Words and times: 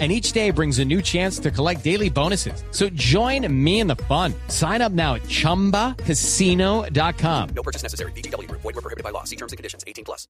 and 0.00 0.10
each 0.10 0.32
day 0.32 0.50
brings 0.50 0.80
a 0.80 0.84
new 0.84 1.00
chance 1.00 1.38
to 1.38 1.52
collect 1.52 1.84
daily 1.84 2.10
bonuses. 2.10 2.64
So 2.72 2.88
join 2.94 3.46
me 3.48 3.78
in 3.78 3.86
the 3.86 3.94
fun. 4.08 4.34
Sign 4.48 4.82
up 4.82 4.90
now 4.90 5.14
at 5.14 5.22
ChumbaCasino.com. 5.22 7.48
No 7.54 7.62
purchase 7.62 7.84
necessary. 7.84 8.10
BGW. 8.16 8.50
Void 8.50 8.64
were 8.64 8.72
prohibited 8.72 9.04
by 9.04 9.10
law. 9.10 9.22
See 9.22 9.36
terms 9.36 9.52
and 9.52 9.56
conditions. 9.56 9.84
18 9.86 10.04
plus. 10.04 10.26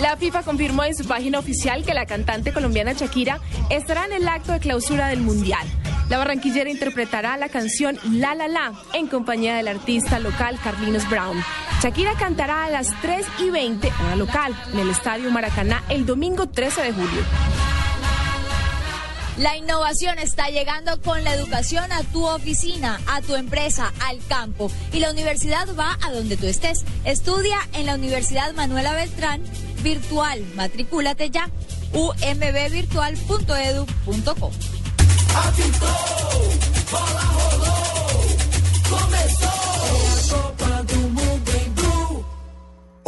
La 0.00 0.16
FIFA 0.16 0.42
confirmó 0.42 0.84
en 0.84 0.94
su 0.94 1.06
página 1.06 1.38
oficial 1.38 1.84
que 1.84 1.94
la 1.94 2.04
cantante 2.04 2.52
colombiana 2.52 2.92
Shakira 2.92 3.40
estará 3.70 4.04
en 4.04 4.12
el 4.12 4.28
acto 4.28 4.52
de 4.52 4.60
clausura 4.60 5.08
del 5.08 5.20
Mundial. 5.20 5.66
La 6.10 6.18
barranquillera 6.18 6.70
interpretará 6.70 7.36
la 7.36 7.48
canción 7.48 7.98
La 8.12 8.34
La 8.34 8.46
La 8.46 8.72
en 8.92 9.06
compañía 9.06 9.56
del 9.56 9.68
artista 9.68 10.18
local 10.18 10.58
Carlinos 10.62 11.08
Brown. 11.08 11.42
Shakira 11.82 12.12
cantará 12.14 12.64
a 12.64 12.70
las 12.70 12.88
3 13.00 13.26
y 13.40 13.50
20 13.50 13.90
hora 14.04 14.16
local 14.16 14.54
en 14.72 14.80
el 14.80 14.90
Estadio 14.90 15.30
Maracaná 15.30 15.82
el 15.88 16.04
domingo 16.04 16.46
13 16.46 16.82
de 16.82 16.92
julio. 16.92 17.22
La 19.38 19.56
innovación 19.56 20.18
está 20.18 20.48
llegando 20.48 21.00
con 21.02 21.22
la 21.22 21.34
educación 21.34 21.92
a 21.92 22.02
tu 22.04 22.26
oficina, 22.26 22.98
a 23.06 23.20
tu 23.20 23.34
empresa, 23.34 23.92
al 24.06 24.18
campo. 24.28 24.70
Y 24.92 25.00
la 25.00 25.10
universidad 25.10 25.68
va 25.78 25.98
a 26.02 26.10
donde 26.10 26.38
tú 26.38 26.46
estés. 26.46 26.86
Estudia 27.04 27.58
en 27.74 27.84
la 27.84 27.96
Universidad 27.96 28.54
Manuela 28.54 28.94
Beltrán 28.94 29.42
virtual. 29.82 30.42
Matricúlate 30.54 31.28
ya. 31.30 31.50
umbvirtual.edu.co. 31.92 34.50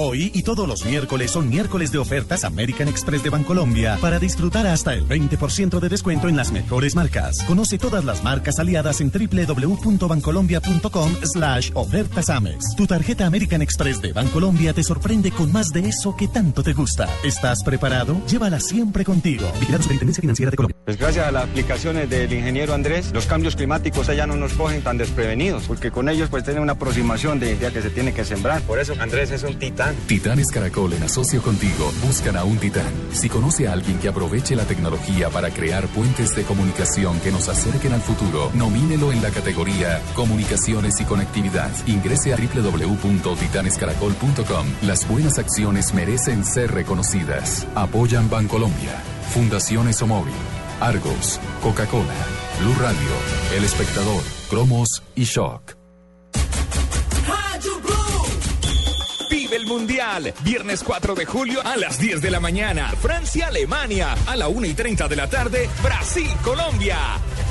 Hoy 0.00 0.30
y 0.32 0.44
todos 0.44 0.68
los 0.68 0.84
miércoles 0.84 1.32
son 1.32 1.48
miércoles 1.48 1.90
de 1.90 1.98
ofertas 1.98 2.44
American 2.44 2.86
Express 2.86 3.24
de 3.24 3.30
Bancolombia 3.30 3.98
para 4.00 4.20
disfrutar 4.20 4.64
hasta 4.64 4.94
el 4.94 5.04
20% 5.08 5.80
de 5.80 5.88
descuento 5.88 6.28
en 6.28 6.36
las 6.36 6.52
mejores 6.52 6.94
marcas. 6.94 7.42
Conoce 7.48 7.78
todas 7.78 8.04
las 8.04 8.22
marcas 8.22 8.60
aliadas 8.60 9.00
en 9.00 9.10
www.bancolombia.com 9.10 11.14
slash 11.24 11.72
ofertas 11.74 12.30
Amex. 12.30 12.76
Tu 12.76 12.86
tarjeta 12.86 13.26
American 13.26 13.60
Express 13.60 14.00
de 14.00 14.12
Bancolombia 14.12 14.72
te 14.72 14.84
sorprende 14.84 15.32
con 15.32 15.50
más 15.50 15.70
de 15.70 15.88
eso 15.88 16.14
que 16.14 16.28
tanto 16.28 16.62
te 16.62 16.74
gusta. 16.74 17.08
¿Estás 17.24 17.64
preparado? 17.64 18.24
Llévala 18.28 18.60
siempre 18.60 19.04
contigo. 19.04 19.50
Vigilado 19.58 19.82
Superintendencia 19.82 20.20
Financiera 20.20 20.52
de 20.52 20.58
Colombia. 20.58 20.76
Pues 20.84 20.96
gracias 20.96 21.26
a 21.26 21.32
las 21.32 21.42
aplicaciones 21.42 22.08
del 22.08 22.32
ingeniero 22.32 22.72
Andrés, 22.72 23.10
los 23.12 23.26
cambios 23.26 23.56
climáticos 23.56 24.08
allá 24.08 24.28
no 24.28 24.36
nos 24.36 24.52
cogen 24.52 24.80
tan 24.80 24.96
desprevenidos, 24.96 25.64
porque 25.64 25.90
con 25.90 26.08
ellos 26.08 26.30
pues 26.30 26.44
tienen 26.44 26.62
una 26.62 26.74
aproximación 26.74 27.40
de 27.40 27.56
día 27.56 27.72
que 27.72 27.82
se 27.82 27.90
tiene 27.90 28.14
que 28.14 28.24
sembrar. 28.24 28.62
Por 28.62 28.78
eso 28.78 28.94
Andrés 29.00 29.32
es 29.32 29.42
un 29.42 29.58
titán. 29.58 29.87
Titanes 30.06 30.50
Caracol 30.50 30.92
en 30.92 31.02
asocio 31.02 31.42
contigo 31.42 31.90
buscan 32.04 32.36
a 32.36 32.44
un 32.44 32.58
titán. 32.58 32.92
Si 33.12 33.28
conoce 33.28 33.66
a 33.68 33.72
alguien 33.72 33.98
que 33.98 34.08
aproveche 34.08 34.54
la 34.56 34.64
tecnología 34.64 35.28
para 35.30 35.50
crear 35.50 35.86
puentes 35.88 36.34
de 36.34 36.44
comunicación 36.44 37.20
que 37.20 37.30
nos 37.30 37.48
acerquen 37.48 37.92
al 37.92 38.00
futuro, 38.00 38.50
nomínelo 38.54 39.12
en 39.12 39.22
la 39.22 39.30
categoría 39.30 40.00
Comunicaciones 40.14 41.00
y 41.00 41.04
Conectividad. 41.04 41.70
Ingrese 41.86 42.32
a 42.32 42.36
www.titanescaracol.com. 42.36 44.66
Las 44.82 45.06
buenas 45.08 45.38
acciones 45.38 45.94
merecen 45.94 46.44
ser 46.44 46.72
reconocidas. 46.72 47.66
Apoyan 47.74 48.28
Bancolombia, 48.28 49.02
Fundación 49.32 49.88
Esomóvil, 49.88 50.34
Argos, 50.80 51.40
Coca-Cola, 51.62 52.26
Blue 52.60 52.74
Radio, 52.80 52.98
El 53.56 53.64
Espectador, 53.64 54.22
Cromos 54.50 55.02
y 55.14 55.24
Shock. 55.24 55.77
Vive 59.58 59.62
el 59.62 59.66
Mundial. 59.66 60.34
Viernes 60.44 60.82
4 60.84 61.14
de 61.14 61.26
julio 61.26 61.60
a 61.64 61.76
las 61.76 61.98
10 61.98 62.20
de 62.20 62.30
la 62.30 62.40
mañana. 62.40 62.92
Francia-Alemania. 63.00 64.14
A 64.26 64.36
la 64.36 64.48
1 64.48 64.66
y 64.66 64.74
30 64.74 65.08
de 65.08 65.16
la 65.16 65.28
tarde. 65.28 65.68
Brasil-Colombia. 65.82 66.98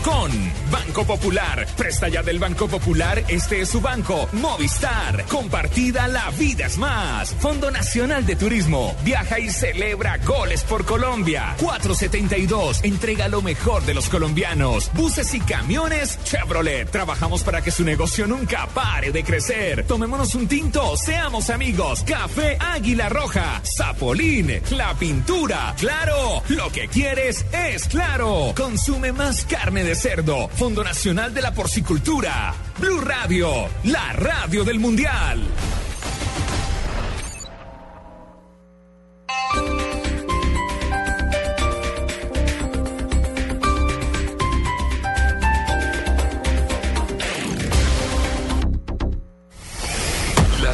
Con 0.03 0.31
Banco 0.71 1.05
Popular. 1.05 1.67
Presta 1.75 2.07
ya 2.07 2.23
del 2.23 2.39
Banco 2.39 2.67
Popular. 2.67 3.23
Este 3.27 3.61
es 3.61 3.69
su 3.69 3.81
banco. 3.81 4.29
Movistar. 4.33 5.25
Compartida 5.25 6.07
la 6.07 6.29
vida 6.31 6.67
es 6.67 6.77
más. 6.77 7.33
Fondo 7.39 7.71
Nacional 7.71 8.25
de 8.25 8.35
Turismo. 8.35 8.95
Viaja 9.03 9.39
y 9.39 9.49
celebra 9.49 10.17
goles 10.19 10.63
por 10.63 10.85
Colombia. 10.85 11.55
472. 11.59 12.83
Entrega 12.83 13.27
lo 13.27 13.41
mejor 13.41 13.85
de 13.85 13.93
los 13.93 14.07
colombianos. 14.09 14.91
Buses 14.93 15.33
y 15.33 15.39
camiones 15.41 16.19
Chevrolet. 16.23 16.89
Trabajamos 16.89 17.43
para 17.43 17.61
que 17.61 17.71
su 17.71 17.83
negocio 17.83 18.27
nunca 18.27 18.67
pare 18.67 19.11
de 19.11 19.23
crecer. 19.23 19.85
Tomémonos 19.87 20.35
un 20.35 20.47
tinto. 20.47 20.95
Seamos 20.95 21.49
amigos. 21.49 21.96
Café 22.03 22.57
Águila 22.59 23.09
Roja. 23.09 23.61
Zapolín. 23.77 24.61
La 24.71 24.93
pintura. 24.95 25.73
Claro. 25.77 26.43
Lo 26.49 26.71
que 26.71 26.87
quieres 26.87 27.45
es 27.51 27.87
claro. 27.87 28.53
Consume 28.55 29.11
más 29.11 29.45
carne 29.45 29.83
de 29.83 29.95
cerdo. 29.95 30.47
Fondo 30.49 30.83
Nacional 30.83 31.33
de 31.33 31.41
la 31.41 31.53
Porcicultura. 31.53 32.53
Blue 32.79 33.01
Radio. 33.01 33.49
La 33.83 34.13
radio 34.13 34.63
del 34.63 34.79
Mundial. 34.79 35.47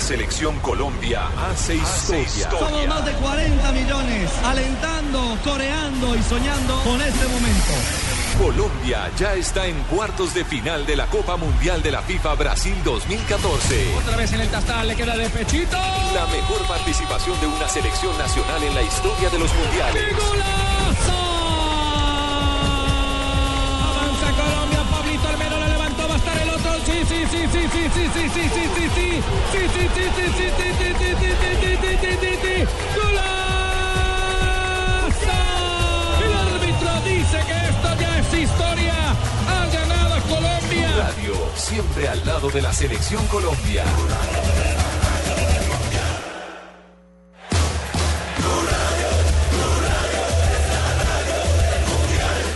Selección 0.03 0.59
Colombia 0.59 1.29
hace 1.49 1.75
historia. 1.75 2.51
Somos 2.51 2.87
más 2.87 3.05
de 3.05 3.13
40 3.13 3.71
millones 3.71 4.31
alentando, 4.43 5.37
coreando 5.45 6.15
y 6.15 6.23
soñando 6.23 6.75
con 6.83 7.01
este 7.01 7.25
momento. 7.27 7.73
Colombia 8.37 9.09
ya 9.17 9.33
está 9.35 9.65
en 9.65 9.81
cuartos 9.83 10.33
de 10.33 10.43
final 10.43 10.85
de 10.85 10.97
la 10.97 11.05
Copa 11.07 11.37
Mundial 11.37 11.81
de 11.81 11.91
la 11.91 12.01
FIFA 12.01 12.35
Brasil 12.35 12.75
2014. 12.83 13.95
Otra 13.97 14.17
vez 14.17 14.33
en 14.33 14.41
el 14.41 14.49
tastal, 14.49 14.89
le 14.89 14.95
queda 14.97 15.15
de 15.15 15.29
pechito. 15.29 15.77
La 16.13 16.25
mejor 16.27 16.67
participación 16.67 17.39
de 17.39 17.47
una 17.47 17.69
selección 17.69 18.17
nacional 18.17 18.61
en 18.61 18.75
la 18.75 18.81
historia 18.81 19.29
de 19.29 19.39
los 19.39 19.53
mundiales. 19.53 20.72
Sí, 27.05 27.25
sí, 27.29 27.37
sí, 27.37 27.47
sí, 27.51 27.89
sí, 27.93 28.09
sí, 28.13 28.29
sí, 28.29 28.49
sí, 28.49 28.49
sí, 28.49 28.49
sí, 28.53 28.63
sí, 28.63 28.89
sí, 29.93 30.03
sí, 30.03 30.25
sí, 30.25 30.37
sí, 31.91 32.17
sí, 32.21 32.31
sí. 32.41 32.55
El 36.23 36.33
árbitro 36.33 36.91
dice 37.05 37.37
que 37.45 37.57
esto 37.69 37.89
ya 37.99 38.19
es 38.19 38.33
historia. 38.33 38.95
Ha 39.47 39.65
ganado 39.67 40.21
Colombia. 40.23 40.89
Radio, 40.97 41.33
siempre 41.55 42.07
al 42.07 42.25
lado 42.25 42.49
de 42.49 42.61
la 42.61 42.73
selección 42.73 43.27
Colombia. 43.27 43.83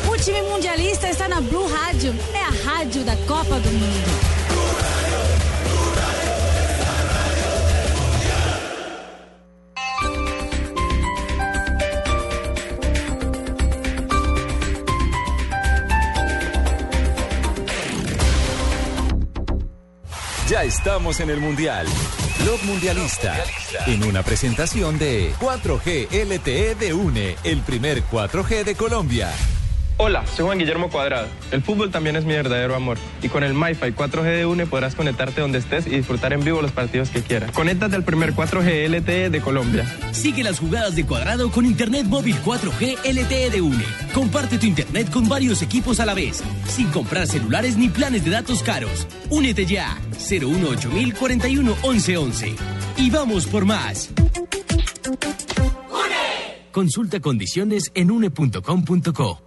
O 0.09 0.15
time 0.17 0.41
mundialista 0.43 1.09
está 1.09 1.27
na 1.27 1.41
Blue 1.41 1.67
Rádio. 1.67 2.15
É 2.33 2.43
a 2.43 2.49
rádio 2.71 3.03
da 3.03 3.15
Copa 3.27 3.59
do 3.59 3.69
Mundo. 3.69 4.16
Estamos 20.77 21.19
en 21.21 21.31
el 21.31 21.39
Mundial. 21.39 21.87
Blog 22.43 22.63
Mundialista. 22.65 23.35
En 23.87 24.03
una 24.03 24.21
presentación 24.21 24.99
de 24.99 25.33
4G 25.39 26.07
LTE 26.11 26.75
de 26.75 26.93
UNE, 26.93 27.35
el 27.43 27.61
primer 27.61 28.03
4G 28.03 28.63
de 28.63 28.75
Colombia. 28.75 29.31
Hola, 29.99 30.27
soy 30.27 30.45
Juan 30.45 30.59
Guillermo 30.59 30.91
Cuadrado. 30.91 31.27
El 31.49 31.63
fútbol 31.63 31.89
también 31.89 32.15
es 32.15 32.23
mi 32.23 32.33
verdadero 32.33 32.75
amor. 32.75 32.99
Y 33.23 33.29
con 33.29 33.43
el 33.43 33.55
MyFi 33.55 33.93
4G 33.93 34.23
de 34.23 34.45
UNE 34.45 34.67
podrás 34.67 34.93
conectarte 34.93 35.41
donde 35.41 35.57
estés 35.57 35.87
y 35.87 35.89
disfrutar 35.89 36.33
en 36.33 36.43
vivo 36.43 36.61
los 36.61 36.71
partidos 36.71 37.09
que 37.09 37.23
quieras. 37.23 37.51
Conéctate 37.51 37.95
al 37.95 38.03
primer 38.03 38.35
4G 38.35 38.89
LTE 38.89 39.31
de 39.31 39.41
Colombia. 39.41 39.91
Sigue 40.11 40.43
las 40.43 40.59
jugadas 40.59 40.95
de 40.95 41.03
Cuadrado 41.03 41.49
con 41.49 41.65
Internet 41.65 42.05
móvil 42.05 42.35
4G 42.45 43.11
LTE 43.11 43.49
de 43.49 43.59
UNE. 43.61 43.85
Comparte 44.13 44.59
tu 44.59 44.67
Internet 44.67 45.09
con 45.09 45.27
varios 45.27 45.63
equipos 45.63 45.99
a 45.99 46.05
la 46.05 46.13
vez, 46.13 46.43
sin 46.67 46.89
comprar 46.91 47.25
celulares 47.25 47.75
ni 47.75 47.89
planes 47.89 48.23
de 48.23 48.29
datos 48.29 48.61
caros. 48.61 49.07
Únete 49.31 49.65
ya. 49.65 49.97
018 50.11 50.91
41 51.17 51.75
11 51.81 52.17
11. 52.17 52.55
Y 52.97 53.09
vamos 53.09 53.47
por 53.47 53.65
más. 53.65 54.11
Consulta 56.71 57.19
condiciones 57.19 57.89
en 57.95 58.11
une.com.co. 58.11 59.46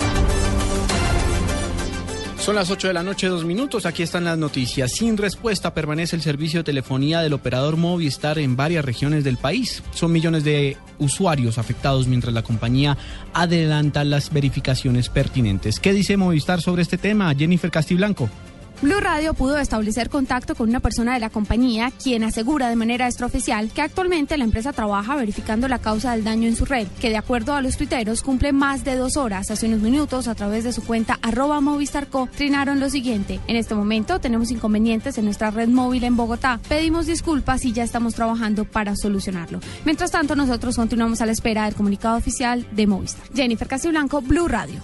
Son 2.41 2.55
las 2.55 2.71
8 2.71 2.87
de 2.87 2.93
la 2.95 3.03
noche, 3.03 3.27
dos 3.27 3.45
minutos. 3.45 3.85
Aquí 3.85 4.01
están 4.01 4.23
las 4.23 4.35
noticias. 4.35 4.93
Sin 4.93 5.15
respuesta 5.15 5.75
permanece 5.75 6.15
el 6.15 6.23
servicio 6.23 6.61
de 6.61 6.63
telefonía 6.63 7.21
del 7.21 7.33
operador 7.33 7.77
Movistar 7.77 8.39
en 8.39 8.55
varias 8.55 8.83
regiones 8.83 9.23
del 9.23 9.37
país. 9.37 9.83
Son 9.93 10.11
millones 10.11 10.43
de 10.43 10.75
usuarios 10.97 11.59
afectados 11.59 12.07
mientras 12.07 12.33
la 12.33 12.41
compañía 12.41 12.97
adelanta 13.33 14.03
las 14.03 14.33
verificaciones 14.33 15.07
pertinentes. 15.07 15.79
¿Qué 15.79 15.93
dice 15.93 16.17
Movistar 16.17 16.61
sobre 16.61 16.81
este 16.81 16.97
tema? 16.97 17.31
Jennifer 17.35 17.69
Castiblanco. 17.69 18.27
Blue 18.81 18.99
Radio 18.99 19.35
pudo 19.35 19.59
establecer 19.59 20.09
contacto 20.09 20.55
con 20.55 20.67
una 20.67 20.79
persona 20.79 21.13
de 21.13 21.19
la 21.19 21.29
compañía 21.29 21.91
quien 22.01 22.23
asegura 22.23 22.67
de 22.67 22.75
manera 22.75 23.05
extraoficial 23.05 23.69
que 23.69 23.83
actualmente 23.83 24.39
la 24.39 24.43
empresa 24.43 24.73
trabaja 24.73 25.15
verificando 25.15 25.67
la 25.67 25.77
causa 25.77 26.13
del 26.13 26.23
daño 26.23 26.47
en 26.47 26.55
su 26.55 26.65
red, 26.65 26.87
que 26.99 27.09
de 27.09 27.17
acuerdo 27.17 27.53
a 27.53 27.61
los 27.61 27.77
tuiteros 27.77 28.23
cumple 28.23 28.53
más 28.53 28.83
de 28.83 28.95
dos 28.95 29.17
horas. 29.17 29.51
Hace 29.51 29.67
unos 29.67 29.81
minutos, 29.81 30.27
a 30.27 30.33
través 30.33 30.63
de 30.63 30.73
su 30.73 30.83
cuenta 30.83 31.19
arroba 31.21 31.61
Movistarco, 31.61 32.27
trinaron 32.35 32.79
lo 32.79 32.89
siguiente. 32.89 33.39
En 33.45 33.55
este 33.55 33.75
momento 33.75 34.19
tenemos 34.19 34.49
inconvenientes 34.49 35.15
en 35.19 35.25
nuestra 35.25 35.51
red 35.51 35.69
móvil 35.69 36.03
en 36.03 36.17
Bogotá. 36.17 36.59
Pedimos 36.67 37.05
disculpas 37.05 37.63
y 37.65 37.73
ya 37.73 37.83
estamos 37.83 38.15
trabajando 38.15 38.65
para 38.65 38.95
solucionarlo. 38.95 39.59
Mientras 39.85 40.09
tanto, 40.09 40.35
nosotros 40.35 40.75
continuamos 40.75 41.21
a 41.21 41.27
la 41.27 41.33
espera 41.33 41.65
del 41.65 41.75
comunicado 41.75 42.17
oficial 42.17 42.65
de 42.71 42.87
Movistar. 42.87 43.25
Jennifer 43.35 43.67
Castiblanco, 43.67 44.21
Blue 44.21 44.47
Radio. 44.47 44.81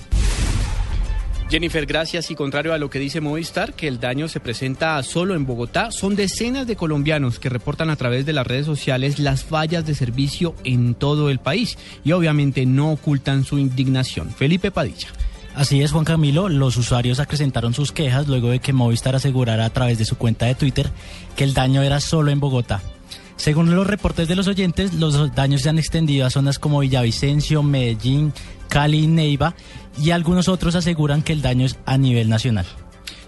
Jennifer, 1.50 1.86
gracias. 1.86 2.30
Y 2.30 2.36
contrario 2.36 2.74
a 2.74 2.78
lo 2.78 2.90
que 2.90 3.00
dice 3.00 3.22
Movistar, 3.22 3.74
que 3.74 3.88
el 3.88 4.00
daño 4.00 4.28
se 4.28 4.42
presenta 4.42 5.02
solo 5.04 5.34
en 5.34 5.46
Bogotá, 5.46 5.92
son 5.92 6.16
decenas 6.16 6.68
de 6.68 6.76
colombianos 6.76 7.40
que 7.40 7.48
reportan 7.48 7.90
a 7.90 7.96
través 7.96 8.26
de 8.26 8.34
las 8.34 8.46
redes 8.46 8.66
sociales 8.66 9.18
las 9.18 9.46
fallas 9.46 9.86
de 9.86 9.96
servicio 9.96 10.56
en 10.66 10.94
todo 10.94 11.30
el 11.30 11.40
país 11.40 11.78
y 12.04 12.12
obviamente 12.12 12.66
no 12.66 12.92
ocultan 12.92 13.46
su 13.46 13.60
indignación. 13.60 14.30
Felipe 14.30 14.72
Padilla. 14.72 15.08
Así 15.56 15.82
es, 15.82 15.92
Juan 15.92 16.06
Camilo. 16.06 16.50
Los 16.50 16.76
usuarios 16.76 17.20
acrecentaron 17.20 17.74
sus 17.74 17.92
quejas 17.94 18.28
luego 18.28 18.50
de 18.50 18.60
que 18.60 18.74
Movistar 18.74 19.16
asegurara 19.16 19.66
a 19.66 19.70
través 19.70 19.98
de 19.98 20.06
su 20.06 20.18
cuenta 20.18 20.46
de 20.46 20.56
Twitter 20.56 20.90
que 21.36 21.46
el 21.46 21.54
daño 21.54 21.82
era 21.82 22.02
solo 22.02 22.30
en 22.30 22.42
Bogotá. 22.42 22.82
Según 23.38 23.74
los 23.74 23.86
reportes 23.86 24.28
de 24.28 24.36
los 24.36 24.48
oyentes, 24.48 24.94
los 24.96 25.34
daños 25.36 25.62
se 25.62 25.70
han 25.70 25.78
extendido 25.78 26.26
a 26.26 26.32
zonas 26.32 26.58
como 26.58 26.80
Villavicencio, 26.80 27.62
Medellín, 27.62 28.34
Cali 28.68 29.04
y 29.04 29.08
Neiva 29.08 29.56
y 30.02 30.12
algunos 30.12 30.48
otros 30.48 30.76
aseguran 30.76 31.22
que 31.22 31.34
el 31.34 31.42
daño 31.42 31.66
es 31.66 31.78
a 31.86 31.98
nivel 31.98 32.30
nacional. 32.30 32.66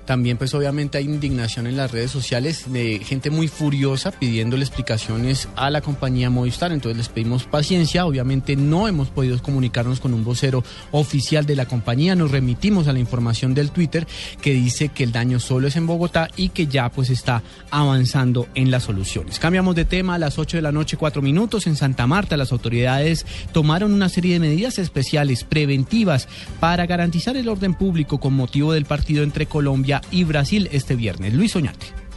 También 0.10 0.38
pues 0.38 0.56
obviamente 0.56 0.98
hay 0.98 1.06
indignación 1.06 1.68
en 1.68 1.78
las 1.78 1.92
redes 1.92 2.10
sociales 2.10 2.74
de 2.74 2.98
gente 2.98 3.30
muy 3.30 3.48
furiosa 3.48 4.10
pidiéndole 4.10 4.64
explicaciones 4.64 5.48
a 5.56 5.70
la 5.70 5.82
compañía 5.82 6.32
Movistar. 6.32 6.72
Entonces 6.72 6.98
les 6.98 7.10
pedimos 7.10 7.44
paciencia. 7.44 8.08
Obviamente 8.08 8.56
no 8.56 8.88
hemos 8.88 9.10
podido 9.10 9.40
comunicarnos 9.40 10.00
con 10.00 10.16
un 10.16 10.24
vocero 10.24 10.64
oficial 10.90 11.46
de 11.46 11.56
la 11.56 11.68
compañía. 11.68 12.16
Nos 12.16 12.32
remitimos 12.32 12.88
a 12.88 12.94
la 12.94 12.98
información 12.98 13.54
del 13.54 13.70
Twitter 13.70 14.08
que 14.42 14.52
dice 14.52 14.90
que 14.90 15.04
el 15.04 15.12
daño 15.12 15.40
solo 15.40 15.68
es 15.68 15.76
en 15.76 15.86
Bogotá 15.86 16.28
y 16.36 16.50
que 16.50 16.66
ya 16.66 16.90
pues 16.90 17.12
está 17.12 17.44
avanzando 17.70 18.48
en 18.56 18.72
las 18.72 18.86
soluciones. 18.86 19.38
Cambiamos 19.38 19.76
de 19.76 19.86
tema 19.86 20.16
a 20.16 20.18
las 20.18 20.40
8 20.40 20.58
de 20.58 20.64
la 20.64 20.72
noche, 20.72 20.98
4 20.98 21.22
minutos. 21.22 21.68
En 21.68 21.76
Santa 21.76 22.08
Marta 22.08 22.36
las 22.36 22.52
autoridades 22.52 23.28
tomaron 23.52 23.94
una 23.94 24.10
serie 24.10 24.34
de 24.34 24.40
medidas 24.40 24.80
especiales 24.80 25.44
preventivas 25.44 26.28
para 26.60 26.88
garantizar 26.88 27.38
el 27.38 27.48
orden 27.48 27.76
público 27.76 28.20
con 28.20 28.34
motivo 28.34 28.74
del 28.74 28.86
partido 28.86 29.22
entre 29.22 29.46
Colombia 29.46 29.99
y 30.12 30.24
Brasil 30.24 30.70
este 30.72 30.96
viernes. 30.96 31.34
Luis 31.34 31.56
Oñate. 31.56 32.09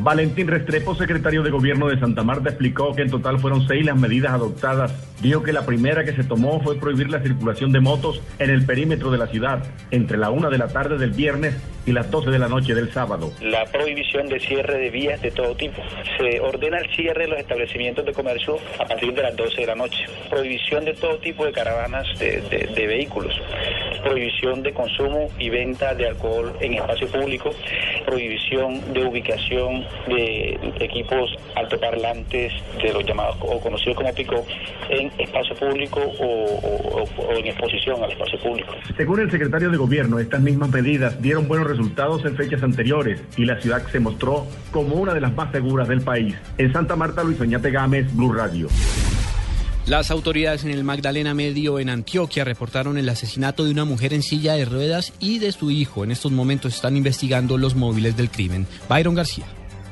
Valentín 0.00 0.46
Restrepo, 0.46 0.94
secretario 0.94 1.42
de 1.42 1.50
Gobierno 1.50 1.88
de 1.88 1.98
Santa 1.98 2.22
Marta, 2.22 2.50
explicó 2.50 2.94
que 2.94 3.02
en 3.02 3.10
total 3.10 3.40
fueron 3.40 3.66
seis 3.66 3.84
las 3.84 3.96
medidas 3.96 4.32
adoptadas. 4.32 4.92
Dijo 5.20 5.42
que 5.42 5.52
la 5.52 5.66
primera 5.66 6.04
que 6.04 6.12
se 6.12 6.22
tomó 6.22 6.60
fue 6.60 6.78
prohibir 6.78 7.10
la 7.10 7.20
circulación 7.20 7.72
de 7.72 7.80
motos 7.80 8.22
en 8.38 8.50
el 8.50 8.64
perímetro 8.64 9.10
de 9.10 9.18
la 9.18 9.26
ciudad 9.26 9.64
entre 9.90 10.16
la 10.16 10.30
una 10.30 10.50
de 10.50 10.58
la 10.58 10.68
tarde 10.68 10.98
del 10.98 11.10
viernes 11.10 11.56
y 11.84 11.92
las 11.92 12.10
12 12.10 12.30
de 12.30 12.38
la 12.38 12.48
noche 12.48 12.74
del 12.74 12.92
sábado. 12.92 13.32
La 13.40 13.64
prohibición 13.64 14.28
de 14.28 14.38
cierre 14.38 14.78
de 14.78 14.90
vías 14.90 15.20
de 15.20 15.30
todo 15.32 15.56
tipo. 15.56 15.82
Se 16.18 16.38
ordena 16.38 16.78
el 16.78 16.94
cierre 16.94 17.22
de 17.22 17.28
los 17.30 17.38
establecimientos 17.40 18.04
de 18.04 18.12
comercio 18.12 18.58
a 18.78 18.84
partir 18.84 19.12
de 19.14 19.22
las 19.22 19.34
12 19.34 19.62
de 19.62 19.66
la 19.66 19.74
noche. 19.74 20.04
Prohibición 20.30 20.84
de 20.84 20.94
todo 20.94 21.18
tipo 21.18 21.44
de 21.44 21.52
caravanas 21.52 22.06
de, 22.20 22.42
de, 22.42 22.70
de 22.72 22.86
vehículos. 22.86 23.34
Prohibición 24.04 24.62
de 24.62 24.72
consumo 24.72 25.28
y 25.38 25.48
venta 25.48 25.94
de 25.94 26.06
alcohol 26.06 26.52
en 26.60 26.74
espacio 26.74 27.08
público. 27.08 27.50
Prohibición 28.04 28.92
de 28.92 29.04
ubicación 29.04 29.87
de 30.06 30.58
equipos 30.80 31.30
altoparlantes 31.54 32.52
de 32.82 32.92
los 32.92 33.04
llamados 33.04 33.36
o 33.40 33.60
conocidos 33.60 33.96
como 33.96 34.12
pico 34.14 34.44
en 34.90 35.10
espacio 35.18 35.54
público 35.56 36.00
o, 36.00 36.24
o, 36.24 37.02
o, 37.02 37.32
en 37.32 37.46
exposición 37.46 38.02
al 38.02 38.10
espacio 38.10 38.38
público. 38.40 38.74
Según 38.96 39.20
el 39.20 39.30
secretario 39.30 39.70
de 39.70 39.76
Gobierno, 39.76 40.18
estas 40.18 40.40
mismas 40.40 40.70
medidas 40.70 41.20
dieron 41.20 41.48
buenos 41.48 41.68
resultados 41.68 42.24
en 42.24 42.36
fechas 42.36 42.62
anteriores 42.62 43.22
y 43.36 43.44
la 43.44 43.60
ciudad 43.60 43.82
se 43.90 44.00
mostró 44.00 44.46
como 44.70 44.96
una 44.96 45.14
de 45.14 45.20
las 45.20 45.34
más 45.34 45.52
seguras 45.52 45.88
del 45.88 46.02
país. 46.02 46.34
En 46.56 46.72
Santa 46.72 46.96
Marta, 46.96 47.22
Luis 47.22 47.40
Oñate 47.40 47.70
Gámez, 47.70 48.14
Blue 48.14 48.32
Radio. 48.32 48.68
Las 49.88 50.10
autoridades 50.10 50.64
en 50.64 50.70
el 50.70 50.84
Magdalena 50.84 51.32
Medio 51.32 51.78
en 51.78 51.88
Antioquia 51.88 52.44
reportaron 52.44 52.98
el 52.98 53.08
asesinato 53.08 53.64
de 53.64 53.70
una 53.70 53.86
mujer 53.86 54.12
en 54.12 54.22
silla 54.22 54.52
de 54.52 54.66
ruedas 54.66 55.14
y 55.18 55.38
de 55.38 55.50
su 55.50 55.70
hijo. 55.70 56.04
En 56.04 56.10
estos 56.10 56.30
momentos 56.30 56.74
están 56.74 56.94
investigando 56.94 57.56
los 57.56 57.74
móviles 57.74 58.14
del 58.14 58.28
crimen. 58.28 58.66
Byron 58.86 59.14
García. 59.14 59.46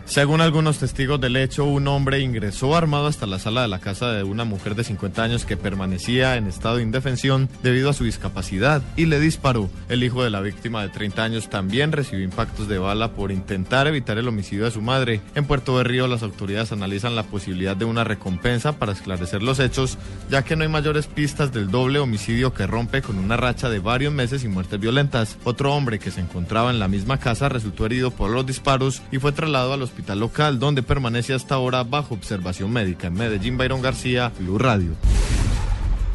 Según 0.07 0.41
algunos 0.41 0.79
testigos 0.79 1.21
del 1.21 1.37
hecho, 1.37 1.65
un 1.65 1.89
hombre 1.89 2.21
ingresó 2.21 2.77
armado 2.77 3.09
hasta 3.09 3.27
la 3.27 3.41
sala 3.41 3.63
de 3.63 3.69
la 3.69 3.81
casa 3.81 4.13
de 4.13 4.23
una 4.23 4.45
mujer 4.45 4.77
de 4.77 4.85
50 4.85 5.21
años 5.21 5.45
que 5.45 5.57
permanecía 5.57 6.37
en 6.37 6.47
estado 6.47 6.77
de 6.77 6.85
indefensión 6.85 7.49
debido 7.65 7.91
a 7.91 7.93
su 7.93 8.05
discapacidad 8.05 8.83
y 8.97 9.07
le 9.07 9.19
disparó. 9.19 9.69
El 9.89 10.05
hijo 10.05 10.23
de 10.23 10.31
la 10.31 10.41
víctima 10.41 10.83
de 10.83 10.91
30 10.91 11.25
años 11.25 11.51
también 11.51 11.91
recibió 11.91 12.25
impactos 12.25 12.69
de 12.69 12.79
bala 12.79 13.15
por 13.15 13.33
intentar 13.33 13.89
evitar 13.89 14.17
el 14.17 14.29
homicidio 14.29 14.65
de 14.65 14.71
su 14.71 14.81
madre. 14.81 15.21
En 15.35 15.45
Puerto 15.45 15.77
de 15.77 15.85
Río 15.85 16.07
las 16.07 16.23
autoridades 16.23 16.71
analizan 16.71 17.17
la 17.17 17.25
posibilidad 17.25 17.77
de 17.77 17.85
una 17.85 18.05
recompensa 18.05 18.79
para 18.79 18.93
esclarecer 18.93 19.43
los 19.43 19.59
hechos, 19.59 19.99
ya 20.31 20.43
que 20.43 20.55
no 20.55 20.63
hay 20.63 20.69
mayores 20.69 21.09
pistas 21.09 21.53
del 21.53 21.69
doble 21.69 21.99
homicidio 21.99 22.55
que 22.55 22.69
rompe 22.69 23.03
con 23.03 23.19
una 23.19 23.37
racha 23.37 23.69
de 23.69 23.81
varios 23.81 24.15
meses 24.15 24.45
y 24.45 24.49
muertes 24.49 24.79
violentas. 24.79 25.37
Otro 25.43 25.75
hombre 25.75 25.99
que 25.99 26.13
se 26.13 26.21
encontraba 26.21 26.71
en 26.71 26.79
la 26.79 26.87
misma 26.87 27.19
casa 27.19 27.49
resultó 27.49 27.87
herido 27.87 28.13
por 28.13 28.31
los 28.31 28.47
disparos 28.47 29.03
y 29.11 29.19
fue 29.19 29.33
trasladado 29.33 29.73
a 29.73 29.77
los 29.77 29.96
hospital 29.97 30.21
local, 30.21 30.59
donde 30.59 30.83
permanece 30.83 31.33
hasta 31.33 31.55
ahora 31.55 31.83
bajo 31.83 32.12
observación 32.12 32.71
médica. 32.71 33.07
En 33.07 33.15
Medellín, 33.15 33.57
Byron 33.57 33.81
García, 33.81 34.31
Blue 34.38 34.59
Radio. 34.59 34.91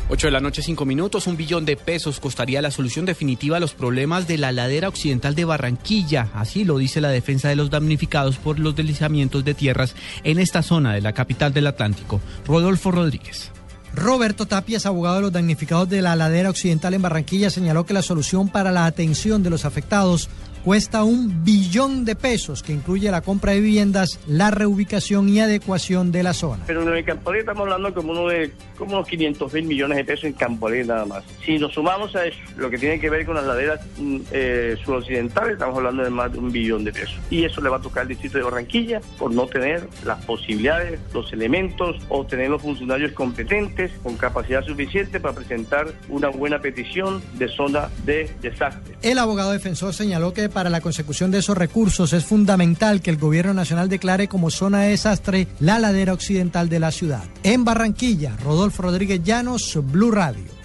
8 0.10 0.28
de 0.28 0.32
la 0.32 0.40
noche, 0.40 0.62
5 0.62 0.86
minutos. 0.86 1.26
Un 1.26 1.36
billón 1.36 1.66
de 1.66 1.78
pesos 1.78 2.20
costaría 2.20 2.62
la 2.62 2.70
solución 2.70 3.06
definitiva 3.06 3.58
a 3.58 3.60
los 3.60 3.74
problemas 3.74 4.28
de 4.28 4.38
la 4.38 4.52
ladera 4.52 4.88
occidental 4.88 5.34
de 5.34 5.46
Barranquilla. 5.46 6.30
Así 6.36 6.64
lo 6.64 6.78
dice 6.78 7.02
la 7.02 7.10
defensa 7.10 7.50
de 7.50 7.56
los 7.56 7.72
damnificados 7.72 8.38
por 8.38 8.60
los 8.60 8.76
deslizamientos 8.76 9.44
de 9.44 9.56
tierras 9.56 9.96
en 10.24 10.38
esta 10.38 10.62
zona 10.62 10.94
de 10.94 11.02
la 11.02 11.14
capital 11.14 11.52
del 11.52 11.66
Atlántico. 11.66 12.22
Rodolfo 12.46 12.92
Rodríguez. 12.92 13.52
Roberto 13.96 14.46
Tapias, 14.46 14.86
abogado 14.86 15.16
de 15.16 15.22
los 15.24 15.32
damnificados 15.34 15.90
de 15.90 16.02
la 16.02 16.16
ladera 16.16 16.50
occidental 16.52 16.94
en 16.94 17.02
Barranquilla, 17.02 17.50
señaló 17.50 17.86
que 17.86 17.94
la 17.94 18.02
solución 18.02 18.48
para 18.48 18.72
la 18.72 18.86
atención 18.86 19.44
de 19.44 19.50
los 19.50 19.66
afectados 19.66 20.30
cuesta 20.64 21.04
un 21.04 21.44
billón 21.44 22.06
de 22.06 22.16
pesos, 22.16 22.64
que 22.64 22.74
incluye 22.74 23.10
la 23.12 23.22
compra 23.22 23.54
de 23.54 23.62
viviendas, 23.62 24.20
la 24.28 24.52
reubicación 24.52 25.30
y 25.30 25.40
adecuación 25.40 26.12
de 26.12 26.24
la 26.24 26.34
zona. 26.34 26.64
Pero 26.68 26.82
en 26.82 26.90
el 26.90 27.06
estamos 27.08 27.62
hablando 27.62 27.94
como, 27.94 28.12
uno 28.12 28.28
de, 28.28 28.52
como 28.78 28.96
unos 28.98 29.08
500 29.08 29.54
mil 29.54 29.66
millones 29.66 29.98
de 29.98 30.06
pesos 30.06 30.26
en 30.26 30.34
Campolé 30.34 30.84
nada 30.84 31.06
más. 31.06 31.24
Si 31.46 31.58
nos 31.58 31.74
sumamos 31.74 32.16
a 32.16 32.26
eso, 32.26 32.38
lo 32.58 32.70
que 32.70 32.78
tiene 32.78 33.00
que 33.00 33.10
ver 33.10 33.26
con 33.26 33.36
las 33.36 33.46
laderas 33.46 33.80
mm, 33.98 34.18
eh, 34.32 34.78
suroccidentales, 34.84 35.54
estamos 35.54 35.78
hablando 35.78 36.04
de 36.04 36.10
más 36.10 36.32
de 36.32 36.40
un 36.40 36.52
billón 36.52 36.84
de 36.84 36.92
pesos. 36.92 37.18
Y 37.30 37.44
eso 37.44 37.62
le 37.62 37.70
va 37.70 37.78
a 37.78 37.82
tocar 37.82 38.04
al 38.04 38.08
distrito 38.08 38.38
de 38.38 38.44
Barranquilla 38.44 39.02
por 39.18 39.34
no 39.34 39.48
tener 39.48 39.88
las 40.06 40.24
posibilidades, 40.26 41.00
los 41.14 41.32
elementos 41.34 41.98
o 42.10 42.26
tener 42.26 42.50
los 42.50 42.62
funcionarios 42.62 43.12
competentes 43.14 43.92
con 44.04 44.18
capacidad 44.18 44.64
suficiente 44.64 45.20
para 45.20 45.36
presentar 45.36 45.88
una 46.10 46.30
buena 46.30 46.60
petición 46.60 47.22
de 47.34 47.48
zona 47.48 47.90
de 48.06 48.30
desastre. 48.42 48.96
El 49.02 49.18
abogado 49.18 49.52
defensor 49.52 49.94
señaló 49.94 50.34
que 50.34 50.51
para 50.52 50.70
la 50.70 50.82
consecución 50.82 51.32
de 51.32 51.40
esos 51.40 51.58
recursos 51.58 52.14
es 52.14 52.26
fundamental 52.26 53.02
que 53.02 53.10
el 53.10 53.18
gobierno 53.18 53.54
nacional 53.54 53.90
declare 53.90 54.28
como 54.28 54.52
zona 54.52 54.82
de 54.82 54.90
desastre 54.90 55.48
la 55.60 55.80
ladera 55.80 56.14
occidental 56.14 56.70
de 56.70 56.80
la 56.80 56.92
ciudad. 56.92 57.24
En 57.44 57.66
Barranquilla, 57.66 58.38
Rodolfo 58.44 58.84
Rodríguez 58.84 59.24
Llanos, 59.24 59.80
Blue 59.82 60.12
Radio. 60.12 60.62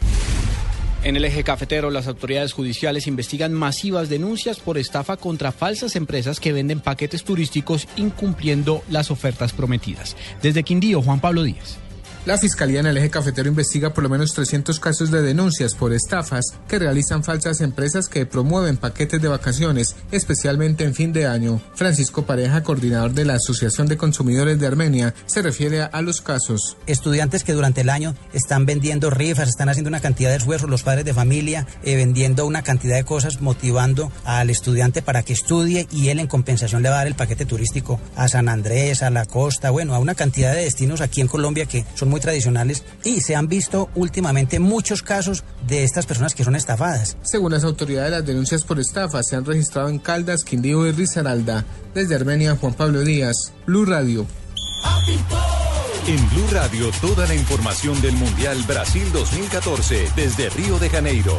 En 1.02 1.14
el 1.14 1.24
eje 1.24 1.44
cafetero, 1.44 1.90
las 1.90 2.08
autoridades 2.08 2.52
judiciales 2.52 3.06
investigan 3.06 3.52
masivas 3.52 4.08
denuncias 4.08 4.58
por 4.58 4.76
estafa 4.76 5.16
contra 5.16 5.52
falsas 5.52 5.94
empresas 5.94 6.40
que 6.40 6.52
venden 6.52 6.80
paquetes 6.80 7.22
turísticos 7.22 7.86
incumpliendo 7.96 8.82
las 8.90 9.12
ofertas 9.12 9.52
prometidas. 9.52 10.16
Desde 10.42 10.64
Quindío, 10.64 11.02
Juan 11.02 11.20
Pablo 11.20 11.44
Díaz. 11.44 11.78
La 12.26 12.38
Fiscalía 12.38 12.80
en 12.80 12.87
el 12.87 12.97
eje 12.97 13.09
cafetero 13.09 13.49
investiga 13.49 13.95
por 13.95 14.02
lo 14.02 14.11
menos 14.11 14.35
300 14.35 14.80
casos 14.80 15.12
de 15.12 15.23
denuncias 15.23 15.76
por 15.76 15.92
estafas 15.92 16.45
que 16.66 16.80
realizan 16.80 17.23
falsas 17.23 17.61
empresas 17.61 18.09
que 18.09 18.26
promueven 18.26 18.78
paquetes 18.78 19.23
de 19.23 19.28
vacaciones, 19.28 19.95
especialmente 20.11 20.83
en 20.83 20.92
fin 20.92 21.12
de 21.12 21.28
año. 21.28 21.61
Francisco 21.76 22.26
Pareja, 22.26 22.64
coordinador 22.64 23.12
de 23.12 23.26
la 23.26 23.35
Asociación 23.35 23.87
de 23.87 23.97
Consumidores 23.97 24.59
de 24.59 24.66
Armenia, 24.66 25.14
se 25.26 25.40
refiere 25.40 25.83
a 25.83 26.02
los 26.02 26.21
casos. 26.21 26.76
Estudiantes 26.88 27.45
que 27.45 27.52
durante 27.52 27.83
el 27.83 27.90
año 27.90 28.16
están 28.33 28.66
vendiendo 28.66 29.09
rifas, 29.09 29.49
están 29.49 29.68
haciendo 29.68 29.87
una 29.87 30.00
cantidad 30.00 30.30
de 30.30 30.38
esfuerzos, 30.38 30.68
los 30.68 30.83
padres 30.83 31.04
de 31.04 31.14
familia 31.14 31.68
eh, 31.85 31.95
vendiendo 31.95 32.45
una 32.45 32.62
cantidad 32.62 32.97
de 32.97 33.04
cosas, 33.04 33.40
motivando 33.40 34.11
al 34.25 34.50
estudiante 34.50 35.00
para 35.00 35.23
que 35.23 35.33
estudie 35.33 35.87
y 35.92 36.09
él 36.09 36.18
en 36.18 36.26
compensación 36.26 36.83
le 36.83 36.88
va 36.88 36.97
a 36.97 36.99
dar 36.99 37.06
el 37.06 37.14
paquete 37.14 37.47
turístico 37.47 38.00
a 38.16 38.26
San 38.26 38.49
Andrés, 38.49 39.04
a 39.04 39.11
la 39.11 39.26
costa, 39.26 39.71
bueno, 39.71 39.95
a 39.95 40.00
una 40.00 40.16
cantidad 40.16 40.52
de 40.52 40.64
destinos 40.64 41.00
aquí 41.00 41.21
en 41.21 41.28
Colombia 41.28 41.66
que 41.66 41.85
son 41.95 42.09
muy 42.09 42.15
tradicionales 42.20 42.85
y 43.04 43.20
se 43.20 43.37
han 43.37 43.49
visto 43.49 43.88
últimamente 43.94 44.58
muchos 44.58 45.02
casos 45.02 45.44
de 45.66 45.85
estas 45.85 46.06
personas 46.06 46.35
que 46.35 46.44
son 46.44 46.56
estafadas. 46.56 47.16
Según 47.23 47.52
las 47.52 47.64
autoridades, 47.64 48.11
las 48.11 48.26
denuncias 48.26 48.64
por 48.64 48.78
estafa 48.78 49.23
se 49.23 49.37
han 49.37 49.44
registrado 49.44 49.88
en 49.88 49.99
Caldas, 49.99 50.44
Quindío 50.44 50.87
y 50.87 50.92
Risaralda. 50.92 51.64
Desde 51.94 52.14
Armenia, 52.14 52.56
Juan 52.56 52.75
Pablo 52.75 53.00
Díaz, 53.00 53.52
Blue 53.66 53.85
Radio. 53.85 54.26
En 56.06 56.30
Blue 56.30 56.46
Radio, 56.52 56.90
toda 57.00 57.26
la 57.26 57.35
información 57.35 58.00
del 58.00 58.12
Mundial 58.12 58.62
Brasil 58.66 59.11
2014 59.12 60.11
desde 60.14 60.50
Río 60.50 60.78
de 60.78 60.88
Janeiro. 60.88 61.37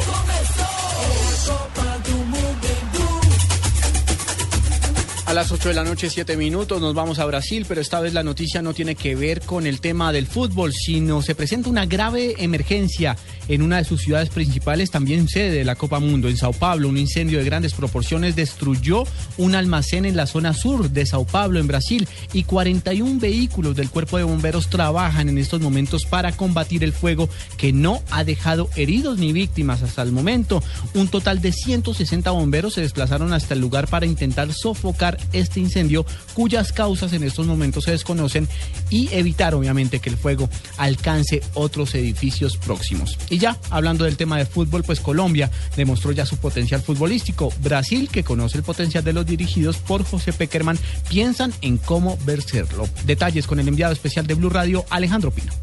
A 5.27 5.33
las 5.33 5.51
8 5.51 5.67
de 5.67 5.75
la 5.75 5.83
noche, 5.83 6.09
7 6.09 6.37
minutos, 6.37 6.79
nos 6.79 6.93
vamos 6.93 7.19
a 7.19 7.25
Brasil, 7.25 7.65
pero 7.67 7.81
esta 7.81 7.99
vez 7.99 8.13
la 8.13 8.23
noticia 8.23 8.61
no 8.61 8.73
tiene 8.73 8.95
que 8.95 9.13
ver 9.13 9.41
con 9.41 9.67
el 9.67 9.81
tema 9.81 10.13
del 10.13 10.25
fútbol, 10.25 10.71
sino 10.71 11.21
se 11.21 11.35
presenta 11.35 11.69
una 11.69 11.85
grave 11.85 12.35
emergencia 12.41 13.17
en 13.49 13.61
una 13.61 13.77
de 13.77 13.83
sus 13.83 14.01
ciudades 14.01 14.29
principales, 14.29 14.89
también 14.89 15.27
sede 15.27 15.51
de 15.51 15.65
la 15.65 15.75
Copa 15.75 15.99
Mundo, 15.99 16.29
en 16.29 16.37
Sao 16.37 16.53
Paulo. 16.53 16.87
Un 16.87 16.97
incendio 16.97 17.39
de 17.39 17.43
grandes 17.43 17.73
proporciones 17.73 18.37
destruyó 18.37 19.03
un 19.37 19.55
almacén 19.55 20.05
en 20.05 20.15
la 20.15 20.27
zona 20.27 20.53
sur 20.53 20.89
de 20.89 21.05
Sao 21.05 21.25
Paulo, 21.25 21.59
en 21.59 21.67
Brasil, 21.67 22.07
y 22.31 22.43
41 22.43 23.19
vehículos 23.19 23.75
del 23.75 23.89
cuerpo 23.89 24.17
de 24.17 24.23
bomberos 24.23 24.69
trabajan 24.69 25.27
en 25.27 25.37
estos 25.37 25.59
momentos 25.59 26.05
para 26.05 26.31
combatir 26.37 26.85
el 26.85 26.93
fuego 26.93 27.27
que 27.57 27.73
no 27.73 28.01
ha 28.11 28.23
dejado 28.23 28.69
heridos 28.77 29.17
ni 29.17 29.33
víctimas 29.33 29.83
hasta 29.83 30.03
el 30.03 30.13
momento. 30.13 30.63
Un 30.93 31.09
total 31.09 31.41
de 31.41 31.51
160 31.51 32.31
bomberos 32.31 32.75
se 32.75 32.81
desplazaron 32.81 33.33
hasta 33.33 33.55
el 33.55 33.59
lugar 33.59 33.89
para 33.89 34.05
intentar 34.05 34.53
sofocar 34.53 35.16
este 35.33 35.59
incendio, 35.59 36.05
cuyas 36.33 36.71
causas 36.71 37.13
en 37.13 37.23
estos 37.23 37.47
momentos 37.47 37.85
se 37.85 37.91
desconocen, 37.91 38.47
y 38.89 39.09
evitar 39.11 39.53
obviamente 39.55 39.99
que 39.99 40.09
el 40.09 40.17
fuego 40.17 40.49
alcance 40.77 41.41
otros 41.53 41.95
edificios 41.95 42.57
próximos. 42.57 43.17
Y 43.29 43.37
ya, 43.37 43.57
hablando 43.69 44.05
del 44.05 44.17
tema 44.17 44.37
de 44.37 44.45
fútbol, 44.45 44.83
pues 44.83 44.99
Colombia 44.99 45.51
demostró 45.75 46.11
ya 46.11 46.25
su 46.25 46.37
potencial 46.37 46.81
futbolístico. 46.81 47.53
Brasil, 47.61 48.09
que 48.11 48.23
conoce 48.23 48.57
el 48.57 48.63
potencial 48.63 49.03
de 49.03 49.13
los 49.13 49.25
dirigidos 49.25 49.77
por 49.77 50.03
José 50.03 50.33
Peckerman, 50.33 50.79
piensan 51.09 51.53
en 51.61 51.77
cómo 51.77 52.17
vencerlo. 52.25 52.87
Detalles 53.05 53.47
con 53.47 53.59
el 53.59 53.67
enviado 53.67 53.93
especial 53.93 54.27
de 54.27 54.35
Blue 54.35 54.49
Radio, 54.49 54.85
Alejandro 54.89 55.31
Pino. 55.31 55.53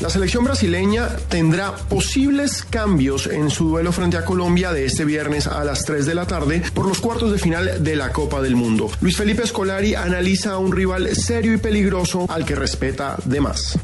La 0.00 0.10
selección 0.10 0.44
brasileña 0.44 1.08
tendrá 1.28 1.74
posibles 1.74 2.62
cambios 2.62 3.26
en 3.26 3.50
su 3.50 3.68
duelo 3.68 3.90
frente 3.90 4.16
a 4.16 4.24
Colombia 4.24 4.72
de 4.72 4.84
este 4.84 5.04
viernes 5.04 5.48
a 5.48 5.64
las 5.64 5.84
3 5.84 6.06
de 6.06 6.14
la 6.14 6.24
tarde 6.24 6.62
por 6.72 6.86
los 6.86 7.00
cuartos 7.00 7.32
de 7.32 7.38
final 7.38 7.82
de 7.82 7.96
la 7.96 8.12
Copa 8.12 8.40
del 8.40 8.54
Mundo. 8.54 8.88
Luis 9.00 9.16
Felipe 9.16 9.44
Scolari 9.44 9.96
analiza 9.96 10.52
a 10.52 10.58
un 10.58 10.70
rival 10.70 11.16
serio 11.16 11.52
y 11.52 11.56
peligroso 11.56 12.26
al 12.28 12.44
que 12.44 12.54
respeta 12.54 13.16
de 13.24 13.40
más. 13.40 13.76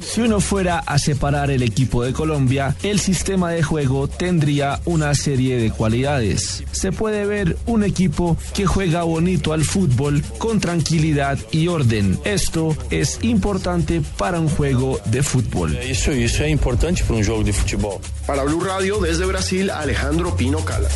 Si 0.00 0.20
uno 0.22 0.40
fuera 0.40 0.78
a 0.78 0.98
separar 0.98 1.50
el 1.50 1.62
equipo 1.62 2.02
de 2.02 2.14
Colombia, 2.14 2.74
el 2.82 3.00
sistema 3.00 3.50
de 3.50 3.62
juego 3.62 4.08
tendría 4.08 4.80
una 4.86 5.14
serie 5.14 5.58
de 5.58 5.70
cualidades. 5.70 6.64
Se 6.72 6.92
puede 6.92 7.26
ver 7.26 7.58
un 7.66 7.84
equipo 7.84 8.38
que 8.54 8.64
juega 8.64 9.02
bonito 9.02 9.52
al 9.52 9.64
fútbol 9.64 10.22
con 10.38 10.60
tranquilidad 10.60 11.38
y 11.52 11.68
orden. 11.68 12.18
Esto 12.24 12.74
es 12.88 13.18
importante 13.22 14.00
para 14.16 14.40
un 14.40 14.48
juego 14.48 15.00
de 15.06 15.22
fútbol. 15.22 15.76
Eso, 15.76 16.12
es 16.12 16.40
importante 16.40 17.02
para 17.02 17.14
un 17.14 17.24
juego 17.24 17.42
de 17.42 17.52
fútbol. 17.52 18.00
Para 18.26 18.44
Blue 18.44 18.60
Radio 18.60 19.00
desde 19.00 19.26
Brasil, 19.26 19.70
Alejandro 19.70 20.36
Pino 20.36 20.64
Cala. 20.64 20.88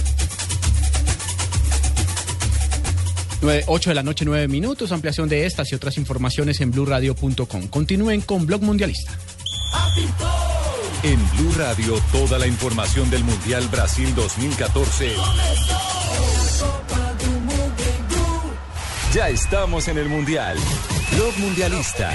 8 3.67 3.91
de 3.91 3.95
la 3.95 4.03
noche, 4.03 4.25
9 4.25 4.49
minutos. 4.49 4.93
Ampliación 4.93 5.29
de 5.29 5.47
estas 5.47 5.71
y 5.73 5.75
otras 5.75 5.97
informaciones 5.97 6.61
en 6.61 6.71
blurradio.com. 6.71 7.69
Continúen 7.69 8.21
con 8.21 8.47
Blog 8.47 8.63
Mundialista. 8.63 9.13
En 11.03 11.31
Blue 11.37 11.53
Radio, 11.57 11.95
toda 12.11 12.39
la 12.39 12.47
información 12.47 13.09
del 13.11 13.23
Mundial 13.23 13.69
Brasil 13.69 14.13
2014. 14.15 15.13
Ya 19.15 19.29
estamos 19.29 19.89
en 19.89 19.99
el 19.99 20.09
Mundial. 20.09 20.59
Blog 21.15 21.39
Mundialista. 21.39 22.13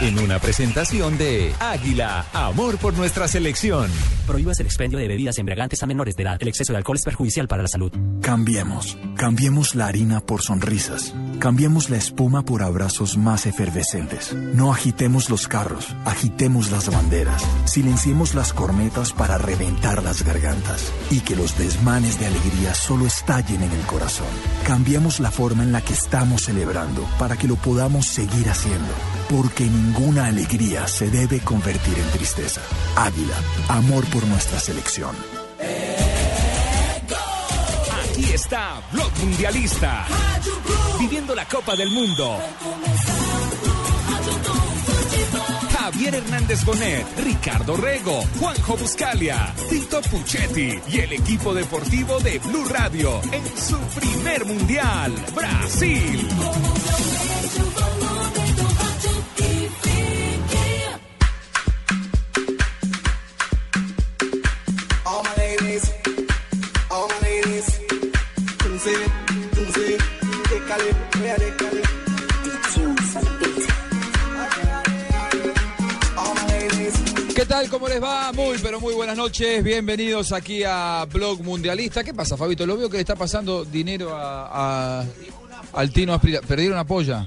En 0.00 0.18
una 0.18 0.38
presentación 0.38 1.16
de 1.16 1.52
Águila, 1.60 2.26
amor 2.32 2.78
por 2.78 2.94
nuestra 2.94 3.26
selección. 3.26 3.90
Prohíbas 4.26 4.60
el 4.60 4.66
expendio 4.66 4.98
de 4.98 5.08
bebidas 5.08 5.38
embriagantes 5.38 5.82
a 5.82 5.86
menores 5.86 6.16
de 6.16 6.22
edad. 6.22 6.38
El 6.40 6.48
exceso 6.48 6.72
de 6.72 6.78
alcohol 6.78 6.96
es 6.96 7.04
perjudicial 7.04 7.48
para 7.48 7.62
la 7.62 7.68
salud. 7.68 7.92
Cambiemos. 8.20 8.96
Cambiemos 9.16 9.74
la 9.74 9.86
harina 9.86 10.20
por 10.20 10.42
sonrisas. 10.42 11.14
Cambiemos 11.38 11.90
la 11.90 11.96
espuma 11.96 12.44
por 12.44 12.62
abrazos 12.62 13.16
más 13.16 13.46
efervescentes. 13.46 14.34
No 14.34 14.72
agitemos 14.72 15.30
los 15.30 15.48
carros, 15.48 15.94
agitemos 16.04 16.70
las 16.70 16.90
banderas. 16.90 17.42
Silenciemos 17.66 18.34
las 18.34 18.52
cornetas 18.52 19.12
para 19.12 19.38
reventar 19.38 20.02
las 20.02 20.22
gargantas. 20.24 20.92
Y 21.10 21.20
que 21.20 21.36
los 21.36 21.56
desmanes 21.58 22.18
de 22.18 22.26
alegría 22.26 22.74
solo 22.74 23.06
estallen 23.06 23.62
en 23.62 23.72
el 23.72 23.82
corazón. 23.86 24.26
Cambiemos 24.66 25.20
la 25.20 25.30
forma 25.30 25.62
en 25.62 25.72
la 25.72 25.82
que 25.82 25.92
estamos 25.92 26.42
celebrando 26.42 27.06
para 27.18 27.36
que 27.36 27.48
lo 27.48 27.56
podamos 27.56 28.06
seguir 28.06 28.33
haciendo. 28.42 28.92
Porque 29.30 29.64
ninguna 29.64 30.26
alegría 30.26 30.86
se 30.88 31.10
debe 31.10 31.40
convertir 31.40 31.98
en 31.98 32.10
tristeza. 32.10 32.60
Águila, 32.96 33.36
amor 33.68 34.04
por 34.06 34.26
nuestra 34.26 34.58
selección. 34.60 35.14
Aquí 38.10 38.24
está 38.32 38.82
Blog 38.92 39.10
Mundialista. 39.18 40.06
Viviendo 40.98 41.34
la 41.34 41.46
Copa 41.46 41.74
del 41.76 41.90
Mundo. 41.90 42.38
Javier 45.78 46.14
Hernández 46.14 46.64
Bonet, 46.64 47.06
Ricardo 47.18 47.76
Rego, 47.76 48.22
Juanjo 48.40 48.76
Buscalia, 48.76 49.54
Tito 49.68 50.00
Puchetti 50.00 50.78
y 50.90 50.98
el 50.98 51.12
equipo 51.12 51.52
deportivo 51.52 52.18
de 52.20 52.38
Blue 52.38 52.64
Radio 52.70 53.20
en 53.30 53.44
su 53.56 53.78
primer 54.00 54.46
mundial, 54.46 55.12
Brasil. 55.34 56.28
¿Qué 77.34 77.44
tal? 77.46 77.68
¿Cómo 77.68 77.88
les 77.88 78.02
va? 78.02 78.32
Muy, 78.32 78.58
pero 78.58 78.80
muy 78.80 78.94
buenas 78.94 79.16
noches. 79.16 79.62
Bienvenidos 79.64 80.32
aquí 80.32 80.62
a 80.64 81.06
Blog 81.12 81.42
Mundialista. 81.42 82.04
¿Qué 82.04 82.14
pasa, 82.14 82.36
Fabito? 82.36 82.64
Lo 82.66 82.76
veo 82.76 82.88
que 82.88 82.96
le 82.98 83.00
está 83.00 83.16
pasando 83.16 83.64
dinero 83.64 84.14
a, 84.16 85.00
a- 85.00 85.04
al 85.72 85.90
Tino 85.92 86.14
Asprila. 86.14 86.40
¿Perdieron 86.40 86.74
una 86.76 86.86
polla? 86.86 87.26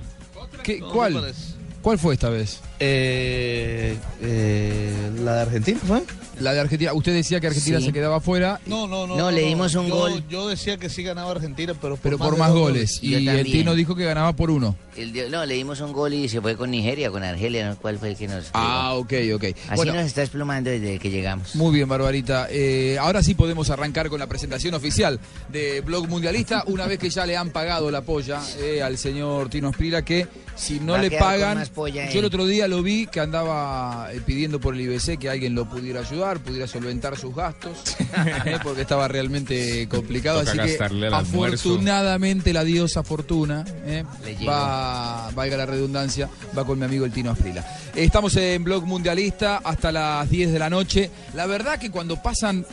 ¿Qué, 0.64 0.80
¿Cuál? 0.80 1.34
¿Cuál 1.82 2.00
fue 2.00 2.14
esta 2.16 2.30
vez? 2.30 2.62
Eh, 2.80 3.98
eh, 4.22 5.12
la 5.24 5.36
de 5.36 5.42
Argentina, 5.42 5.80
¿fue? 5.86 6.04
La 6.40 6.54
de 6.54 6.60
Argentina. 6.60 6.94
Usted 6.94 7.14
decía 7.14 7.40
que 7.40 7.48
Argentina 7.48 7.80
Sí. 7.80 7.86
se 7.88 7.94
quedaba 7.94 8.18
afuera. 8.18 8.60
No, 8.66 8.88
no, 8.88 9.08
no. 9.08 9.16
No, 9.18 9.32
le 9.32 9.42
dimos 9.42 9.74
un 9.76 9.88
yo, 9.88 9.96
gol. 9.96 10.24
Yo 10.30 10.48
decía 10.48 10.78
que 10.78 10.90
sí 10.90 11.04
ganaba 11.04 11.32
Argentina, 11.32 11.74
pero 11.74 11.96
por 11.96 12.04
Pero 12.04 12.18
más 12.18 12.30
por 12.30 12.38
más 12.38 12.52
goles. 12.52 13.00
Y 13.02 13.16
el. 13.16 13.46
Tino 13.46 13.76
dijo 13.76 13.96
que 13.96 14.06
ganaba 14.06 14.34
por 14.34 14.52
uno. 14.52 14.76
El 14.96 15.32
no, 15.32 15.46
le 15.46 15.56
dimos 15.56 15.80
un 15.82 15.94
gol 15.94 16.14
y 16.14 16.28
se 16.28 16.42
fue 16.42 16.56
con 16.56 16.72
Nigeria, 16.72 17.12
con 17.12 17.24
Argelia, 17.24 17.70
¿no? 17.70 17.78
¿cuál 17.78 18.00
fue 18.00 18.10
el 18.10 18.18
que 18.18 18.28
nos... 18.28 18.50
Ah, 18.54 18.94
ok, 18.96 19.14
ok. 19.36 19.44
Así 19.44 19.76
Bueno, 19.76 19.94
nos 19.94 20.06
está 20.06 20.22
desplomando 20.22 20.70
desde 20.72 20.98
que 20.98 21.12
llegamos. 21.12 21.56
Muy 21.56 21.74
bien, 21.74 21.88
Barbarita. 21.88 22.48
Eh, 22.50 22.98
ahora 23.00 23.22
sí 23.22 23.36
podemos 23.36 23.70
arrancar 23.70 24.10
con 24.10 24.20
la 24.20 24.26
presentación 24.28 24.74
oficial 24.74 25.20
de 25.50 25.82
Blog 25.82 26.08
Mundialista, 26.08 26.64
una 26.68 26.88
vez 26.88 26.98
que 26.98 27.10
ya 27.12 27.26
le 27.28 27.38
han 27.38 27.52
pagado 27.52 27.92
la 27.92 28.02
polla 28.02 28.42
eh, 28.60 28.82
al 28.82 28.98
señor 28.98 29.50
Tino 29.50 29.70
Esprila, 29.70 30.04
que 30.04 30.28
si 30.58 30.80
no 30.80 30.98
le 30.98 31.12
pagan... 31.12 31.64
Yo 32.12 32.20
el 32.20 32.26
otro 32.26 32.46
día 32.46 32.68
lo 32.68 32.84
vi 32.84 33.08
que 33.08 33.20
andaba 33.20 34.10
eh, 34.12 34.22
pidiendo 34.26 34.60
por 34.60 34.74
el 34.74 34.82
IBC 34.82 35.18
que 35.18 35.30
alguien 35.30 35.56
lo 35.56 35.70
pudiera 35.70 36.02
ayudar, 36.02 36.40
pudiera 36.40 36.68
solventar 36.68 37.18
sus 37.18 37.34
gastos, 37.34 37.96
eh, 38.46 38.58
porque 38.64 38.82
estaba 38.82 39.08
realmente 39.08 39.88
complicado. 39.88 40.44
Toca 40.44 40.64
así 40.64 40.78
que 40.78 41.08
afortunadamente 41.12 42.52
la 42.54 42.64
diosa 42.64 43.04
Fortuna 43.04 43.64
eh, 43.86 44.04
va, 44.48 45.30
valga 45.32 45.58
la 45.58 45.66
redundancia, 45.66 46.30
va 46.58 46.66
con 46.66 46.80
mi 46.80 46.86
amigo 46.86 47.06
el 47.06 47.12
Tino 47.12 47.32
Asprila. 47.32 47.66
Estamos 47.96 48.36
en 48.36 48.64
Blog 48.64 48.86
Mundialista 48.86 49.62
hasta 49.64 49.92
las 49.92 50.30
10 50.30 50.52
de 50.52 50.60
la 50.60 50.70
noche. 50.70 51.12
La 51.34 51.46
verdad 51.46 51.80
que 51.80 51.92
cuando 51.92 52.22
pasan 52.22 52.66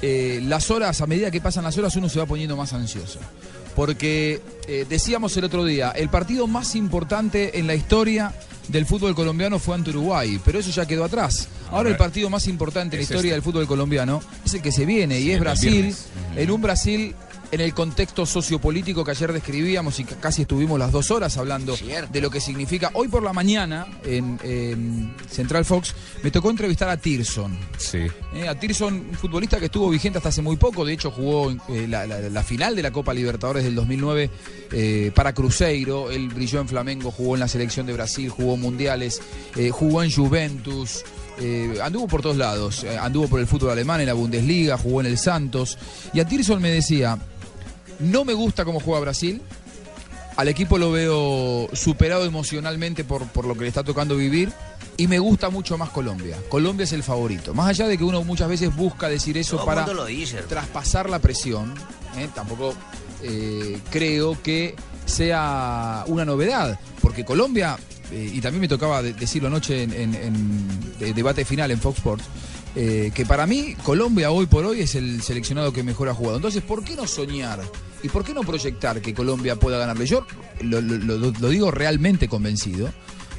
eh, 0.00 0.40
las 0.44 0.70
horas, 0.70 1.00
a 1.00 1.06
medida 1.06 1.30
que 1.30 1.40
pasan 1.40 1.64
las 1.64 1.76
horas, 1.76 1.94
uno 1.96 2.08
se 2.08 2.18
va 2.18 2.26
poniendo 2.26 2.56
más 2.56 2.72
ansioso. 2.72 3.18
Porque 3.78 4.42
eh, 4.66 4.86
decíamos 4.88 5.36
el 5.36 5.44
otro 5.44 5.64
día, 5.64 5.92
el 5.92 6.08
partido 6.08 6.48
más 6.48 6.74
importante 6.74 7.60
en 7.60 7.68
la 7.68 7.76
historia 7.76 8.34
del 8.66 8.86
fútbol 8.86 9.14
colombiano 9.14 9.60
fue 9.60 9.76
ante 9.76 9.90
Uruguay, 9.90 10.40
pero 10.44 10.58
eso 10.58 10.72
ya 10.72 10.84
quedó 10.84 11.04
atrás. 11.04 11.48
Ahora 11.70 11.88
el 11.88 11.96
partido 11.96 12.28
más 12.28 12.48
importante 12.48 12.96
en 12.96 12.98
la 12.98 13.02
historia 13.04 13.20
este. 13.20 13.34
del 13.34 13.42
fútbol 13.42 13.68
colombiano 13.68 14.20
es 14.44 14.54
el 14.54 14.62
que 14.62 14.72
se 14.72 14.84
viene 14.84 15.20
y 15.20 15.30
es 15.30 15.38
Brasil, 15.38 15.94
en 16.34 16.50
un 16.50 16.60
Brasil 16.60 17.14
en 17.50 17.60
el 17.62 17.72
contexto 17.72 18.26
sociopolítico 18.26 19.04
que 19.04 19.12
ayer 19.12 19.32
describíamos 19.32 19.98
y 20.00 20.04
que 20.04 20.14
casi 20.16 20.42
estuvimos 20.42 20.78
las 20.78 20.92
dos 20.92 21.10
horas 21.10 21.36
hablando 21.38 21.74
de 22.12 22.20
lo 22.20 22.30
que 22.30 22.40
significa. 22.40 22.90
Hoy 22.92 23.08
por 23.08 23.22
la 23.22 23.32
mañana 23.32 23.86
en, 24.04 24.38
en 24.42 25.14
Central 25.30 25.64
Fox 25.64 25.94
me 26.22 26.30
tocó 26.30 26.50
entrevistar 26.50 26.88
a 26.90 26.96
Tirson. 26.98 27.56
Sí. 27.78 28.00
Eh, 28.34 28.46
a 28.48 28.58
Tirson, 28.58 28.94
un 29.10 29.14
futbolista 29.14 29.58
que 29.58 29.66
estuvo 29.66 29.88
vigente 29.88 30.18
hasta 30.18 30.28
hace 30.28 30.42
muy 30.42 30.56
poco, 30.56 30.84
de 30.84 30.92
hecho 30.92 31.10
jugó 31.10 31.50
eh, 31.70 31.86
la, 31.88 32.06
la- 32.06 32.20
la 32.28 32.42
final 32.42 32.76
de 32.76 32.82
la 32.82 32.90
Copa 32.90 33.14
Libertadores 33.14 33.64
del 33.64 33.74
2009 33.74 34.30
eh, 34.72 35.10
para 35.14 35.32
Cruzeiro, 35.32 36.10
él 36.10 36.28
brilló 36.28 36.60
en 36.60 36.68
Flamengo, 36.68 37.10
jugó 37.10 37.34
en 37.34 37.40
la 37.40 37.48
selección 37.48 37.86
de 37.86 37.94
Brasil, 37.94 38.28
jugó 38.28 38.56
mundiales, 38.58 39.22
jugó 39.72 40.02
en 40.02 40.12
Juventus, 40.12 41.02
eh, 41.40 41.78
anduvo 41.82 42.06
por 42.08 42.20
todos 42.20 42.36
lados, 42.36 42.84
eh, 42.84 42.98
anduvo 42.98 43.28
por 43.28 43.40
el 43.40 43.46
fútbol 43.46 43.70
alemán 43.70 44.00
en 44.00 44.06
la 44.06 44.12
Bundesliga, 44.12 44.76
jugó 44.76 45.00
en 45.00 45.06
el 45.06 45.16
Santos, 45.18 45.78
y 46.12 46.20
a 46.20 46.26
Tirson 46.26 46.60
me 46.60 46.70
decía, 46.70 47.16
no 48.00 48.24
me 48.24 48.34
gusta 48.34 48.64
cómo 48.64 48.80
juega 48.80 49.00
Brasil, 49.00 49.40
al 50.36 50.48
equipo 50.48 50.78
lo 50.78 50.92
veo 50.92 51.68
superado 51.72 52.24
emocionalmente 52.24 53.02
por, 53.04 53.26
por 53.28 53.44
lo 53.46 53.54
que 53.54 53.62
le 53.62 53.68
está 53.68 53.82
tocando 53.84 54.16
vivir. 54.16 54.52
Y 54.96 55.06
me 55.06 55.20
gusta 55.20 55.48
mucho 55.48 55.78
más 55.78 55.90
Colombia. 55.90 56.36
Colombia 56.48 56.82
es 56.82 56.92
el 56.92 57.04
favorito. 57.04 57.54
Más 57.54 57.68
allá 57.68 57.86
de 57.86 57.96
que 57.96 58.02
uno 58.02 58.24
muchas 58.24 58.48
veces 58.48 58.74
busca 58.74 59.08
decir 59.08 59.38
eso 59.38 59.54
Todo 59.56 59.66
para 59.66 59.86
lo 59.86 60.04
dice, 60.06 60.42
traspasar 60.42 61.08
la 61.08 61.20
presión, 61.20 61.72
¿eh? 62.16 62.28
tampoco 62.34 62.74
eh, 63.22 63.78
creo 63.92 64.36
que 64.42 64.74
sea 65.06 66.02
una 66.08 66.24
novedad. 66.24 66.80
Porque 67.00 67.24
Colombia, 67.24 67.78
eh, 68.10 68.32
y 68.34 68.40
también 68.40 68.60
me 68.62 68.66
tocaba 68.68 69.00
de- 69.00 69.12
decirlo 69.12 69.46
anoche 69.46 69.84
en, 69.84 69.92
en- 69.92 70.14
en 70.16 70.98
de- 70.98 71.14
debate 71.14 71.44
final 71.44 71.70
en 71.70 71.80
Fox 71.80 71.98
Sports, 71.98 72.24
que 72.74 73.24
para 73.26 73.46
mí 73.46 73.76
Colombia 73.84 74.30
hoy 74.32 74.46
por 74.46 74.64
hoy 74.64 74.80
es 74.82 74.94
el 74.96 75.22
seleccionado 75.22 75.72
que 75.72 75.82
mejor 75.84 76.08
ha 76.08 76.14
jugado. 76.14 76.36
Entonces, 76.36 76.62
¿por 76.62 76.82
qué 76.84 76.96
no 76.96 77.06
soñar? 77.06 77.60
¿Y 78.02 78.08
por 78.08 78.24
qué 78.24 78.32
no 78.34 78.42
proyectar 78.42 79.00
que 79.00 79.12
Colombia 79.14 79.56
pueda 79.56 79.78
ganarle? 79.78 80.06
Yo 80.06 80.24
lo, 80.60 80.80
lo- 80.80 80.98
lo- 81.18 81.32
lo 81.38 81.48
digo 81.48 81.70
realmente 81.70 82.28
convencido. 82.28 82.90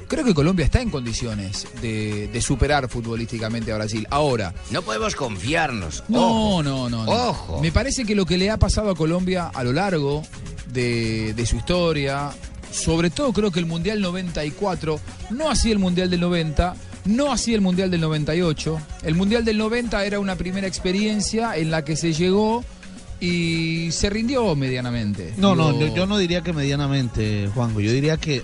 Creo 0.08 0.26
que 0.26 0.34
Colombia 0.34 0.65
está 0.65 0.82
en 0.82 0.89
condiciones 0.89 1.67
de, 1.84 2.28
de 2.30 2.41
superar 2.41 2.89
futbolísticamente 2.89 3.72
a 3.72 3.76
Brasil. 3.76 4.08
Ahora, 4.10 4.56
No 4.72 4.82
podemos 4.82 5.15
confiarnos. 5.15 6.04
no, 6.08 6.56
Ojo. 6.56 6.63
no, 6.63 6.89
no, 6.89 7.06
no. 7.06 7.12
Ojo. 7.30 7.62
Me 7.62 7.72
parece 7.72 8.06
que 8.06 8.15
lo 8.15 8.26
que 8.26 8.38
le 8.39 8.50
ha 8.50 8.58
pasado 8.58 8.89
a 8.89 8.95
Colombia 8.95 9.52
a 9.54 9.63
lo 9.63 9.72
largo 9.72 10.24
de, 10.74 11.34
de 11.36 11.45
su 11.45 11.58
historia, 11.58 12.32
sobre 12.72 13.12
todo 13.12 13.32
creo 13.34 13.52
que 13.52 13.60
el 13.60 13.67
Mundial 13.67 14.02
94, 14.02 15.00
no 15.30 15.50
así 15.52 15.72
el 15.72 15.78
Mundial 15.80 16.10
del 16.10 16.22
90, 16.22 16.76
no 17.06 17.32
así 17.32 17.54
el 17.54 17.62
Mundial 17.62 17.91
del 17.91 18.02
98. 18.02 18.80
El 19.04 19.13
Mundial 19.15 19.45
del 19.45 19.60
90 19.60 20.06
era 20.06 20.19
una 20.19 20.36
primera 20.36 20.67
experiencia 20.67 21.56
en 21.56 21.69
la 21.69 21.84
que 21.86 21.95
se 21.95 22.13
llegó 22.13 22.65
y 23.19 23.91
se 23.91 24.10
rindió 24.10 24.55
medianamente. 24.55 25.34
No, 25.38 25.55
no, 25.55 25.77
yo, 25.79 25.93
yo 25.93 26.05
no 26.05 26.17
diría 26.17 26.41
que 26.41 26.53
medianamente, 26.53 27.49
Juanjo. 27.53 27.79
Yo 27.82 27.91
diría 27.91 28.17
que 28.17 28.43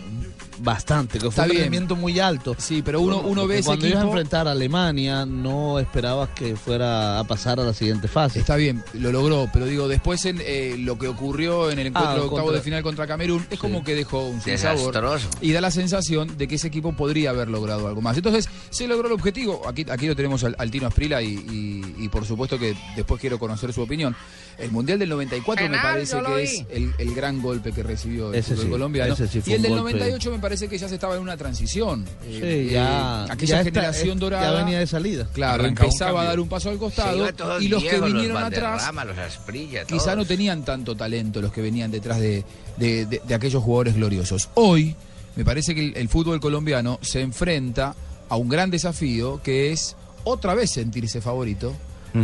bastante, 0.59 1.19
que 1.19 1.27
Está 1.27 1.43
fue 1.43 1.45
un 1.45 1.49
bien. 1.51 1.61
rendimiento 1.63 1.95
muy 1.95 2.19
alto. 2.19 2.55
Sí, 2.57 2.81
pero 2.83 3.01
uno, 3.01 3.19
uno 3.21 3.47
ve 3.47 3.59
ese 3.59 3.67
Cuando 3.67 3.85
ibas 3.87 3.97
a 3.97 4.01
equipo... 4.01 4.11
enfrentar 4.17 4.47
a 4.47 4.51
Alemania, 4.51 5.25
no 5.25 5.79
esperabas 5.79 6.29
que 6.29 6.55
fuera 6.55 7.19
a 7.19 7.23
pasar 7.25 7.59
a 7.59 7.63
la 7.63 7.73
siguiente 7.73 8.07
fase. 8.07 8.39
Está 8.39 8.55
bien, 8.55 8.83
lo 8.93 9.11
logró, 9.11 9.49
pero 9.53 9.65
digo, 9.65 9.87
después 9.87 10.25
en 10.25 10.39
eh, 10.41 10.75
lo 10.77 10.97
que 10.97 11.07
ocurrió 11.07 11.69
en 11.71 11.79
el 11.79 11.87
encuentro 11.87 12.11
Ah, 12.11 12.15
de 12.15 12.21
octavo 12.21 12.41
contra- 12.43 12.57
de 12.57 12.63
final 12.63 12.83
contra 12.83 13.07
Camerún, 13.07 13.45
es 13.49 13.59
como 13.59 13.83
que 13.83 13.95
dejó 13.95 14.27
un 14.27 14.39
Desastroso. 14.41 15.27
y 15.41 15.51
da 15.51 15.61
la 15.61 15.71
sensación 15.71 16.37
de 16.37 16.47
que 16.47 16.55
ese 16.55 16.67
equipo 16.67 16.93
podría 16.93 17.29
haber 17.31 17.49
logrado 17.49 17.87
algo 17.87 18.01
más. 18.01 18.15
Entonces, 18.17 18.49
se 18.69 18.87
logró 18.87 19.07
el 19.07 19.13
objetivo. 19.13 19.67
Aquí, 19.67 19.85
aquí 19.89 20.07
lo 20.07 20.15
tenemos 20.15 20.43
al, 20.43 20.55
al 20.57 20.71
Tino 20.71 20.87
Asprila 20.87 21.21
y, 21.21 21.33
y- 21.33 21.95
y 22.05 22.09
por 22.09 22.25
supuesto 22.25 22.57
que 22.59 22.75
después 22.95 23.19
quiero 23.21 23.39
conocer 23.39 23.73
su 23.73 23.81
opinión. 23.81 24.15
El 24.57 24.71
Mundial 24.71 24.97
del 24.99 25.09
94 25.09 25.67
me 25.69 25.77
parece 25.77 26.17
que 26.21 26.35
vi. 26.35 26.41
es 26.43 26.65
el, 26.69 26.93
el 26.97 27.13
gran 27.15 27.41
golpe 27.41 27.71
que 27.73 27.83
recibió 27.83 28.29
el 28.29 28.35
Ese 28.39 28.51
fútbol 28.53 28.65
sí, 28.65 28.69
colombiano. 28.71 29.13
ese 29.13 29.27
sí 29.27 29.41
fue 29.41 29.51
y 29.51 29.55
el 29.55 29.59
un 29.59 29.63
del 29.63 29.71
golpe. 29.73 29.91
98 29.93 30.31
me 30.31 30.39
parece 30.45 30.67
que 30.67 30.77
ya 30.77 30.87
se 30.87 30.95
estaba 30.95 31.15
en 31.15 31.21
una 31.21 31.35
transición. 31.37 32.05
Sí, 32.23 32.39
Eh, 32.41 32.69
ya, 32.71 33.25
eh, 33.27 33.31
aquella 33.31 33.55
ya 33.55 33.59
está- 33.61 33.71
generación 33.71 34.19
dorada. 34.19 34.51
Ya 34.51 34.63
venía 34.63 34.79
de 34.79 34.87
salida. 34.87 35.27
Claro, 35.33 35.63
Arrancaba 35.63 35.87
empezaba 35.87 36.21
a 36.21 36.25
dar 36.25 36.39
un 36.39 36.47
paso 36.47 36.69
al 36.69 36.77
costado 36.77 37.27
y 37.59 37.67
los 37.67 37.83
que 37.83 37.99
vinieron 37.99 38.35
los 38.35 38.43
atrás 38.43 38.89
los 39.05 39.17
Asprilla, 39.17 39.85
quizá 39.85 40.15
no 40.15 40.25
tenían 40.25 40.63
tanto 40.63 40.95
talento 40.95 41.41
los 41.41 41.51
que 41.51 41.61
venían 41.61 41.89
detrás 41.91 42.19
de, 42.19 42.43
de- 42.77 43.05
de- 43.05 43.21
de 43.27 43.33
aquellos 43.35 43.63
jugadores 43.63 43.95
gloriosos. 43.95 44.49
Hoy 44.53 44.95
me 45.35 45.43
parece 45.43 45.73
que 45.75 45.81
el, 45.81 45.97
el 45.97 46.09
fútbol 46.09 46.39
colombiano 46.39 46.99
se 47.01 47.21
enfrenta 47.21 47.95
a 48.29 48.35
un 48.37 48.47
gran 48.49 48.69
desafío 48.71 49.41
que 49.43 49.71
es 49.71 49.95
otra 50.23 50.53
vez 50.55 50.71
sentirse 50.71 51.21
favorito, 51.21 51.73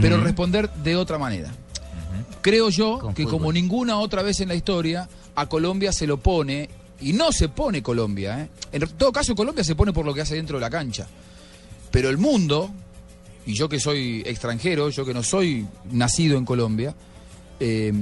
pero 0.02 0.18
responder 0.18 0.70
de 0.84 0.96
otra 0.96 1.18
manera. 1.18 1.52
Creo 2.42 2.70
yo 2.70 3.00
Con 3.00 3.14
que 3.14 3.24
fútbol. 3.24 3.40
como 3.40 3.54
ninguna 3.54 4.00
otra 4.00 4.22
vez 4.24 4.40
en 4.42 4.48
la 4.48 4.56
historia, 4.56 5.08
a 5.36 5.46
Colombia 5.48 5.92
se 5.92 6.08
lo 6.08 6.18
pone, 6.18 6.70
y 7.02 7.14
no 7.14 7.32
se 7.32 7.50
pone 7.50 7.82
Colombia, 7.82 8.42
¿eh? 8.42 8.50
en 8.72 8.88
todo 8.98 9.12
caso 9.12 9.36
Colombia 9.36 9.64
se 9.64 9.76
pone 9.76 9.92
por 9.92 10.06
lo 10.06 10.14
que 10.14 10.22
hace 10.22 10.36
dentro 10.36 10.58
de 10.58 10.62
la 10.62 10.70
cancha. 10.70 11.08
Pero 11.90 12.10
el 12.10 12.18
mundo, 12.18 12.72
y 13.46 13.54
yo 13.54 13.68
que 13.68 13.80
soy 13.80 14.24
extranjero, 14.26 14.90
yo 14.90 15.06
que 15.06 15.14
no 15.14 15.24
soy 15.24 15.68
nacido 15.92 16.38
en 16.38 16.46
Colombia, 16.46 16.96
eh, 17.60 17.94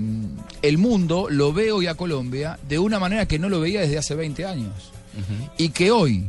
el 0.61 0.77
mundo 0.77 1.27
lo 1.29 1.51
ve 1.51 1.71
hoy 1.71 1.87
a 1.87 1.95
Colombia 1.95 2.59
de 2.67 2.79
una 2.79 2.99
manera 2.99 3.25
que 3.25 3.39
no 3.39 3.49
lo 3.49 3.59
veía 3.59 3.81
desde 3.81 3.97
hace 3.97 4.15
20 4.15 4.45
años. 4.45 4.91
Y 5.57 5.69
que 5.69 5.91
hoy, 5.91 6.27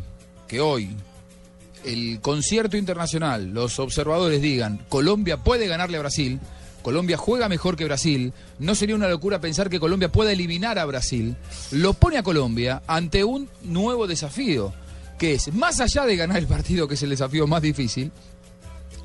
que 0.49 0.61
hoy, 0.61 0.91
el 1.85 2.21
concierto 2.21 2.77
internacional, 2.77 3.53
los 3.53 3.79
observadores 3.79 4.43
digan, 4.43 4.81
Colombia 4.89 5.37
puede 5.37 5.69
ganarle 5.69 5.97
a 5.97 6.01
Brasil, 6.01 6.41
Colombia 6.83 7.17
juega 7.17 7.49
mejor 7.49 7.77
que 7.77 7.85
Brasil, 7.85 8.33
no 8.59 8.75
sería 8.75 8.97
una 8.97 9.09
locura 9.09 9.41
pensar 9.41 9.69
que 9.69 9.81
Colombia 9.81 10.11
pueda 10.11 10.33
eliminar 10.33 10.79
a 10.79 10.85
Brasil, 10.85 11.37
lo 11.71 11.95
pone 11.95 12.19
a 12.19 12.23
Colombia 12.23 12.83
ante 12.87 13.25
un 13.25 13.49
nuevo 13.63 14.07
desafío, 14.07 14.73
que 15.19 15.35
es, 15.35 15.53
más 15.53 15.81
allá 15.81 16.07
de 16.07 16.17
ganar 16.17 16.39
el 16.39 16.47
partido, 16.47 16.89
que 16.89 16.95
es 16.95 17.03
el 17.03 17.11
desafío 17.11 17.47
más 17.47 17.63
difícil, 17.63 18.11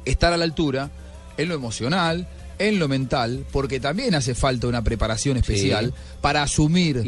estar 0.05 0.31
a 0.31 0.37
la 0.37 0.45
altura 0.45 0.89
en 1.37 1.49
lo 1.49 1.55
emocional, 1.55 2.27
en 2.57 2.79
lo 2.79 2.87
mental, 2.87 3.45
porque 3.51 3.79
también 3.79 4.15
hace 4.15 4.35
falta 4.35 4.67
una 4.67 4.81
preparación 4.81 5.37
especial 5.37 5.93
para 6.21 6.43
asumir 6.43 7.03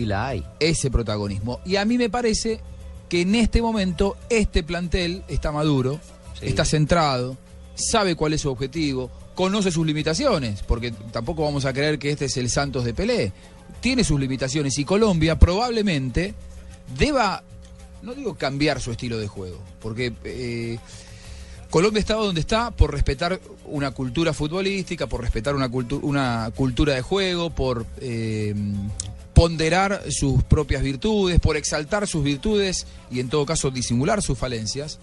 ese 0.60 0.92
protagonismo. 0.92 1.62
Y 1.66 1.78
a 1.78 1.86
mí 1.86 1.98
me 1.98 2.10
parece 2.10 2.60
que 3.08 3.22
en 3.22 3.36
este 3.36 3.62
momento 3.62 4.18
este 4.30 4.64
plantel 4.64 5.24
está 5.30 5.52
maduro, 5.52 6.00
está 6.42 6.66
centrado, 6.66 7.38
sabe 7.76 8.16
cuál 8.16 8.34
es 8.34 8.42
su 8.42 8.50
objetivo, 8.50 9.10
conoce 9.38 9.69
sus 9.69 9.86
limitaciones, 9.86 10.63
porque 10.63 10.91
tampoco 11.12 11.43
vamos 11.43 11.65
a 11.65 11.71
creer 11.71 12.00
que 12.00 12.10
este 12.10 12.26
es 12.26 12.38
el 12.38 12.50
Santos 12.50 12.84
de 12.84 12.95
Pelé. 12.95 13.32
tiene 13.82 14.04
sus 14.04 14.19
limitaciones 14.19 14.80
y 14.80 14.84
Colombia 14.84 15.38
probablemente 15.38 16.34
deba, 16.97 17.43
no 18.02 18.15
digo 18.15 18.34
cambiar 18.34 18.82
su 18.82 18.91
estilo 18.91 19.19
de 19.19 19.28
juego, 19.28 19.60
porque 19.80 20.12
eh, 20.23 20.80
Colombia 21.69 22.00
está 22.00 22.15
donde 22.15 22.41
está 22.41 22.71
por 22.71 22.91
respetar 22.91 23.39
una 23.65 23.91
cultura 23.91 24.34
futbolística, 24.34 25.06
por 25.06 25.21
respetar 25.21 25.54
una, 25.54 25.69
una 26.02 26.52
cultura 26.56 26.95
de 26.95 27.04
juego, 27.04 27.52
por 27.52 27.86
eh, 28.02 28.56
ponderar 29.36 30.02
sus 30.10 30.41
propias 30.45 30.82
virtudes, 30.82 31.39
por 31.39 31.58
exaltar 31.58 32.08
sus 32.08 32.23
virtudes 32.23 32.88
y 33.12 33.19
en 33.19 33.30
todo 33.30 33.45
caso 33.45 33.69
disimular 33.69 34.23
sus 34.23 34.36
falencias. 34.36 34.97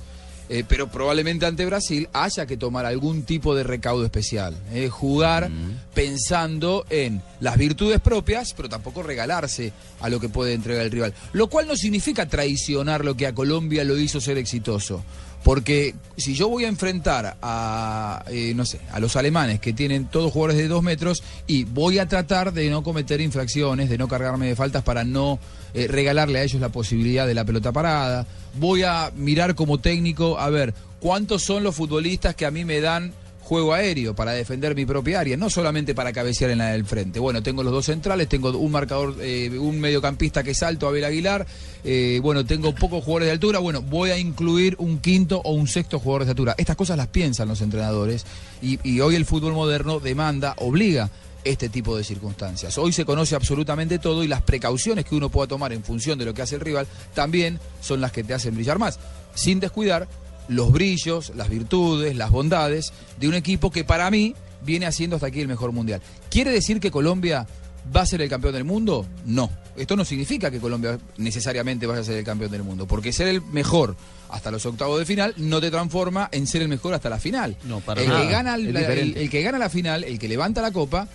Eh, 0.48 0.62
pero 0.68 0.90
probablemente 0.90 1.46
ante 1.46 1.64
Brasil 1.64 2.09
haya 2.12 2.44
que 2.44 2.59
tomar 2.59 2.85
algún 2.85 3.22
tipo 3.22 3.54
de 3.54 3.62
recaudo 3.62 4.04
especial. 4.04 4.54
eh, 4.72 4.88
jugar 4.88 5.50
pensando 5.94 6.85
en 6.90 7.22
las 7.40 7.57
virtudes 7.57 8.00
propias, 8.00 8.52
pero 8.52 8.68
tampoco 8.68 9.02
regalarse 9.02 9.72
a 10.00 10.09
lo 10.09 10.20
que 10.20 10.28
puede 10.28 10.52
entregar 10.52 10.85
el 10.85 10.90
rival. 10.90 11.14
Lo 11.33 11.48
cual 11.48 11.66
no 11.66 11.76
significa 11.76 12.26
traicionar 12.26 13.04
lo 13.04 13.16
que 13.16 13.26
a 13.26 13.35
Colombia 13.35 13.85
lo 13.85 13.96
hizo 13.96 14.20
ser 14.20 14.37
exitoso. 14.37 15.02
Porque 15.44 15.94
si 16.16 16.35
yo 16.35 16.48
voy 16.48 16.64
a 16.64 16.68
enfrentar 16.68 17.37
a, 17.42 18.24
eh, 18.28 18.54
no 18.57 18.64
sé, 18.64 18.80
a 18.90 18.98
los 18.98 19.14
alemanes 19.14 19.61
que 19.61 19.74
tienen 19.74 20.07
todos 20.07 20.33
jugadores 20.33 20.57
de 20.57 20.68
dos 20.68 20.83
metros 20.83 21.22
y 21.46 21.64
voy 21.64 21.98
a 21.98 22.09
tratar 22.09 22.54
de 22.54 22.70
no 22.70 22.83
cometer 22.83 23.20
infracciones, 23.20 23.90
de 23.90 23.98
no 23.98 24.09
cargarme 24.09 24.46
de 24.46 24.57
faltas 24.57 24.83
para 24.83 25.04
no 25.04 25.38
eh, 25.74 25.87
regalarle 25.87 26.38
a 26.38 26.44
ellos 26.44 26.62
la 26.62 26.70
posibilidad 26.70 27.26
de 27.26 27.35
la 27.35 27.44
pelota 27.44 27.72
parada, 27.72 28.26
voy 28.59 28.85
a 28.85 29.12
mirar 29.14 29.54
como 29.54 29.78
técnico 29.78 30.38
a 30.38 30.48
ver 30.48 30.72
cuántos 30.98 31.42
son 31.42 31.62
los 31.62 31.76
futbolistas 31.76 32.35
que 32.35 32.46
a 32.46 32.50
mí 32.50 32.64
me 32.64 32.80
dan 32.80 33.12
juego 33.44 33.74
aéreo 33.74 34.14
para 34.14 34.33
defender 34.33 34.74
mi 34.74 34.87
propia 34.87 35.20
área, 35.20 35.37
no 35.37 35.50
solamente 35.50 35.94
para 35.94 36.12
cabecear 36.12 36.50
en 36.50 36.59
la 36.59 36.70
del 36.70 36.85
frente. 36.85 37.20
Bueno, 37.20 37.42
tengo 37.42 37.62
los 37.62 37.72
dos 37.72 37.87
centrales, 37.87 38.28
tengo 38.28 38.50
un 38.57 38.72
marcador, 38.72 39.16
eh, 39.20 39.50
un 39.59 39.78
mediocampista 39.78 40.42
que 40.42 40.52
es 40.52 40.62
alto, 40.62 40.88
Abel 40.88 41.04
Aguilar, 41.04 41.46
eh, 41.85 42.18
bueno, 42.22 42.44
tengo 42.44 42.74
pocos 42.74 43.04
jugadores 43.04 43.26
de 43.26 43.33
altura, 43.33 43.59
bueno, 43.59 43.83
voy 43.83 44.11
a 44.11 44.18
incluir 44.18 44.76
un 44.78 44.98
quinto 44.98 45.40
o 45.44 45.52
un 45.52 45.68
sexto 45.68 45.98
jugador 45.98 46.24
de 46.24 46.30
altura. 46.30 46.54
Estas 46.57 46.76
cosas 46.76 46.96
las 46.96 47.09
piensan 47.09 47.46
los 47.46 47.61
entrenadores 47.61 48.24
y, 48.62 48.80
y 48.83 49.00
hoy 49.00 49.14
el 49.14 49.26
fútbol 49.26 49.52
moderno 49.52 50.00
demanda, 50.00 50.54
obliga 50.59 51.11
este 51.44 51.68
tipo 51.68 51.96
de 51.96 52.02
circunstancias. 52.02 52.78
Hoy 52.78 52.92
se 52.92 53.04
conoce 53.04 53.35
absolutamente 53.35 53.98
todo 53.98 54.24
y 54.24 54.28
las 54.28 54.40
precauciones 54.40 55.04
que 55.04 55.14
uno 55.14 55.28
pueda 55.28 55.46
tomar 55.46 55.74
en 55.74 55.85
función 55.85 56.18
de 56.18 56.24
lo 56.24 56.33
que 56.33 56.40
hace 56.40 56.54
el 56.54 56.62
rival 56.62 56.87
también 57.12 57.61
son 57.83 58.00
las 58.00 58.12
que 58.12 58.24
te 58.24 58.33
hacen 58.33 58.54
brillar 58.54 58.78
más, 58.78 58.98
sin 59.35 59.61
descuidar 59.61 60.09
los 60.48 60.72
brillos, 60.72 61.33
las 61.37 61.48
virtudes, 61.48 62.16
las 62.16 62.30
bondades 62.30 62.92
de 63.18 63.28
un 63.28 63.35
equipo 63.35 63.70
que 63.70 63.85
para 63.85 64.11
mí 64.11 64.35
viene 64.62 64.87
haciendo 64.87 65.16
hasta 65.16 65.26
aquí 65.28 65.40
el 65.40 65.48
mejor 65.48 65.72
mundial. 65.72 66.00
¿Quiere 66.30 66.50
decir 66.50 66.80
que 66.80 66.90
Colombia 66.90 67.46
va 67.94 68.02
a 68.02 68.07
ser 68.07 68.22
el 68.22 68.28
campeón 68.30 68.54
del 68.54 68.64
mundo? 68.64 69.07
No. 69.26 69.50
Esto 69.76 69.96
no 69.96 70.04
significa 70.04 70.50
que 70.50 70.61
Colombia 70.61 70.98
necesariamente 71.16 71.87
vaya 71.87 72.00
a 72.00 72.04
ser 72.04 72.16
el 72.16 72.24
campeón 72.24 72.50
del 72.52 72.62
mundo, 72.62 72.87
porque 72.87 73.12
ser 73.12 73.26
el 73.28 73.42
mejor 73.42 73.96
hasta 74.30 74.50
los 74.52 74.64
octavos 74.66 74.98
de 75.00 75.04
final 75.04 75.35
no 75.37 75.61
te 75.61 75.70
transforma 75.70 76.28
en 76.33 76.46
ser 76.46 76.62
el 76.62 76.68
mejor 76.68 76.94
hasta 76.94 77.11
la 77.11 77.18
final. 77.18 77.57
No, 77.64 77.80
para 77.80 78.00
el, 78.02 78.09
nada. 78.09 78.20
que 78.22 78.30
gana, 78.33 78.57
la- 78.57 78.80
el- 78.92 79.28
que 79.30 79.42
gana 79.42 79.59
la 79.59 79.68
final, 79.68 80.04
el 80.04 80.18
que 80.18 80.28
levanta 80.28 80.62
la 80.62 80.70
copa, 80.70 81.09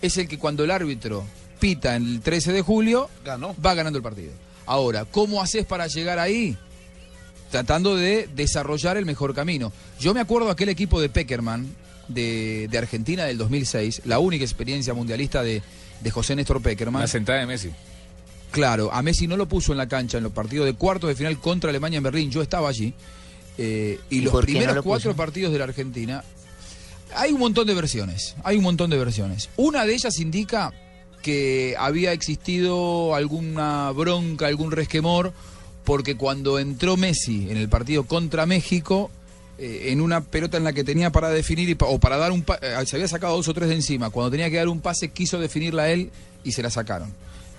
es 0.00 0.16
el 0.16 0.28
que 0.28 0.38
cuando 0.38 0.64
el 0.64 0.70
árbitro 0.70 1.24
pita 1.60 1.96
en 1.96 2.06
el 2.06 2.20
13 2.20 2.52
de 2.52 2.62
julio, 2.62 3.10
va 3.26 3.74
ganando 3.74 3.98
el 3.98 4.02
partido. 4.02 4.32
Ahora, 4.64 5.04
¿cómo 5.04 5.42
haces 5.42 5.66
para 5.66 5.86
llegar 5.88 6.18
ahí? 6.18 6.56
Tratando 7.50 7.96
de 7.96 8.28
desarrollar 8.34 8.96
el 8.96 9.06
mejor 9.06 9.34
camino. 9.34 9.72
Yo 9.98 10.12
me 10.14 10.20
acuerdo 10.20 10.50
aquel 10.50 10.68
equipo 10.68 11.00
de 11.00 11.08
Peckerman 11.08 11.66
de, 12.08 12.68
de 12.70 12.78
Argentina 12.78 13.24
del 13.24 13.38
2006, 13.38 14.02
la 14.04 14.18
única 14.18 14.44
experiencia 14.44 14.92
mundialista 14.94 15.42
de, 15.42 15.62
de 16.00 16.10
José 16.10 16.36
Néstor 16.36 16.60
Peckerman. 16.62 17.00
La 17.02 17.08
sentada 17.08 17.38
de 17.40 17.46
Messi. 17.46 17.70
Claro, 18.50 18.92
a 18.92 19.02
Messi 19.02 19.26
no 19.26 19.36
lo 19.36 19.46
puso 19.46 19.72
en 19.72 19.78
la 19.78 19.88
cancha 19.88 20.16
en 20.18 20.24
los 20.24 20.32
partidos 20.32 20.66
de 20.66 20.74
cuartos 20.74 21.08
de 21.08 21.14
final 21.16 21.38
contra 21.38 21.70
Alemania 21.70 21.98
en 21.98 22.02
Berlín. 22.02 22.30
Yo 22.30 22.40
estaba 22.42 22.68
allí. 22.68 22.94
eh, 23.58 23.98
y, 24.10 24.18
¿Y 24.18 24.20
los 24.22 24.32
no 24.32 24.40
primeros 24.40 24.74
lo 24.76 24.82
cuatro 24.82 25.14
partidos 25.16 25.52
de 25.52 25.58
la 25.58 25.64
Argentina. 25.64 26.24
Hay 27.14 27.32
un 27.32 27.40
montón 27.40 27.66
de 27.66 27.74
versiones. 27.74 28.36
Hay 28.44 28.56
un 28.58 28.62
montón 28.62 28.90
de 28.90 28.98
versiones. 28.98 29.48
Una 29.56 29.84
de 29.86 29.94
ellas 29.94 30.18
indica 30.18 30.72
que 31.22 31.74
había 31.78 32.12
existido 32.12 33.14
alguna 33.14 33.90
bronca, 33.92 34.46
algún 34.46 34.70
resquemor, 34.70 35.32
porque 35.88 36.16
cuando 36.18 36.58
entró 36.58 36.98
Messi 36.98 37.50
en 37.50 37.56
el 37.56 37.70
partido 37.70 38.04
contra 38.04 38.44
México, 38.44 39.10
eh, 39.56 39.86
en 39.86 40.02
una 40.02 40.20
pelota 40.20 40.58
en 40.58 40.64
la 40.64 40.74
que 40.74 40.84
tenía 40.84 41.08
para 41.10 41.30
definir 41.30 41.66
y 41.70 41.76
o 41.80 41.98
para 41.98 42.18
dar 42.18 42.30
un 42.30 42.42
pa- 42.42 42.58
eh, 42.60 42.74
se 42.84 42.96
había 42.96 43.08
sacado 43.08 43.34
dos 43.36 43.48
o 43.48 43.54
tres 43.54 43.70
de 43.70 43.76
encima, 43.76 44.10
cuando 44.10 44.30
tenía 44.30 44.50
que 44.50 44.56
dar 44.58 44.68
un 44.68 44.82
pase 44.82 45.08
quiso 45.12 45.38
definirla 45.40 45.88
él 45.90 46.10
y 46.44 46.52
se 46.52 46.62
la 46.62 46.68
sacaron. 46.68 47.10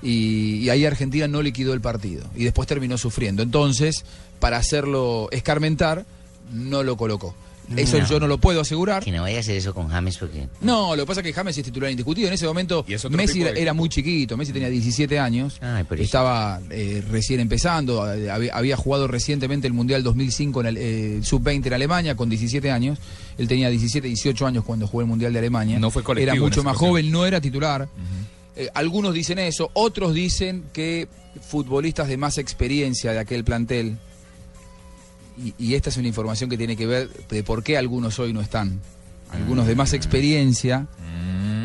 Y, 0.04 0.58
y 0.60 0.70
ahí 0.70 0.86
Argentina 0.86 1.28
no 1.28 1.42
liquidó 1.42 1.74
el 1.74 1.82
partido 1.82 2.24
y 2.36 2.44
después 2.44 2.68
terminó 2.68 3.00
sufriendo. 3.00 3.42
Entonces, 3.42 4.06
para 4.40 4.58
hacerlo 4.58 5.28
escarmentar, 5.32 6.06
no 6.54 6.84
lo 6.84 6.98
colocó. 6.98 7.34
Eso 7.76 8.00
No. 8.00 8.08
yo 8.08 8.20
no 8.20 8.28
lo 8.28 8.38
puedo 8.38 8.62
asegurar. 8.62 9.04
Que 9.04 9.12
no 9.12 9.22
vaya 9.22 9.38
a 9.38 9.40
hacer 9.42 9.56
eso 9.58 9.74
con 9.74 9.88
James 9.90 10.18
porque... 10.18 10.48
No, 10.62 10.96
lo 10.96 11.04
que 11.04 11.08
pasa 11.08 11.22
es 11.22 11.28
que 11.28 11.34
James 11.34 11.58
es 11.58 11.64
titular 11.64 11.92
indiscutido. 11.92 12.28
En 12.28 12.34
ese 12.34 12.48
momento 12.48 12.86
Messi 13.12 13.42
era, 13.44 13.74
muy 13.74 13.90
chiquito, 13.90 14.36
Messi 14.38 14.52
tenía 14.54 14.70
17 14.70 15.20
años, 15.20 15.60
estaba 15.98 16.60
eh, 16.70 17.04
recién 17.10 17.40
empezando, 17.40 18.12
eh, 18.12 18.30
había, 18.32 18.56
había 18.56 18.76
jugado 18.78 19.08
recientemente 19.08 19.68
el 19.68 19.74
Mundial 19.74 20.04
2005 20.04 20.62
en 20.62 20.66
el 20.68 20.78
eh, 20.78 21.20
Sub-20 21.24 21.68
en 21.68 21.74
Alemania 21.74 22.16
con 22.16 22.30
17 22.30 22.72
años. 22.72 22.98
Él 23.38 23.48
tenía 23.48 23.70
17, 23.70 24.08
18 24.08 24.48
años 24.48 24.64
cuando 24.66 24.88
jugó 24.88 25.02
el 25.02 25.08
Mundial 25.08 25.32
de 25.34 25.40
Alemania. 25.40 25.80
No 25.80 25.92
fue 25.92 26.04
colectivo 26.04 26.34
Era 26.34 26.42
mucho 26.42 26.64
más 26.64 26.74
ocasión. 26.76 26.90
joven, 26.92 27.12
no 27.12 27.26
era 27.26 27.40
titular. 27.40 27.88
Eh, 28.56 28.68
algunos 28.74 29.14
dicen 29.14 29.40
eso, 29.40 29.70
otros 29.74 30.14
dicen 30.14 30.66
que 30.74 31.08
futbolistas 31.48 32.08
de 32.08 32.18
más 32.18 32.38
experiencia 32.38 33.14
de 33.14 33.20
aquel 33.20 33.44
plantel, 33.46 33.98
y, 35.40 35.54
y 35.58 35.76
esta 35.76 35.90
es 35.90 35.98
una 35.98 36.08
información 36.08 36.50
que 36.50 36.58
tiene 36.58 36.76
que 36.76 36.86
ver 36.86 37.10
de 37.30 37.44
por 37.44 37.64
qué 37.64 37.78
algunos 37.78 38.20
hoy 38.20 38.34
no 38.34 38.42
están. 38.42 38.80
Algunos 39.32 39.68
de 39.68 39.76
más 39.76 39.94
experiencia 39.94 40.88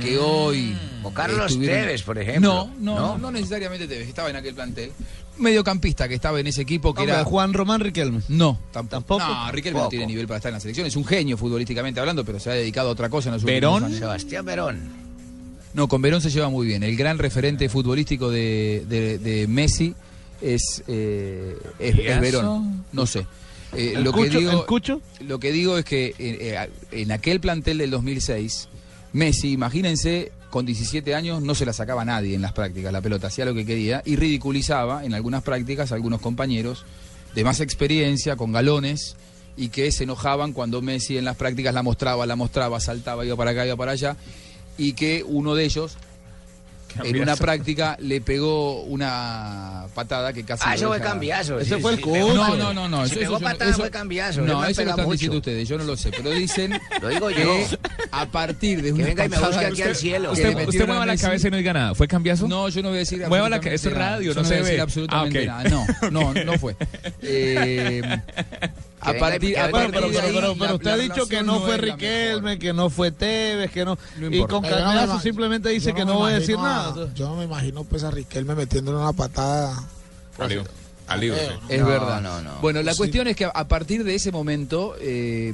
que 0.02 0.18
hoy. 0.18 0.76
O 1.02 1.10
Carlos 1.12 1.50
estuvieron- 1.52 1.80
Tevez, 1.86 2.02
por 2.02 2.18
ejemplo. 2.18 2.68
No, 2.78 2.94
no, 2.94 2.94
¿No? 2.96 3.18
no, 3.18 3.30
necesariamente 3.30 3.86
Tevez, 3.88 4.08
estaba 4.08 4.30
en 4.30 4.36
aquel 4.36 4.54
plantel. 4.54 4.92
Mediocampista 5.38 6.06
que 6.08 6.14
estaba 6.14 6.38
en 6.40 6.46
ese 6.46 6.62
equipo 6.62 6.94
que 6.94 7.00
Hombre, 7.00 7.14
era. 7.16 7.24
Juan 7.24 7.52
Román 7.52 7.80
Riquelme. 7.80 8.20
No, 8.28 8.58
tampoco. 8.70 9.18
Tampoco. 9.18 9.24
No, 9.46 9.50
Riquelme 9.52 9.80
no 9.80 9.88
tiene 9.88 10.06
nivel 10.06 10.26
para 10.28 10.36
estar 10.38 10.50
en 10.50 10.54
la 10.54 10.60
selección. 10.60 10.86
Es 10.86 10.94
un 10.96 11.04
genio 11.04 11.36
futbolísticamente 11.36 11.98
hablando, 12.00 12.24
pero 12.24 12.38
se 12.38 12.50
ha 12.50 12.52
dedicado 12.54 12.90
a 12.90 12.92
otra 12.92 13.08
cosa 13.08 13.30
en 13.30 13.34
los 13.34 13.42
últimos 13.42 13.56
Verón. 13.60 13.84
años. 13.84 13.98
Sebastián 13.98 14.44
Verón. 14.44 14.80
No, 15.72 15.88
con 15.88 16.00
Verón 16.02 16.20
se 16.20 16.30
lleva 16.30 16.48
muy 16.50 16.66
bien. 16.68 16.82
El 16.84 16.96
gran 16.96 17.18
referente 17.18 17.68
futbolístico 17.68 18.30
de, 18.30 18.84
de- 18.88 19.18
de 19.18 19.48
Messi 19.48 19.94
es, 20.40 20.84
eh, 20.86 21.56
es, 21.80 21.96
¿Y 21.96 22.00
es? 22.02 22.20
Verón. 22.20 22.84
No 22.92 23.06
sé. 23.06 23.26
Eh, 23.76 23.94
¿El 23.96 24.04
lo, 24.04 24.12
que 24.12 24.28
digo, 24.28 24.66
lo 25.20 25.38
que 25.40 25.52
digo 25.52 25.78
es 25.78 25.84
que 25.84 26.06
eh, 26.06 26.14
eh, 26.18 26.68
en 26.92 27.12
aquel 27.12 27.40
plantel 27.40 27.78
del 27.78 27.90
2006, 27.90 28.68
Messi, 29.12 29.52
imagínense, 29.52 30.32
con 30.50 30.66
17 30.66 31.14
años 31.14 31.42
no 31.42 31.54
se 31.54 31.66
la 31.66 31.72
sacaba 31.72 32.04
nadie 32.04 32.34
en 32.34 32.42
las 32.42 32.52
prácticas, 32.52 32.92
la 32.92 33.00
pelota 33.00 33.26
hacía 33.26 33.44
lo 33.44 33.54
que 33.54 33.66
quería 33.66 34.02
y 34.04 34.16
ridiculizaba 34.16 35.04
en 35.04 35.14
algunas 35.14 35.42
prácticas 35.42 35.90
a 35.90 35.96
algunos 35.96 36.20
compañeros 36.20 36.84
de 37.34 37.42
más 37.42 37.60
experiencia, 37.60 38.36
con 38.36 38.52
galones, 38.52 39.16
y 39.56 39.68
que 39.68 39.90
se 39.92 40.04
enojaban 40.04 40.52
cuando 40.52 40.82
Messi 40.82 41.16
en 41.16 41.24
las 41.24 41.36
prácticas 41.36 41.74
la 41.74 41.82
mostraba, 41.82 42.26
la 42.26 42.36
mostraba, 42.36 42.80
saltaba, 42.80 43.24
iba 43.24 43.36
para 43.36 43.50
acá, 43.52 43.66
iba 43.66 43.76
para 43.76 43.92
allá, 43.92 44.16
y 44.78 44.92
que 44.92 45.24
uno 45.26 45.54
de 45.54 45.64
ellos 45.64 45.96
en 47.02 47.20
una 47.22 47.36
práctica 47.36 47.96
le 48.00 48.20
pegó 48.20 48.82
una 48.82 49.86
patada 49.94 50.32
que 50.32 50.44
casi 50.44 50.62
Ah, 50.66 50.74
eso 50.74 50.88
fue 50.88 51.00
cambiazo. 51.00 51.58
Ese 51.58 51.76
sí, 51.76 51.80
fue 51.80 51.94
el 51.94 52.00
coach. 52.00 52.34
No, 52.34 52.56
no, 52.56 52.72
no, 52.74 52.88
no. 52.88 53.04
Si 53.06 53.12
eso- 53.12 53.20
pegó 53.20 53.36
eso- 53.36 53.44
patada 53.44 53.70
eso- 53.70 53.80
fue 53.80 53.90
cambiazo. 53.90 54.42
No, 54.42 54.64
eso 54.64 54.82
lo 54.84 54.90
están 54.90 55.04
mucho. 55.04 55.12
diciendo 55.12 55.36
ustedes, 55.38 55.68
yo 55.68 55.78
no 55.78 55.84
lo 55.84 55.96
sé, 55.96 56.10
pero 56.10 56.30
dicen 56.30 56.78
Lo 57.02 57.08
digo 57.08 57.28
que 57.28 57.42
yo. 57.42 57.56
a 58.12 58.26
partir 58.26 58.82
de 58.82 58.92
Que 58.94 59.02
venga 59.02 59.24
y 59.24 59.28
me 59.28 59.38
busque 59.38 59.64
aquí 59.66 59.76
que- 59.76 59.84
al 59.84 59.96
cielo. 59.96 60.32
que 60.32 60.42
Usted, 60.42 60.68
usted 60.68 60.82
a 60.82 60.86
mueva 60.86 61.06
la 61.06 61.12
Messi. 61.12 61.24
cabeza 61.24 61.48
y 61.48 61.50
no 61.50 61.56
diga 61.56 61.72
nada. 61.72 61.94
¿Fue 61.94 62.06
cambiazo? 62.08 62.46
No, 62.48 62.68
yo 62.68 62.82
no 62.82 62.88
voy 62.90 62.96
a 62.96 63.00
decir 63.00 63.24
Mueva 63.28 63.48
la 63.48 63.60
cabeza, 63.60 63.88
es 63.88 63.94
nada. 63.94 64.10
radio, 64.10 64.34
no 64.34 64.40
voy 64.42 64.48
se 64.48 64.54
a 64.54 64.58
decir 64.58 64.74
ve. 64.76 64.80
absolutamente 64.80 65.48
Ah, 65.48 65.58
ok. 65.60 65.64
nada. 65.70 65.86
No, 66.10 66.32
no, 66.32 66.34
no 66.44 66.58
fue. 66.58 66.76
Eh, 67.22 68.02
a 69.04 69.12
venga 69.12 69.26
partir, 69.28 69.58
a 69.58 69.70
partir 69.70 69.90
pero, 69.92 70.08
de 70.10 70.56
pero, 70.58 70.74
usted 70.74 70.86
la 70.86 70.92
ha 70.94 70.96
dicho 70.96 71.26
que 71.28 71.42
no 71.42 71.60
fue 71.60 71.76
Riquelme, 71.76 72.58
que 72.58 72.72
no 72.72 72.90
fue 72.90 73.12
Tevez, 73.12 73.70
que 73.70 73.84
no. 73.84 73.98
y 74.30 74.40
con 74.44 74.64
ima- 74.64 75.20
simplemente 75.20 75.68
dice 75.68 75.92
que 75.94 76.04
no 76.04 76.14
voy 76.14 76.32
a 76.32 76.38
decir 76.40 76.56
nada. 76.58 77.08
Yo 77.14 77.28
no 77.28 77.36
me 77.36 77.44
imagino 77.44 77.84
pues 77.84 78.02
a 78.04 78.10
Riquelme 78.10 78.54
metiéndole 78.54 78.98
una 78.98 79.12
patada. 79.12 79.82
Al 81.06 81.20
libro. 81.20 81.38
Es 81.68 81.80
No, 81.80 81.86
verdad. 81.86 82.20
no, 82.22 82.40
no. 82.40 82.54
Bueno, 82.62 82.82
la 82.82 82.92
Sí. 82.92 82.98
cuestión 82.98 83.28
es 83.28 83.36
que 83.36 83.44
a- 83.44 83.50
a 83.50 83.68
partir 83.68 84.04
de 84.04 84.14
ese 84.14 84.32
momento, 84.32 84.96
eh, 85.00 85.52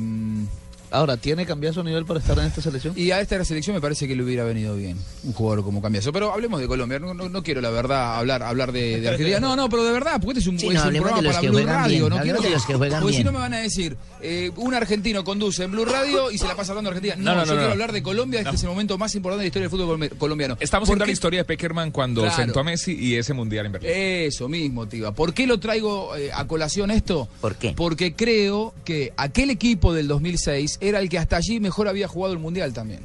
Ahora, 0.90 1.16
¿tiene 1.16 1.46
Cambiaso 1.46 1.82
nivel 1.84 2.04
para 2.04 2.20
estar 2.20 2.38
en 2.38 2.46
esta 2.46 2.60
selección? 2.60 2.94
Y 2.96 3.10
a 3.12 3.20
esta 3.20 3.42
selección 3.44 3.74
me 3.74 3.80
parece 3.80 4.08
que 4.08 4.16
le 4.16 4.22
hubiera 4.22 4.44
venido 4.44 4.74
bien 4.76 4.96
un 5.24 5.32
jugador 5.32 5.64
como 5.64 5.80
Cambiaso. 5.80 6.12
Pero 6.12 6.32
hablemos 6.32 6.60
de 6.60 6.66
Colombia. 6.66 6.98
No, 6.98 7.14
no- 7.14 7.28
no 7.28 7.42
quiero, 7.42 7.60
la 7.60 7.70
verdad, 7.70 8.16
hablar 8.18 8.42
hablar 8.42 8.72
de, 8.72 9.00
de 9.00 9.08
Argentina. 9.08 9.40
No, 9.40 9.56
no, 9.56 9.68
pero 9.68 9.84
de 9.84 9.92
verdad, 9.92 10.20
porque 10.20 10.38
este 10.38 10.40
es 10.40 10.46
un, 10.46 10.58
Sí, 10.58 10.66
es 10.68 10.74
no, 10.74 10.80
un 10.80 10.86
hablemos 10.86 11.08
programa 11.10 11.22
de 11.22 11.28
los 11.28 11.36
para 11.36 11.40
que 11.40 11.50
Blue 11.50 11.66
Radio. 11.72 11.98
bien, 11.98 12.10
no 12.16 12.22
quiero 12.22 12.40
de 12.42 12.50
los 12.50 12.66
que 12.66 12.74
juegan 12.74 13.02
Porque 13.02 13.16
si 13.16 13.24
no 13.24 13.32
me 13.32 13.38
van 13.38 13.54
a 13.54 13.58
decir, 13.60 13.96
eh, 14.20 14.50
un 14.56 14.74
argentino 14.74 15.22
conduce 15.24 15.64
en 15.64 15.70
Blue 15.72 15.84
Radio 15.84 16.30
y 16.30 16.38
se 16.38 16.46
la 16.48 16.56
pasa 16.56 16.72
hablando 16.72 16.90
de 16.90 16.96
Argentina. 16.96 17.16
No, 17.22 17.34
No, 17.34 17.40
no, 17.40 17.44
yo 17.44 17.46
no, 17.46 17.52
quiero 17.52 17.66
no. 17.66 17.72
hablar 17.72 17.92
de 17.92 18.02
Colombia. 18.02 18.40
Este 18.40 18.56
es 18.56 18.62
el 18.62 18.68
momento 18.68 18.98
más 18.98 19.14
importante 19.14 19.40
de 19.40 19.44
la 19.44 19.48
historia 19.48 19.68
del 19.68 19.70
fútbol 19.70 19.98
colombi- 20.00 20.18
colombiano. 20.18 20.56
Estamos 20.60 20.88
¿Por 20.88 20.94
viendo 20.96 21.06
la 21.06 21.12
historia 21.12 21.40
de 21.40 21.44
Peckerman 21.44 21.90
cuando 21.92 22.22
Claro. 22.22 22.36
sentó 22.36 22.60
a 22.60 22.64
Messi 22.64 22.92
y 22.98 23.14
ese 23.16 23.32
mundial 23.32 23.66
en 23.66 23.72
Berlín. 23.72 23.90
Eso 23.94 24.48
mismo, 24.48 24.88
Tiba. 24.88 25.12
¿Por 25.12 25.32
qué 25.34 25.46
lo 25.46 25.60
traigo 25.60 26.16
eh, 26.16 26.30
a 26.32 26.46
colación 26.46 26.90
esto? 26.90 27.28
¿Por 27.40 27.54
qué? 27.56 27.72
Porque 27.76 28.14
creo 28.14 28.74
que 28.84 29.12
aquel 29.16 29.50
equipo 29.50 29.92
del 29.94 30.08
2006 30.08 30.78
era 30.80 31.00
el 31.00 31.08
que 31.08 31.18
hasta 31.18 31.36
allí 31.36 31.60
mejor 31.60 31.88
había 31.88 32.08
jugado 32.08 32.32
el 32.34 32.38
Mundial 32.40 32.72
también. 32.72 33.00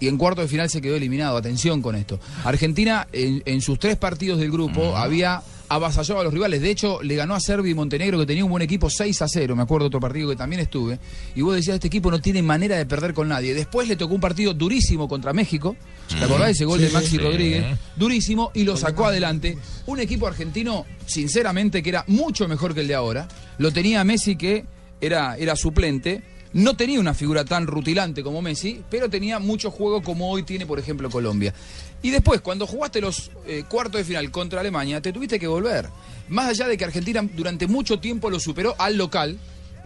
Y 0.00 0.08
en 0.08 0.18
cuarto 0.18 0.42
de 0.42 0.48
final 0.48 0.68
se 0.68 0.80
quedó 0.82 0.96
eliminado. 0.96 1.36
Atención 1.36 1.80
con 1.80 1.94
esto. 1.94 2.18
Argentina, 2.44 3.06
en, 3.12 3.42
en 3.46 3.60
sus 3.60 3.78
tres 3.78 3.96
partidos 3.96 4.38
del 4.40 4.50
grupo, 4.50 4.96
había 4.96 5.40
avasallado 5.68 6.20
a 6.20 6.24
los 6.24 6.32
rivales. 6.34 6.60
De 6.60 6.70
hecho, 6.70 7.00
le 7.02 7.14
ganó 7.14 7.34
a 7.34 7.40
Serbia 7.40 7.70
y 7.70 7.74
Montenegro, 7.74 8.18
que 8.18 8.26
tenía 8.26 8.44
un 8.44 8.50
buen 8.50 8.62
equipo, 8.62 8.90
6 8.90 9.22
a 9.22 9.28
0. 9.28 9.56
Me 9.56 9.62
acuerdo 9.62 9.84
de 9.84 9.88
otro 9.88 10.00
partido 10.00 10.28
que 10.28 10.36
también 10.36 10.60
estuve. 10.60 10.98
Y 11.34 11.40
vos 11.42 11.54
decías, 11.54 11.76
este 11.76 11.86
equipo 11.86 12.10
no 12.10 12.20
tiene 12.20 12.42
manera 12.42 12.76
de 12.76 12.84
perder 12.86 13.14
con 13.14 13.28
nadie. 13.28 13.54
Después 13.54 13.88
le 13.88 13.96
tocó 13.96 14.14
un 14.14 14.20
partido 14.20 14.52
durísimo 14.52 15.08
contra 15.08 15.32
México. 15.32 15.76
¿Te 16.08 16.22
acordás 16.24 16.46
de 16.46 16.52
ese 16.52 16.64
gol 16.64 16.80
Sí, 16.80 16.86
de 16.86 16.90
Maxi 16.92 17.08
sí. 17.10 17.18
Rodríguez? 17.18 17.64
Durísimo. 17.96 18.50
Y 18.52 18.64
lo 18.64 18.76
sacó 18.76 19.06
adelante. 19.06 19.56
Un 19.86 20.00
equipo 20.00 20.26
argentino, 20.26 20.84
sinceramente, 21.06 21.82
que 21.82 21.88
era 21.88 22.04
mucho 22.08 22.46
mejor 22.48 22.74
que 22.74 22.80
el 22.80 22.88
de 22.88 22.94
ahora. 22.94 23.28
Lo 23.58 23.72
tenía 23.72 24.04
Messi, 24.04 24.36
que 24.36 24.66
era, 25.00 25.36
era 25.38 25.56
suplente. 25.56 26.22
No 26.54 26.76
tenía 26.76 27.00
una 27.00 27.14
figura 27.14 27.44
tan 27.44 27.66
rutilante 27.66 28.22
como 28.22 28.40
Messi, 28.40 28.80
pero 28.88 29.10
tenía 29.10 29.40
mucho 29.40 29.72
juego 29.72 30.02
como 30.04 30.30
hoy 30.30 30.44
tiene, 30.44 30.66
por 30.66 30.78
ejemplo, 30.78 31.10
Colombia. 31.10 31.52
Y 32.00 32.10
después, 32.10 32.40
cuando 32.42 32.64
jugaste 32.64 33.00
los 33.00 33.32
eh, 33.44 33.64
cuartos 33.68 33.98
de 33.98 34.04
final 34.04 34.30
contra 34.30 34.60
Alemania, 34.60 35.00
te 35.00 35.12
tuviste 35.12 35.40
que 35.40 35.48
volver. 35.48 35.88
Más 36.28 36.50
allá 36.50 36.68
de 36.68 36.76
que 36.76 36.84
Argentina 36.84 37.28
durante 37.34 37.66
mucho 37.66 37.98
tiempo 37.98 38.30
lo 38.30 38.38
superó 38.38 38.76
al 38.78 38.96
local, 38.96 39.36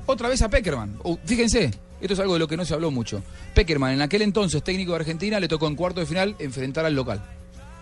otra 0.04 0.28
vez 0.28 0.42
a 0.42 0.50
Peckerman. 0.50 0.98
O, 1.04 1.18
fíjense, 1.24 1.70
esto 2.02 2.12
es 2.12 2.20
algo 2.20 2.35
de 2.35 2.40
lo 2.40 2.48
que 2.48 2.59
no 2.59 2.66
se 2.66 2.74
habló 2.74 2.90
mucho. 2.90 3.22
Peckerman, 3.54 3.94
en 3.94 4.02
aquel 4.02 4.20
entonces 4.20 4.62
técnico 4.62 4.92
de 4.92 4.98
Argentina, 4.98 5.40
le 5.40 5.48
tocó 5.48 5.68
en 5.68 5.74
cuarto 5.74 6.00
de 6.00 6.07
final 6.07 6.37
enfrentar 6.38 6.85
al 6.85 6.94
local. 6.94 7.22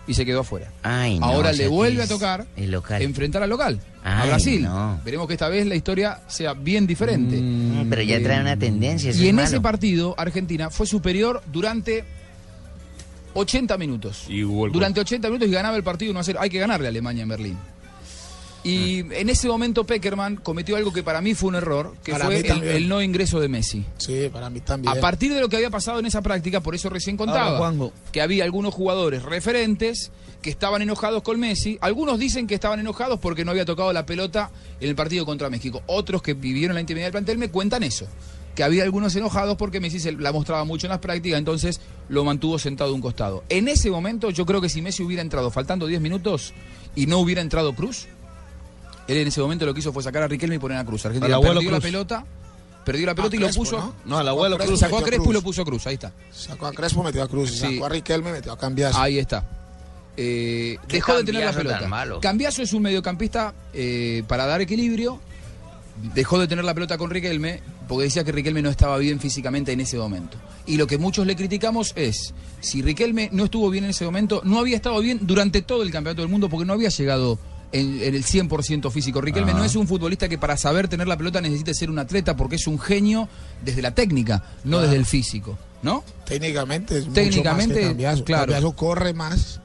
Y 0.07 0.13
se 0.13 0.25
quedó 0.25 0.39
afuera. 0.39 0.71
Ay, 0.83 1.19
no, 1.19 1.25
Ahora 1.25 1.51
le 1.51 1.67
vuelve 1.67 2.01
a 2.03 2.07
tocar 2.07 2.45
el 2.55 2.71
local. 2.71 3.01
enfrentar 3.01 3.43
al 3.43 3.49
local, 3.49 3.79
a 4.03 4.25
Brasil. 4.25 4.63
no. 4.63 4.99
Veremos 5.03 5.27
que 5.27 5.33
esta 5.33 5.49
vez 5.49 5.65
la 5.67 5.75
historia 5.75 6.21
sea 6.27 6.53
bien 6.53 6.87
diferente. 6.87 7.35
Mm, 7.41 7.89
pero 7.89 8.01
ya 8.03 8.21
trae 8.23 8.39
una 8.39 8.57
tendencia, 8.57 9.09
eso 9.11 9.19
Y 9.19 9.23
es 9.25 9.29
en 9.29 9.35
malo. 9.35 9.47
ese 9.47 9.59
partido, 9.59 10.15
Argentina 10.17 10.69
fue 10.69 10.87
superior 10.87 11.41
durante 11.51 12.05
80 13.33 13.77
minutos. 13.77 14.25
Y. 14.29 14.41
Durante 14.41 14.99
80 15.01 15.27
minutos 15.27 15.47
y 15.49 15.51
ganaba 15.51 15.75
el 15.77 15.83
partido 15.83 16.11
1 16.11 16.19
a 16.19 16.23
0. 16.23 16.39
Hay 16.41 16.49
que 16.49 16.59
ganarle 16.59 16.87
a 16.87 16.89
Alemania 16.89 17.23
en 17.23 17.29
Berlín. 17.29 17.57
Y 18.67 18.99
en 19.11 19.29
ese 19.29 19.47
momento 19.47 19.85
Peckerman 19.85 20.35
cometió 20.35 20.75
algo 20.75 20.91
que 20.91 21.03
para 21.03 21.21
mí 21.21 21.33
fue 21.33 21.49
un 21.49 21.55
error, 21.55 21.95
que 22.03 22.11
Para 22.11 22.25
fue 22.25 22.39
el, 22.75 22.89
no 22.89 23.01
ingreso 23.01 23.39
de 23.39 23.47
Messi. 23.47 23.85
Sí, 23.97 24.29
para 24.31 24.49
mí 24.49 24.59
también. 24.59 24.97
A 24.97 24.99
partir 24.99 25.33
de 25.33 25.39
lo 25.39 25.47
que 25.47 25.55
había 25.55 25.69
pasado 25.69 25.99
en 25.99 26.05
esa 26.05 26.21
práctica, 26.21 26.59
por 26.59 26.75
eso 26.75 26.89
recién 26.89 27.15
contaba 27.15 27.57
Ahora, 27.57 27.91
que 28.11 28.21
había 28.21 28.43
algunos 28.43 28.73
jugadores 28.73 29.23
referentes 29.23 30.11
que 30.41 30.49
estaban 30.49 30.81
enojados 30.81 31.23
con 31.23 31.39
Messi. 31.39 31.77
Algunos 31.81 32.19
dicen 32.19 32.47
que 32.47 32.55
estaban 32.55 32.79
enojados 32.79 33.19
porque 33.19 33.45
no 33.45 33.51
había 33.51 33.65
tocado 33.65 33.91
la 33.93 34.05
pelota 34.05 34.51
en 34.79 34.89
el 34.89 34.95
partido 34.95 35.25
contra 35.25 35.49
México. 35.49 35.81
Otros 35.87 36.21
que 36.21 36.33
vivieron 36.33 36.75
la 36.75 36.81
intimidad 36.81 37.05
del 37.05 37.11
plantel 37.13 37.37
me 37.37 37.49
cuentan 37.49 37.83
eso. 37.83 38.07
Que 38.55 38.63
había 38.63 38.83
algunos 38.83 39.15
enojados 39.15 39.55
porque 39.55 39.79
Messi 39.79 39.99
se 39.99 40.11
la 40.11 40.31
mostraba 40.31 40.63
mucho 40.63 40.87
en 40.87 40.91
las 40.91 40.99
prácticas, 40.99 41.37
entonces 41.37 41.79
lo 42.09 42.23
mantuvo 42.23 42.57
sentado 42.57 42.91
a 42.91 42.93
un 42.93 43.01
costado. 43.01 43.43
En 43.49 43.67
ese 43.67 43.91
momento, 43.91 44.29
yo 44.31 44.45
creo 44.45 44.61
que 44.61 44.69
si 44.69 44.81
Messi 44.81 45.03
hubiera 45.03 45.21
entrado 45.21 45.51
faltando 45.51 45.85
10 45.85 46.01
minutos 46.01 46.53
y 46.95 47.05
no 47.05 47.19
hubiera 47.19 47.41
entrado 47.41 47.75
Cruz, 47.75 48.07
él 49.07 49.17
en 49.17 49.27
ese 49.27 49.41
momento 49.41 49.65
lo 49.65 49.73
que 49.73 49.79
hizo 49.79 49.93
fue 49.93 50.03
sacar 50.03 50.23
a 50.23 50.27
Riquelme 50.27 50.55
y 50.55 50.59
poner 50.59 50.77
a 50.77 50.85
Cruz. 50.85 51.05
Argentina 51.05 51.39
perdió 51.39 51.71
la 51.71 51.79
pelota, 51.79 52.25
perdió 52.85 53.05
la 53.05 53.15
pelota 53.15 53.35
A 53.35 53.37
y 53.37 53.39
lo 53.39 53.49
puso. 53.49 53.77
¿no? 53.77 53.93
No, 54.05 54.17
al 54.17 54.27
abuelo 54.27 54.55
Crespo 54.57 54.71
Cruz. 54.71 54.79
Sacó 54.79 54.97
a 54.97 55.01
Crespo 55.03 55.23
y 55.23 55.25
Cruz. 55.25 55.33
lo 55.35 55.41
puso 55.41 55.61
a 55.61 55.65
Cruz, 55.65 55.87
ahí 55.87 55.93
está. 55.95 56.11
Sacó 56.31 56.67
a 56.67 56.73
Crespo, 56.73 57.03
metió 57.03 57.23
a 57.23 57.27
Cruz. 57.27 57.51
Y 57.51 57.53
Sí. 57.57 57.73
sacó 57.73 57.85
a 57.85 57.89
Riquelme, 57.89 58.31
metió 58.31 58.51
a 58.51 58.57
Cambiaso. 58.57 58.99
Ahí 58.99 59.19
está. 59.19 59.45
Eh, 60.19 60.77
¿Qué 60.87 60.97
dejó 60.97 61.15
de 61.15 61.23
tener 61.23 61.45
la 61.45 61.53
pelota. 61.53 62.19
Cambiaso 62.21 62.61
es 62.63 62.73
un 62.73 62.81
mediocampista 62.81 63.53
eh, 63.73 64.23
para 64.27 64.45
dar 64.47 64.61
equilibrio. 64.61 65.19
Dejó 66.13 66.39
de 66.39 66.47
tener 66.47 66.65
la 66.65 66.73
pelota 66.73 66.97
con 66.97 67.09
Riquelme 67.09 67.61
porque 67.87 68.03
decía 68.05 68.23
que 68.23 68.31
Riquelme 68.31 68.61
no 68.61 68.69
estaba 68.69 68.97
bien 68.97 69.19
físicamente 69.19 69.71
en 69.71 69.79
ese 69.81 69.97
momento. 69.97 70.37
Y 70.65 70.77
lo 70.77 70.85
que 70.85 70.97
muchos 70.97 71.25
le 71.25 71.35
criticamos 71.35 71.93
es, 71.95 72.33
si 72.59 72.81
Riquelme 72.81 73.29
no 73.31 73.45
estuvo 73.45 73.69
bien 73.69 73.85
en 73.85 73.91
ese 73.91 74.05
momento, 74.05 74.41
no 74.43 74.59
había 74.59 74.75
estado 74.75 74.99
bien 74.99 75.19
durante 75.21 75.61
todo 75.61 75.81
el 75.83 75.91
campeonato 75.91 76.21
del 76.21 76.29
mundo 76.29 76.49
porque 76.49 76.65
no 76.65 76.73
había 76.73 76.89
llegado 76.89 77.39
en, 77.71 78.01
en 78.01 78.15
el 78.15 78.23
100% 78.23 78.89
físico. 78.91 79.19
Riquelme 79.21 79.51
Ah. 79.51 79.55
no 79.57 79.63
es 79.63 79.75
un 79.75 79.87
futbolista 79.87 80.27
que 80.29 80.37
para 80.37 80.55
saber 80.57 80.87
tener 80.87 81.07
la 81.07 81.17
pelota 81.17 81.41
necesite 81.41 81.73
ser 81.73 81.89
un 81.89 81.99
atleta 81.99 82.35
porque 82.35 82.55
es 82.55 82.67
un 82.67 82.79
genio 82.79 83.27
desde 83.63 83.81
la 83.81 83.91
técnica, 83.93 84.43
no 84.63 84.71
Claro. 84.77 84.81
desde 84.83 84.95
el 84.97 85.05
físico. 85.05 85.57
¿No? 85.83 86.03
Técnicamente 86.25 86.97
es 86.97 87.13
Técnicamente, 87.13 87.73
mucho 87.75 87.75
más 87.75 87.81
que 87.83 87.87
Cambiaso. 87.89 88.23
claro. 88.23 88.51
Cambiaso 88.53 88.75
corre 88.75 89.13
más. 89.13 89.59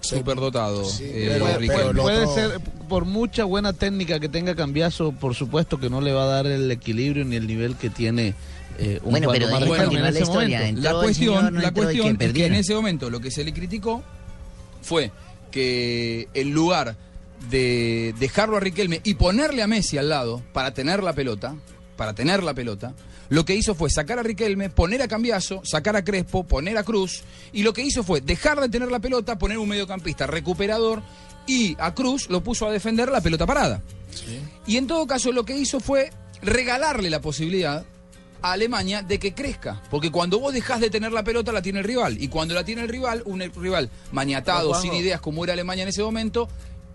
sí. 0.00 0.16
Superdotado. 0.16 0.84
Sí, 0.86 1.04
eh, 1.04 1.26
pero- 1.28 1.58
pero 1.92 2.02
puede 2.02 2.24
otro- 2.24 2.34
ser, 2.34 2.60
por 2.88 3.04
mucha 3.04 3.44
buena 3.44 3.74
técnica 3.74 4.18
que 4.18 4.30
tenga 4.30 4.54
Cambiaso, 4.54 5.12
por 5.12 5.34
supuesto 5.34 5.78
que 5.78 5.90
no 5.90 6.00
le 6.00 6.12
va 6.14 6.22
a 6.22 6.26
dar 6.26 6.46
el 6.46 6.70
equilibrio 6.70 7.24
ni 7.26 7.36
el 7.36 7.46
nivel 7.46 7.76
que 7.76 7.90
tiene 7.90 8.34
eh, 8.78 8.98
un 9.04 9.10
Bueno, 9.10 9.28
pero 9.30 9.46
Riquelme 9.48 9.66
continuar 9.76 9.96
en 9.98 10.02
la 10.02 10.08
ese 10.08 10.22
historia. 10.22 10.58
momento. 10.60 10.80
La 10.80 10.90
el 10.90 10.96
cuestión, 10.96 11.34
señor, 11.36 11.52
no 11.52 11.60
la 11.60 11.68
el 11.68 11.74
cuestión 11.74 12.16
que 12.16 12.24
es 12.24 12.32
que 12.32 12.46
en 12.46 12.54
ese 12.54 12.74
momento 12.74 13.10
lo 13.10 13.20
que 13.20 13.30
se 13.30 13.44
le 13.44 13.52
criticó 13.52 14.02
fue 14.80 15.10
que 15.50 16.28
en 16.32 16.50
lugar 16.52 16.96
de 17.48 18.14
dejarlo 18.18 18.56
a 18.56 18.60
Riquelme 18.60 19.00
y 19.04 19.14
ponerle 19.14 19.62
a 19.62 19.66
Messi 19.66 19.98
al 19.98 20.08
lado 20.08 20.42
para 20.52 20.74
tener 20.74 21.02
la 21.02 21.12
pelota, 21.12 21.56
para 21.96 22.14
tener 22.14 22.42
la 22.42 22.54
pelota, 22.54 22.94
lo 23.30 23.44
que 23.44 23.54
hizo 23.54 23.74
fue 23.74 23.90
sacar 23.90 24.18
a 24.18 24.22
Riquelme, 24.22 24.70
poner 24.70 25.02
a 25.02 25.08
Cambiaso, 25.08 25.62
sacar 25.64 25.96
a 25.96 26.04
Crespo, 26.04 26.44
poner 26.44 26.76
a 26.76 26.82
Cruz, 26.82 27.22
y 27.52 27.62
lo 27.62 27.72
que 27.72 27.82
hizo 27.82 28.02
fue 28.02 28.20
dejar 28.20 28.60
de 28.60 28.68
tener 28.68 28.90
la 28.90 28.98
pelota, 28.98 29.38
poner 29.38 29.58
un 29.58 29.68
mediocampista 29.68 30.26
recuperador 30.26 31.02
y 31.46 31.76
a 31.78 31.94
Cruz 31.94 32.28
lo 32.28 32.42
puso 32.42 32.66
a 32.66 32.72
defender 32.72 33.10
la 33.10 33.20
pelota 33.20 33.46
parada. 33.46 33.82
Y 34.66 34.76
en 34.76 34.86
todo 34.86 35.06
caso 35.06 35.32
lo 35.32 35.44
que 35.44 35.56
hizo 35.56 35.80
fue 35.80 36.10
regalarle 36.42 37.08
la 37.08 37.20
posibilidad 37.20 37.84
a 38.42 38.52
Alemania 38.52 39.02
de 39.02 39.18
que 39.18 39.34
crezca. 39.34 39.82
Porque 39.90 40.10
cuando 40.10 40.40
vos 40.40 40.52
dejás 40.52 40.80
de 40.80 40.90
tener 40.90 41.12
la 41.12 41.22
pelota, 41.22 41.52
la 41.52 41.62
tiene 41.62 41.80
el 41.80 41.84
rival. 41.84 42.20
Y 42.20 42.28
cuando 42.28 42.54
la 42.54 42.64
tiene 42.64 42.82
el 42.82 42.88
rival, 42.88 43.22
un 43.26 43.40
rival 43.40 43.90
maniatado, 44.12 44.70
Juanjo. 44.70 44.82
sin 44.82 44.94
ideas 44.94 45.20
como 45.20 45.44
era 45.44 45.52
Alemania 45.52 45.82
en 45.82 45.88
ese 45.88 46.02
momento, 46.02 46.48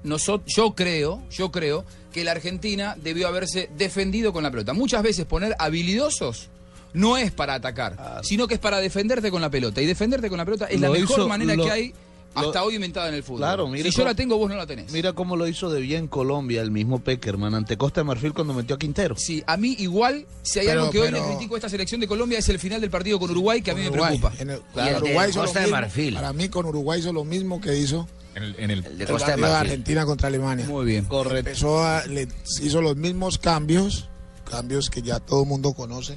nosotros, 0.05 0.51
yo 0.55 0.73
creo, 0.75 1.21
yo 1.31 1.51
creo 1.51 1.83
que 2.13 2.23
la 2.23 2.31
Argentina 2.31 2.95
debió 3.01 3.27
haberse 3.27 3.69
defendido 3.77 4.31
con 4.31 4.43
la 4.43 4.51
pelota. 4.51 4.71
Muchas 4.73 5.03
veces 5.03 5.25
poner 5.25 5.55
habilidosos 5.59 6.47
no 6.93 7.17
es 7.17 7.31
para 7.31 7.55
atacar, 7.55 8.21
sino 8.23 8.47
que 8.47 8.53
es 8.53 8.59
para 8.59 8.77
defenderte 8.79 9.29
con 9.31 9.41
la 9.41 9.49
pelota. 9.49 9.81
Y 9.81 9.85
defenderte 9.85 10.29
con 10.29 10.37
la 10.37 10.45
pelota 10.45 10.65
es 10.67 10.79
la 10.79 10.89
mejor 10.89 11.19
hizo- 11.19 11.27
manera 11.27 11.55
lo- 11.55 11.65
que 11.65 11.71
hay 11.71 11.93
lo- 12.35 12.41
hasta 12.47 12.63
hoy 12.63 12.75
inventada 12.75 13.09
en 13.09 13.15
el 13.15 13.23
fútbol. 13.23 13.39
Claro, 13.39 13.67
mire 13.67 13.83
si 13.89 13.91
yo 13.97 14.03
cómo- 14.03 14.09
la 14.11 14.15
tengo, 14.15 14.37
vos 14.37 14.49
no 14.49 14.55
la 14.55 14.65
tenés. 14.65 14.91
Mira 14.93 15.11
cómo 15.13 15.35
lo 15.35 15.45
hizo 15.47 15.69
de 15.69 15.81
bien 15.81 16.07
Colombia, 16.07 16.61
el 16.61 16.71
mismo 16.71 16.99
Peckerman, 16.99 17.53
ante 17.53 17.77
Costa 17.77 17.99
de 18.01 18.05
Marfil 18.05 18.33
cuando 18.33 18.53
metió 18.53 18.75
a 18.77 18.79
Quintero. 18.79 19.15
Sí, 19.17 19.43
a 19.45 19.57
mí 19.57 19.75
igual, 19.79 20.25
si 20.41 20.59
hay 20.59 20.67
Pero- 20.67 20.81
algo 20.81 20.91
que 20.93 20.99
hoy 21.01 21.11
le 21.11 21.21
critico 21.21 21.55
a 21.55 21.57
esta 21.57 21.69
selección 21.69 21.99
de 21.99 22.07
Colombia 22.07 22.39
es 22.39 22.47
el 22.47 22.59
final 22.59 22.79
del 22.79 22.89
partido 22.89 23.19
con 23.19 23.29
Uruguay, 23.31 23.61
que 23.61 23.71
a 23.71 23.75
mí 23.75 23.81
me 23.83 23.91
preocupa. 23.91 24.31
En 24.39 24.49
el- 24.51 24.61
Y 24.75 24.79
el 24.79 24.85
de 24.85 24.95
Uruguay 25.01 25.29
hizo 25.31 25.39
lo 25.39 25.45
Costa 25.45 25.59
de 25.59 25.65
mismo. 25.65 25.81
Marfil. 25.81 26.13
Para 26.13 26.31
mí 26.33 26.47
con 26.49 26.65
Uruguay 26.65 26.99
hizo 27.01 27.11
lo 27.13 27.23
mismo 27.25 27.59
que 27.59 27.77
hizo 27.77 28.07
En 28.35 28.43
el, 28.43 28.55
en 28.59 28.71
el- 28.71 28.85
El 28.85 28.97
de 28.97 29.03
el 29.05 29.09
Costa 29.09 29.27
de 29.27 29.31
partido 29.33 29.49
de. 29.49 29.55
Argentina 29.57 30.05
contra 30.05 30.27
Alemania. 30.27 30.65
Muy 30.67 30.85
bien. 30.85 31.05
Correcto. 31.05 31.37
Empezó 31.49 31.83
a, 31.83 32.05
le 32.05 32.27
hizo 32.61 32.81
los 32.81 32.95
mismos 32.97 33.37
cambios, 33.37 34.07
cambios 34.49 34.89
que 34.89 35.01
ya 35.01 35.19
todo 35.19 35.43
el 35.43 35.47
mundo 35.49 35.73
conoce. 35.73 36.15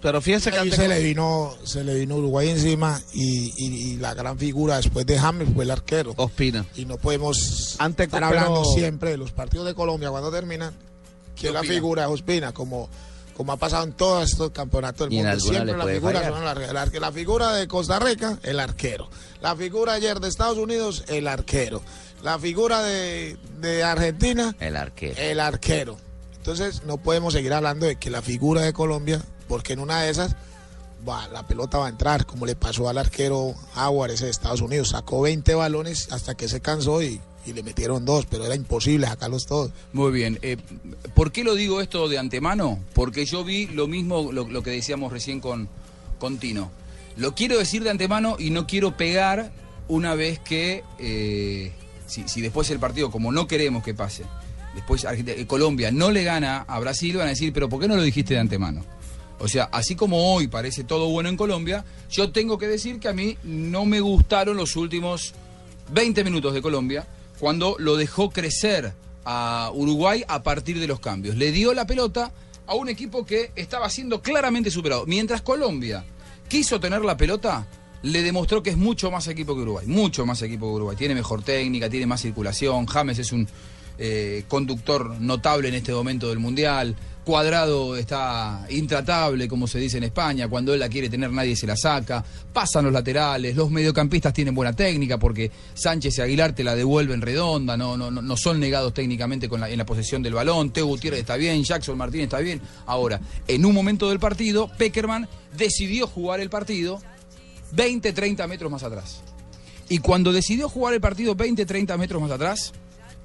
Pero 0.00 0.20
fíjese 0.20 0.52
que 0.52 0.70
se 0.70 0.86
le 0.86 1.02
vino, 1.02 1.52
se 1.64 1.82
le 1.82 1.96
vino 1.96 2.14
Uruguay 2.16 2.50
encima 2.50 3.02
y, 3.12 3.52
y- 3.56 3.92
y 3.92 3.96
la 3.96 4.14
gran 4.14 4.38
figura 4.38 4.76
después 4.76 5.04
de 5.06 5.18
James 5.18 5.48
fue 5.52 5.64
el 5.64 5.72
arquero. 5.72 6.14
Ospina. 6.16 6.64
Y 6.76 6.84
no 6.84 6.98
podemos 6.98 7.74
Ante- 7.80 8.04
estar 8.04 8.22
hablando 8.22 8.64
siempre 8.64 9.10
de 9.10 9.16
los 9.16 9.32
partidos 9.32 9.66
de 9.66 9.74
Colombia 9.74 10.10
cuando 10.10 10.30
terminan. 10.30 10.72
Que 11.34 11.50
la 11.50 11.62
figura 11.64 12.04
es 12.04 12.10
Ospina, 12.10 12.52
como, 12.52 12.88
como 13.38 13.52
ha 13.52 13.56
pasado 13.56 13.84
en 13.84 13.92
todos 13.92 14.28
estos 14.30 14.50
campeonatos 14.50 15.08
del 15.08 15.16
mundo. 15.16 15.30
Siempre 15.40 15.76
la 15.78 15.84
figura 15.94 16.28
son 16.28 16.44
arque- 16.44 17.00
La 17.00 17.12
figura 17.12 17.52
de 17.54 17.66
Costa 17.68 17.98
Rica, 17.98 18.38
el 18.42 18.60
arquero. 18.60 19.08
La 19.40 19.54
figura 19.56 19.94
ayer 19.94 20.18
de 20.20 20.28
Estados 20.28 20.58
Unidos, 20.58 21.04
el 21.08 21.26
arquero. 21.28 21.80
La 22.22 22.38
figura 22.38 22.82
de, 22.82 23.38
de 23.60 23.84
Argentina, 23.84 24.54
El 24.58 24.76
arquero. 24.76 25.14
el 25.18 25.38
arquero. 25.40 25.96
Entonces 26.36 26.82
no 26.84 26.98
podemos 26.98 27.32
seguir 27.32 27.52
hablando 27.54 27.86
de 27.86 27.96
que 27.96 28.10
la 28.10 28.22
figura 28.22 28.62
de 28.62 28.72
Colombia, 28.72 29.22
porque 29.46 29.72
en 29.74 29.78
una 29.78 30.02
de 30.02 30.10
esas 30.10 30.34
va, 31.08 31.28
la 31.28 31.46
pelota 31.46 31.78
va 31.78 31.86
a 31.86 31.90
entrar, 31.90 32.26
como 32.26 32.44
le 32.44 32.56
pasó 32.56 32.88
al 32.88 32.98
arquero 32.98 33.54
Aguares 33.76 34.20
de 34.20 34.30
Estados 34.30 34.60
Unidos. 34.62 34.88
Sacó 34.90 35.20
20 35.20 35.54
balones 35.54 36.10
hasta 36.10 36.34
que 36.34 36.48
se 36.48 36.60
cansó 36.60 37.00
y, 37.02 37.20
y 37.48 37.52
le 37.52 37.62
metieron 37.62 38.04
dos, 38.04 38.26
pero 38.26 38.44
era 38.44 38.54
imposible 38.54 39.06
sacarlos 39.06 39.46
todos. 39.46 39.72
Muy 39.92 40.12
bien. 40.12 40.38
eh, 40.42 40.56
¿Por 41.14 41.32
qué 41.32 41.44
lo 41.44 41.54
digo 41.54 41.80
esto 41.80 42.08
de 42.08 42.18
antemano? 42.18 42.78
Porque 42.94 43.24
yo 43.24 43.44
vi 43.44 43.66
lo 43.66 43.86
mismo, 43.86 44.30
lo, 44.32 44.48
lo 44.48 44.62
que 44.62 44.70
decíamos 44.70 45.12
recién 45.12 45.40
con, 45.40 45.68
con 46.18 46.38
Tino. 46.38 46.70
Lo 47.16 47.34
quiero 47.34 47.58
decir 47.58 47.82
de 47.82 47.90
antemano 47.90 48.36
y 48.38 48.50
no 48.50 48.66
quiero 48.66 48.96
pegar 48.96 49.50
una 49.88 50.14
vez 50.14 50.38
que, 50.38 50.84
eh, 50.98 51.72
si, 52.06 52.40
después 52.40 52.70
el 52.70 52.78
partido, 52.78 53.10
como 53.10 53.32
no 53.32 53.46
queremos 53.46 53.82
que 53.82 53.94
pase, 53.94 54.24
después 54.74 55.04
eh, 55.04 55.46
Colombia 55.46 55.90
no 55.90 56.10
le 56.10 56.22
gana 56.22 56.58
a 56.68 56.78
Brasil, 56.78 57.16
van 57.16 57.26
a 57.26 57.30
decir, 57.30 57.52
pero 57.52 57.68
¿por 57.68 57.80
qué 57.80 57.88
no 57.88 57.96
lo 57.96 58.02
dijiste 58.02 58.34
de 58.34 58.40
antemano? 58.40 58.84
O 59.40 59.48
sea, 59.48 59.64
así 59.72 59.94
como 59.94 60.34
hoy 60.34 60.48
parece 60.48 60.84
todo 60.84 61.08
bueno 61.08 61.28
en 61.28 61.36
Colombia, 61.36 61.84
yo 62.10 62.30
tengo 62.30 62.58
que 62.58 62.66
decir 62.66 63.00
que 63.00 63.08
a 63.08 63.12
mí 63.12 63.38
no 63.44 63.84
me 63.84 64.00
gustaron 64.00 64.56
los 64.56 64.76
últimos 64.76 65.32
20 65.92 66.22
minutos 66.24 66.52
de 66.54 66.60
Colombia 66.60 67.06
cuando 67.38 67.76
lo 67.78 67.96
dejó 67.96 68.30
crecer 68.30 68.92
a 69.24 69.70
Uruguay 69.74 70.24
a 70.26 70.42
partir 70.42 70.78
de 70.80 70.86
los 70.86 71.00
cambios. 71.00 71.36
Le 71.36 71.52
dio 71.52 71.74
la 71.74 71.86
pelota 71.86 72.32
a 72.66 72.74
un 72.74 72.88
equipo 72.88 73.24
que 73.24 73.52
estaba 73.56 73.88
siendo 73.90 74.22
claramente 74.22 74.70
superado. 74.70 75.06
Mientras 75.06 75.42
Colombia 75.42 76.04
quiso 76.48 76.80
tener 76.80 77.02
la 77.04 77.16
pelota, 77.16 77.66
le 78.02 78.22
demostró 78.22 78.62
que 78.62 78.70
es 78.70 78.76
mucho 78.76 79.10
más 79.10 79.26
equipo 79.28 79.54
que 79.54 79.62
Uruguay. 79.62 79.86
Mucho 79.86 80.24
más 80.26 80.40
equipo 80.42 80.66
que 80.66 80.76
Uruguay. 80.76 80.96
Tiene 80.96 81.14
mejor 81.14 81.42
técnica, 81.42 81.88
tiene 81.88 82.06
más 82.06 82.22
circulación. 82.22 82.86
James 82.86 83.18
es 83.18 83.32
un 83.32 83.48
eh, 83.98 84.44
conductor 84.48 85.20
notable 85.20 85.68
en 85.68 85.74
este 85.74 85.92
momento 85.92 86.28
del 86.28 86.38
Mundial. 86.38 86.94
Cuadrado 87.28 87.94
está 87.94 88.64
intratable, 88.70 89.46
como 89.48 89.66
se 89.66 89.78
dice 89.78 89.98
en 89.98 90.04
España. 90.04 90.48
Cuando 90.48 90.72
él 90.72 90.80
la 90.80 90.88
quiere 90.88 91.10
tener, 91.10 91.30
nadie 91.30 91.54
se 91.56 91.66
la 91.66 91.76
saca. 91.76 92.24
Pasan 92.54 92.84
los 92.84 92.92
laterales. 92.94 93.54
Los 93.54 93.70
mediocampistas 93.70 94.32
tienen 94.32 94.54
buena 94.54 94.72
técnica 94.72 95.18
porque 95.18 95.50
Sánchez 95.74 96.16
y 96.16 96.22
Aguilar 96.22 96.54
te 96.54 96.64
la 96.64 96.74
devuelven 96.74 97.20
redonda. 97.20 97.76
No, 97.76 97.98
no, 97.98 98.10
no- 98.10 98.36
son 98.38 98.58
negados 98.58 98.94
técnicamente 98.94 99.46
con 99.46 99.62
en 99.62 99.76
la 99.76 99.84
posesión 99.84 100.22
del 100.22 100.32
balón. 100.32 100.70
Teo 100.70 100.86
Gutiérrez 100.86 101.20
está 101.20 101.36
bien. 101.36 101.62
Jackson 101.62 101.98
Martínez 101.98 102.24
está 102.24 102.38
bien. 102.38 102.62
Ahora, 102.86 103.20
en 103.46 103.66
un 103.66 103.74
momento 103.74 104.08
del 104.08 104.18
partido, 104.18 104.70
Peckerman 104.78 105.28
decidió 105.54 106.06
jugar 106.06 106.40
el 106.40 106.48
partido 106.48 106.98
20, 107.72 108.10
30 108.14 108.46
metros 108.46 108.72
más 108.72 108.82
atrás. 108.84 109.20
Y 109.90 109.98
cuando 109.98 110.32
decidió 110.32 110.70
jugar 110.70 110.94
el 110.94 111.02
partido 111.02 111.34
20, 111.34 111.66
30 111.66 111.98
metros 111.98 112.22
más 112.22 112.30
atrás, 112.30 112.72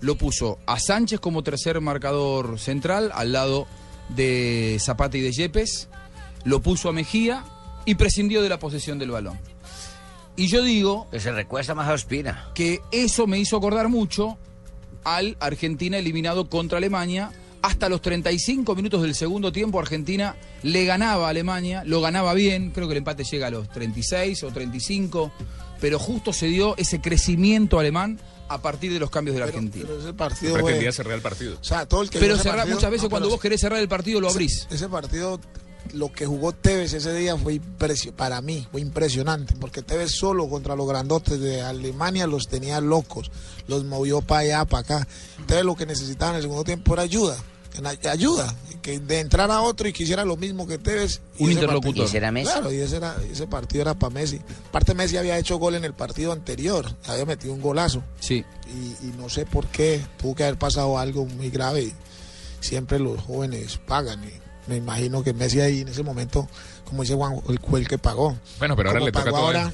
lo 0.02 0.18
puso 0.18 0.60
a 0.66 0.78
Sánchez 0.78 1.22
como 1.22 1.42
tercer 1.42 1.80
marcador 1.80 2.60
central 2.60 3.10
al 3.16 3.32
lado 3.32 3.66
de 4.10 4.78
Zapata 4.80 5.18
y 5.18 5.22
de 5.22 5.32
Yepes, 5.32 5.90
lo 6.44 6.62
puso 6.62 6.90
a 6.90 6.94
Mejía 6.94 7.44
y 7.86 7.96
prescindió 7.96 8.42
de 8.42 8.50
la 8.50 8.60
posesión 8.60 9.00
del 9.00 9.12
balón. 9.12 9.40
Y 10.36 10.48
yo 10.48 10.64
digo... 10.64 11.08
se 11.18 11.32
recuesta 11.32 11.76
más 11.76 11.88
a 11.88 11.94
Ospina. 11.94 12.50
Que 12.54 12.82
eso 12.92 13.28
me 13.28 13.40
hizo 13.40 13.58
acordar 13.58 13.90
mucho 13.90 14.38
al 15.04 15.38
Argentina 15.40 15.98
eliminado 15.98 16.50
contra 16.50 16.78
Alemania. 16.78 17.32
Hasta 17.62 17.88
los 17.88 18.02
35 18.02 18.76
minutos 18.76 19.02
del 19.02 19.16
segundo 19.16 19.52
tiempo 19.52 19.80
Argentina 19.80 20.36
le 20.64 20.86
ganaba 20.86 21.28
a 21.28 21.30
Alemania, 21.30 21.84
lo 21.86 22.02
ganaba 22.02 22.34
bien, 22.34 22.72
creo 22.72 22.88
que 22.88 22.94
el 22.94 22.98
empate 22.98 23.24
llega 23.24 23.48
a 23.48 23.52
los 23.52 23.70
36 23.70 24.44
o 24.44 24.52
35, 24.52 25.32
pero 25.80 25.98
justo 25.98 26.34
se 26.34 26.48
dio 26.48 26.76
ese 26.76 27.00
crecimiento 27.00 27.80
alemán 27.80 28.20
a 28.50 28.62
partir 28.62 28.92
de 28.94 29.00
los 29.00 29.10
cambios 29.10 29.34
de 29.36 29.40
la 29.40 29.46
Argentina. 29.48 29.86
Pero 29.88 30.00
ese 30.02 30.14
partido 30.14 30.54
Pretendía 30.56 30.90
fue- 30.92 30.92
cerrar 30.94 31.14
el 31.16 31.22
partido. 31.22 31.58
O 31.60 31.64
sea, 31.64 31.86
todo 31.86 32.02
el 32.02 32.10
que 32.10 32.20
Pero 32.20 32.38
cerrar- 32.38 32.58
partido- 32.58 32.76
muchas 32.76 32.92
veces 32.92 33.04
no, 33.04 33.10
cuando 33.10 33.28
pero 33.28 33.36
vos 33.36 33.42
querés 33.42 33.62
cerrar 33.62 33.80
el 33.80 33.88
partido 33.88 34.20
lo 34.22 34.30
abrís. 34.30 34.68
Ese, 34.70 34.90
partido, 34.90 35.40
lo 35.94 36.12
que 36.12 36.26
jugó 36.26 36.52
Tevez 36.54 36.94
ese 36.94 37.14
día 37.14 37.36
fue 37.38 37.54
impresio- 37.56 38.14
para 38.14 38.42
mí, 38.42 38.68
fue 38.72 38.82
impresionante, 38.82 39.56
porque 39.60 39.82
Tevez 39.82 40.12
solo 40.12 40.48
contra 40.50 40.76
los 40.76 40.88
grandotes 40.88 41.40
de 41.40 41.62
Alemania 41.62 42.26
los 42.28 42.48
tenía 42.48 42.80
locos, 42.82 43.32
los 43.68 43.84
movió 43.86 44.22
para 44.22 44.42
allá, 44.42 44.66
para 44.66 44.82
acá. 44.98 45.08
Entonces 45.40 45.66
lo 45.66 45.76
que 45.76 45.86
necesitaban 45.86 46.36
en 46.36 46.38
el 46.38 46.42
segundo 46.44 46.64
tiempo 46.64 46.94
era 46.94 47.04
ayuda, 47.04 47.38
ayuda, 48.12 48.56
que 48.82 49.00
de 49.00 49.20
entrar 49.20 49.50
a 49.52 49.62
otro 49.62 49.88
y 49.88 49.94
quisiera 49.94 50.26
lo 50.26 50.38
mismo 50.38 50.68
que 50.68 50.78
Tevez. 50.78 51.22
y 51.38 51.44
Un 51.44 51.50
ese 51.50 51.60
interlocutor. 51.60 51.84
partido- 51.94 52.04
¿Y 52.04 52.08
ese 52.08 52.18
era 52.18 52.32
Messi? 52.32 52.52
Claro, 52.52 52.72
y 52.74 52.78
ese, 52.80 52.96
era, 52.98 53.16
ese 53.32 53.48
partido 53.48 53.82
era 53.82 53.94
para 53.94 54.14
Messi. 54.14 54.40
Aparte 54.70 54.94
Messi 54.94 55.18
había 55.18 55.38
hecho 55.38 55.58
gol 55.58 55.76
en 55.76 55.86
el 55.86 55.94
partido 55.94 56.32
anterior, 56.32 56.86
había 57.08 57.26
metido 57.26 57.54
un 57.54 57.62
golazo 57.62 58.04
Sí. 58.20 58.44
y, 58.68 59.08
y 59.08 59.14
no 59.18 59.30
sé 59.30 59.46
por 59.46 59.68
qué 59.68 60.02
tuvo 60.22 60.36
que 60.36 60.44
haber 60.44 60.58
pasado 60.58 60.98
algo 61.00 61.26
muy 61.26 61.50
grave. 61.50 61.84
y 61.84 61.94
Siempre 62.60 63.00
los 63.00 63.20
jóvenes 63.22 63.78
pagan 63.86 64.24
y 64.24 64.32
me 64.70 64.78
imagino 64.78 65.24
que 65.24 65.34
Messi 65.34 65.60
ahí 65.62 65.82
en 65.82 65.90
ese 65.90 66.04
momento, 66.04 66.48
como 66.86 67.02
dice 67.02 67.16
Juan, 67.16 67.42
el 67.50 67.88
que 67.88 67.98
pagó. 67.98 68.38
Bueno, 68.60 68.76
pero 68.76 68.90
ahora 68.90 69.00
Como 69.00 69.06
le 69.08 69.12
toca 69.12 69.30
todo 69.32 69.38
ahora, 69.38 69.74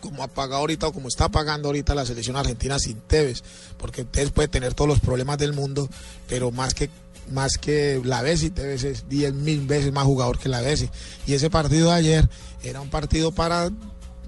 como 0.00 0.22
ha 0.22 0.28
pagado 0.28 0.60
ahorita 0.60 0.86
o 0.86 0.92
como 0.92 1.08
está 1.08 1.28
pagando 1.28 1.68
ahorita 1.68 1.94
la 1.94 2.06
selección 2.06 2.36
argentina 2.36 2.78
sin 2.78 3.00
Tevez, 3.00 3.42
porque 3.76 4.04
Tevez 4.04 4.30
puede 4.30 4.46
tener 4.48 4.72
todos 4.72 4.88
los 4.88 5.00
problemas 5.00 5.36
del 5.38 5.52
mundo, 5.52 5.88
pero 6.28 6.50
más 6.52 6.72
que 6.72 6.88
más 7.30 7.58
que 7.58 8.00
la 8.04 8.22
Bessi, 8.22 8.50
Tevez 8.50 8.84
es 8.84 9.08
10 9.08 9.32
mil 9.34 9.66
veces 9.66 9.92
más 9.92 10.04
jugador 10.04 10.38
que 10.38 10.48
la 10.48 10.60
Bessi. 10.60 10.88
Y 11.26 11.34
ese 11.34 11.50
partido 11.50 11.88
de 11.90 11.94
ayer 11.96 12.28
era 12.62 12.80
un 12.80 12.90
partido 12.90 13.32
para 13.32 13.70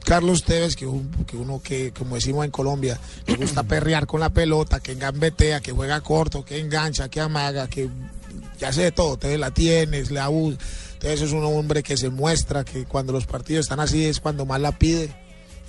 Carlos 0.05 0.45
Tevez, 0.45 0.77
que, 0.77 0.87
un- 0.87 1.11
que 1.27 1.37
uno 1.37 1.61
que, 1.63 1.93
como 1.93 2.15
decimos 2.15 2.45
en 2.45 2.51
Colombia, 2.51 2.99
le 3.27 3.37
gusta 3.37 3.63
perrear 3.69 4.07
con 4.07 4.21
la 4.21 4.31
pelota, 4.31 4.81
que 4.81 4.93
engambetea, 4.93 5.61
que 5.61 5.73
juega 5.73 6.01
corto, 6.01 6.45
que 6.45 6.59
engancha, 6.59 7.09
que 7.09 7.21
amaga, 7.21 7.69
que 7.69 7.89
ya 8.59 8.69
hace 8.69 8.83
de 8.83 8.93
todo. 8.93 9.17
Tevez 9.19 9.39
la 9.39 9.51
tienes, 9.53 10.11
le 10.11 10.21
abusa. 10.21 10.59
Entonces 10.95 11.23
es 11.23 11.33
un 11.33 11.45
hombre 11.45 11.83
que 11.83 11.97
se 11.97 12.11
muestra 12.11 12.65
que 12.65 12.85
cuando 12.85 13.13
los 13.13 13.27
partidos 13.27 13.65
están 13.65 13.81
así 13.81 14.05
es 14.05 14.21
cuando 14.21 14.45
más 14.47 14.61
la 14.61 14.73
pide. 14.79 15.15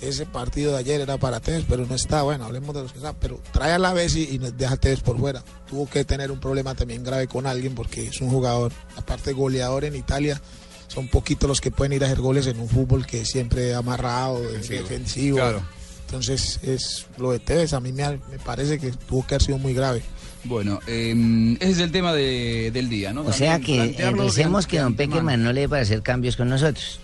Ese 0.02 0.26
partido 0.26 0.72
de 0.72 0.78
ayer 0.78 1.00
era 1.00 1.16
para 1.16 1.38
Tevez, 1.40 1.64
pero 1.68 1.86
no 1.86 1.94
está. 1.94 2.22
Bueno, 2.22 2.44
hablemos 2.44 2.74
de 2.74 2.82
los 2.82 2.92
que 2.92 2.98
están. 2.98 3.14
Pero 3.20 3.40
trae 3.52 3.72
a 3.72 3.78
la 3.78 3.92
vez 3.92 4.16
y, 4.16 4.34
y 4.34 4.38
nos 4.38 4.56
deja 4.58 4.74
a 4.74 4.76
Tevez 4.76 5.00
por 5.00 5.16
fuera. 5.18 5.42
Tuvo 5.68 5.88
que 5.88 6.04
tener 6.04 6.30
un 6.32 6.40
problema 6.40 6.74
también 6.74 7.04
grave 7.04 7.28
con 7.28 7.46
alguien 7.46 7.74
porque 7.74 8.08
es 8.08 8.20
un 8.20 8.28
jugador, 8.28 8.72
aparte 8.96 9.32
goleador 9.32 9.84
en 9.84 9.94
Italia. 9.96 10.40
Son 10.88 11.08
poquitos 11.08 11.48
los 11.48 11.60
que 11.60 11.70
pueden 11.70 11.92
ir 11.94 12.02
a 12.02 12.06
hacer 12.06 12.20
goles 12.20 12.46
en 12.48 12.58
un 12.60 12.68
fútbol 12.68 13.06
que 13.06 13.24
siempre 13.24 13.74
amarrado, 13.74 14.40
defensivo. 14.42 14.82
defensivo. 14.82 15.36
Claro. 15.38 15.62
Entonces, 16.06 16.60
es 16.62 17.06
lo 17.16 17.30
de 17.32 17.38
Tevez. 17.38 17.72
A 17.72 17.80
mí 17.80 17.92
me, 17.92 18.06
me 18.30 18.38
parece 18.44 18.78
que 18.78 18.90
tuvo 18.90 19.26
que 19.26 19.36
haber 19.36 19.42
sido 19.46 19.56
muy 19.58 19.72
grave. 19.72 20.02
Bueno, 20.44 20.80
eh, 20.88 21.56
ese 21.60 21.70
es 21.72 21.78
el 21.78 21.92
tema 21.92 22.12
de- 22.12 22.70
del 22.72 22.88
día, 22.88 23.12
¿no? 23.12 23.22
O 23.22 23.32
sea 23.32 23.60
que 23.60 23.76
plantearlo 23.76 24.24
pensemos 24.24 24.66
que 24.66 24.80
don. 24.80 24.94
Peckerman 24.96 25.42
no 25.42 25.52
le 25.52 25.60
debe 25.62 25.78
hacer 25.78 26.02
cambios 26.02 26.36
con 26.36 26.48
nosotros. 26.48 26.98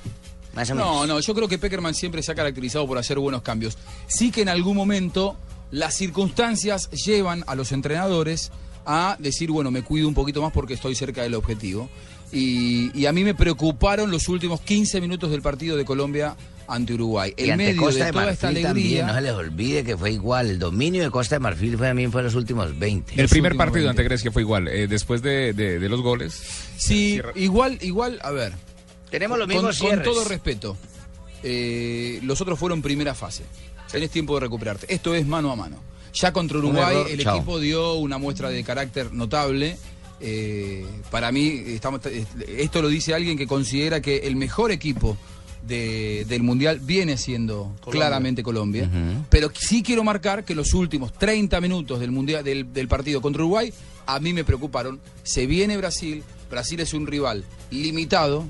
Más 0.59 0.71
o 0.71 0.75
menos. 0.75 0.90
No, 0.92 1.07
no, 1.07 1.21
yo 1.21 1.35
creo 1.35 1.47
que 1.49 1.57
Peckerman 1.59 1.94
siempre 1.94 2.23
se 2.23 2.33
ha 2.33 2.35
caracterizado 2.35 2.87
por 2.87 2.99
hacer 2.99 3.18
buenos 3.18 3.42
cambios. 3.42 3.79
Sí 4.09 4.31
que 4.33 4.42
en 4.42 4.49
algún 4.49 4.77
momento 4.77 5.37
las 5.71 5.94
circunstancias 5.94 6.90
llevan 6.90 7.44
a 7.47 7.55
los 7.55 7.71
entrenadores 7.73 8.51
a 8.85 9.16
decir, 9.21 9.51
bueno, 9.51 9.71
me 9.71 9.83
cuido 9.83 10.09
un 10.09 10.14
poquito 10.14 10.42
más 10.42 10.53
porque 10.53 10.75
estoy 10.75 10.94
cerca 10.94 11.23
del 11.23 11.35
objetivo. 11.35 11.88
Y, 12.33 12.90
y 12.99 13.07
a 13.07 13.12
mí 13.12 13.25
me 13.25 13.35
preocuparon 13.35 14.11
los 14.11 14.29
últimos 14.29 14.61
15 14.61 15.01
minutos 15.01 15.31
del 15.31 15.40
partido 15.42 15.77
de 15.77 15.85
Colombia 15.85 16.37
ante 16.66 16.92
Uruguay. 16.94 17.33
y 17.37 17.44
En 17.44 17.53
ante 17.53 17.64
medio 17.68 17.81
Costa 17.83 18.01
de 18.01 18.05
de 18.07 18.12
toda 18.12 18.31
esta 18.31 18.47
Marfil 18.49 18.62
también, 18.64 19.07
no 19.07 19.12
se 19.12 19.18
alegría... 19.18 19.33
les 19.33 19.33
olvide 19.49 19.85
que 19.85 19.97
fue 19.97 20.12
igual. 20.12 20.51
El 20.51 20.59
dominio 20.59 21.03
de 21.03 21.11
Costa 21.11 21.37
de 21.37 21.40
Marfil 21.40 21.79
fue, 21.79 21.87
también 21.87 22.12
fue 22.12 22.23
los 22.23 22.35
últimos 22.35 22.79
20. 22.79 23.18
El 23.21 23.29
primer 23.29 23.57
partido 23.57 23.88
ante 23.88 24.03
Grecia 24.03 24.31
fue 24.31 24.42
igual. 24.42 24.68
eh, 24.68 24.87
después 24.88 25.23
de, 25.23 25.53
de- 25.55 25.79
de 25.79 25.88
los 25.88 26.03
goles. 26.03 26.38
Sí, 26.77 27.21
igual, 27.35 27.79
igual, 27.81 28.18
a 28.23 28.31
ver. 28.31 28.53
Tenemos 29.11 29.38
los 29.38 29.47
con, 29.47 29.55
mismos 29.57 29.79
con 29.79 29.88
cierres. 29.88 30.05
todo 30.05 30.25
respeto, 30.25 30.77
eh, 31.42 32.21
los 32.23 32.40
otros 32.40 32.59
fueron 32.59 32.83
primera 32.83 33.14
fase. 33.14 33.44
Tenés 33.90 34.11
tiempo 34.11 34.35
de 34.35 34.40
recuperarte. 34.40 34.92
Esto 34.92 35.14
es 35.14 35.27
mano 35.27 35.51
a 35.51 35.57
mano. 35.57 35.77
Ya 36.14 36.33
contra 36.33 36.59
Uruguay 36.59 36.94
error, 36.97 37.11
el 37.11 37.23
chao. 37.23 37.37
equipo 37.37 37.61
dio 37.61 37.94
una 37.94 38.18
muestra 38.18 38.51
de 38.51 38.62
carácter 38.64 39.12
notable. 39.12 39.79
Eh, 40.21 40.85
para 41.11 41.31
mí, 41.31 41.62
estamos, 41.68 42.01
esto 42.49 42.83
lo 42.83 42.88
dice 42.88 43.14
alguien 43.14 43.38
que 43.38 43.47
considera 43.47 44.01
que 44.01 44.18
el 44.18 44.37
mejor 44.37 44.73
equipo 44.73 45.16
de- 45.62 46.25
del 46.29 46.42
Mundial 46.42 46.81
viene 46.81 47.16
siendo 47.16 47.75
claramente 47.90 48.42
Colombia. 48.42 48.90
Pero 49.31 49.51
sí 49.55 49.83
quiero 49.83 50.03
marcar 50.05 50.44
que 50.44 50.55
los 50.55 50.73
últimos 50.75 51.12
30 51.12 51.61
minutos 51.61 52.01
del, 52.01 52.11
mundial, 52.11 52.42
del, 52.42 52.73
del 52.73 52.88
partido 52.88 53.21
contra 53.21 53.42
Uruguay 53.42 53.73
a 54.07 54.18
mí 54.18 54.33
me 54.33 54.44
preocuparon. 54.44 55.01
Se 55.23 55.47
viene 55.47 55.77
Brasil. 55.77 56.23
Brasil 56.51 56.81
es 56.81 56.94
un 56.94 57.07
rival 57.07 57.44
limitado. 57.71 58.47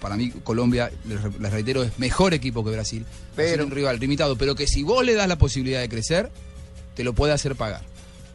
Para 0.00 0.16
mí, 0.16 0.30
Colombia, 0.44 0.90
les, 1.08 1.22
re- 1.22 1.30
les 1.40 1.52
reitero, 1.52 1.82
es 1.82 1.98
mejor 1.98 2.34
equipo 2.34 2.64
que 2.64 2.70
Brasil. 2.70 3.04
Pero 3.34 3.64
un 3.64 3.70
rival 3.70 3.98
limitado. 3.98 4.36
Pero 4.36 4.54
que 4.54 4.66
si 4.66 4.82
vos 4.82 5.04
le 5.04 5.14
das 5.14 5.26
la 5.28 5.38
posibilidad 5.38 5.80
de 5.80 5.88
crecer, 5.88 6.30
te 6.94 7.02
lo 7.04 7.12
puede 7.14 7.32
hacer 7.32 7.56
pagar. 7.56 7.82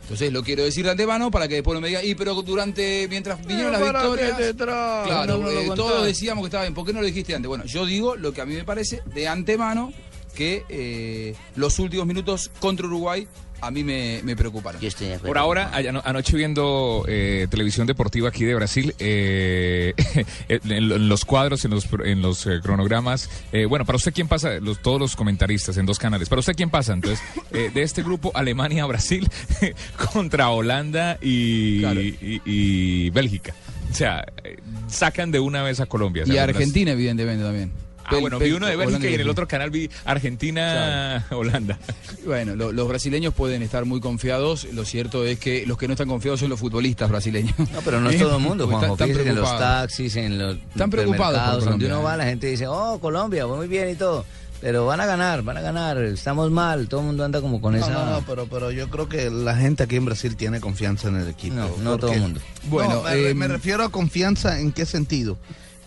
Entonces 0.04 0.34
lo 0.34 0.44
quiero 0.44 0.64
decir 0.64 0.84
de 0.84 0.92
antemano 0.92 1.32
para 1.32 1.48
que 1.48 1.54
después 1.56 1.74
no 1.76 1.80
me 1.82 1.88
digan, 1.88 2.04
y 2.06 2.16
pero 2.16 2.34
durante, 2.42 3.08
mientras 3.10 3.46
vinieron 3.46 3.72
las 3.72 3.82
¿para 3.82 4.02
qué 4.02 4.08
victorias. 4.10 4.38
te? 4.38 4.56
Claro, 4.56 5.38
No 5.38 5.44
lo 5.50 5.52
eh, 5.62 5.72
todos 5.76 6.06
decíamos 6.06 6.44
que 6.44 6.48
estaba 6.48 6.64
bien. 6.64 6.74
¿Por 6.74 6.86
qué 6.86 6.92
no 6.92 7.00
lo 7.00 7.06
dijiste 7.06 7.34
antes? 7.36 7.48
Bueno, 7.48 7.64
yo 7.66 7.86
digo 7.86 8.16
lo 8.18 8.34
que 8.34 8.42
a 8.42 8.46
mí 8.46 8.56
me 8.56 8.64
parece 8.66 9.02
de 9.06 9.28
antemano 9.28 9.94
que 10.36 10.64
eh, 10.70 11.36
los 11.56 11.78
últimos 11.80 12.06
minutos 12.08 12.52
contra 12.60 12.88
Uruguay 12.88 13.28
a 13.62 13.72
mí 13.72 13.84
me, 13.84 14.22
me 14.24 14.36
preocuparon. 14.36 14.82
Por 15.28 15.38
ahora, 15.38 15.72
ano- 15.74 16.02
anoche 16.04 16.36
viendo 16.36 17.06
eh, 17.08 17.48
televisión 17.50 17.88
deportiva 17.88 18.30
aquí 18.30 18.44
de 18.44 18.56
Brasil, 18.56 18.96
eh, 19.00 19.94
en, 20.50 21.08
los 21.10 21.26
cuadros, 21.26 21.64
en 21.66 21.72
los, 21.72 21.86
pro- 21.88 22.04
en 22.06 22.22
los 22.22 22.46
eh, 22.48 22.60
cronogramas, 22.62 23.30
eh, 23.52 23.66
bueno, 23.66 23.86
para 23.86 23.98
usted 23.98 24.14
quién 24.14 24.28
pasa, 24.28 24.60
los, 24.60 24.82
todos 24.82 25.00
los 25.00 25.16
comentaristas 25.16 25.78
en 25.78 25.86
dos 25.86 26.00
canales, 26.00 26.28
para 26.30 26.40
usted 26.40 26.56
quién 26.56 26.70
pasa, 26.70 26.94
entonces, 26.94 27.20
eh, 27.52 27.70
de 27.74 27.82
este 27.84 28.04
grupo 28.04 28.32
Alemania-Brasil 28.34 29.30
contra 30.14 30.50
Holanda 30.50 31.18
y, 31.22 31.82
y- 32.22 32.42
y 32.46 33.10
Bélgica. 33.12 33.54
O 33.90 33.94
sea, 33.94 34.26
eh, 34.44 34.58
sacan 34.88 35.32
de 35.32 35.40
una 35.40 35.64
vez 35.64 35.80
a 35.82 35.86
Colombia. 35.86 36.24
Y 36.26 36.28
las- 36.30 36.56
Argentina, 36.56 36.92
evidentemente, 36.92 37.44
también. 37.44 37.72
Ah, 38.06 38.18
bueno, 38.20 38.40
vi 38.40 38.52
uno 38.52 38.68
de 38.68 38.76
Bélgica 38.76 39.06
y 39.06 39.08
en 39.08 39.14
el 39.14 39.22
Holanda- 39.22 39.32
otro 39.32 39.48
canal 39.48 39.70
vi 39.70 39.90
Argentina-Holanda. 40.06 41.78
Bueno, 42.26 42.56
lo- 42.56 42.72
los 42.72 42.88
brasileños 42.88 43.34
pueden 43.34 43.62
estar 43.62 43.86
muy 43.86 44.00
confiados. 44.00 44.66
Lo 44.74 44.86
cierto 44.86 45.26
es 45.26 45.40
que 45.40 45.66
los 45.66 45.78
que 45.78 45.88
no 45.88 45.94
están 45.94 46.08
confiados 46.08 46.40
son 46.40 46.50
los 46.50 46.60
futbolistas 46.60 47.10
brasileños. 47.10 47.58
No, 47.58 47.82
pero 47.84 48.00
no 48.02 48.10
es 48.10 48.20
todo 48.20 48.38
el 48.38 48.42
mundo, 48.44 48.68
Juanjo. 48.70 48.94
están- 48.94 49.10
están 49.10 49.28
en 49.28 49.36
los 49.36 49.46
preocupados. 49.50 49.60
taxis, 49.82 50.16
en 50.16 50.38
los 50.38 50.56
Están 50.58 50.90
preocupados 50.90 51.56
por 51.64 51.70
donde 51.72 51.86
uno 51.88 52.04
va, 52.04 52.18
la 52.18 52.26
gente 52.26 52.48
dice, 52.48 52.68
oh, 52.68 53.00
Colombia, 53.00 53.48
muy 53.48 53.68
bien 53.68 53.90
y 53.90 53.96
todo. 53.96 54.26
Pero 54.62 54.86
van 54.86 55.02
a 55.02 55.08
ganar, 55.08 55.42
van 55.42 55.58
a 55.58 55.62
ganar, 55.62 55.98
estamos 56.04 56.52
mal, 56.52 56.88
todo 56.88 57.00
el 57.00 57.08
mundo 57.08 57.26
anda 57.26 57.42
como 57.42 57.60
con 57.60 57.74
No, 57.74 57.80
esa... 57.80 57.90
no, 57.92 58.06
no, 58.06 58.22
pero, 58.28 58.46
pero 58.46 58.70
yo 58.70 58.90
creo 58.92 59.10
que 59.10 59.32
la 59.32 59.56
gente 59.56 59.82
aquí 59.82 59.96
en 59.96 60.06
Brasil 60.06 60.36
tiene 60.36 60.60
confianza 60.62 61.08
en 61.08 61.16
el 61.16 61.28
equipo. 61.30 61.56
No, 61.56 61.68
no 61.82 61.98
todo 61.98 62.14
el 62.14 62.20
mundo. 62.22 62.40
Bueno, 62.70 63.02
Bueno, 63.02 63.22
me, 63.24 63.30
em, 63.32 63.38
me 63.38 63.48
refiero 63.48 63.84
a 63.84 63.90
confianza 63.90 64.60
en 64.60 64.72
qué 64.72 64.86
sentido. 64.86 65.40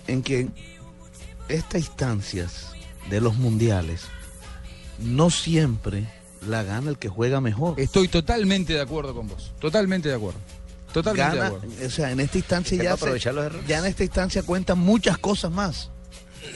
En 0.09 0.25
que 0.25 0.49
estas 1.49 1.81
instancias 1.83 2.73
de 3.11 3.21
los 3.21 3.37
mundiales 3.37 4.03
no 4.99 5.31
siempre 5.31 6.09
la 6.47 6.63
gana 6.63 6.91
el 6.91 6.99
que 6.99 7.09
juega 7.09 7.41
mejor. 7.41 7.79
Estoy 7.81 8.09
totalmente 8.09 8.73
de 8.75 8.81
acuerdo 8.81 9.15
con 9.15 9.29
vos. 9.29 9.53
Totalmente 9.59 10.09
de 10.09 10.15
acuerdo. 10.15 10.39
Totalmente 10.93 11.31
de 11.35 11.43
Gana, 11.43 11.57
acuerdo. 11.57 11.87
o 11.87 11.91
sea, 11.91 12.11
en 12.13 12.21
esta 12.21 12.39
instancia 12.39 12.83
ya, 12.83 12.93
aprovechar 12.93 13.33
se- 13.33 13.37
los 13.37 13.45
errores. 13.47 13.67
ya 13.67 13.79
en 13.79 13.87
esta 13.87 14.05
instancia 14.05 14.43
cuentan 14.45 14.79
muchas 14.79 15.19
cosas 15.19 15.51
más. 15.51 15.91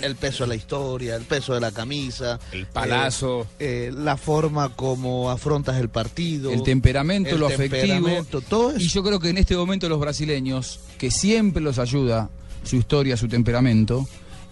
El 0.03 0.15
peso 0.17 0.45
de 0.45 0.49
la 0.49 0.55
historia, 0.55 1.17
el 1.17 1.25
peso 1.25 1.55
de 1.55 1.61
la 1.61 1.73
camisa, 1.73 2.39
El 2.53 2.67
palazo. 2.67 3.47
eh, 3.59 3.89
eh, 3.89 3.93
la 3.93 4.17
forma 4.19 4.77
como 4.77 5.31
afrontas 5.31 5.79
el 5.79 5.89
partido, 5.89 6.53
El 6.53 6.63
temperamento, 6.63 7.31
el 7.31 7.41
lo 7.41 7.47
afectivo. 7.47 7.81
temperamento, 7.81 8.41
todo 8.43 8.71
eso. 8.71 8.81
Y 8.81 8.89
yo 8.89 9.03
creo 9.03 9.19
que 9.19 9.31
en 9.31 9.39
este 9.39 9.57
momento 9.57 9.89
los 9.89 9.99
brasileños, 9.99 10.81
que 10.99 11.11
siempre 11.11 11.63
los 11.63 11.79
ayuda 11.79 12.29
su 12.65 12.77
historia, 12.77 13.17
su 13.17 13.29
temperamento, 13.29 14.07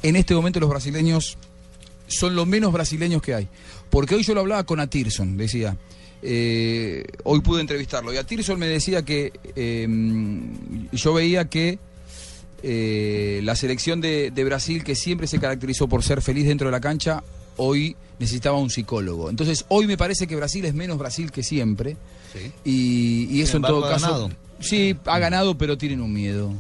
en 0.09 0.17
este 0.17 0.35
momento 0.35 0.61
los 0.61 0.71
brasileños 0.71 1.37
son 2.09 2.37
los 2.37 2.47
menos 2.47 2.73
brasileños 2.73 3.23
que 3.23 3.35
hay. 3.35 3.49
Porque 3.91 4.15
hoy 4.15 4.23
yo 4.23 4.35
lo 4.35 4.41
hablaba 4.41 4.65
con 4.65 4.81
Atirson, 4.81 5.37
decía, 5.37 5.77
eh, 6.23 7.05
hoy 7.25 7.41
pude 7.41 7.61
entrevistarlo, 7.61 8.13
y 8.13 8.17
Atirson 8.17 8.59
me 8.59 8.67
decía 8.67 9.03
que 9.03 9.33
eh, 9.55 9.87
yo 10.93 11.15
veía 11.15 11.49
que 11.49 11.79
eh, 12.63 13.41
la 13.43 13.55
selección 13.57 14.01
de, 14.01 14.31
de 14.31 14.45
Brasil, 14.45 14.83
que 14.85 14.95
siempre 14.95 15.27
se 15.27 15.39
caracterizó 15.39 15.89
por 15.89 16.03
ser 16.03 16.23
feliz 16.23 16.47
dentro 16.47 16.69
de 16.69 16.73
la 16.73 16.81
cancha, 16.81 17.23
hoy 17.57 17.97
necesitaba 18.19 18.59
un 18.59 18.71
psicólogo. 18.71 19.31
Entonces, 19.31 19.65
hoy 19.69 19.87
me 19.87 19.97
parece 19.97 20.27
que 20.27 20.37
Brasil 20.37 20.65
es 20.65 20.75
menos 20.75 20.99
Brasil 20.99 21.31
que 21.31 21.43
siempre. 21.43 21.97
Y, 22.65 23.29
y 23.31 23.41
eso 23.41 23.57
en 23.57 23.63
todo 23.63 23.83
caso. 23.83 24.07
ganado. 24.07 24.31
Sí, 24.61 24.97
ha 25.05 25.19
ganado, 25.19 25.57
pero 25.57 25.79
tienen 25.79 26.01
un 26.01 26.13
miedo. 26.13 26.53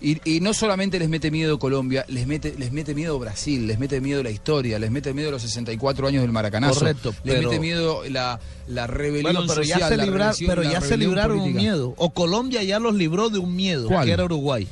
Y, 0.00 0.20
y 0.30 0.40
no 0.40 0.52
solamente 0.52 0.98
les 0.98 1.08
mete 1.08 1.30
miedo 1.30 1.58
Colombia, 1.58 2.04
les 2.08 2.26
mete, 2.26 2.54
les 2.58 2.70
mete 2.70 2.94
miedo 2.94 3.18
Brasil, 3.18 3.66
les 3.66 3.78
mete 3.78 4.00
miedo 4.02 4.22
la 4.22 4.30
historia, 4.30 4.78
les 4.78 4.90
mete 4.90 5.14
miedo 5.14 5.30
los 5.30 5.40
64 5.42 6.06
años 6.08 6.20
del 6.22 6.32
Maracanazo. 6.32 6.80
Correcto, 6.80 7.14
les 7.24 7.34
pero- 7.36 7.48
mete 7.48 7.60
miedo 7.60 8.02
la, 8.10 8.38
la 8.68 8.86
rebelión 8.86 9.22
Bueno, 9.32 9.40
pero 9.48 9.62
social. 9.62 9.80
ya 9.80 9.88
se, 9.88 9.96
la 9.96 10.04
libra- 10.04 10.32
rebelión- 10.32 10.48
pero 10.48 10.62
la 10.62 10.72
ya 10.72 10.80
se 10.82 10.96
libraron 10.98 11.36
un 11.38 11.42
política. 11.44 11.62
miedo. 11.62 11.94
O 11.96 12.10
Colombia 12.10 12.62
ya 12.62 12.78
los 12.78 12.94
libró 12.94 13.30
de 13.30 13.38
un 13.38 13.56
miedo, 13.56 13.88
¿Cuál? 13.88 14.04
que 14.06 14.12
era 14.12 14.24
Uruguay. 14.24 14.68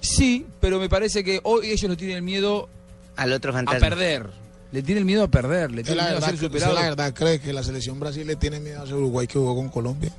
Sí, 0.00 0.44
pero 0.60 0.78
me 0.78 0.88
parece 0.90 1.24
que 1.24 1.40
hoy 1.44 1.70
ellos 1.70 1.88
no 1.88 1.96
tienen 1.96 2.22
miedo 2.24 2.68
Al 3.16 3.32
otro 3.32 3.56
a 3.56 3.64
perder. 3.78 4.28
Le 4.72 4.82
tienen 4.82 5.06
miedo 5.06 5.22
a 5.22 5.28
perder, 5.28 5.70
le 5.70 5.80
¿Usted 5.82 5.92
tienen 5.94 5.96
la, 5.96 6.04
miedo 6.04 6.26
a 6.26 6.36
ser 6.36 6.74
la 6.74 6.82
verdad 6.82 7.14
cree 7.14 7.40
que 7.40 7.52
la 7.52 7.62
selección 7.62 7.98
Brasil 8.00 8.26
le 8.26 8.36
tiene 8.36 8.60
miedo 8.60 8.82
a 8.82 8.84
ese 8.84 8.92
Uruguay 8.94 9.26
que 9.26 9.38
jugó 9.38 9.54
con 9.54 9.68
Colombia? 9.70 10.12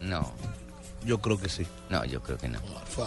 No, 0.00 0.30
Yo 1.04 1.20
creo 1.20 1.38
que 1.38 1.48
sí. 1.48 1.64
no, 1.90 2.04
yo 2.04 2.22
creo 2.22 2.38
que 2.38 2.48
no. 2.48 2.58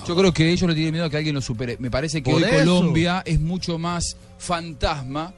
Yo 0.08 0.16
creo 0.16 0.34
que 0.34 0.52
ellos 0.52 0.68
le 0.70 0.76
tienen 0.76 0.91
miedo 0.93 1.06
a 1.06 1.10
que 1.10 1.18
alguien 1.18 1.36
los 1.36 1.46
supere. 1.46 1.78
Me 1.80 1.89
parece 1.91 2.22
que 2.22 2.32
Por 2.32 2.41
hoy 2.43 2.50
eso. 2.50 2.60
Colombia 2.60 3.24
es 3.26 3.39
mucho 3.39 3.78
más 3.78 4.18
fantasma 4.38 5.34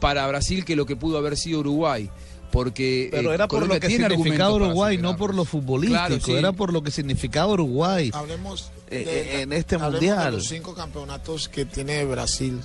para 0.00 0.26
Brasil 0.26 0.64
que 0.64 0.76
lo 0.76 0.84
que 0.86 0.96
pudo 0.96 1.18
haber 1.18 1.36
sido 1.36 1.60
Uruguay. 1.60 2.10
Porque 2.52 3.08
Pero 3.10 3.32
eh, 3.32 3.34
era 3.34 3.48
por 3.48 3.56
Colombia 3.60 3.76
lo 3.76 3.80
que 3.80 3.88
tiene 3.88 4.08
significaba 4.08 4.52
Uruguay, 4.52 4.96
no 4.98 5.16
por 5.16 5.34
lo 5.34 5.44
futbolístico. 5.44 6.06
Claro, 6.06 6.20
sí. 6.20 6.32
Era 6.32 6.52
por 6.52 6.72
lo 6.72 6.82
que 6.84 6.92
significaba 6.92 7.52
Uruguay 7.52 8.10
Hablemos 8.14 8.70
eh, 8.90 8.98
de- 9.04 9.20
eh, 9.38 9.42
en 9.42 9.52
este 9.52 9.74
hablemos 9.74 9.92
mundial. 9.94 10.24
de 10.26 10.30
los 10.38 10.46
cinco 10.46 10.72
campeonatos 10.74 11.48
que 11.48 11.64
tiene 11.64 12.04
Brasil 12.04 12.60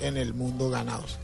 en 0.00 0.16
el 0.16 0.32
mundo 0.32 0.70
ganados. 0.70 1.16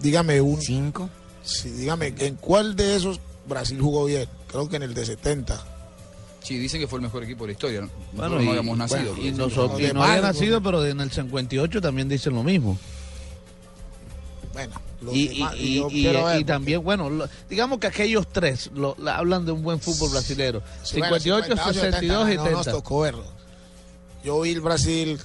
Dígame 0.00 0.40
un. 0.40 0.60
¿Cinco? 0.62 1.10
Sí, 1.42 1.70
dígame, 1.70 2.14
¿en 2.18 2.36
cuál 2.36 2.76
de 2.76 2.96
esos 2.96 3.20
Brasil 3.46 3.78
jugó 3.80 4.06
bien? 4.06 4.26
Creo 4.48 4.68
que 4.68 4.76
en 4.76 4.84
el 4.84 4.94
de 4.94 5.04
70. 5.04 5.62
Sí, 6.42 6.58
dicen 6.58 6.80
que 6.80 6.88
fue 6.88 6.98
el 6.98 7.02
mejor 7.04 7.22
equipo 7.24 7.44
de 7.44 7.48
la 7.48 7.52
historia. 7.52 7.80
¿no? 7.82 7.88
Bueno, 8.12 8.40
y, 8.40 8.44
no 8.44 8.50
habíamos 8.50 8.78
nacido. 8.78 9.14
bueno, 9.14 9.22
y 9.28 9.30
nosotros 9.32 9.80
no 9.94 10.02
había 10.02 10.20
nacido, 10.22 10.60
pero 10.62 10.84
en 10.84 11.00
el 11.00 11.10
58 11.10 11.80
también 11.80 12.08
dicen 12.08 12.34
lo 12.34 12.42
mismo. 12.42 12.76
Bueno, 14.52 14.72
Y, 15.12 15.28
demás, 15.28 15.54
y- 15.56 15.74
yo 15.76 15.88
y- 15.90 16.02
quiero 16.02 16.20
y- 16.20 16.24
ver, 16.24 16.40
y 16.40 16.44
también, 16.44 16.82
bueno, 16.84 17.08
lo- 17.08 17.28
digamos 17.48 17.78
que 17.78 17.86
aquellos 17.86 18.28
tres 18.28 18.70
lo- 18.74 18.94
la- 18.98 19.16
hablan 19.16 19.46
de 19.46 19.52
un 19.52 19.62
buen 19.62 19.80
fútbol 19.80 20.10
brasilero. 20.10 20.62
Sí, 20.82 20.98
bueno, 20.98 21.16
58, 21.18 21.56
58, 21.56 21.72
62 21.80 22.30
y 22.30 22.36
no 22.36 22.42
nos 22.44 22.50
70. 22.64 22.72
tocó 22.72 23.00
verlo. 23.00 23.24
Yo 24.24 24.40
vi 24.42 24.50
el 24.50 24.60
Brasil, 24.60 25.18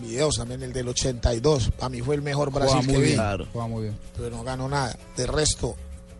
videos 0.00 0.36
también, 0.36 0.62
el 0.62 0.72
del 0.72 0.88
82. 0.88 1.70
Para 1.76 1.88
mí 1.90 2.00
fue 2.00 2.14
el 2.14 2.22
mejor 2.22 2.52
Brasil 2.52 2.76
muy 2.76 2.86
que 2.86 2.96
vi. 2.98 3.02
bien. 3.06 3.14
Claro. 3.16 3.46
Muy 3.68 3.82
bien. 3.84 3.98
Pero 4.16 4.36
no 4.36 4.44
ganó 4.44 4.68
nada. 4.68 4.96
De 5.16 5.26
resto, 5.26 5.74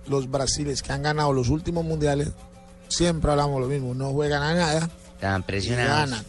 los 0.09 0.29
brasiles 0.29 0.83
que 0.83 0.93
han 0.93 1.03
ganado 1.05 1.33
los 1.33 1.49
últimos 1.51 1.85
mundiales, 1.85 2.29
siempre 2.89 3.31
hablamos 3.31 3.61
lo 3.61 3.67
mismo. 3.69 3.95
No 3.95 4.11
juegan 4.13 4.43
a 4.43 4.55
nada 4.55 4.91
Estaban 5.15 5.41
y 5.41 5.45
presionados. 5.45 6.11
ganan. 6.11 6.25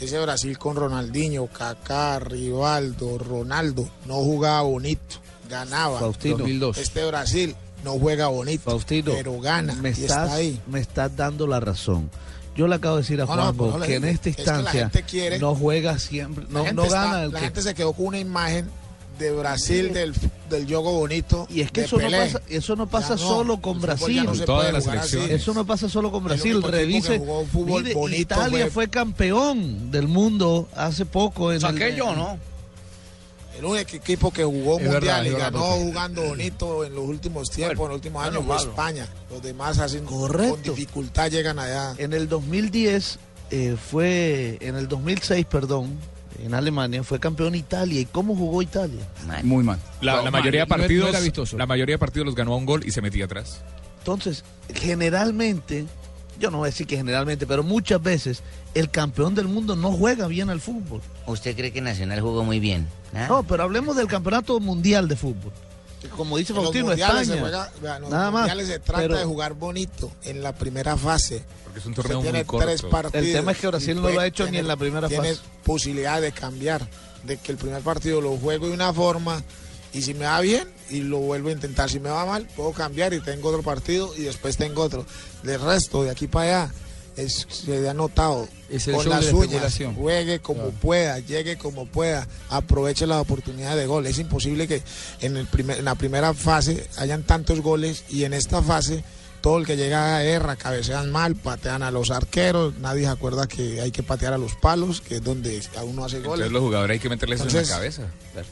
Ese 0.00 0.18
Brasil 0.20 0.58
con 0.58 0.76
Ronaldinho, 0.76 1.46
Kaká, 1.46 2.18
Rivaldo, 2.18 3.16
Ronaldo, 3.18 3.88
no 4.06 4.14
jugaba 4.16 4.62
bonito, 4.62 5.16
ganaba. 5.48 6.00
Faustino. 6.00 6.38
2002. 6.38 6.78
Este 6.78 7.04
Brasil 7.04 7.54
no 7.84 7.92
juega 7.98 8.26
bonito, 8.26 8.70
Faustino, 8.70 9.12
pero 9.12 9.40
gana 9.40 9.74
me 9.74 9.90
y 9.90 9.92
estás, 9.92 10.24
está 10.24 10.34
ahí. 10.34 10.60
me 10.66 10.80
estás 10.80 11.14
dando 11.16 11.46
la 11.46 11.60
razón. 11.60 12.10
Yo 12.56 12.66
le 12.68 12.74
acabo 12.76 12.96
de 12.96 13.02
decir 13.02 13.20
a 13.20 13.24
No, 13.26 13.32
Juanjo 13.52 13.80
que 13.80 13.96
en 13.96 14.04
esta 14.04 14.30
Es 14.30 14.36
que 14.36 14.42
la 14.44 14.52
instancia 14.58 14.80
gente 14.90 15.02
quiere- 15.04 15.38
no 15.38 15.54
juega 15.54 15.98
siempre, 15.98 16.44
La 16.44 16.50
no, 16.50 16.58
gente 16.64 16.74
no 16.74 16.84
está- 16.84 17.04
gana 17.04 17.22
el 17.24 17.32
la 17.32 17.38
que 17.40 17.44
gente 17.46 17.62
se 17.62 17.74
quedó 17.74 17.92
con 17.92 18.06
una 18.06 18.18
imagen 18.18 18.68
de 19.18 19.32
Brasil 19.32 19.92
del, 19.92 20.14
del 20.50 20.66
yogo 20.66 20.92
bonito. 20.92 21.46
y 21.50 21.60
es 21.60 21.70
que 21.70 21.82
eso 21.82 21.96
no 21.98 22.10
pasa, 22.10 22.40
eso 22.48 22.76
no 22.76 22.86
pasa 22.88 23.10
no, 23.10 23.18
solo 23.18 23.60
con 23.60 23.76
el 23.76 23.82
Brasil. 23.82 24.24
no. 24.24 24.32
Eso 25.28 25.54
no 25.54 25.64
pasa 25.66 25.88
solo 25.88 26.10
con 26.10 26.22
El 26.24 26.28
Brasil. 26.28 26.62
Revise. 26.62 27.18
jugó 27.18 27.44
fútbol 27.46 27.82
mire, 27.82 27.94
bonito 27.94 28.20
Italia 28.20 28.64
fue- 28.64 28.70
fue... 28.70 28.88
campeón 28.88 29.90
del 29.90 30.08
mundo 30.08 30.68
hace 30.74 31.06
poco. 31.06 31.50
En 31.50 31.56
el- 31.56 31.60
Saqué 31.60 31.94
yo, 31.96 32.14
¿no? 32.14 32.38
El 33.58 33.64
único 33.66 33.96
equipo 33.96 34.32
que 34.32 34.42
jugó 34.42 34.78
Es 34.80 34.84
verdad, 34.90 34.94
mundial 34.94 35.26
es 35.26 35.30
y 35.30 35.34
verdad, 35.36 35.52
ganó 35.52 35.64
jugando 35.76 36.22
bonito 36.22 36.84
en 36.84 36.94
los 36.96 37.04
últimos 37.04 37.50
tiempos, 37.50 37.78
en 37.84 37.88
los 37.88 37.94
últimos 37.96 38.24
años, 38.24 38.44
fue. 38.44 38.56
España. 38.56 39.08
Los 39.30 39.42
demás 39.42 39.78
hacen 39.78 40.04
Correcto. 40.04 40.54
con 40.54 40.62
dificultad 40.62 41.30
llegan 41.30 41.60
allá. 41.60 41.94
En 41.98 42.12
el 42.14 42.28
2010 42.28 43.18
eh, 43.52 43.76
fue, 43.90 44.58
en 44.60 44.74
el 44.74 44.88
2006, 44.88 45.46
perdón, 45.46 45.96
en 46.42 46.54
Alemania 46.54 47.02
fue 47.02 47.20
campeón 47.20 47.54
Italia. 47.54 48.00
¿Y 48.00 48.04
cómo 48.06 48.34
jugó 48.36 48.62
Italia? 48.62 49.00
Mal. 49.26 49.44
Muy 49.44 49.64
mal. 49.64 49.78
La, 50.00 50.30
mayoría 50.30 50.62
de 50.62 50.66
partidos, 50.66 51.04
no 51.04 51.10
era 51.10 51.20
vistoso. 51.20 51.58
la 51.58 51.66
mayoría 51.66 51.94
de 51.94 51.98
partidos 51.98 52.26
los 52.26 52.34
ganó 52.34 52.54
a 52.54 52.56
un 52.56 52.66
gol 52.66 52.82
y 52.84 52.90
se 52.90 53.02
metía 53.02 53.26
atrás. 53.26 53.62
Entonces, 53.98 54.44
generalmente, 54.74 55.86
yo 56.38 56.50
no 56.50 56.58
voy 56.58 56.66
a 56.66 56.70
decir 56.70 56.86
que 56.86 56.96
generalmente, 56.96 57.46
pero 57.46 57.62
muchas 57.62 58.02
veces 58.02 58.42
el 58.74 58.90
campeón 58.90 59.34
del 59.34 59.48
mundo 59.48 59.76
no 59.76 59.92
juega 59.92 60.26
bien 60.26 60.50
al 60.50 60.60
fútbol. 60.60 61.00
¿Usted 61.26 61.56
cree 61.56 61.72
que 61.72 61.80
Nacional 61.80 62.20
jugó 62.20 62.44
muy 62.44 62.60
bien? 62.60 62.86
¿Ah? 63.14 63.26
No, 63.28 63.42
pero 63.44 63.62
hablemos 63.62 63.96
del 63.96 64.06
campeonato 64.06 64.60
mundial 64.60 65.08
de 65.08 65.16
fútbol. 65.16 65.52
Como 66.10 66.36
dice 66.38 66.52
Faustino, 66.54 66.86
mundiales 66.86 67.26
se 67.26 67.34
España. 67.34 67.40
juega- 67.40 67.72
vean, 67.82 68.02
los 68.02 68.10
Nada 68.10 68.30
más, 68.30 68.50
se 68.66 68.78
trata 68.78 69.02
pero- 69.02 69.16
de 69.18 69.24
jugar 69.24 69.54
bonito 69.54 70.12
en 70.22 70.42
la 70.42 70.52
primera 70.54 70.96
fase. 70.96 71.42
Porque 71.64 71.80
es 71.80 71.86
un 71.86 71.94
torneo 71.94 72.20
tiene 72.20 72.38
muy 72.38 72.44
corto. 72.46 72.66
tres 72.66 72.82
partidos. 72.82 73.26
El 73.26 73.32
tema 73.32 73.52
es 73.52 73.58
que 73.58 73.66
Brasil 73.68 73.96
no 74.00 74.10
lo 74.10 74.20
ha 74.20 74.26
hecho 74.26 74.48
ni 74.50 74.58
en 74.58 74.68
la 74.68 74.76
primera 74.76 75.08
tiene 75.08 75.34
fase. 75.34 75.40
posibilidad 75.64 76.20
de 76.20 76.32
cambiar, 76.32 76.88
de 77.24 77.36
que 77.38 77.52
el 77.52 77.58
primer 77.58 77.82
partido 77.82 78.20
lo 78.20 78.36
juego 78.36 78.68
de 78.68 78.74
una 78.74 78.92
forma 78.92 79.42
y 79.92 80.02
si 80.02 80.14
me 80.14 80.24
va 80.26 80.40
bien 80.40 80.68
y 80.90 81.00
lo 81.00 81.18
vuelvo 81.18 81.48
a 81.48 81.52
intentar. 81.52 81.88
Si 81.90 81.98
me 82.00 82.10
va 82.10 82.26
mal, 82.26 82.46
puedo 82.56 82.72
cambiar 82.72 83.12
y 83.14 83.20
tengo 83.20 83.48
otro 83.48 83.62
partido 83.62 84.14
y 84.16 84.22
después 84.22 84.56
tengo 84.56 84.82
otro. 84.82 85.04
De 85.42 85.56
resto, 85.58 86.02
de 86.04 86.10
aquí 86.10 86.26
para 86.26 86.64
allá, 86.66 86.74
es, 87.16 87.46
se 87.48 87.88
ha 87.88 87.94
notado 87.94 88.48
Es 88.68 88.88
el 88.88 88.94
con 88.94 89.08
las 89.08 89.24
la 89.24 89.92
juegue 89.94 90.40
como 90.40 90.70
pueda, 90.70 91.18
llegue 91.20 91.56
como 91.56 91.86
pueda, 91.86 92.26
aproveche 92.48 93.06
las 93.06 93.20
oportunidades 93.20 93.78
de 93.78 93.86
gol. 93.86 94.06
Es 94.06 94.18
imposible 94.18 94.66
que 94.66 94.82
en, 95.20 95.36
el 95.36 95.46
primer, 95.46 95.78
en 95.78 95.84
la 95.84 95.94
primera 95.94 96.34
fase 96.34 96.86
hayan 96.96 97.22
tantos 97.22 97.60
goles 97.60 98.04
y 98.08 98.24
en 98.24 98.32
esta 98.34 98.62
fase 98.62 99.04
todo 99.44 99.58
el 99.58 99.66
que 99.66 99.76
llega 99.76 100.16
a 100.16 100.22
guerra, 100.22 100.56
cabecean 100.56 101.12
mal, 101.12 101.36
patean 101.36 101.82
a 101.82 101.90
los 101.90 102.10
arqueros, 102.10 102.78
nadie 102.78 103.02
se 103.02 103.08
acuerda 103.08 103.46
que 103.46 103.78
hay 103.82 103.90
que 103.90 104.02
patear 104.02 104.32
a 104.32 104.38
los 104.38 104.54
palos, 104.54 105.02
que 105.02 105.16
es 105.16 105.22
donde 105.22 105.62
a 105.76 105.84
uno 105.84 106.02
hace 106.02 106.20
goles. 106.20 106.46
Entonces 106.46 106.52
los 106.52 106.62
jugadores 106.62 106.94
hay 106.94 106.98
que 106.98 107.10
meterles 107.10 107.40
eso 107.40 107.50
en 107.50 107.50
Entonces, 107.50 107.68
la 107.68 107.76
cabeza. 107.76 108.02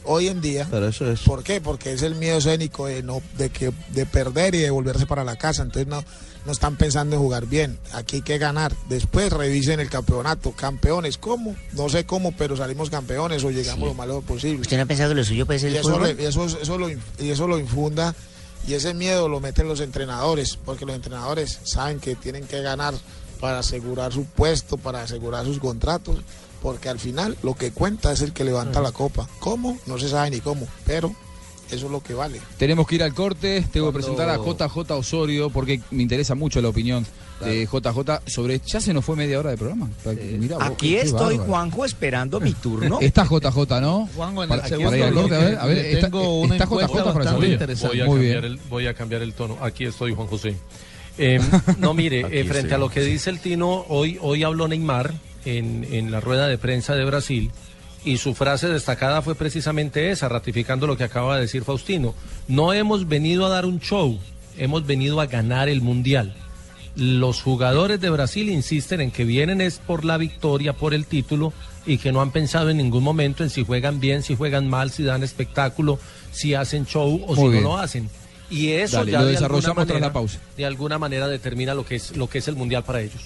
Hoy 0.03 0.27
en 0.27 0.39
día, 0.39 0.67
Pero 0.69 0.87
eso 0.87 1.09
es. 1.09 1.21
¿por 1.21 1.43
qué? 1.43 1.61
Porque 1.61 1.93
es 1.93 2.03
el 2.03 2.13
miedo 2.13 2.37
escénico 2.37 2.85
de 2.85 3.01
no 3.01 3.23
de 3.39 3.49
que 3.49 3.73
de 3.89 4.05
perder 4.05 4.53
y 4.53 4.59
de 4.59 4.69
volverse 4.69 5.07
para 5.07 5.23
la 5.23 5.35
casa, 5.35 5.63
entonces 5.63 5.87
no 5.87 6.03
no 6.45 6.51
están 6.51 6.75
pensando 6.75 7.15
en 7.15 7.21
jugar 7.21 7.45
bien. 7.45 7.79
Aquí 7.93 8.17
hay 8.17 8.21
que 8.21 8.37
ganar. 8.37 8.73
Después 8.89 9.31
revisen 9.31 9.79
el 9.79 9.89
campeonato. 9.89 10.51
Campeones, 10.51 11.17
¿cómo? 11.17 11.55
No 11.73 11.87
sé 11.89 12.05
cómo, 12.05 12.31
pero 12.33 12.57
salimos 12.57 12.89
campeones 12.89 13.43
o 13.43 13.51
llegamos 13.51 13.87
lo 13.87 13.93
más 13.93 14.07
lejos 14.07 14.23
posible. 14.25 14.61
¿Usted 14.61 14.77
no 14.77 14.83
ha 14.83 14.85
pensado 14.85 15.09
que 15.11 15.15
lo 15.15 15.23
suyo 15.23 15.45
puede 15.45 15.59
ser 15.59 15.69
y 15.71 15.75
el 15.75 15.79
eso, 15.81 15.93
fútbol? 15.93 16.15
le- 16.17 16.23
y 16.23 16.25
eso, 16.25 16.45
eso 16.45 16.77
lo, 16.77 16.89
y 16.89 16.99
eso 17.19 17.47
lo 17.47 17.57
infunda 17.59 18.13
y 18.67 18.73
ese 18.73 18.93
miedo 18.93 19.27
lo 19.29 19.39
meten 19.39 19.67
los 19.67 19.79
entrenadores, 19.81 20.57
porque 20.63 20.85
los 20.85 20.95
entrenadores 20.95 21.59
saben 21.63 21.99
que 21.99 22.15
tienen 22.15 22.45
que 22.47 22.61
ganar 22.61 22.93
para 23.41 23.59
asegurar 23.59 24.13
su 24.13 24.23
puesto, 24.25 24.77
para 24.77 25.01
asegurar 25.01 25.43
sus 25.45 25.59
contratos, 25.59 26.17
porque 26.61 26.87
al 26.87 26.97
final 26.99 27.37
lo 27.43 27.55
que 27.55 27.71
cuenta 27.71 28.13
es 28.13 28.21
el 28.21 28.31
que 28.31 28.45
levanta 28.45 28.79
la 28.79 28.93
copa. 28.93 29.27
¿Cómo? 29.39 29.77
No 29.85 29.97
se 29.99 30.07
sabe 30.07 30.29
ni 30.29 30.39
cómo, 30.39 30.65
pero 30.85 31.13
eso 31.73 31.85
es 31.87 31.91
lo 31.91 32.01
que 32.01 32.13
vale. 32.13 32.39
Tenemos 32.57 32.87
que 32.87 32.95
ir 32.95 33.03
al 33.03 33.13
corte, 33.13 33.65
tengo 33.71 33.87
que 33.91 33.93
presentar 33.93 34.29
a 34.29 34.37
JJ 34.37 34.91
Osorio 34.91 35.49
porque 35.49 35.81
me 35.91 36.03
interesa 36.03 36.35
mucho 36.35 36.61
la 36.61 36.69
opinión 36.69 37.05
de 37.43 37.65
JJ 37.65 38.21
sobre... 38.27 38.59
Ya 38.65 38.79
se 38.79 38.93
nos 38.93 39.03
fue 39.03 39.15
media 39.15 39.39
hora 39.39 39.49
de 39.51 39.57
programa. 39.57 39.89
Mirá 40.39 40.57
Aquí 40.61 40.91
qué 40.91 41.01
estoy, 41.01 41.37
bárbaro. 41.37 41.51
Juanjo, 41.51 41.85
esperando 41.85 42.39
mi 42.39 42.53
turno. 42.53 42.99
Está 43.01 43.25
JJ, 43.25 43.81
¿no? 43.81 44.07
Juanjo, 44.15 44.43
en 44.43 44.51
el 44.51 44.57
para 44.57 44.69
segundo 44.69 44.95
ir 44.95 45.03
al 45.03 45.13
corte, 45.13 45.35
a 45.35 45.39
ver, 45.39 45.57
a 45.59 45.65
ver, 45.65 45.77
está, 45.79 46.07
tengo 46.07 46.39
una 46.39 46.55
está 46.55 46.65
JJ 46.65 47.13
para 47.13 47.23
salir. 47.25 47.53
interesante. 47.53 47.97
Voy 47.97 48.01
a, 48.01 48.05
Muy 48.05 48.15
cambiar 48.19 48.41
bien. 48.41 48.53
el, 48.53 48.59
voy 48.69 48.87
a 48.87 48.93
cambiar 48.93 49.21
el 49.21 49.33
tono. 49.33 49.57
Aquí 49.61 49.85
estoy, 49.85 50.13
Juan 50.13 50.27
José. 50.27 50.55
Eh, 51.17 51.39
no, 51.79 51.93
mire, 51.93 52.25
eh, 52.31 52.43
frente 52.45 52.73
a 52.75 52.77
lo 52.77 52.89
que 52.89 53.01
dice 53.01 53.29
el 53.29 53.39
Tino, 53.39 53.85
hoy, 53.89 54.17
hoy 54.21 54.43
habló 54.43 54.67
Neymar 54.67 55.13
en, 55.45 55.85
en 55.91 56.11
la 56.11 56.19
rueda 56.21 56.47
de 56.47 56.57
prensa 56.57 56.95
de 56.95 57.05
Brasil 57.05 57.51
y 58.05 58.17
su 58.17 58.33
frase 58.33 58.67
destacada 58.67 59.21
fue 59.21 59.35
precisamente 59.35 60.11
esa, 60.11 60.27
ratificando 60.29 60.87
lo 60.87 60.97
que 60.97 61.03
acaba 61.05 61.35
de 61.35 61.41
decir 61.41 61.63
Faustino. 61.63 62.13
No 62.47 62.73
hemos 62.73 63.07
venido 63.07 63.45
a 63.45 63.49
dar 63.49 63.65
un 63.65 63.79
show, 63.79 64.19
hemos 64.57 64.85
venido 64.85 65.21
a 65.21 65.25
ganar 65.27 65.69
el 65.69 65.81
Mundial. 65.81 66.35
Los 66.95 67.41
jugadores 67.41 67.99
de 68.01 68.09
Brasil 68.11 68.49
insisten 68.49 69.01
en 69.01 69.09
que 69.11 69.23
vienen 69.25 69.61
es 69.61 69.79
por 69.79 70.05
la 70.05 70.17
victoria, 70.17 70.73
por 70.73 70.93
el 70.93 71.05
título 71.07 71.51
y 71.85 71.97
que 71.97 72.11
no 72.11 72.21
han 72.21 72.31
pensado 72.31 72.69
en 72.69 72.77
ningún 72.77 73.03
momento 73.03 73.43
en 73.43 73.49
si 73.49 73.65
juegan 73.65 73.99
bien, 73.99 74.21
si 74.21 74.35
juegan 74.35 74.69
mal, 74.69 74.91
si 74.91 75.03
dan 75.03 75.23
espectáculo, 75.23 75.97
si 76.31 76.53
hacen 76.53 76.85
show 76.85 77.23
o 77.27 77.35
Muy 77.35 77.45
si 77.45 77.51
bien. 77.51 77.63
no 77.63 77.69
lo 77.69 77.77
hacen. 77.77 78.09
Y 78.49 78.73
eso 78.73 78.97
Dale, 78.97 79.11
ya 79.11 79.19
lo 79.21 79.25
de 79.25 79.37
alguna 79.37 79.67
la 79.69 79.73
manera- 79.73 80.13
pausa. 80.13 80.37
De 80.55 80.65
alguna 80.65 80.99
manera 80.99 81.27
determina 81.27 81.73
lo 81.73 81.83
que 81.83 81.95
es 81.95 82.15
lo 82.15 82.29
que 82.29 82.37
es 82.37 82.47
el 82.47 82.55
mundial 82.55 82.83
para 82.83 83.01
ellos. 83.01 83.21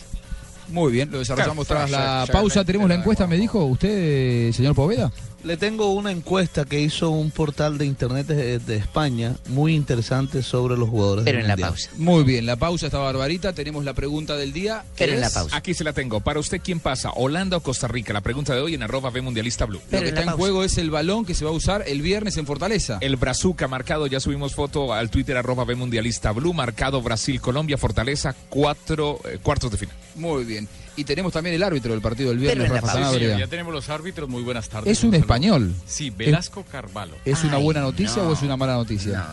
Muy 0.69 0.91
bien, 0.91 1.09
lo 1.11 1.19
desarrollamos 1.19 1.67
Claro, 1.67 1.87
tras 1.87 1.91
la 1.91 2.27
pausa. 2.31 2.63
Tenemos 2.65 2.89
la 2.89 2.95
encuesta, 2.95 3.27
me 3.27 3.37
dijo 3.37 3.63
usted, 3.65 4.51
señor 4.51 4.75
Poveda. 4.75 5.11
Le 5.47 5.55
tengo 5.55 5.93
una 5.93 6.11
encuesta 6.11 6.65
que 6.65 6.81
hizo 6.81 7.09
un 7.09 7.31
portal 7.31 7.77
de 7.77 7.85
internet 7.85 8.27
de, 8.27 8.59
de 8.59 8.75
España 8.75 9.33
muy 9.47 9.73
interesante 9.75 10.43
sobre 10.43 10.75
los 10.77 10.89
jugadores. 10.89 11.23
del 11.23 11.35
Mundial. 11.51 11.69
Muy 11.97 12.23
bien, 12.25 12.45
la 12.45 12.57
pausa 12.57 12.87
está 12.87 12.97
barbarita. 12.99 13.53
Tenemos 13.53 13.85
la 13.85 13.93
pregunta 13.93 14.35
del 14.35 14.51
día. 14.51 14.83
que 14.95 15.05
es- 15.15 15.21
Aquí 15.55 15.73
se 15.73 15.85
la 15.85 15.93
tengo. 15.93 16.19
Para 16.19 16.39
usted, 16.41 16.59
¿quién 16.61 16.81
pasa? 16.81 17.11
¿Holanda 17.15 17.55
o 17.57 17.61
Costa 17.61 17.87
Rica? 17.87 18.11
La 18.11 18.19
pregunta 18.21 18.53
de 18.53 18.59
hoy 18.61 18.73
en 18.73 18.83
arroba 18.83 19.09
B 19.09 19.21
Mundialista 19.21 19.65
Blue. 19.65 19.79
Lo 19.89 19.99
que 19.99 20.09
está 20.09 20.21
en 20.23 20.27
juego 20.31 20.63
es 20.65 20.77
el 20.77 20.91
balón 20.91 21.25
que 21.25 21.33
se 21.33 21.45
va 21.45 21.51
a 21.51 21.53
usar 21.53 21.83
el 21.87 22.01
viernes 22.01 22.35
en 22.35 22.45
Fortaleza. 22.45 22.97
El 22.99 23.15
Brazuca 23.15 23.69
marcado, 23.69 24.05
ya 24.07 24.19
subimos 24.19 24.53
foto 24.53 24.93
al 24.93 25.09
Twitter 25.09 25.37
arroba 25.37 25.63
B 25.63 25.75
Mundialista 25.75 26.33
Blue, 26.33 26.53
marcado 26.53 27.01
Brasil-Colombia, 27.01 27.77
Fortaleza, 27.77 28.35
cuatro 28.49 29.21
eh, 29.23 29.39
cuartos 29.41 29.71
de 29.71 29.77
final. 29.77 29.95
Muy 30.15 30.43
bien. 30.43 30.67
Y 30.97 31.03
tenemos 31.03 31.31
también 31.31 31.55
el 31.55 31.63
árbitro 31.63 31.91
del 31.93 32.01
partido 32.01 32.29
del 32.29 32.39
viernes, 32.39 32.67
Rafa 32.69 32.87
Sí, 32.87 32.93
Sanabria. 32.93 33.37
ya 33.37 33.47
tenemos 33.47 33.71
los 33.73 33.87
árbitros. 33.87 34.27
Muy 34.27 34.41
buenas 34.41 34.67
tardes. 34.67 34.91
Es 34.97 35.03
un 35.03 35.13
español. 35.13 35.73
Sí, 35.85 36.09
Velasco 36.09 36.65
Carvalho. 36.69 37.13
¿Es 37.23 37.43
una 37.43 37.57
buena 37.57 37.81
noticia 37.81 38.23
no. 38.23 38.29
o 38.29 38.33
es 38.33 38.41
una 38.41 38.57
mala 38.57 38.73
noticia? 38.73 39.23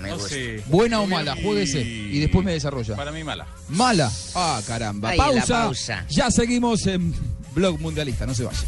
no 0.08 0.18
sé. 0.18 0.62
¿Buena 0.66 1.00
o 1.00 1.06
mala? 1.06 1.34
Jueguese 1.42 1.80
y 1.82 2.20
después 2.20 2.44
me 2.44 2.52
desarrolla. 2.52 2.94
Para 2.94 3.10
mí 3.10 3.24
mala. 3.24 3.46
Mala. 3.70 4.12
Ah, 4.34 4.60
caramba. 4.66 5.10
Ahí 5.10 5.18
la 5.18 5.24
pausa. 5.24 5.62
pausa. 5.64 6.06
Ya 6.10 6.30
seguimos 6.30 6.86
en 6.86 7.14
Blog 7.54 7.80
Mundialista. 7.80 8.26
No 8.26 8.34
se 8.34 8.44
vaya. 8.44 8.58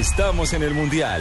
Estamos 0.00 0.54
en 0.54 0.62
el 0.62 0.72
Mundial. 0.72 1.20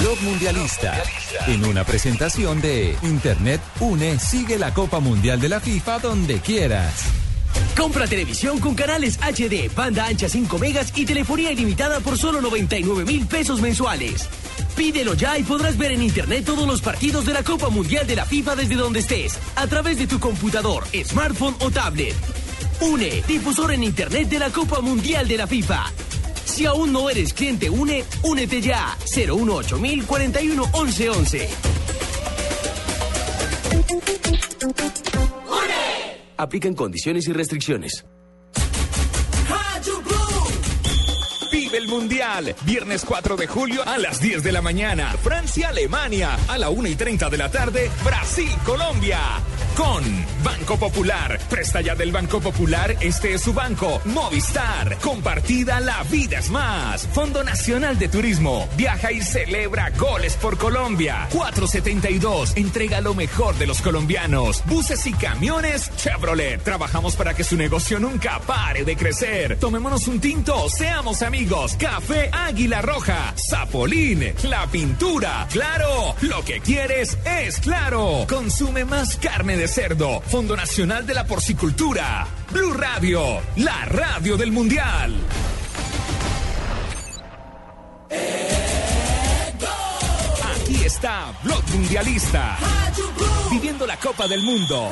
Blog 0.00 0.20
Mundialista. 0.22 1.02
En 1.48 1.64
una 1.64 1.84
presentación 1.84 2.60
de 2.60 2.96
Internet 3.02 3.60
Une, 3.80 4.18
sigue 4.20 4.58
la 4.58 4.72
Copa 4.72 5.00
Mundial 5.00 5.40
de 5.40 5.48
la 5.48 5.58
FIFA 5.58 5.98
donde 5.98 6.38
quieras. 6.38 6.94
Compra 7.76 8.06
televisión 8.06 8.60
con 8.60 8.76
canales 8.76 9.18
HD, 9.18 9.74
banda 9.74 10.06
ancha 10.06 10.28
5 10.28 10.58
megas 10.58 10.92
y 10.96 11.04
telefonía 11.04 11.50
ilimitada 11.50 11.98
por 11.98 12.16
solo 12.16 12.40
99 12.40 13.04
mil 13.04 13.26
pesos 13.26 13.60
mensuales. 13.60 14.28
Pídelo 14.76 15.14
ya 15.14 15.36
y 15.36 15.42
podrás 15.42 15.76
ver 15.76 15.90
en 15.90 16.02
internet 16.02 16.44
todos 16.44 16.66
los 16.66 16.80
partidos 16.80 17.26
de 17.26 17.34
la 17.34 17.42
Copa 17.42 17.70
Mundial 17.70 18.06
de 18.06 18.16
la 18.16 18.24
FIFA 18.24 18.54
desde 18.54 18.76
donde 18.76 19.00
estés, 19.00 19.36
a 19.56 19.66
través 19.66 19.98
de 19.98 20.06
tu 20.06 20.20
computador, 20.20 20.84
smartphone 21.04 21.56
o 21.58 21.70
tablet. 21.72 22.14
UNE, 22.80 23.22
difusor 23.26 23.72
en 23.72 23.82
internet 23.82 24.28
de 24.28 24.38
la 24.38 24.50
Copa 24.50 24.80
Mundial 24.80 25.26
de 25.26 25.36
la 25.36 25.46
FIFA. 25.48 25.92
Si 26.52 26.66
aún 26.66 26.92
no 26.92 27.08
eres 27.08 27.32
cliente 27.32 27.70
UNE, 27.70 28.04
únete 28.24 28.60
ya. 28.60 28.94
018 29.06 29.80
41 30.06 30.64
11 30.74 31.08
11. 31.08 31.48
Aplican 36.36 36.74
condiciones 36.74 37.26
y 37.26 37.32
restricciones. 37.32 38.04
El 41.74 41.88
Mundial. 41.88 42.54
Viernes 42.64 43.04
4 43.06 43.36
de 43.36 43.46
julio 43.46 43.82
a 43.86 43.96
las 43.96 44.20
10 44.20 44.42
de 44.42 44.52
la 44.52 44.60
mañana. 44.60 45.14
Francia-Alemania. 45.22 46.36
A 46.48 46.58
la 46.58 46.68
1 46.68 46.88
y 46.88 46.96
30 46.96 47.30
de 47.30 47.38
la 47.38 47.50
tarde. 47.50 47.90
Brasil-Colombia. 48.04 49.18
Con 49.76 50.02
Banco 50.44 50.76
Popular. 50.76 51.40
Presta 51.48 51.80
ya 51.80 51.94
del 51.94 52.12
Banco 52.12 52.40
Popular. 52.40 52.96
Este 53.00 53.34
es 53.34 53.42
su 53.42 53.54
banco. 53.54 54.02
Movistar. 54.04 54.98
Compartida 54.98 55.80
la 55.80 56.02
vida 56.04 56.38
es 56.40 56.50
más. 56.50 57.06
Fondo 57.08 57.42
Nacional 57.42 57.98
de 57.98 58.08
Turismo. 58.08 58.68
Viaja 58.76 59.10
y 59.12 59.22
celebra 59.22 59.90
goles 59.98 60.36
por 60.36 60.58
Colombia. 60.58 61.26
472. 61.32 62.56
Entrega 62.56 63.00
lo 63.00 63.14
mejor 63.14 63.56
de 63.56 63.66
los 63.66 63.80
colombianos. 63.80 64.62
Buses 64.66 65.06
y 65.06 65.12
camiones 65.12 65.90
Chevrolet. 65.96 66.62
Trabajamos 66.62 67.16
para 67.16 67.34
que 67.34 67.44
su 67.44 67.56
negocio 67.56 67.98
nunca 67.98 68.40
pare 68.40 68.84
de 68.84 68.96
crecer. 68.96 69.58
Tomémonos 69.58 70.06
un 70.08 70.20
tinto. 70.20 70.68
Seamos 70.68 71.22
amigos. 71.22 71.61
Café 71.78 72.28
Águila 72.32 72.82
Roja. 72.82 73.34
Zapolín. 73.36 74.34
La 74.42 74.66
pintura. 74.66 75.46
Claro. 75.50 76.16
Lo 76.22 76.44
que 76.44 76.60
quieres 76.60 77.16
es 77.24 77.58
claro. 77.58 78.26
Consume 78.28 78.84
más 78.84 79.16
carne 79.16 79.56
de 79.56 79.68
cerdo. 79.68 80.20
Fondo 80.22 80.56
Nacional 80.56 81.06
de 81.06 81.14
la 81.14 81.24
Porcicultura. 81.24 82.26
Blue 82.50 82.72
Radio. 82.72 83.40
La 83.56 83.84
radio 83.84 84.36
del 84.36 84.50
Mundial. 84.50 85.14
Aquí 90.56 90.84
está 90.84 91.32
Blog 91.44 91.62
Mundialista. 91.70 92.58
Viviendo 93.50 93.86
la 93.86 93.96
Copa 93.98 94.26
del 94.26 94.42
Mundo. 94.42 94.90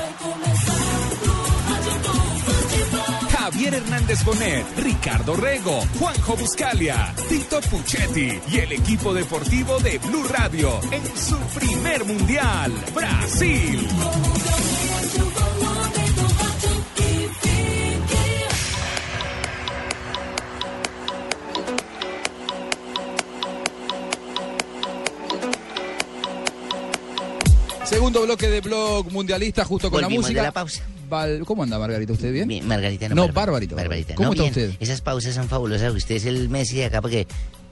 Javier 3.51 3.75
Hernández 3.75 4.25
Bonet, 4.25 4.65
Ricardo 4.79 5.35
Rego, 5.35 5.81
Juanjo 5.99 6.37
Buscalia, 6.37 7.13
Tito 7.29 7.61
Puchetti 7.63 8.39
y 8.49 8.59
el 8.59 8.71
equipo 8.71 9.13
deportivo 9.13 9.81
de 9.81 9.99
Blue 9.99 10.25
Radio 10.29 10.81
en 10.93 11.03
su 11.17 11.37
primer 11.59 12.05
mundial, 12.05 12.73
Brasil. 12.95 13.89
Segundo 28.01 28.23
bloque 28.23 28.49
de 28.49 28.63
Blog 28.63 29.13
Mundialista, 29.13 29.63
justo 29.63 29.91
con 29.91 30.01
Volvimos 30.01 30.23
la 30.23 30.29
música. 30.29 30.41
de 30.41 30.47
la 30.47 30.53
pausa. 30.53 30.83
Val- 31.11 31.43
¿Cómo 31.45 31.65
anda, 31.65 31.79
Margarita? 31.79 32.15
¿Usted 32.15 32.33
bien? 32.33 32.67
Margarita 32.67 33.11
no. 33.11 33.15
No. 33.15 33.29
Barbarita. 33.31 33.75
Barbarita. 33.77 34.15
¿Cómo 34.15 34.29
No, 34.29 34.33
está 34.43 34.45
bien. 34.59 34.71
usted? 34.71 34.83
Esas 34.83 35.03
pausas 35.03 35.35
son 35.35 35.51
fabulosas. 35.51 35.93
Usted 35.95 36.15
es 36.15 36.25
el 36.25 36.49
Messi 36.49 36.77
de 36.77 36.87
acá 36.87 37.03
porque 37.03 37.27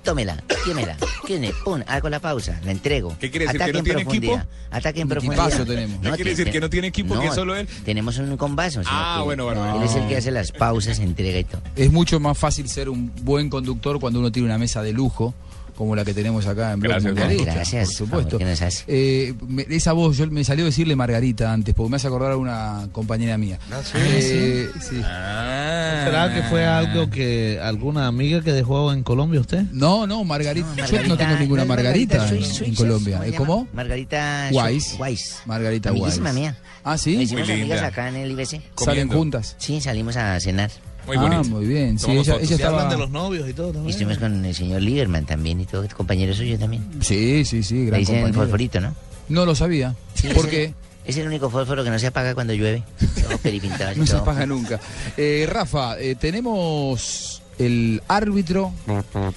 tómela, 0.04 0.44
quémela, 0.66 0.98
quémela, 1.26 1.54
pum, 1.64 1.80
hago 1.86 2.10
la 2.10 2.20
pausa, 2.20 2.60
la 2.62 2.72
entrego. 2.72 3.16
¿Qué 3.18 3.30
quiere 3.30 3.46
decir, 3.46 3.56
Ataque 3.62 3.70
que 3.70 3.72
no 3.72 3.78
en 3.78 3.84
tiene 3.86 4.00
profundidad, 4.02 4.34
equipo? 4.34 4.48
Ataque 4.70 5.00
en 5.00 5.04
Un 5.04 5.08
profundidad. 5.08 5.64
tenemos. 5.66 6.00
¿Qué 6.02 6.10
quiere 6.10 6.30
decir, 6.32 6.50
que 6.50 6.60
no 6.60 6.68
tiene 6.68 6.86
equipo, 6.88 7.18
que 7.18 7.26
es 7.28 7.34
solo 7.34 7.56
él? 7.56 7.66
Tenemos 7.86 8.18
un 8.18 8.36
combazo. 8.36 8.82
Ah, 8.84 9.14
que 9.20 9.24
bueno, 9.24 9.44
bueno, 9.46 9.76
Él 9.78 9.82
es 9.88 9.94
el 9.94 10.02
no. 10.02 10.08
que 10.08 10.16
hace 10.18 10.30
las 10.30 10.52
pausas, 10.52 10.98
entrega 10.98 11.38
y 11.38 11.44
todo. 11.44 11.62
Es 11.74 11.90
mucho 11.90 12.20
más 12.20 12.36
fácil 12.36 12.68
ser 12.68 12.90
un 12.90 13.10
buen 13.22 13.48
conductor 13.48 13.98
cuando 13.98 14.20
uno 14.20 14.30
tiene 14.30 14.44
una 14.44 14.58
mesa 14.58 14.82
de 14.82 14.92
lujo 14.92 15.34
como 15.78 15.94
la 15.94 16.04
que 16.04 16.12
tenemos 16.12 16.44
acá 16.48 16.72
en 16.72 16.80
Blog 16.80 16.90
Gracias, 16.94 17.12
Mundialista, 17.14 17.54
Gracias. 17.54 17.86
por 17.86 17.94
supuesto. 17.94 18.38
Favor. 18.40 18.72
Eh, 18.88 19.32
me- 19.46 19.64
esa 19.70 19.92
voz, 19.92 20.16
yo 20.16 20.26
me 20.26 20.42
salió 20.42 20.64
decirle 20.64 20.96
Margarita 20.96 21.52
antes, 21.52 21.72
porque 21.72 21.90
me 21.90 21.96
hace 21.96 22.08
acordar 22.08 22.32
a 22.32 22.36
una 22.36 22.88
compañera 22.90 23.38
mía. 23.38 23.60
Eh, 23.94 24.68
sí. 24.80 24.96
¿Será 24.96 26.32
que 26.34 26.42
fue 26.50 26.66
algo 26.66 27.08
que 27.10 27.60
alguna 27.62 28.08
amiga 28.08 28.40
que 28.42 28.52
dejó 28.52 28.92
en 28.92 29.04
Colombia 29.04 29.40
usted? 29.40 29.62
No, 29.70 30.04
no, 30.08 30.24
Margarita. 30.24 30.66
yo 30.90 31.02
no 31.06 31.16
tengo 31.16 31.36
ninguna 31.36 31.62
no 31.62 31.68
Margarita, 31.68 32.18
Margarita, 32.18 32.36
en, 32.38 32.44
soy- 32.44 32.56
soy- 32.56 32.66
en 32.70 32.74
Colombia. 32.74 33.20
¿cómo. 33.36 33.68
Margarita 33.72 34.48
Weiss. 34.52 34.96
Weiss. 34.98 35.36
Margarita 35.46 35.90
Amiguísima 35.90 36.30
Weiss. 36.30 36.34
mía. 36.40 36.56
Ah, 36.82 36.98
sí. 36.98 37.14
Nos 37.14 37.22
hicimos 37.24 37.48
amigas 37.50 37.82
acá 37.82 38.08
en 38.08 38.16
el 38.16 38.32
IBC. 38.32 38.60
¿Salen 38.76 39.08
juntas? 39.08 39.54
Sí, 39.58 39.80
salimos 39.80 40.16
a 40.16 40.40
cenar. 40.40 40.70
Ah, 41.16 41.42
muy 41.48 41.66
bien. 41.66 41.98
Sí, 41.98 42.10
ella, 42.10 42.36
ella 42.40 42.56
estaba... 42.56 42.94
novios 43.08 43.48
y 43.48 43.52
todo 43.52 43.72
Y 43.86 43.90
estuvimos 43.90 44.18
con 44.18 44.44
el 44.44 44.54
señor 44.54 44.82
Lieberman 44.82 45.24
también 45.26 45.60
y 45.60 45.66
todo, 45.66 45.86
compañero 45.96 46.34
suyo 46.34 46.58
también. 46.58 46.84
Sí, 47.00 47.44
sí, 47.44 47.62
sí, 47.62 47.74
Le 47.76 47.86
gran 47.86 48.00
dicen 48.00 48.14
compañero. 48.16 48.42
fosforito, 48.42 48.80
¿no? 48.80 48.94
No 49.28 49.44
lo 49.46 49.54
sabía. 49.54 49.94
¿Por 50.34 50.46
es 50.46 50.50
qué? 50.50 50.64
el- 50.66 50.74
Es 51.06 51.16
el 51.16 51.26
único 51.26 51.48
fósforo 51.48 51.82
que 51.84 51.90
no 51.90 51.98
se 51.98 52.08
apaga 52.08 52.34
cuando 52.34 52.52
llueve. 52.52 52.82
No 53.96 54.06
se 54.06 54.16
apaga 54.16 54.44
nunca. 54.46 54.78
Eh, 55.16 55.46
Rafa, 55.50 55.98
eh, 55.98 56.14
tenemos 56.14 57.42
el 57.58 58.02
árbitro, 58.08 58.72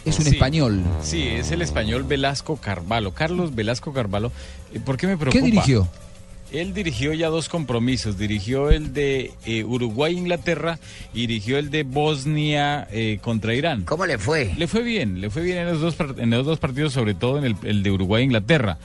es 0.05 0.19
un 0.19 0.25
Sí. 0.25 0.31
español. 0.31 0.83
Sí, 1.01 1.27
es 1.27 1.51
el 1.51 1.61
español 1.61 2.03
Velasco 2.03 2.57
Carvalho. 2.57 3.13
Carlos 3.13 3.55
Velasco 3.55 3.93
Carvalho. 3.93 4.31
Eh, 4.73 4.79
¿Por 4.83 4.97
qué 4.97 5.07
me 5.07 5.17
preocupa? 5.17 5.39
¿Qué 5.39 5.45
dirigió? 5.45 5.87
Él 6.51 6.73
dirigió 6.73 7.13
ya 7.13 7.29
dos 7.29 7.49
compromisos. 7.49 8.17
Dirigió 8.17 8.69
el 8.69 8.93
de 8.93 9.31
eh, 9.45 9.63
Uruguay-Inglaterra 9.63 10.79
y 11.13 11.21
dirigió 11.27 11.57
el 11.57 11.69
de 11.69 11.83
Bosnia 11.83 12.87
eh, 12.91 13.19
contra 13.21 13.53
Irán. 13.53 13.83
¿Cómo 13.83 14.05
le 14.05 14.17
fue? 14.17 14.53
Le 14.57 14.67
fue 14.67 14.83
bien, 14.83 15.21
le 15.21 15.29
fue 15.29 15.43
bien 15.43 15.59
en 15.59 15.67
los 15.67 15.81
dos, 15.81 15.95
en 16.17 16.29
los 16.29 16.45
dos 16.45 16.59
partidos, 16.59 16.93
sobre 16.93 17.13
todo 17.13 17.37
en 17.37 17.45
el, 17.45 17.55
el 17.63 17.83
de 17.83 17.91
Uruguay-Inglaterra. 17.91 18.77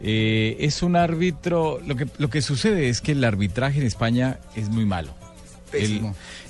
Eh, 0.00 0.56
es 0.60 0.82
un 0.82 0.96
árbitro, 0.96 1.80
lo 1.86 1.94
que, 1.96 2.06
lo 2.18 2.28
que 2.28 2.42
sucede 2.42 2.88
es 2.88 3.00
que 3.00 3.12
el 3.12 3.22
arbitraje 3.22 3.80
en 3.80 3.86
España 3.86 4.38
es 4.56 4.68
muy 4.68 4.84
malo. 4.84 5.14
El, 5.72 6.02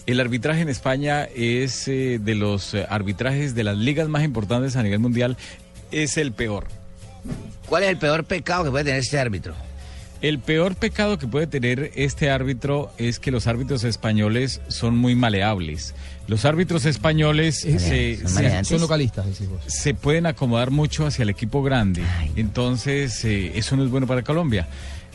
el 0.06 0.20
arbitraje 0.20 0.62
en 0.62 0.68
España 0.68 1.24
es 1.24 1.86
eh, 1.86 2.18
de 2.20 2.34
los 2.34 2.74
arbitrajes 2.74 3.54
de 3.54 3.62
las 3.62 3.76
ligas 3.76 4.08
más 4.08 4.24
importantes 4.24 4.74
a 4.76 4.82
nivel 4.82 5.00
mundial, 5.00 5.36
es 5.90 6.16
el 6.16 6.32
peor. 6.32 6.66
¿Cuál 7.68 7.84
es 7.84 7.90
el 7.90 7.98
peor 7.98 8.24
pecado 8.24 8.64
que 8.64 8.70
puede 8.70 8.84
tener 8.84 9.00
este 9.00 9.18
árbitro? 9.18 9.54
El 10.22 10.38
peor 10.38 10.76
pecado 10.76 11.18
que 11.18 11.26
puede 11.26 11.48
tener 11.48 11.90
este 11.96 12.30
árbitro 12.30 12.92
es 12.96 13.18
que 13.18 13.30
los 13.32 13.46
árbitros 13.48 13.82
españoles 13.82 14.60
son 14.68 14.96
muy 14.96 15.16
maleables. 15.16 15.94
Los 16.28 16.44
árbitros 16.44 16.86
españoles 16.86 17.56
se, 17.60 17.72
Son 17.72 17.80
se- 17.80 18.20
maleantes. 18.34 18.68
Son 18.68 18.80
localistas, 18.80 19.26
decís 19.26 19.48
vos. 19.48 19.60
se 19.66 19.94
pueden 19.94 20.26
acomodar 20.26 20.70
mucho 20.70 21.06
hacia 21.06 21.24
el 21.24 21.30
equipo 21.30 21.62
grande. 21.64 22.02
Entonces, 22.36 23.24
eh, 23.24 23.52
eso 23.56 23.76
no 23.76 23.82
es 23.84 23.90
bueno 23.90 24.06
para 24.06 24.22
Colombia. 24.22 24.68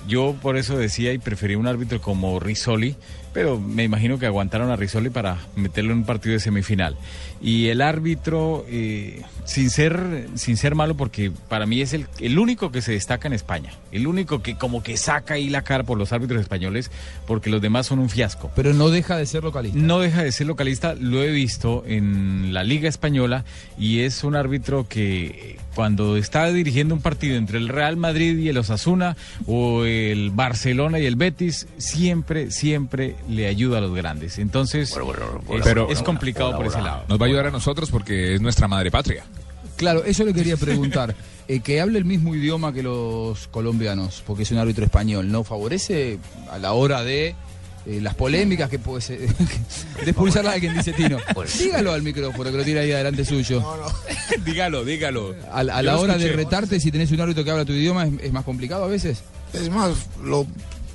Yo 0.09 0.35
por 0.41 0.57
eso 0.57 0.77
decía 0.77 1.11
y 1.13 1.17
preferí 1.17 1.55
un 1.55 1.67
árbitro 1.67 2.01
como 2.01 2.39
Risoli, 2.39 2.95
pero 3.33 3.59
me 3.59 3.83
imagino 3.83 4.19
que 4.19 4.25
aguantaron 4.25 4.69
a 4.71 4.75
Risoli 4.75 5.09
para 5.09 5.37
meterlo 5.55 5.91
en 5.93 5.99
un 5.99 6.05
partido 6.05 6.33
de 6.33 6.39
semifinal. 6.39 6.95
Y 7.41 7.67
el 7.67 7.81
árbitro, 7.81 8.65
eh, 8.67 9.21
sin, 9.45 9.69
ser, 9.69 10.27
sin 10.35 10.57
ser 10.57 10.73
malo, 10.75 10.95
porque 10.95 11.31
para 11.49 11.65
mí 11.65 11.81
es 11.81 11.93
el, 11.93 12.07
el 12.19 12.39
único 12.39 12.71
que 12.71 12.81
se 12.81 12.93
destaca 12.93 13.27
en 13.27 13.33
España, 13.33 13.71
el 13.91 14.07
único 14.07 14.41
que 14.41 14.57
como 14.57 14.81
que 14.81 14.97
saca 14.97 15.35
ahí 15.35 15.49
la 15.49 15.61
cara 15.61 15.83
por 15.83 15.97
los 15.97 16.11
árbitros 16.13 16.41
españoles, 16.41 16.89
porque 17.27 17.49
los 17.49 17.61
demás 17.61 17.85
son 17.85 17.99
un 17.99 18.09
fiasco. 18.09 18.51
Pero 18.55 18.73
no 18.73 18.89
deja 18.89 19.17
de 19.17 19.25
ser 19.25 19.43
localista. 19.43 19.77
No 19.77 19.99
deja 19.99 20.23
de 20.23 20.31
ser 20.31 20.47
localista, 20.47 20.95
lo 20.95 21.21
he 21.23 21.31
visto 21.31 21.83
en 21.85 22.53
la 22.53 22.63
Liga 22.63 22.89
Española 22.89 23.45
y 23.77 23.99
es 23.99 24.23
un 24.23 24.35
árbitro 24.35 24.87
que 24.87 25.57
cuando 25.75 26.17
está 26.17 26.47
dirigiendo 26.47 26.95
un 26.95 27.01
partido 27.01 27.35
entre 27.35 27.59
el 27.59 27.67
Real 27.67 27.97
Madrid 27.97 28.35
y 28.39 28.49
el 28.49 28.57
Osasuna 28.57 29.15
o 29.45 29.83
el 29.85 30.31
Barcelona 30.31 30.97
y 30.99 31.05
el 31.05 31.15
Betis, 31.15 31.67
siempre, 31.77 32.49
siempre 32.49 33.15
le 33.29 33.45
ayuda 33.47 33.77
a 33.77 33.81
los 33.81 33.93
grandes. 33.93 34.39
Entonces, 34.39 34.91
es, 35.51 35.63
Pero- 35.63 35.89
es 35.91 36.01
complicado 36.01 36.57
por 36.57 36.65
ese 36.65 36.81
lado. 36.81 37.03
Nos 37.07 37.21
va 37.21 37.26
a 37.27 37.29
ayudar 37.29 37.47
a 37.47 37.51
nosotros 37.51 37.89
porque 37.91 38.35
es 38.35 38.41
nuestra 38.41 38.67
madre 38.67 38.91
patria. 38.91 39.23
Claro, 39.75 40.03
eso 40.03 40.25
le 40.25 40.33
quería 40.33 40.57
preguntar. 40.57 41.15
Eh, 41.49 41.61
que 41.61 41.79
hable 41.79 41.97
el 41.97 42.03
mismo 42.03 42.35
idioma 42.35 42.73
que 42.73 42.83
los 42.83 43.47
colombianos, 43.47 44.21
porque 44.27 44.43
es 44.43 44.51
un 44.51 44.57
árbitro 44.57 44.83
español, 44.83 45.31
¿no 45.31 45.45
favorece 45.45 46.19
a 46.51 46.57
la 46.57 46.73
hora 46.73 47.03
de 47.05 47.35
eh, 47.85 48.01
las 48.01 48.15
polémicas 48.15 48.69
que 48.69 48.79
puede 48.79 48.99
ser, 48.99 49.19
de 50.03 50.11
expulsar 50.11 50.45
a 50.45 50.51
alguien, 50.51 50.75
dice 50.75 50.91
Tino? 50.91 51.17
Dígalo 51.57 51.93
al 51.93 52.01
micrófono 52.01 52.51
que 52.51 52.57
lo 52.57 52.65
tira 52.65 52.81
ahí 52.81 52.91
adelante 52.91 53.23
suyo. 53.23 53.63
dígalo, 54.43 54.83
dígalo. 54.83 55.35
A, 55.49 55.63
la 55.63 55.97
hora 55.97 56.17
de 56.17 56.33
retarte, 56.33 56.81
si 56.81 56.91
tenés 56.91 57.11
un 57.11 57.21
árbitro 57.21 57.45
que 57.45 57.51
habla 57.51 57.63
tu 57.63 57.71
idioma, 57.71 58.05
¿es, 58.05 58.11
es 58.23 58.33
más 58.33 58.43
complicado 58.43 58.83
a 58.83 58.87
veces? 58.87 59.23
Es 59.53 59.69
más, 59.69 59.91
lo, 60.21 60.45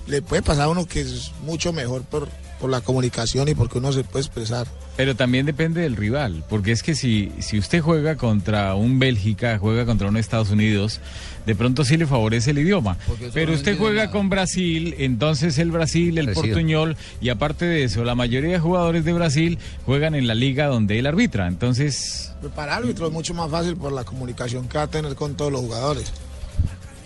le 0.06 0.20
puede 0.20 0.42
pasar 0.42 0.64
a 0.64 0.68
uno 0.68 0.86
que 0.86 1.00
es 1.00 1.32
mucho 1.46 1.72
mejor 1.72 2.02
por, 2.02 2.28
por 2.62 2.70
la 2.70 2.80
comunicación 2.80 3.48
y 3.48 3.56
porque 3.56 3.78
uno 3.78 3.92
se 3.92 4.04
puede 4.04 4.24
expresar. 4.24 4.68
Pero 4.96 5.16
también 5.16 5.46
depende 5.46 5.80
del 5.80 5.96
rival, 5.96 6.44
porque 6.48 6.70
es 6.70 6.84
que 6.84 6.94
si, 6.94 7.32
si 7.40 7.58
usted 7.58 7.80
juega 7.80 8.16
contra 8.16 8.76
un 8.76 9.00
Bélgica, 9.00 9.58
juega 9.58 9.84
contra 9.84 10.06
un 10.06 10.16
Estados 10.16 10.50
Unidos, 10.50 11.00
de 11.44 11.56
pronto 11.56 11.84
sí 11.84 11.96
le 11.96 12.06
favorece 12.06 12.52
el 12.52 12.60
idioma. 12.60 12.98
Pero 13.34 13.52
usted 13.52 13.76
juega 13.76 14.02
nada. 14.02 14.12
con 14.12 14.30
Brasil, 14.30 14.94
entonces 14.98 15.58
el 15.58 15.72
Brasil, 15.72 16.16
el 16.18 16.26
Parecido. 16.26 16.54
portuñol, 16.54 16.96
y 17.20 17.30
aparte 17.30 17.64
de 17.64 17.82
eso, 17.82 18.04
la 18.04 18.14
mayoría 18.14 18.52
de 18.52 18.60
jugadores 18.60 19.04
de 19.04 19.12
Brasil 19.12 19.58
juegan 19.84 20.14
en 20.14 20.28
la 20.28 20.36
liga 20.36 20.66
donde 20.66 21.00
él 21.00 21.06
arbitra. 21.06 21.48
Entonces, 21.48 22.32
Para 22.54 22.76
árbitro 22.76 23.08
es 23.08 23.12
mucho 23.12 23.34
más 23.34 23.50
fácil 23.50 23.76
por 23.76 23.90
la 23.90 24.04
comunicación 24.04 24.68
que 24.68 24.78
va 24.78 24.84
a 24.84 24.88
tener 24.88 25.16
con 25.16 25.34
todos 25.34 25.50
los 25.50 25.62
jugadores. 25.62 26.12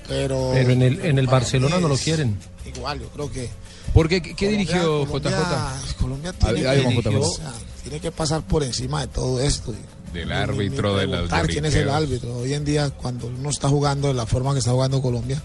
Pero, 0.06 0.50
Pero 0.52 0.70
en 0.70 0.82
el, 0.82 1.00
en 1.02 1.18
el 1.18 1.26
Barcelona 1.26 1.80
no 1.80 1.88
lo 1.88 1.96
quieren. 1.96 2.36
Igual, 2.66 3.00
yo 3.00 3.08
creo 3.08 3.32
que. 3.32 3.48
Porque, 3.92 4.20
¿qué, 4.22 4.34
qué 4.34 4.46
Colombia- 4.46 4.58
dirigió 4.66 5.06
Colombia- 5.06 5.30
JJ? 5.30 5.94
Colombia 6.00 6.30
Ahí- 6.42 6.54
tiene, 6.54 6.68
ahí 6.68 6.78
que, 6.80 7.02
tiene 7.82 8.00
pasar 8.12 8.42
por 8.42 8.62
encima 8.62 9.00
de 9.00 9.06
todo 9.08 9.40
esto. 9.40 9.72
Del 10.12 10.32
árbitro, 10.32 10.94
ni 10.94 11.00
de 11.00 11.06
las 11.06 11.46
quién 11.46 11.64
es 11.66 11.74
el 11.74 11.88
árbitro. 11.90 12.36
Hoy 12.36 12.54
en 12.54 12.64
día, 12.64 12.90
cuando 12.90 13.26
uno 13.26 13.50
está 13.50 13.68
jugando 13.68 14.08
de 14.08 14.14
la 14.14 14.26
forma 14.26 14.52
que 14.52 14.60
está 14.60 14.70
jugando 14.72 15.02
Colombia, 15.02 15.40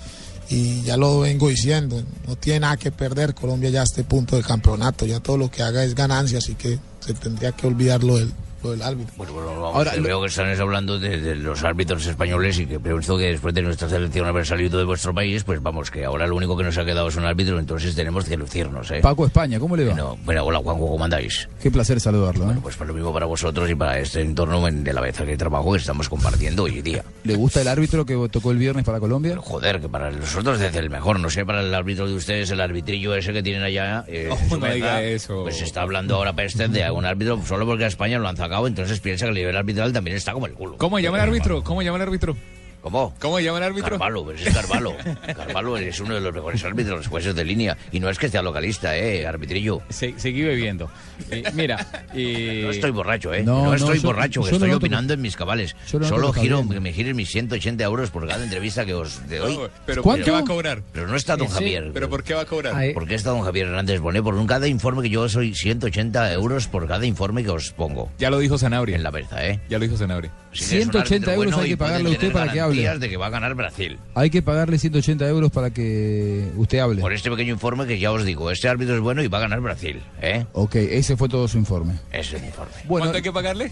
y 0.49 0.81
ya 0.81 0.97
lo 0.97 1.21
vengo 1.21 1.47
diciendo, 1.49 2.01
no 2.27 2.35
tiene 2.35 2.61
nada 2.61 2.77
que 2.77 2.91
perder 2.91 3.33
Colombia 3.33 3.69
ya 3.69 3.81
a 3.81 3.83
este 3.83 4.03
punto 4.03 4.35
del 4.35 4.45
campeonato. 4.45 5.05
Ya 5.05 5.19
todo 5.19 5.37
lo 5.37 5.49
que 5.49 5.63
haga 5.63 5.83
es 5.83 5.95
ganancia, 5.95 6.39
así 6.39 6.55
que 6.55 6.77
se 6.99 7.13
tendría 7.13 7.51
que 7.53 7.67
olvidar 7.67 8.03
lo 8.03 8.17
del, 8.17 8.33
lo 8.63 8.71
del 8.71 8.81
árbitro. 8.81 9.13
Bueno, 9.17 9.33
bueno, 9.33 9.49
vamos, 9.61 9.75
Ahora, 9.75 9.95
lo- 9.95 10.03
veo 10.03 10.21
que 10.21 10.27
están 10.27 10.59
hablando 10.59 10.99
de, 10.99 11.19
de 11.19 11.35
los 11.35 11.63
árbitros 11.63 12.05
españoles 12.05 12.59
y 12.59 12.65
que 12.65 12.79
pienso 12.79 13.17
que 13.17 13.25
después 13.25 13.53
de 13.53 13.61
nuestra 13.61 13.89
selección 13.89 14.27
haber 14.27 14.45
salido 14.45 14.77
de 14.77 14.85
vuestro 14.85 15.13
país, 15.13 15.43
pues 15.43 15.61
vamos, 15.61 15.89
que 15.91 16.05
ahora 16.05 16.27
lo 16.27 16.35
único 16.35 16.55
que 16.57 16.63
nos 16.63 16.77
ha 16.77 16.85
quedado 16.85 17.07
es 17.07 17.15
un 17.15 17.25
árbitro, 17.25 17.59
entonces 17.59 17.95
tenemos 17.95 18.25
que 18.25 18.37
lucirnos, 18.37 18.89
¿eh? 18.91 18.99
Paco 19.01 19.25
España, 19.25 19.59
¿cómo 19.59 19.75
le 19.75 19.85
va? 19.85 19.91
Bueno, 19.93 20.17
bueno, 20.25 20.43
hola 20.45 20.59
Juanjo, 20.59 20.89
¿cómo 20.91 21.03
andáis? 21.03 21.47
Qué 21.61 21.71
placer 21.71 21.99
saludarlo. 21.99 22.51
¿eh? 22.51 22.55
Pues 22.61 22.75
por 22.75 22.87
lo 22.87 22.93
mismo 22.93 23.13
para 23.13 23.25
vosotros 23.25 23.69
y 23.69 23.75
para 23.75 23.99
este 23.99 24.21
entorno 24.21 24.67
en- 24.67 24.83
de 24.83 24.93
la 24.93 25.01
vez 25.01 25.17
que 25.17 25.37
trabajo 25.37 25.71
que 25.71 25.77
estamos 25.79 26.09
compartiendo 26.09 26.63
hoy 26.63 26.81
día. 26.81 27.03
¿Le 27.23 27.35
gusta 27.35 27.61
el 27.61 27.67
árbitro 27.67 28.05
que 28.05 28.15
tocó 28.31 28.51
el 28.51 28.57
viernes 28.57 28.83
para 28.85 28.99
Colombia? 28.99 29.35
Joder, 29.37 29.79
que 29.81 29.89
para 29.89 30.11
nosotros 30.11 30.59
es 30.61 30.75
el 30.75 30.89
mejor, 30.89 31.19
no 31.19 31.29
sé, 31.29 31.45
para 31.45 31.61
el 31.61 31.73
árbitro 31.73 32.07
de 32.07 32.15
ustedes, 32.15 32.49
el 32.51 32.61
arbitrillo 32.61 33.15
ese 33.15 33.33
que 33.33 33.41
tienen 33.43 33.63
allá, 33.63 34.03
eh, 34.07 34.29
Oh, 34.31 34.55
no 34.57 34.67
eso. 34.67 35.43
pues 35.43 35.57
se 35.57 35.65
está 35.65 35.81
hablando 35.81 36.15
ahora 36.15 36.33
peste 36.33 36.67
de 36.67 36.89
un 36.91 37.05
árbitro 37.05 37.39
solo 37.45 37.65
porque 37.65 37.85
a 37.85 37.87
España 37.87 38.19
lo 38.19 38.27
han 38.27 38.37
sacado, 38.37 38.50
entonces 38.67 38.99
piensa 38.99 39.25
que 39.25 39.29
el 39.29 39.35
nivel 39.35 39.55
arbitral 39.55 39.93
también 39.93 40.17
está 40.17 40.33
como 40.33 40.45
el 40.45 40.53
culo. 40.53 40.77
¿Cómo 40.77 40.99
llama 40.99 41.17
el 41.17 41.23
árbitro? 41.23 41.63
¿Cómo 41.63 41.81
llama 41.81 41.97
el 41.97 42.03
árbitro? 42.03 42.35
¿Cómo? 42.81 43.13
¿Cómo 43.19 43.39
llama 43.39 43.59
el 43.59 43.63
árbitro? 43.65 43.91
Carvalho, 43.91 44.23
pues 44.23 44.45
es 44.45 44.53
Carvalho. 44.53 44.93
Carvalho 45.35 45.77
es 45.77 45.99
uno 45.99 46.15
de 46.15 46.21
los 46.21 46.33
mejores 46.33 46.63
árbitros, 46.63 46.97
los 46.97 47.07
jueces 47.07 47.35
de 47.35 47.45
línea. 47.45 47.77
Y 47.91 47.99
no 47.99 48.09
es 48.09 48.17
que 48.17 48.27
sea 48.27 48.41
localista, 48.41 48.97
¿eh? 48.97 49.25
Arbitrillo. 49.27 49.81
se- 49.89 50.15
seguí 50.17 50.41
bebiendo. 50.41 50.89
Eh, 51.29 51.43
mira, 51.53 51.85
eh, 52.15 52.61
No 52.65 52.71
estoy 52.71 52.89
borracho, 52.91 53.33
¿eh? 53.33 53.43
No, 53.43 53.59
No, 53.59 53.65
no, 53.69 53.73
estoy 53.75 53.99
yo- 53.99 54.07
borracho, 54.07 54.41
yo 54.41 54.45
que 54.45 54.49
lo 54.51 54.55
estoy 54.57 54.69
noto 54.69 54.77
opinando 54.77 55.13
en 55.13 55.21
mis 55.21 55.35
cabales. 55.35 55.75
Solo 55.85 56.31
bien. 56.33 56.67
que 56.69 56.79
me 56.79 56.91
giren 56.91 57.15
mis 57.15 57.29
180 57.29 57.83
euros 57.83 58.09
por 58.09 58.27
cada 58.27 58.43
entrevista 58.43 58.83
que 58.85 58.93
os 58.95 59.21
doy. 59.29 59.57
No, 59.57 59.69
pero 59.85 60.01
¿Cuánto? 60.01 60.21
¿por 60.21 60.25
qué 60.25 60.31
va 60.31 60.39
a 60.39 60.43
cobrar? 60.43 60.81
Pero 60.91 61.07
no 61.07 61.15
está 61.15 61.37
don 61.37 61.47
Ese- 61.47 61.55
Javier. 61.55 61.91
¿Pero 61.93 62.09
por 62.09 62.23
qué 62.23 62.33
va 62.33 62.41
a 62.41 62.45
cobrar? 62.45 62.73
Ay, 62.75 62.93
¿Por 62.93 63.07
qué 63.07 63.13
está 63.15 63.29
don 63.29 63.41
Javier 63.43 63.67
Hernández 63.67 63.99
Bonet? 63.99 64.23
Por 64.23 64.33
un 64.35 64.47
cada 64.47 64.67
informe 64.67 65.03
que 65.03 65.09
yo 65.09 65.29
soy 65.29 65.53
180 65.53 66.33
euros 66.33 66.67
por 66.67 66.87
cada 66.87 67.05
informe 67.05 67.43
que 67.43 67.51
os 67.51 67.71
pongo. 67.71 68.09
Ya 68.17 68.29
lo 68.31 68.39
dijo 68.39 68.57
Sanabria. 68.57 68.95
En 68.95 69.03
la 69.03 69.11
berza, 69.11 69.45
¿eh? 69.45 69.59
Ya 69.69 69.77
lo 69.77 69.83
dijo 69.85 69.97
Sanabria. 69.97 70.31
Así 70.51 70.69
que 70.69 70.79
es 70.81 70.85
un 70.85 70.91
180 70.91 71.03
árbitro 71.03 71.33
euros 71.33 71.45
bueno 71.53 71.63
hay 71.63 71.69
que 71.69 71.77
pagarle 71.77 72.09
a 72.09 72.11
usted 72.11 72.31
para 72.31 72.51
que 72.51 72.59
hable. 72.59 72.99
de 72.99 73.09
que 73.09 73.17
va 73.17 73.27
a 73.27 73.29
ganar 73.29 73.55
Brasil. 73.55 73.99
Hay 74.15 74.29
que 74.29 74.41
pagarle 74.41 74.77
180 74.77 75.27
euros 75.27 75.51
para 75.51 75.69
que 75.71 76.51
usted 76.57 76.79
hable. 76.79 77.01
Por 77.01 77.13
este 77.13 77.29
pequeño 77.29 77.53
informe 77.53 77.87
que 77.87 77.99
ya 77.99 78.11
os 78.11 78.25
digo, 78.25 78.51
este 78.51 78.67
árbitro 78.67 78.95
es 78.95 79.01
bueno 79.01 79.23
y 79.23 79.27
va 79.27 79.37
a 79.37 79.41
ganar 79.41 79.61
Brasil, 79.61 80.01
¿eh? 80.21 80.45
Ok, 80.53 80.75
ese 80.75 81.15
fue 81.15 81.29
todo 81.29 81.47
su 81.47 81.57
informe. 81.57 81.93
Ese 82.11 82.35
es 82.35 82.41
el 82.41 82.47
informe. 82.49 82.73
Bueno, 82.85 83.05
¿Cuánto 83.05 83.17
hay 83.17 83.23
que 83.23 83.31
pagarle? 83.31 83.71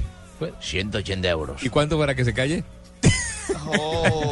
180 0.62 1.28
euros. 1.30 1.64
¿Y 1.64 1.70
cuánto 1.70 1.98
para 2.00 2.16
que 2.16 2.24
se 2.24 2.34
calle? 2.34 2.64
No 3.66 3.72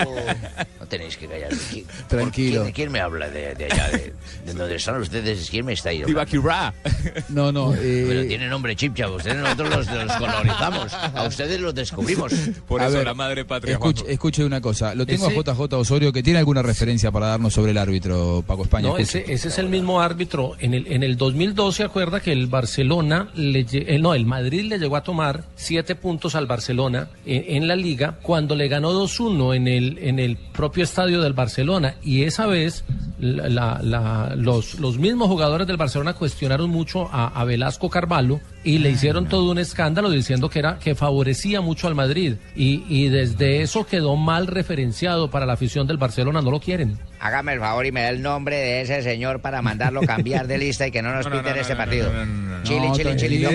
tenéis 0.88 1.17
que 1.17 1.27
callar. 1.27 1.51
¿Qui- 1.71 1.85
Tranquilo. 2.07 2.61
¿Quién, 2.63 2.73
quién 2.73 2.91
me 2.91 2.99
habla 2.99 3.29
de, 3.29 3.53
de 3.55 3.65
allá? 3.65 3.89
De, 3.89 4.13
de 4.45 4.53
donde 4.53 4.75
están 4.75 4.99
ustedes? 5.01 5.49
¿Quién 5.49 5.65
me 5.65 5.73
está 5.73 5.89
ahí? 5.89 6.03
Tibaquirá. 6.03 6.73
No, 7.29 7.51
no. 7.51 7.73
eh, 7.75 8.05
Pero 8.07 8.25
tiene 8.27 8.47
nombre 8.47 8.75
chipcha. 8.75 9.09
Ustedes 9.09 9.38
nosotros 9.38 9.69
los, 9.88 9.88
los 10.05 10.11
colonizamos. 10.17 10.93
A 10.93 11.23
ustedes 11.27 11.59
los 11.59 11.73
descubrimos. 11.75 12.33
Por 12.67 12.81
A 12.81 12.88
eso 12.88 12.97
ver, 12.97 13.05
la 13.07 13.13
madre 13.13 13.45
patria. 13.45 13.79
Escuche, 14.07 14.43
una 14.43 14.61
cosa. 14.61 14.95
Lo 14.95 15.05
tengo 15.05 15.27
Ese- 15.29 15.39
a 15.39 15.53
JJ 15.53 15.73
Osorio 15.73 16.11
que 16.13 16.23
tiene 16.23 16.39
alguna 16.39 16.61
referencia 16.61 17.11
para 17.11 17.27
darnos 17.27 17.53
sobre 17.53 17.71
el 17.71 17.77
árbitro, 17.77 18.43
Paco 18.45 18.63
España. 18.63 18.89
No, 18.89 18.97
ese, 18.97 19.25
ese 19.31 19.47
es 19.49 19.57
el 19.57 19.69
mismo 19.69 20.01
árbitro. 20.01 20.53
En 20.59 20.73
el, 20.73 20.88
en 20.88 21.03
el 21.03 21.17
2002 21.17 21.75
se 21.75 21.83
acuerda 21.83 22.19
que 22.19 22.31
el 22.31 22.47
Barcelona, 22.47 23.29
le, 23.35 23.65
eh, 23.71 23.99
no, 23.99 24.13
el 24.13 24.25
Madrid 24.25 24.65
le 24.65 24.79
llegó 24.79 24.95
a 24.95 25.03
tomar 25.03 25.43
siete 25.55 25.95
puntos 25.95 26.35
al 26.35 26.45
Barcelona 26.47 27.09
en, 27.25 27.57
en 27.57 27.67
la 27.67 27.75
liga 27.75 28.19
cuando 28.21 28.55
le 28.55 28.67
ganó 28.67 28.93
2-1 28.93 29.55
en 29.55 29.67
el, 29.67 29.97
en 29.99 30.19
el 30.19 30.38
propio 30.38 30.76
estadio 30.84 31.21
del 31.21 31.34
Barcelona. 31.34 31.95
Y 32.03 32.23
esa 32.23 32.45
vez 32.47 32.84
la- 33.19 33.80
la- 33.82 34.34
los, 34.36 34.80
los 34.80 34.97
mismos 34.99 35.28
jugadores 35.28 35.65
del 35.67 35.78
Barcelona 35.78 36.13
cuestionaron 36.13 36.69
mucho 36.69 37.09
a, 37.11 37.28
a 37.28 37.43
Velasco 37.45 37.89
Carvalho 37.89 38.39
y 38.63 38.78
le 38.80 38.89
hicieron 38.91 39.28
todo 39.28 39.49
un 39.51 39.57
escándalo 39.59 40.09
diciendo 40.09 40.49
que 40.49 40.59
era 40.59 40.78
que 40.80 40.93
favorecía 40.95 41.61
mucho 41.61 41.88
al 41.88 41.95
Madrid. 41.95 42.36
Y, 42.55 42.84
y 42.89 43.09
desde 43.09 43.61
eso 43.61 43.86
quedó 43.86 44.15
mal 44.15 44.45
referenciado 44.47 45.30
para 45.32 45.45
la 45.45 45.53
afición 45.53 45.88
del 45.88 45.97
Barcelona, 45.97 46.41
no 46.41 46.51
lo 46.51 46.59
quieren. 46.59 46.99
Hágame 47.19 47.53
el 47.53 47.59
favor 47.59 47.86
y 47.86 47.91
me 47.91 48.01
da 48.03 48.09
el 48.09 48.21
nombre 48.21 48.57
de 48.57 48.82
ese 48.82 49.01
señor 49.01 49.41
para 49.41 49.61
mandarlo 49.63 50.01
cambiar 50.01 50.45
de 50.47 50.57
lista 50.59 50.86
y 50.88 50.91
que 50.91 51.01
no 51.01 51.11
nos 51.13 51.25
No, 51.25 51.32
no, 51.32 51.38
piten 51.39 51.55
no, 51.55 51.61
este 51.61 51.75
partido. 51.75 52.13
no, 52.13 52.25
no, 52.25 52.57
no, 52.59 52.63
Chile, 52.63 52.88
No, 52.89 52.95
chile, 52.95 53.15
chile. 53.15 53.49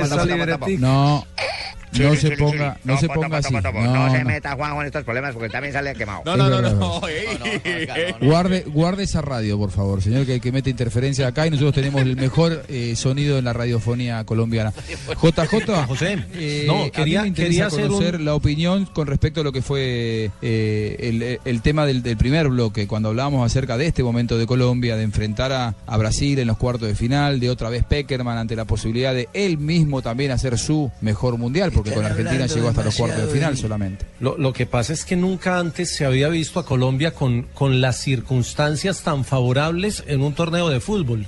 No, 0.78 1.26
no 2.00 2.14
se 2.16 2.30
ponga, 2.36 2.78
no 2.84 2.98
se 2.98 3.08
ponga 3.08 3.38
así. 3.38 3.54
No, 3.54 4.10
se 4.12 4.24
meta, 4.24 4.54
Juanjo, 4.54 4.80
en 4.80 4.86
estos 4.86 5.04
problemas 5.04 5.34
porque 5.34 5.48
también 5.48 5.72
sale 5.72 5.94
quemado. 5.94 6.22
No, 6.24 6.36
no, 6.36 6.48
no, 6.48 6.60
no. 6.62 7.00
Guarde, 8.20 8.64
guarde 8.66 9.04
esa 9.04 9.22
radio, 9.22 9.58
por 9.58 9.70
favor, 9.70 10.02
señor, 10.02 10.26
que, 10.26 10.40
que 10.40 10.52
mete 10.52 10.70
interferencia 10.70 11.26
acá 11.26 11.46
y 11.46 11.50
nosotros 11.50 11.74
tenemos 11.74 12.02
el 12.02 12.16
mejor 12.16 12.64
eh, 12.68 12.94
sonido 12.96 13.38
en 13.38 13.44
la 13.44 13.52
radiofonía 13.52 14.24
colombiana. 14.24 14.72
JJ, 15.20 15.86
José, 15.86 16.18
eh, 16.34 16.64
no, 16.66 16.82
a 16.82 16.84
mí 16.84 16.90
quería- 16.90 17.22
me 17.22 17.28
interesa 17.28 17.68
quería 17.68 17.86
conocer 17.86 18.16
un- 18.16 18.24
la 18.24 18.34
opinión 18.34 18.86
con 18.86 19.06
respecto 19.06 19.40
a 19.40 19.44
lo 19.44 19.52
que 19.52 19.62
fue 19.62 20.30
eh, 20.42 20.96
el, 21.00 21.40
el 21.44 21.62
tema 21.62 21.86
del, 21.86 22.02
del 22.02 22.16
primer 22.16 22.48
bloque, 22.48 22.86
cuando 22.86 23.08
hablábamos 23.10 23.44
acerca 23.44 23.76
de 23.76 23.86
este 23.86 24.02
momento 24.02 24.38
de 24.38 24.46
Colombia, 24.46 24.96
de 24.96 25.02
enfrentar 25.02 25.52
a, 25.52 25.74
a 25.86 25.96
Brasil 25.96 26.38
en 26.38 26.46
los 26.46 26.56
cuartos 26.58 26.88
de 26.88 26.94
final, 26.94 27.40
de 27.40 27.50
otra 27.50 27.68
vez 27.70 27.84
Peckerman 27.84 28.38
ante 28.38 28.56
la 28.56 28.64
posibilidad 28.64 29.14
de 29.14 29.28
él 29.34 29.58
mismo 29.58 30.02
también 30.02 30.30
hacer 30.30 30.58
su 30.58 30.90
mejor 31.00 31.38
mundial, 31.38 31.70
porque 31.72 31.81
con 31.90 32.04
Argentina 32.04 32.46
llegó 32.46 32.68
hasta 32.68 32.84
los 32.84 32.96
cuartos 32.96 33.26
de 33.26 33.32
final 33.32 33.56
solamente. 33.56 34.06
Lo, 34.20 34.36
lo 34.38 34.52
que 34.52 34.66
pasa 34.66 34.92
es 34.92 35.04
que 35.04 35.16
nunca 35.16 35.58
antes 35.58 35.94
se 35.94 36.04
había 36.04 36.28
visto 36.28 36.60
a 36.60 36.64
Colombia 36.64 37.12
con, 37.12 37.42
con 37.54 37.80
las 37.80 38.00
circunstancias 38.00 39.02
tan 39.02 39.24
favorables 39.24 40.04
en 40.06 40.22
un 40.22 40.34
torneo 40.34 40.68
de 40.68 40.80
fútbol. 40.80 41.26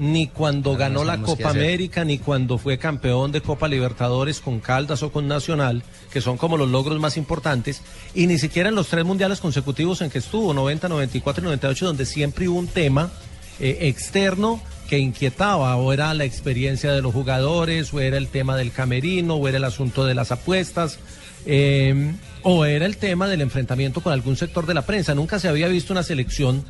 Ni 0.00 0.26
cuando 0.26 0.76
ganó 0.76 1.04
la 1.04 1.20
Copa. 1.20 1.50
América, 1.50 2.04
ni 2.04 2.18
cuando 2.18 2.58
fue 2.58 2.78
campeón 2.78 3.30
de 3.30 3.40
Copa 3.40 3.68
Libertadores 3.68 4.40
con 4.40 4.58
Caldas 4.58 5.04
o 5.04 5.12
con 5.12 5.28
Nacional, 5.28 5.84
que 6.12 6.20
son 6.20 6.36
como 6.36 6.56
los 6.56 6.68
logros 6.68 6.98
más 6.98 7.16
importantes, 7.16 7.80
y 8.12 8.26
ni 8.26 8.38
siquiera 8.38 8.70
en 8.70 8.74
los 8.74 8.88
tres 8.88 9.04
mundiales 9.04 9.40
consecutivos 9.40 10.02
en 10.02 10.10
que 10.10 10.18
estuvo, 10.18 10.52
90, 10.52 10.88
94 10.88 11.42
y 11.42 11.44
98, 11.44 11.86
donde 11.86 12.06
siempre 12.06 12.48
hubo 12.48 12.58
un 12.58 12.66
tema 12.66 13.12
eh, 13.60 13.78
externo 13.82 14.60
que 14.88 14.98
inquietaba, 14.98 15.76
o 15.76 15.92
era 15.92 16.12
la 16.14 16.24
experiencia 16.24 16.92
de 16.92 17.02
los 17.02 17.12
jugadores, 17.12 17.92
o 17.92 18.00
era 18.00 18.16
el 18.16 18.28
tema 18.28 18.56
del 18.56 18.72
camerino, 18.72 19.36
o 19.36 19.48
era 19.48 19.58
el 19.58 19.64
asunto 19.64 20.04
de 20.04 20.14
las 20.14 20.32
apuestas, 20.32 20.98
eh, 21.46 22.12
o 22.42 22.64
era 22.64 22.86
el 22.86 22.96
tema 22.96 23.28
del 23.28 23.40
enfrentamiento 23.40 24.00
con 24.02 24.12
algún 24.12 24.36
sector 24.36 24.66
de 24.66 24.74
la 24.74 24.82
prensa. 24.82 25.14
Nunca 25.14 25.38
se 25.38 25.48
había 25.48 25.68
visto 25.68 25.92
una 25.92 26.02
selección 26.02 26.64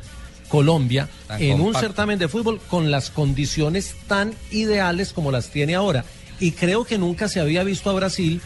Colombia 0.49 1.09
Tan 1.27 1.41
en 1.41 1.59
un 1.59 1.73
certamen 1.73 2.19
de 2.19 2.27
fútbol 2.27 2.61
con 2.69 2.91
las 2.91 3.09
condiciones 3.09 3.95
tan 4.07 4.33
ideales 4.51 5.11
como 5.11 5.31
las 5.31 5.49
tiene 5.49 5.75
ahora. 5.75 6.05
Y 6.39 6.51
creo 6.51 6.85
que 6.85 6.97
nunca 6.97 7.27
se 7.29 7.39
había 7.39 7.63
visto 7.63 7.89
a 7.89 7.93
Brasil 7.93 8.41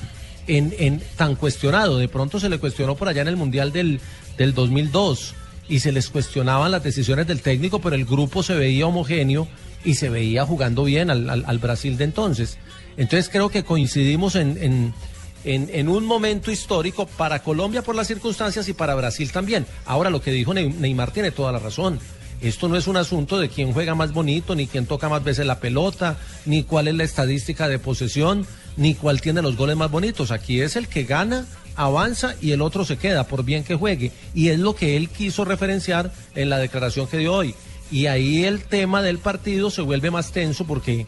en, 0.47 0.73
en 0.79 1.01
tan 1.17 1.35
cuestionado. 1.35 1.97
De 1.97 2.07
pronto 2.07 2.39
se 2.39 2.49
le 2.49 2.59
cuestionó 2.59 2.95
por 2.95 3.07
allá 3.07 3.21
en 3.21 3.27
el 3.27 3.37
Mundial 3.37 3.71
del, 3.71 3.99
del 4.37 4.53
2002 4.53 5.35
y 5.69 5.79
se 5.79 5.91
les 5.91 6.09
cuestionaban 6.09 6.71
las 6.71 6.83
decisiones 6.83 7.27
del 7.27 7.41
técnico, 7.41 7.79
pero 7.79 7.95
el 7.95 8.05
grupo 8.05 8.41
se 8.43 8.55
veía 8.55 8.87
homogéneo 8.87 9.47
y 9.85 9.93
se 9.95 10.09
veía 10.09 10.45
jugando 10.45 10.83
bien 10.83 11.09
al, 11.09 11.57
Brasil 11.59 11.95
de 11.97 12.03
entonces. 12.05 12.57
Entonces 12.97 13.29
creo 13.29 13.49
que 13.49 13.63
coincidimos 13.63 14.35
en, 14.35 14.57
en, 15.45 15.69
en- 15.73 15.87
un 15.87 16.05
momento 16.05 16.51
histórico 16.51 17.05
para 17.05 17.43
Colombia 17.43 17.81
por 17.81 17.95
las 17.95 18.07
circunstancias 18.07 18.67
y 18.67 18.73
para 18.73 18.95
Brasil 18.95 19.31
también. 19.31 19.65
Ahora 19.85 20.09
lo 20.09 20.21
que 20.21 20.31
dijo 20.31 20.53
Ney- 20.53 20.73
Neymar 20.73 21.11
tiene 21.11 21.31
toda 21.31 21.51
la 21.53 21.59
razón. 21.59 21.99
Esto 22.41 22.67
no 22.69 22.77
es 22.77 22.87
un 22.87 22.95
asunto 22.97 23.37
de 23.37 23.49
quién 23.49 23.73
juega 23.73 23.95
más 23.95 24.11
bonito, 24.13 24.55
ni 24.55 24.65
quién 24.67 24.85
toca 24.85 25.07
más 25.09 25.23
veces 25.23 25.45
la 25.45 25.59
pelota, 25.59 26.17
ni 26.45 26.63
cuál 26.63 26.87
es 26.87 26.95
la 26.95 27.03
estadística 27.03 27.67
de 27.67 27.79
posesión, 27.79 28.45
ni 28.77 28.95
cuál 28.95 29.19
tiene 29.21 29.41
los 29.41 29.57
goles 29.57 29.75
más 29.75 29.91
bonitos. 29.91 30.31
Aquí 30.31 30.61
es 30.61 30.75
el 30.77 30.87
que 30.87 31.03
gana, 31.03 31.45
avanza 31.79 32.35
y 32.41 32.51
el 32.51 32.61
otro 32.61 32.83
se 32.85 32.97
queda, 32.97 33.23
por 33.25 33.43
bien 33.43 33.63
que 33.63 33.75
juegue. 33.75 34.11
Y 34.33 34.49
es 34.49 34.59
lo 34.59 34.75
que 34.75 34.97
él 34.97 35.09
quiso 35.09 35.45
referenciar 35.45 36.11
en 36.35 36.49
la 36.49 36.57
declaración 36.59 37.07
que 37.07 37.17
dio 37.17 37.33
hoy. 37.33 37.55
Y 37.91 38.05
ahí 38.07 38.43
el 38.43 38.61
tema 38.63 39.01
del 39.01 39.17
partido 39.17 39.71
se 39.71 39.81
vuelve 39.81 40.11
más 40.11 40.31
tenso 40.31 40.65
porque 40.65 41.07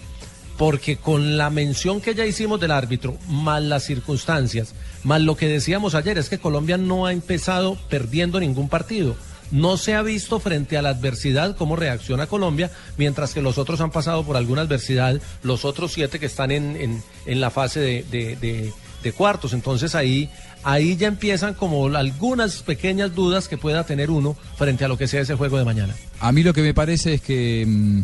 porque 0.57 0.97
con 0.97 1.38
la 1.38 1.49
mención 1.49 2.01
que 2.01 2.13
ya 2.13 2.26
hicimos 2.26 2.59
del 2.59 2.69
árbitro, 2.72 3.17
más 3.28 3.63
las 3.63 3.84
circunstancias, 3.84 4.76
más 5.03 5.19
lo 5.22 5.36
que 5.36 5.47
decíamos 5.47 5.95
ayer, 5.95 6.19
es 6.19 6.30
que 6.30 6.38
Colombia 6.38 6.78
no 6.78 7.07
ha 7.07 7.13
empezado 7.13 7.78
perdiendo 7.89 8.39
ningún 8.39 8.69
partido. 8.69 9.15
No 9.49 9.78
se 9.78 9.95
ha 9.95 10.03
visto 10.03 10.39
frente 10.39 10.78
a 10.78 10.84
la 10.84 10.89
adversidad 10.89 11.55
cómo 11.57 11.76
reacciona 11.76 12.28
Colombia, 12.28 12.69
mientras 12.97 13.34
que 13.34 13.41
los 13.41 13.57
otros 13.57 13.82
han 13.82 13.89
pasado 13.91 14.24
por 14.24 14.38
alguna 14.38 14.61
adversidad, 14.61 15.19
los 15.41 15.65
otros 15.65 15.93
siete 15.93 16.19
que 16.19 16.28
están 16.28 16.51
en, 16.51 17.01
en- 17.26 17.41
la 17.41 17.49
fase 17.49 17.80
de- 17.80 18.72
de 19.03 19.11
cuartos. 19.13 19.53
Entonces 19.53 19.95
ahí, 19.95 20.30
ahí 20.64 20.95
ya 20.95 21.07
empiezan 21.07 21.53
como 21.53 21.86
algunas 21.88 22.62
pequeñas 22.64 23.14
dudas 23.16 23.47
que 23.47 23.57
pueda 23.57 23.84
tener 23.86 24.09
uno 24.12 24.36
frente 24.57 24.86
a 24.86 24.88
lo 24.88 24.97
que 24.97 25.07
sea 25.07 25.22
ese 25.22 25.36
juego 25.36 25.57
de 25.57 25.66
mañana. 25.66 25.95
A 26.20 26.32
mí 26.32 26.43
lo 26.43 26.53
que 26.53 26.62
me 26.62 26.74
parece 26.74 27.16
es 27.16 27.22
que 27.22 27.66
mm, 27.68 28.01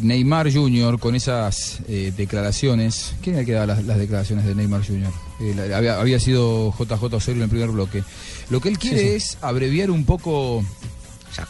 Neymar 0.00 0.52
Jr. 0.52 0.98
con 0.98 1.14
esas 1.14 1.78
eh, 1.88 2.12
declaraciones, 2.16 3.14
¿quién 3.22 3.34
era 3.36 3.40
el 3.40 3.46
que 3.46 3.52
daba 3.52 3.66
las, 3.66 3.84
las 3.84 3.98
declaraciones 3.98 4.44
de 4.46 4.54
Neymar 4.54 4.86
Jr.? 4.86 5.12
Eh, 5.40 5.54
la- 5.56 5.76
había, 5.76 6.00
había 6.00 6.18
sido 6.18 6.72
JJ 6.78 7.04
Osorio 7.14 7.36
en 7.38 7.42
el 7.44 7.48
primer 7.50 7.68
bloque. 7.70 8.02
Lo 8.50 8.60
que 8.60 8.68
él 8.68 8.78
quiere 8.78 8.98
Sí, 8.98 9.04
sí. 9.08 9.14
es 9.16 9.38
abreviar 9.42 9.90
un 9.90 10.04
poco 10.04 10.64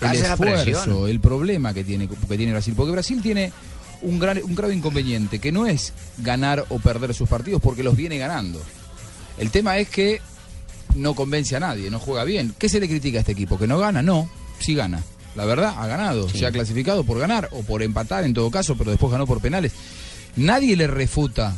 el 0.00 0.16
esfuerzo, 0.16 1.06
el 1.08 1.20
problema 1.20 1.74
que 1.74 1.84
tiene, 1.84 2.08
que 2.08 2.36
tiene 2.36 2.52
Brasil. 2.52 2.74
Porque 2.76 2.92
Brasil 2.92 3.20
tiene 3.22 3.52
un, 4.02 4.18
gran, 4.18 4.40
un 4.42 4.54
grave 4.54 4.74
inconveniente, 4.74 5.38
que 5.38 5.50
no 5.52 5.66
es 5.66 5.92
ganar 6.18 6.64
o 6.68 6.78
perder 6.78 7.14
sus 7.14 7.28
partidos, 7.28 7.60
porque 7.62 7.82
los 7.82 7.96
viene 7.96 8.18
ganando. 8.18 8.60
El 9.38 9.50
tema 9.50 9.78
es 9.78 9.88
que 9.88 10.20
no 10.94 11.14
convence 11.14 11.56
a 11.56 11.60
nadie, 11.60 11.90
no 11.90 11.98
juega 11.98 12.24
bien. 12.24 12.54
¿Qué 12.58 12.68
se 12.68 12.80
le 12.80 12.88
critica 12.88 13.18
a 13.18 13.20
este 13.20 13.32
equipo? 13.32 13.58
¿Que 13.58 13.66
no 13.66 13.78
gana? 13.78 14.02
No, 14.02 14.28
sí 14.58 14.74
gana. 14.74 15.02
La 15.34 15.44
verdad, 15.46 15.74
ha 15.78 15.86
ganado. 15.86 16.28
Se 16.28 16.44
ha 16.44 16.52
clasificado 16.52 17.04
por 17.04 17.18
ganar 17.18 17.48
o 17.52 17.62
por 17.62 17.82
empatar 17.82 18.24
en 18.24 18.34
todo 18.34 18.50
caso, 18.50 18.76
pero 18.76 18.90
después 18.90 19.10
ganó 19.10 19.26
por 19.26 19.40
penales. 19.40 19.72
Nadie 20.36 20.76
le 20.76 20.86
refuta 20.86 21.56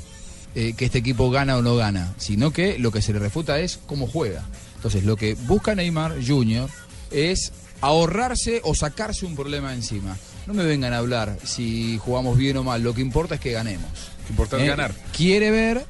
eh, 0.54 0.74
que 0.76 0.84
este 0.84 0.98
equipo 0.98 1.30
gana 1.30 1.56
o 1.56 1.62
no 1.62 1.74
gana, 1.74 2.14
sino 2.16 2.52
que 2.52 2.78
lo 2.78 2.92
que 2.92 3.02
se 3.02 3.12
le 3.12 3.18
refuta 3.18 3.58
es 3.58 3.78
cómo 3.86 4.06
juega. 4.06 4.44
Entonces, 4.76 5.04
lo 5.04 5.16
que 5.16 5.34
busca 5.34 5.74
Neymar 5.74 6.16
Jr. 6.24 6.68
es 7.10 7.52
ahorrarse 7.80 8.60
o 8.64 8.74
sacarse 8.74 9.26
un 9.26 9.34
problema 9.34 9.74
encima. 9.74 10.16
No 10.46 10.54
me 10.54 10.64
vengan 10.64 10.92
a 10.92 10.98
hablar 10.98 11.36
si 11.44 11.98
jugamos 11.98 12.36
bien 12.38 12.56
o 12.58 12.62
mal, 12.64 12.82
lo 12.82 12.94
que 12.94 13.00
importa 13.00 13.34
es 13.36 13.40
que 13.40 13.52
ganemos. 13.52 13.90
Lo 14.20 14.26
que 14.26 14.30
importa 14.32 14.56
es 14.58 14.62
Eh, 14.62 14.66
ganar. 14.68 14.94
Quiere 15.16 15.50
ver 15.50 15.84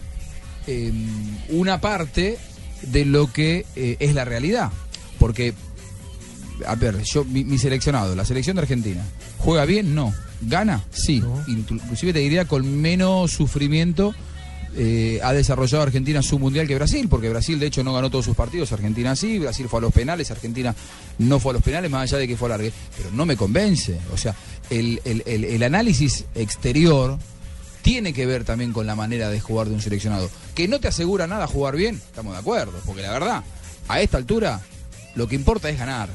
eh, 0.66 0.92
una 1.50 1.80
parte 1.80 2.38
de 2.86 3.04
lo 3.04 3.32
que 3.32 3.66
eh, 3.76 3.96
es 4.00 4.14
la 4.14 4.24
realidad. 4.24 4.70
Porque, 5.18 5.54
a 6.66 6.74
ver, 6.74 7.02
yo, 7.02 7.24
mi, 7.24 7.44
mi 7.44 7.58
seleccionado, 7.58 8.14
la 8.14 8.24
selección 8.24 8.56
de 8.56 8.62
Argentina, 8.62 9.02
¿juega 9.38 9.64
bien? 9.64 9.94
No. 9.94 10.14
¿Gana? 10.42 10.84
Sí. 10.90 11.20
Inclu- 11.46 11.80
Inclusive 11.82 12.12
te 12.12 12.18
diría 12.18 12.44
con 12.46 12.80
menos 12.80 13.30
sufrimiento 13.32 14.14
eh, 14.76 15.20
ha 15.22 15.32
desarrollado 15.32 15.84
Argentina 15.84 16.20
su 16.20 16.38
mundial 16.40 16.66
que 16.66 16.74
Brasil, 16.74 17.06
porque 17.08 17.28
Brasil 17.30 17.60
de 17.60 17.66
hecho 17.66 17.84
no 17.84 17.92
ganó 17.94 18.10
todos 18.10 18.24
sus 18.24 18.34
partidos, 18.34 18.72
Argentina 18.72 19.14
sí, 19.14 19.38
Brasil 19.38 19.68
fue 19.68 19.78
a 19.78 19.82
los 19.82 19.92
penales, 19.94 20.32
Argentina 20.32 20.74
no 21.18 21.38
fue 21.38 21.50
a 21.50 21.52
los 21.54 21.62
penales, 21.62 21.88
más 21.92 22.02
allá 22.12 22.18
de 22.18 22.26
que 22.26 22.36
fue 22.36 22.48
a 22.48 22.50
largue, 22.50 22.72
pero 22.96 23.10
no 23.12 23.24
me 23.24 23.36
convence. 23.36 23.96
O 24.12 24.16
sea, 24.16 24.34
el, 24.70 25.00
el- 25.04 25.22
el- 25.26 25.44
el 25.44 25.62
análisis 25.62 26.24
exterior 26.34 27.16
tiene 27.84 28.12
que 28.12 28.26
ver 28.26 28.42
también 28.44 28.72
con 28.72 28.86
la 28.88 28.96
manera 28.96 29.28
de 29.28 29.38
jugar 29.40 29.68
de 29.68 29.74
un 29.74 29.80
seleccionado. 29.82 30.28
Que 30.56 30.66
no 30.66 30.80
te 30.80 30.88
asegura 30.88 31.26
nada 31.28 31.46
jugar 31.46 31.76
bien, 31.76 31.96
estamos 31.96 32.32
de 32.32 32.40
acuerdo, 32.40 32.72
porque 32.86 33.02
la 33.02 33.12
verdad, 33.12 33.44
a 33.86 34.00
esta 34.00 34.16
altura, 34.16 34.60
lo 35.14 35.28
que 35.28 35.36
importa 35.36 35.68
es 35.68 35.78
ganar. 35.78 36.08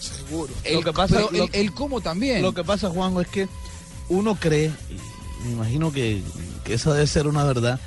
Seguro. 0.00 0.52
El, 0.64 0.74
Lo 0.76 0.82
que 0.82 0.92
pasa- 0.92 1.14
pero 1.16 1.30
el- 1.30 1.36
lo- 1.38 1.48
el 1.52 1.72
cómo 1.74 2.00
también. 2.00 2.42
Lo 2.42 2.52
que 2.54 2.64
pasa, 2.64 2.88
Juanjo, 2.90 3.20
es 3.20 3.28
que 3.28 3.48
uno 4.08 4.34
cree, 4.34 4.72
y 5.44 5.44
me 5.46 5.52
imagino 5.52 5.92
que, 5.92 6.22
que 6.64 6.74
esa 6.74 6.92
debe 6.92 7.06
ser 7.06 7.26
una 7.26 7.44
verdad, 7.44 7.78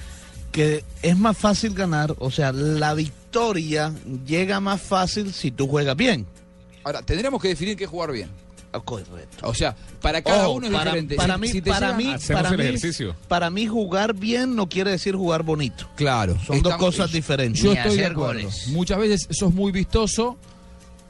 que 0.51 0.83
es 1.01 1.17
más 1.17 1.37
fácil 1.37 1.73
ganar, 1.73 2.15
o 2.19 2.31
sea, 2.31 2.51
la 2.51 2.93
victoria 2.93 3.93
llega 4.25 4.59
más 4.59 4.81
fácil 4.81 5.33
si 5.33 5.51
tú 5.51 5.67
juegas 5.67 5.95
bien. 5.97 6.25
Ahora, 6.83 7.01
tendremos 7.01 7.41
que 7.41 7.49
definir 7.49 7.75
qué 7.75 7.83
es 7.83 7.89
jugar 7.89 8.11
bien. 8.11 8.29
Correcto. 8.83 9.47
O 9.47 9.53
sea, 9.53 9.75
para 10.01 10.21
cada 10.21 10.47
Ojo, 10.47 10.57
uno 10.57 10.67
es 10.67 10.73
para, 10.73 10.85
diferente. 10.91 11.15
Para 11.15 11.35
Si- 11.35 11.41
mí, 11.41 11.47
si 11.49 11.61
te 11.61 11.69
para 11.69 11.97
llegan- 11.97 11.97
mí, 12.19 12.33
para 12.33 12.49
el 12.49 12.57
mí- 12.57 12.63
ejercicio. 12.63 13.15
para 13.27 13.49
mí 13.49 13.67
jugar 13.67 14.13
bien 14.13 14.55
no 14.55 14.67
quiere 14.69 14.91
decir 14.91 15.15
jugar 15.15 15.43
bonito. 15.43 15.89
Claro. 15.95 16.33
Son 16.45 16.61
dos 16.61 16.73
estamos- 16.73 16.77
cosas 16.95 17.11
diferentes. 17.11 17.61
Yo 17.61 17.73
estoy 17.73 17.97
de 17.97 18.05
acuerdo. 18.05 18.41
goles. 18.43 18.67
Muchas 18.69 18.97
veces 18.99 19.27
sos 19.31 19.53
muy 19.53 19.71
vistoso, 19.71 20.37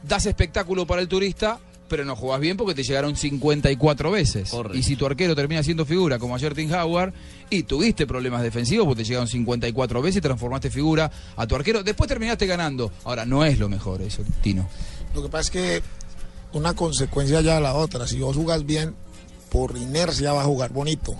das 0.04 0.26
espectáculo 0.26 0.86
para 0.86 1.02
el 1.02 1.08
turista, 1.08 1.60
pero 1.90 2.04
no 2.04 2.16
jugás 2.18 2.42
bien 2.42 2.58
porque 2.58 2.76
te 2.76 2.84
llegaron 2.84 3.16
54 3.16 4.12
veces. 4.12 4.52
Y 4.74 4.84
si 4.84 4.96
tu 4.98 5.06
arquero 5.06 5.36
termina 5.36 5.64
siendo 5.64 5.86
figura, 5.86 6.20
como 6.20 6.36
ayer 6.36 6.54
Tim 6.54 6.70
Howard, 6.74 7.14
y 7.50 7.64
tuviste 7.64 8.06
problemas 8.06 8.42
defensivos 8.44 8.86
porque 8.86 9.04
te 9.04 9.08
llegaron 9.08 9.28
54 9.30 10.02
veces 10.02 10.18
y 10.18 10.22
transformaste 10.22 10.70
figura 10.70 11.10
a 11.38 11.48
tu 11.48 11.56
arquero, 11.56 11.84
después 11.84 12.10
terminaste 12.10 12.46
ganando. 12.46 12.92
Ahora, 13.06 13.26
no 13.26 13.46
es 13.46 13.58
lo 13.58 13.70
mejor 13.70 14.02
eso, 14.02 14.22
Tino. 14.42 14.68
Lo 15.16 15.24
que 15.24 15.30
pasa 15.30 15.44
es 15.44 15.50
que 15.52 15.82
una 16.54 16.74
consecuencia 16.74 17.42
ya 17.42 17.58
a 17.58 17.60
la 17.62 17.74
otra. 17.76 18.08
Si 18.08 18.20
vos 18.20 18.36
jugas 18.36 18.66
bien, 18.66 18.96
por 19.50 19.78
inercia 19.78 20.34
vas 20.34 20.44
a 20.44 20.48
jugar 20.48 20.72
bonito. 20.72 21.16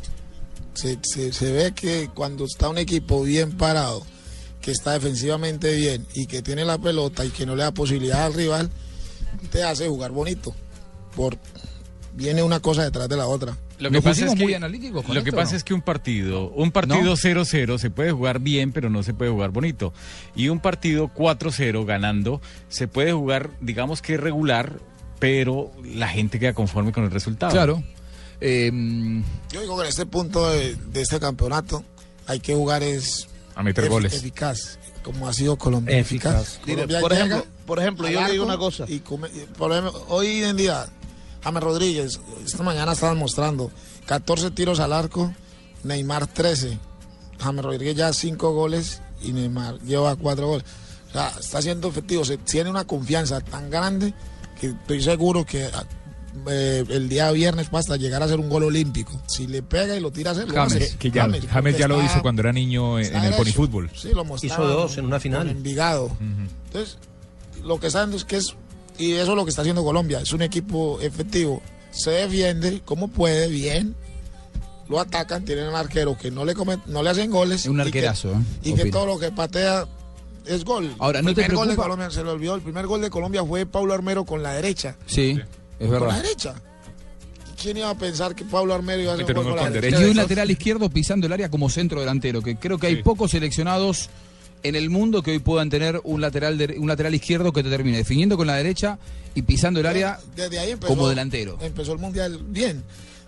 Se, 0.74 0.98
se- 1.02 1.34
se 1.34 1.52
ve 1.52 1.74
que 1.74 2.10
cuando 2.14 2.46
está 2.46 2.70
un 2.70 2.78
equipo 2.78 3.24
bien 3.24 3.52
parado, 3.58 4.04
que 4.62 4.72
está 4.72 4.94
defensivamente 4.94 5.74
bien 5.76 6.06
y 6.14 6.26
que 6.28 6.42
tiene 6.42 6.66
la 6.66 6.78
pelota 6.78 7.26
y 7.26 7.30
que 7.30 7.46
no 7.46 7.56
le 7.56 7.64
da 7.64 7.72
posibilidad 7.72 8.26
al 8.26 8.34
rival, 8.34 8.70
te 9.52 9.64
hace 9.64 9.88
jugar 9.88 10.12
bonito. 10.12 10.54
Por, 11.16 11.38
viene 12.14 12.44
una 12.44 12.60
cosa 12.60 12.84
detrás 12.84 13.10
de 13.10 13.18
la 13.18 13.28
otra. 13.28 13.58
Lo 13.80 13.92
que 13.92 14.02
pasa 14.02 14.10
pusimos 14.26 14.34
es 14.34 14.38
que, 14.40 14.44
muy 14.46 14.54
analíticos 14.56 15.04
con 15.04 15.14
lo 15.16 15.24
que 15.24 15.30
esto, 15.30 15.38
¿o 15.38 15.42
pasa 15.42 15.52
no? 15.52 15.58
es 15.58 15.64
que 15.64 15.74
un 15.76 15.82
partido, 15.84 16.50
un 16.50 16.72
partido 16.72 17.14
0-0 17.16 17.78
se 17.78 17.90
puede 17.92 18.12
jugar 18.12 18.40
bien, 18.40 18.72
pero 18.72 18.90
no 18.90 19.04
se 19.04 19.14
puede 19.14 19.30
jugar 19.32 19.52
bonito. 19.52 19.94
Y 20.36 20.50
un 20.50 20.60
partido 20.60 21.12
4-0 21.14 21.86
ganando 21.86 22.42
se 22.70 22.88
puede 22.88 23.14
jugar, 23.14 23.52
digamos 23.62 24.02
que 24.02 24.18
regular, 24.18 24.80
pero 25.20 25.72
la 25.84 26.08
gente 26.08 26.40
queda 26.40 26.54
conforme 26.54 26.92
con 26.92 27.04
el 27.04 27.12
resultado. 27.12 27.52
Claro. 27.52 27.84
Eh, 28.42 28.72
Yo 29.52 29.62
digo 29.62 29.76
que 29.78 29.84
en 29.84 29.90
este 29.90 30.06
punto 30.06 30.50
de, 30.50 30.76
de 30.76 31.02
este 31.02 31.20
campeonato 31.20 31.84
hay 32.28 32.40
que 32.40 32.54
jugar 32.54 32.84
es 32.84 33.28
A 33.56 33.64
meter 33.64 33.86
efi- 33.86 33.90
goles. 33.90 34.14
eficaz, 34.14 34.78
como 35.04 35.28
ha 35.28 35.34
sido 35.34 35.58
Colombia. 35.58 35.98
Eficaz. 35.98 36.60
Colombia 36.64 37.00
por 37.00 37.14
ejemplo- 37.14 37.46
por 37.66 37.80
ejemplo, 37.80 38.08
yo 38.08 38.22
le 38.22 38.32
digo 38.32 38.46
una 38.46 38.58
cosa. 38.58 38.86
Y 38.88 39.00
come- 39.00 39.30
y 39.34 39.40
por 39.58 39.72
ejemplo, 39.72 40.06
hoy 40.10 40.44
en 40.44 40.56
día, 40.56 40.86
James 41.44 41.64
Rodríguez, 41.64 42.20
esta 42.46 42.64
mañana 42.64 42.92
estaban 42.94 43.18
mostrando 43.18 43.72
14 44.06 44.52
tiros 44.52 44.80
al 44.80 44.94
arco, 44.94 45.34
Neymar 45.84 46.28
13. 46.28 46.78
James 47.40 47.64
Rodríguez 47.66 47.96
ya 47.96 48.14
5 48.14 48.52
goles 48.54 49.02
y 49.22 49.32
Neymar 49.34 49.80
lleva 49.82 50.16
4 50.16 50.48
goles. 50.48 50.66
O 51.10 51.14
sea, 51.14 51.34
está 51.40 51.62
siendo 51.62 51.88
efectivo, 51.88 52.24
se 52.26 52.38
tiene 52.38 52.70
una 52.70 52.86
confianza 52.86 53.42
tan 53.42 53.70
grande 53.70 54.14
que 54.60 54.68
estoy 54.68 55.02
seguro 55.02 55.46
que 55.46 55.70
eh, 56.50 56.84
el 56.90 57.10
día 57.10 57.32
viernes 57.32 57.68
hasta 57.72 57.96
llegar 57.98 58.22
a 58.24 58.28
ser 58.28 58.40
un 58.40 58.50
gol 58.50 58.64
olímpico. 58.64 59.20
Si 59.28 59.48
le 59.48 59.62
pega 59.64 59.96
y 59.96 60.00
lo 60.00 60.12
tira 60.12 60.32
a 60.32 60.34
hacer, 60.34 60.48
lo 60.48 60.54
James, 60.54 60.76
hacer. 60.76 60.98
que 60.98 61.12
ya, 61.12 61.28
James, 61.50 61.78
ya 61.78 61.88
lo 61.88 62.04
hizo 62.04 62.22
cuando 62.22 62.42
era 62.42 62.52
niño 62.54 63.00
en, 63.00 63.06
está 63.06 63.20
en 63.20 63.26
el 63.26 63.34
ponifútbol. 63.34 63.90
Sí, 63.96 64.10
lo 64.14 64.24
mostraba 64.26 64.64
Hizo 64.66 64.74
dos 64.74 64.98
en 64.98 65.06
una 65.06 65.20
final. 65.20 65.48
con 65.48 65.58
Envigado. 65.58 66.12
Entonces, 66.68 66.98
lo 67.64 67.80
que 67.80 67.90
saben 67.90 68.14
es 68.16 68.24
que 68.26 68.38
es, 68.38 68.56
y 69.00 69.14
eso 69.14 69.32
es 69.32 69.36
lo 69.38 69.44
que 69.46 69.50
está 69.50 69.62
haciendo 69.62 69.84
Colombia, 69.84 70.22
es 70.22 70.32
un 70.34 70.42
equipo 70.42 71.00
efectivo. 71.02 71.62
Se 71.92 72.12
defiende 72.12 72.82
como 72.86 73.08
puede, 73.08 73.48
bien. 73.48 73.96
Lo 74.90 75.00
atacan, 75.02 75.44
tienen 75.44 75.68
un 75.68 75.76
arquero 75.76 76.18
que 76.18 76.32
no 76.32 76.46
le 76.46 76.54
come- 76.54 76.80
no 76.86 77.04
le 77.04 77.10
hacen 77.10 77.30
goles. 77.30 77.66
un 77.66 77.74
y 77.74 77.78
que- 77.78 77.88
arquerazo, 77.88 78.32
¿eh? 78.32 78.38
Y 78.64 78.74
que, 78.74 78.82
Opino. 78.84 78.98
todo 78.98 79.06
lo 79.08 79.20
que 79.20 79.32
patea 79.32 79.86
es 80.50 80.64
gol. 80.66 80.94
Ahora, 81.00 81.22
¿no 81.22 81.30
el 81.30 81.36
te 81.36 81.42
primer 81.44 81.58
gol 81.58 81.68
de? 81.70 81.76
Colombia, 81.76 82.10
se 82.12 82.24
le 82.24 82.30
olvidó, 82.30 82.56
el 82.56 82.62
primer 82.62 82.86
gol 82.88 83.02
de 83.02 83.10
Colombia 83.10 83.44
fue 83.46 83.66
Pablo 83.66 83.94
Armero 83.94 84.26
con 84.26 84.42
la 84.44 84.54
derecha. 84.54 84.96
Sí, 85.06 85.40
es 85.80 85.88
Con 85.88 85.94
la 85.94 86.00
verdad. 86.00 86.22
derecha. 86.24 86.56
¿Y 87.54 87.62
¿Quién 87.62 87.78
iba 87.78 87.90
a 87.90 87.96
pensar 87.98 88.36
que 88.36 88.46
Pablo 88.46 88.74
Armero 88.74 89.02
iba 89.02 89.12
a 89.12 89.16
hacer 89.16 89.26
un 89.28 89.34
gol 89.34 89.46
con 89.46 89.56
la 89.56 89.70
derecha? 89.70 89.82
derecha. 89.98 90.08
Y 90.08 90.12
un 90.12 90.18
lateral 90.18 90.52
izquierdo 90.52 90.90
pisando 90.90 91.28
el 91.28 91.34
área 91.34 91.50
como 91.50 91.70
centro 91.70 92.00
delantero, 92.00 92.42
que 92.42 92.56
creo 92.58 92.78
que 92.78 92.88
hay 92.88 92.96
Sí. 92.98 93.04
pocos 93.04 93.32
seleccionados 93.32 94.10
en 94.64 94.76
el 94.76 94.90
mundo 94.90 95.22
que 95.22 95.32
hoy 95.32 95.40
puedan 95.40 95.70
tener 95.70 96.02
un 96.04 96.20
lateral 96.22 96.58
de- 96.58 96.78
un 96.80 96.88
lateral 96.88 97.14
izquierdo 97.16 97.52
que 97.54 97.64
te 97.64 97.70
termine 97.70 97.98
definiendo 97.98 98.38
con 98.38 98.48
la 98.48 98.56
derecha 98.56 98.98
y 99.36 99.42
pisando 99.44 99.80
el 99.80 99.86
área 99.86 100.20
Desde 100.36 100.58
ahí 100.60 100.72
empezó, 100.72 100.88
como 100.94 101.08
delantero. 101.10 101.58
Empezó 101.62 101.94
el 101.94 102.00
mundial 102.00 102.40
bien. 102.48 102.84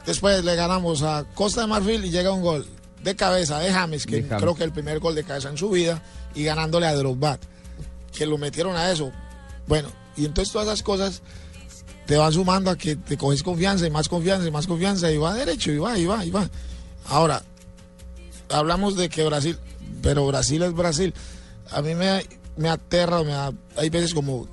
Después 0.05 0.43
le 0.43 0.55
ganamos 0.55 1.03
a 1.03 1.25
Costa 1.35 1.61
de 1.61 1.67
Marfil 1.67 2.03
y 2.05 2.09
llega 2.09 2.31
un 2.31 2.41
gol 2.41 2.65
de 3.03 3.15
cabeza 3.15 3.59
de 3.59 3.71
James, 3.71 4.05
que 4.05 4.17
De 4.21 4.23
James. 4.27 4.41
creo 4.41 4.55
que 4.55 4.63
el 4.63 4.71
primer 4.71 4.99
gol 4.99 5.15
de 5.15 5.23
cabeza 5.23 5.49
en 5.49 5.57
su 5.57 5.69
vida, 5.69 6.01
y 6.35 6.43
ganándole 6.43 6.85
a 6.87 6.93
Drogba, 6.95 7.39
que 8.15 8.25
lo 8.25 8.37
metieron 8.37 8.75
a 8.75 8.91
eso. 8.91 9.11
Bueno, 9.67 9.89
y 10.17 10.25
entonces 10.25 10.51
todas 10.51 10.67
esas 10.67 10.83
cosas 10.83 11.21
te 12.05 12.17
van 12.17 12.33
sumando 12.33 12.71
a 12.71 12.77
que 12.77 12.95
te 12.95 13.17
coges 13.17 13.43
confianza 13.43 13.85
y 13.85 13.89
más 13.91 14.09
confianza 14.09 14.47
y 14.47 14.51
más 14.51 14.65
confianza 14.67 15.11
y 15.11 15.17
va 15.17 15.33
derecho 15.35 15.71
y 15.71 15.77
va 15.77 15.97
y 15.97 16.05
va 16.05 16.25
y 16.25 16.31
va. 16.31 16.49
Ahora, 17.07 17.43
hablamos 18.49 18.95
de 18.95 19.09
que 19.09 19.23
Brasil, 19.23 19.57
pero 20.01 20.25
Brasil 20.27 20.61
es 20.63 20.73
Brasil. 20.73 21.13
A 21.71 21.81
mí 21.81 21.93
me, 21.95 22.25
me 22.57 22.69
aterra, 22.69 23.23
me 23.23 23.31
da- 23.31 23.53
hay 23.77 23.89
veces 23.89 24.13
como 24.13 24.47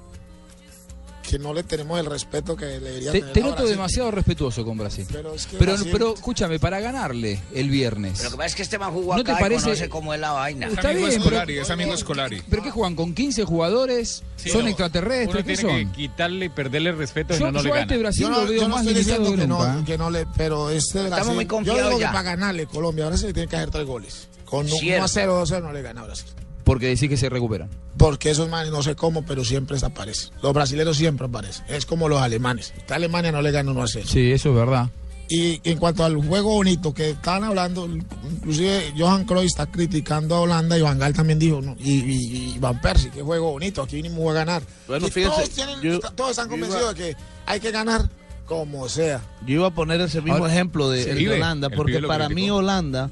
que 1.27 1.39
no 1.39 1.53
le 1.53 1.63
tenemos 1.65 1.99
el 1.99 2.07
respeto 2.07 2.57
que 2.57 2.65
le 2.67 2.79
debería 2.81 3.11
Te, 3.13 3.19
tener 3.21 3.33
te 3.35 3.41
noto 3.43 3.67
demasiado 3.67 4.11
respetuoso 4.11 4.65
con 4.65 4.79
Brasil. 4.79 5.07
Pero 5.11 5.35
es 5.35 5.47
que 5.47 5.57
Pero, 5.57 5.73
Brasil- 5.73 5.91
pero 5.93 6.15
escúchame, 6.15 6.59
para 6.59 6.79
ganarle 6.81 7.41
el 7.55 7.69
viernes. 7.71 8.23
Lo 8.23 8.31
que 8.31 8.37
pasa 8.37 8.47
es 8.47 8.55
que 8.55 8.63
este 8.63 8.79
man 8.79 8.93
jugó 8.93 9.17
¿No 9.17 9.25
te 9.25 9.33
acá 9.33 9.41
y 9.41 9.43
parece- 9.43 9.65
conoce 9.65 9.89
cómo 9.89 10.15
es 10.15 10.21
la 10.21 10.33
vaina. 10.33 10.69
Está 10.69 10.91
amigo 10.91 11.07
bien, 11.09 11.21
Scolari, 11.21 11.53
pero- 11.55 11.63
es 11.65 11.71
amigo 11.71 11.97
Scolari. 11.97 12.43
¿Pero 12.49 12.63
qué 12.63 12.71
juegan? 12.71 12.95
¿Con 12.95 13.15
15 13.15 13.45
jugadores? 13.45 14.23
Sí, 14.37 14.51
¿Son 14.51 14.63
no, 14.63 14.69
extraterrestres? 14.69 15.45
¿Qué 15.45 15.57
son? 15.57 15.71
que 15.71 15.93
quitarle, 15.93 16.51
perderle 16.51 16.91
el 16.91 16.99
respeto 16.99 17.35
y 17.35 17.39
Yo- 17.39 17.47
no, 17.47 17.53
no 17.53 17.59
yo 17.59 17.65
le 17.65 17.71
gana. 17.71 17.83
este 17.83 17.99
Brasil 17.99 18.23
Yo 18.23 18.31
lo 18.31 18.37
no, 18.43 18.49
veo 18.49 18.53
yo 18.61 18.69
no 18.69 18.69
más 18.77 18.87
estoy 18.87 18.95
limitado 18.95 19.19
diciendo 19.25 19.31
que 19.37 19.43
que 19.43 19.49
nunca. 19.49 19.73
no, 19.73 19.81
¿eh? 19.81 19.85
que 19.85 19.99
no 19.99 20.11
le, 20.11 20.27
pero 20.37 20.71
este 20.71 20.99
Estamos 21.05 21.11
Brasil, 21.11 21.35
muy 21.35 21.45
yo 21.45 21.49
confiados 21.49 21.83
digo 21.89 22.01
ya. 22.01 22.07
que 22.07 22.13
para 22.13 22.23
ganarle 22.23 22.67
Colombia 22.67 23.05
ahora 23.05 23.17
se 23.17 23.27
le 23.27 23.33
tiene 23.33 23.49
que 23.49 23.57
hacer 23.57 23.71
tres 23.71 23.87
goles. 23.87 24.29
Con 24.45 24.67
un 24.67 24.73
1 24.73 24.79
Cierto. 24.81 25.05
a 25.05 25.09
0, 25.09 25.35
2 25.41 25.51
a 25.51 25.55
0 25.57 25.67
no 25.67 25.73
le 25.73 25.83
gana 25.83 26.03
a 26.03 26.05
Brasil. 26.05 26.27
Porque 26.67 26.89
decís 26.89 27.09
que 27.09 27.17
se 27.17 27.29
recuperan. 27.31 27.71
Porque 27.97 28.29
esos 28.31 28.49
manes 28.51 28.73
no 28.73 28.83
sé 28.83 28.95
cómo, 28.97 29.25
pero 29.25 29.45
siempre 29.45 29.79
aparecen. 29.81 30.31
Los 30.43 30.53
brasileños 30.53 30.97
siempre 30.97 31.27
aparecen. 31.27 31.65
Es 31.69 31.87
como 31.87 32.09
los 32.09 32.21
alemanes. 32.21 32.75
Esta 32.77 32.97
Alemania 32.97 33.31
no 33.31 33.41
le 33.41 33.53
gana 33.53 33.71
1 33.71 33.83
a 33.83 33.87
0. 33.87 34.07
Sí, 34.09 34.33
eso 34.33 34.49
es 34.51 34.55
verdad. 34.57 34.91
Y 35.29 35.61
en 35.69 35.79
cuanto 35.79 36.05
al 36.05 36.17
juego 36.17 36.51
bonito 36.55 36.93
que 36.93 37.11
estaban 37.11 37.45
hablando, 37.45 37.89
inclusive 38.31 38.93
Johan 38.99 39.25
Cruyff 39.27 39.47
está 39.47 39.67
criticando 39.67 40.35
a 40.35 40.41
Holanda 40.41 40.77
y 40.77 40.83
Van 40.83 40.99
Gaal 40.99 41.15
también 41.15 41.39
dijo, 41.39 41.61
no, 41.63 41.77
y, 41.79 41.93
y- 42.01 42.55
y 42.55 42.59
Van 42.59 42.81
Persie, 42.81 43.11
qué 43.11 43.23
juego 43.23 43.53
bonito, 43.53 43.83
aquí 43.83 43.97
vinimos 43.97 44.29
a 44.31 44.35
ganar. 44.35 44.63
Bueno, 44.89 45.07
Y 45.07 45.11
fíjense, 45.11 45.37
todos, 45.37 45.51
tienen- 45.51 45.81
yo- 45.81 46.01
todos 46.01 46.31
están 46.31 46.49
convencidos 46.49 46.83
iba- 46.83 46.93
de 46.95 46.99
que 47.15 47.17
hay 47.47 47.61
que 47.61 47.71
ganar 47.73 48.09
como 48.45 48.89
sea. 48.89 49.21
Yo 49.47 49.55
iba 49.55 49.67
a 49.69 49.75
poner 49.75 50.01
ese 50.01 50.21
mismo 50.21 50.37
Ahora, 50.39 50.53
ejemplo 50.53 50.91
de, 50.91 51.03
sí, 51.05 51.11
el 51.11 51.15
de 51.17 51.21
pibe, 51.23 51.35
Holanda, 51.37 51.69
el 51.69 51.75
porque 51.77 52.01
para 52.03 52.29
mí 52.29 52.35
criticó. 52.35 52.57
Holanda 52.57 53.11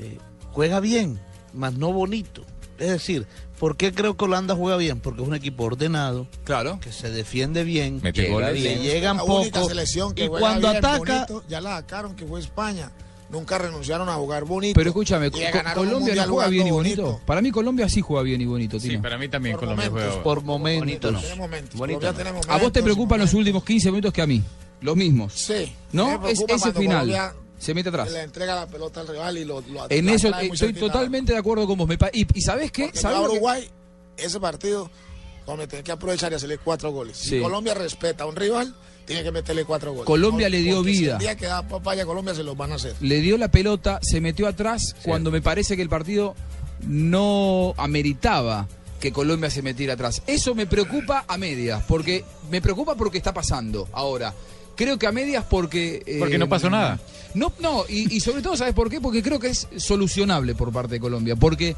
eh, 0.00 0.18
juega 0.50 0.80
bien, 0.80 1.20
mas 1.52 1.74
no 1.74 1.92
bonito. 1.92 2.44
Es 2.78 2.88
decir, 2.88 3.26
¿por 3.58 3.76
qué 3.76 3.92
creo 3.92 4.16
que 4.16 4.24
Holanda 4.24 4.54
juega 4.56 4.76
bien? 4.76 5.00
Porque 5.00 5.22
es 5.22 5.28
un 5.28 5.34
equipo 5.34 5.64
ordenado, 5.64 6.26
Claro. 6.44 6.78
que 6.80 6.92
se 6.92 7.10
defiende 7.10 7.64
bien, 7.64 8.00
Mete 8.02 8.22
llega 8.22 8.34
goles. 8.34 8.54
bien, 8.54 8.78
le 8.82 8.84
llegan 8.84 9.18
poco. 9.18 9.68
selección 9.68 10.14
que 10.14 10.24
Y 10.24 10.28
cuando 10.28 10.68
bien, 10.70 10.76
ataca, 10.84 10.98
bonito, 11.26 11.44
ya 11.48 11.60
la 11.60 11.76
sacaron 11.76 12.14
que 12.16 12.26
fue 12.26 12.40
España. 12.40 12.90
Nunca 13.30 13.56
renunciaron 13.58 14.08
a 14.08 14.14
jugar 14.14 14.44
bonito. 14.44 14.74
Pero 14.78 14.90
escúchame, 14.90 15.30
Colombia 15.74 16.14
no 16.26 16.34
juega 16.34 16.48
bien 16.48 16.66
y 16.66 16.70
bonito. 16.70 17.20
Para 17.26 17.40
mí 17.40 17.50
Colombia 17.50 17.88
sí 17.88 18.00
juega 18.00 18.22
bien 18.22 18.40
y 18.40 18.44
bonito, 18.44 18.78
Sí, 18.78 18.90
Tino. 18.90 19.02
para 19.02 19.18
mí 19.18 19.28
también 19.28 19.54
Por 19.56 19.60
Colombia 19.60 19.88
momentos, 19.88 20.10
juega. 20.12 20.22
por 20.22 20.42
momentos. 20.44 20.80
Bonito 20.84 21.10
no. 21.10 21.36
Momentos. 21.36 21.74
Bonito 21.74 22.06
A 22.06 22.10
vos 22.12 22.18
te 22.18 22.22
momentos, 22.52 22.82
preocupan 22.82 23.20
los 23.20 23.34
últimos 23.34 23.64
15 23.64 23.90
minutos 23.90 24.12
que 24.12 24.22
a 24.22 24.26
mí. 24.26 24.42
Los 24.82 24.94
mismos. 24.96 25.32
Sí. 25.32 25.72
¿No? 25.92 26.28
Es, 26.28 26.44
ese 26.46 26.72
final. 26.74 27.08
Colombia 27.08 27.34
Se 27.64 27.72
mete 27.72 27.88
atrás. 27.88 28.12
Le 28.12 28.20
entrega 28.20 28.54
la 28.54 28.66
pelota 28.66 29.00
al 29.00 29.08
rival 29.08 29.38
y 29.38 29.44
lo, 29.46 29.62
lo 29.62 29.88
En 29.88 30.10
eso 30.10 30.28
estoy 30.28 30.74
totalmente 30.74 31.32
de 31.32 31.38
acuerdo 31.38 31.66
con 31.66 31.78
vos. 31.78 31.88
Me 31.88 31.96
y, 32.12 32.26
y 32.34 32.42
sabes 32.42 32.70
qué? 32.70 32.90
¿Sabes 32.92 33.20
que- 33.20 33.24
Uruguay, 33.24 33.66
ese 34.18 34.38
partido, 34.38 34.90
donde 35.46 35.66
tiene 35.66 35.82
que 35.82 35.90
aprovechar 35.90 36.30
y 36.30 36.34
hacerle 36.34 36.58
cuatro 36.58 36.90
goles. 36.92 37.16
Si. 37.16 37.40
Colombia 37.40 37.72
respeta 37.72 38.24
a 38.24 38.26
un 38.26 38.36
rival, 38.36 38.74
tiene 39.06 39.22
que 39.22 39.32
meterle 39.32 39.64
cuatro 39.64 39.92
goles. 39.92 40.04
Colombia 40.04 40.50
le 40.50 40.60
dio 40.60 40.82
vida. 40.82 41.14
el 41.14 41.20
día 41.20 41.36
que 41.38 41.46
da 41.46 41.66
papaya 41.66 42.02
a 42.02 42.06
Colombia 42.06 42.34
se 42.34 42.42
los 42.42 42.54
van 42.54 42.72
a 42.72 42.74
hacer. 42.74 42.94
le 43.00 43.20
dio 43.20 43.38
la 43.38 43.50
pelota, 43.50 43.98
se 44.02 44.20
metió 44.20 44.46
atrás 44.46 44.94
cuando 45.02 45.30
me 45.30 45.40
parece 45.40 45.74
que 45.74 45.80
el 45.80 45.88
partido 45.88 46.34
no 46.86 47.72
ameritaba 47.78 48.68
que 49.00 49.10
Colombia 49.10 49.48
se 49.48 49.62
metiera 49.62 49.94
atrás. 49.94 50.20
Eso 50.26 50.54
me 50.54 50.66
preocupa 50.66 51.24
a 51.26 51.38
medias, 51.38 51.82
porque 51.88 52.26
me 52.50 52.60
preocupa 52.60 52.94
porque 52.94 53.16
está 53.16 53.32
pasando 53.32 53.88
ahora. 53.92 54.34
Creo 54.76 54.98
que 54.98 55.06
a 55.06 55.12
medias 55.12 55.44
porque... 55.48 56.02
eh, 56.06 56.16
Porque 56.18 56.38
no 56.38 56.48
pasó 56.48 56.70
nada. 56.70 56.98
No, 57.34 57.52
no, 57.60 57.84
y, 57.88 58.14
y 58.14 58.20
sobre 58.20 58.42
todo, 58.42 58.56
¿sabes 58.56 58.74
por 58.74 58.88
qué? 58.90 59.00
Porque 59.00 59.22
creo 59.22 59.38
que 59.40 59.48
es 59.48 59.66
solucionable 59.76 60.54
por 60.54 60.72
parte 60.72 60.94
de 60.94 61.00
Colombia, 61.00 61.34
porque 61.36 61.74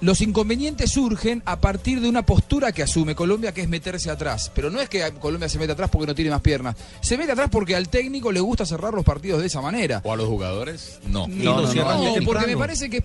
los 0.00 0.20
inconvenientes 0.20 0.90
surgen 0.90 1.42
a 1.46 1.58
partir 1.60 2.00
de 2.00 2.08
una 2.08 2.24
postura 2.24 2.72
que 2.72 2.82
asume 2.82 3.14
Colombia, 3.14 3.52
que 3.52 3.62
es 3.62 3.68
meterse 3.68 4.10
atrás. 4.10 4.50
Pero 4.54 4.70
no 4.70 4.80
es 4.80 4.88
que 4.88 5.02
Colombia 5.20 5.48
se 5.48 5.58
meta 5.58 5.72
atrás 5.72 5.90
porque 5.90 6.06
no 6.06 6.14
tiene 6.14 6.30
más 6.30 6.40
piernas. 6.42 6.76
Se 7.00 7.16
mete 7.16 7.32
atrás 7.32 7.48
porque 7.50 7.74
al 7.76 7.88
técnico 7.88 8.30
le 8.32 8.40
gusta 8.40 8.66
cerrar 8.66 8.92
los 8.94 9.04
partidos 9.04 9.40
de 9.40 9.46
esa 9.46 9.60
manera. 9.60 10.02
¿O 10.04 10.12
a 10.12 10.16
los 10.16 10.28
jugadores? 10.28 10.98
No. 11.08 11.26
No, 11.28 11.56
no, 11.56 11.60
lo 11.62 11.68
cierran 11.68 11.98
no, 12.02 12.10
muy 12.10 12.24
porque 12.24 12.46
me 12.46 12.56
parece 12.56 12.90
que 12.90 13.02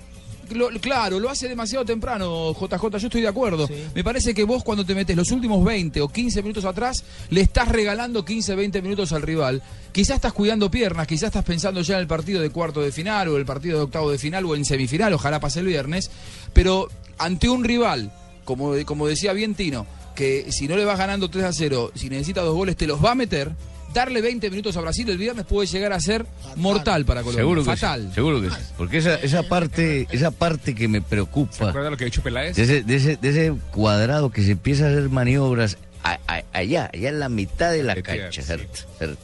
lo- 0.52 0.70
claro, 0.80 1.20
lo 1.20 1.30
hace 1.30 1.48
demasiado 1.48 1.84
temprano, 1.86 2.54
JJ, 2.54 2.98
yo 2.98 3.08
estoy 3.08 3.22
de 3.22 3.28
acuerdo. 3.28 3.68
Me 3.96 4.04
parece 4.04 4.34
que 4.34 4.44
vos 4.44 4.64
cuando 4.64 4.86
te 4.86 4.94
metes 4.96 5.16
los 5.16 5.32
últimos 5.32 5.64
20 5.64 6.02
o 6.02 6.08
15 6.10 6.42
minutos 6.42 6.66
atrás, 6.66 7.04
le 7.30 7.42
estás 7.42 7.68
regalando 7.70 8.24
15, 8.26 8.56
20 8.56 8.82
minutos 8.82 9.12
al 9.14 9.22
rival. 9.22 9.62
Quizás 9.92 10.16
estás 10.18 10.34
cuidando 10.34 10.70
piernas, 10.72 11.08
quizás 11.08 11.28
estás 11.28 11.44
pensando 11.46 11.82
ya 11.82 11.96
en 11.96 12.02
el 12.02 12.08
partido 12.08 12.42
de 12.42 12.50
cuarto 12.50 12.82
de 12.82 12.92
final 12.92 13.28
o 13.30 13.38
el 13.38 13.46
partido 13.46 13.78
de 13.78 13.84
octavo 13.84 14.12
de 14.12 14.18
final 14.18 14.46
o 14.46 14.56
en 14.56 14.66
semifinal, 14.66 15.14
ojalá 15.14 15.40
pase 15.40 15.60
el 15.60 15.66
viernes, 15.68 16.12
pero 16.54 16.88
ante 17.18 17.50
un 17.50 17.64
rival, 17.64 18.12
como, 18.46 18.74
como 18.86 19.08
decía 19.08 19.34
bien 19.34 19.54
Tino, 19.56 19.86
que 20.16 20.52
si 20.52 20.68
no 20.68 20.76
le 20.76 20.86
vas 20.86 20.98
ganando 20.98 21.30
3 21.30 21.46
a 21.46 21.54
0, 21.54 21.92
si 21.96 22.10
necesita 22.10 22.42
dos 22.42 22.56
goles, 22.56 22.76
te 22.76 22.88
los 22.88 23.04
va 23.04 23.12
a 23.12 23.16
meter. 23.16 23.52
Darle 23.94 24.22
20 24.22 24.50
minutos 24.50 24.78
a 24.78 24.82
Brasil 24.82 25.10
el 25.10 25.18
viernes 25.18 25.46
puede 25.46 25.68
llegar 25.68 25.92
a 25.94 26.00
ser 26.00 26.26
mortal 26.56 27.04
para 27.06 27.22
Colombia. 27.22 27.42
Seguro 27.42 27.62
que 27.64 27.70
Fatal. 27.76 28.08
sí, 28.10 28.16
seguro 28.16 28.42
que 28.42 28.50
sí. 28.50 28.56
Porque 28.78 28.98
esa, 29.00 29.16
esa 29.16 29.44
parte, 29.44 30.08
esa 30.12 30.32
parte 30.32 30.74
que 30.74 30.88
me 30.88 31.02
preocupa. 31.02 31.68
¿Recuerda 31.68 31.90
lo 31.90 31.98
que 31.98 32.06
ha 32.06 32.06
dicho 32.06 32.22
Peláez? 32.24 32.56
De 32.56 32.64
ese, 32.64 32.84
de, 32.84 32.96
ese, 32.96 33.18
de 33.18 33.30
ese 33.30 33.54
cuadrado 33.72 34.30
que 34.32 34.44
se 34.44 34.52
empieza 34.52 34.86
a 34.86 34.90
hacer 34.90 35.10
maniobras 35.10 35.78
a- 36.04 36.20
a- 36.28 36.44
allá, 36.54 36.90
allá 36.94 37.10
en 37.10 37.20
la 37.20 37.28
mitad 37.30 37.72
de 37.72 37.84
la 37.84 37.96
cancha, 38.02 38.42
¿cierto? 38.42 38.80
¿cierto? 38.98 39.22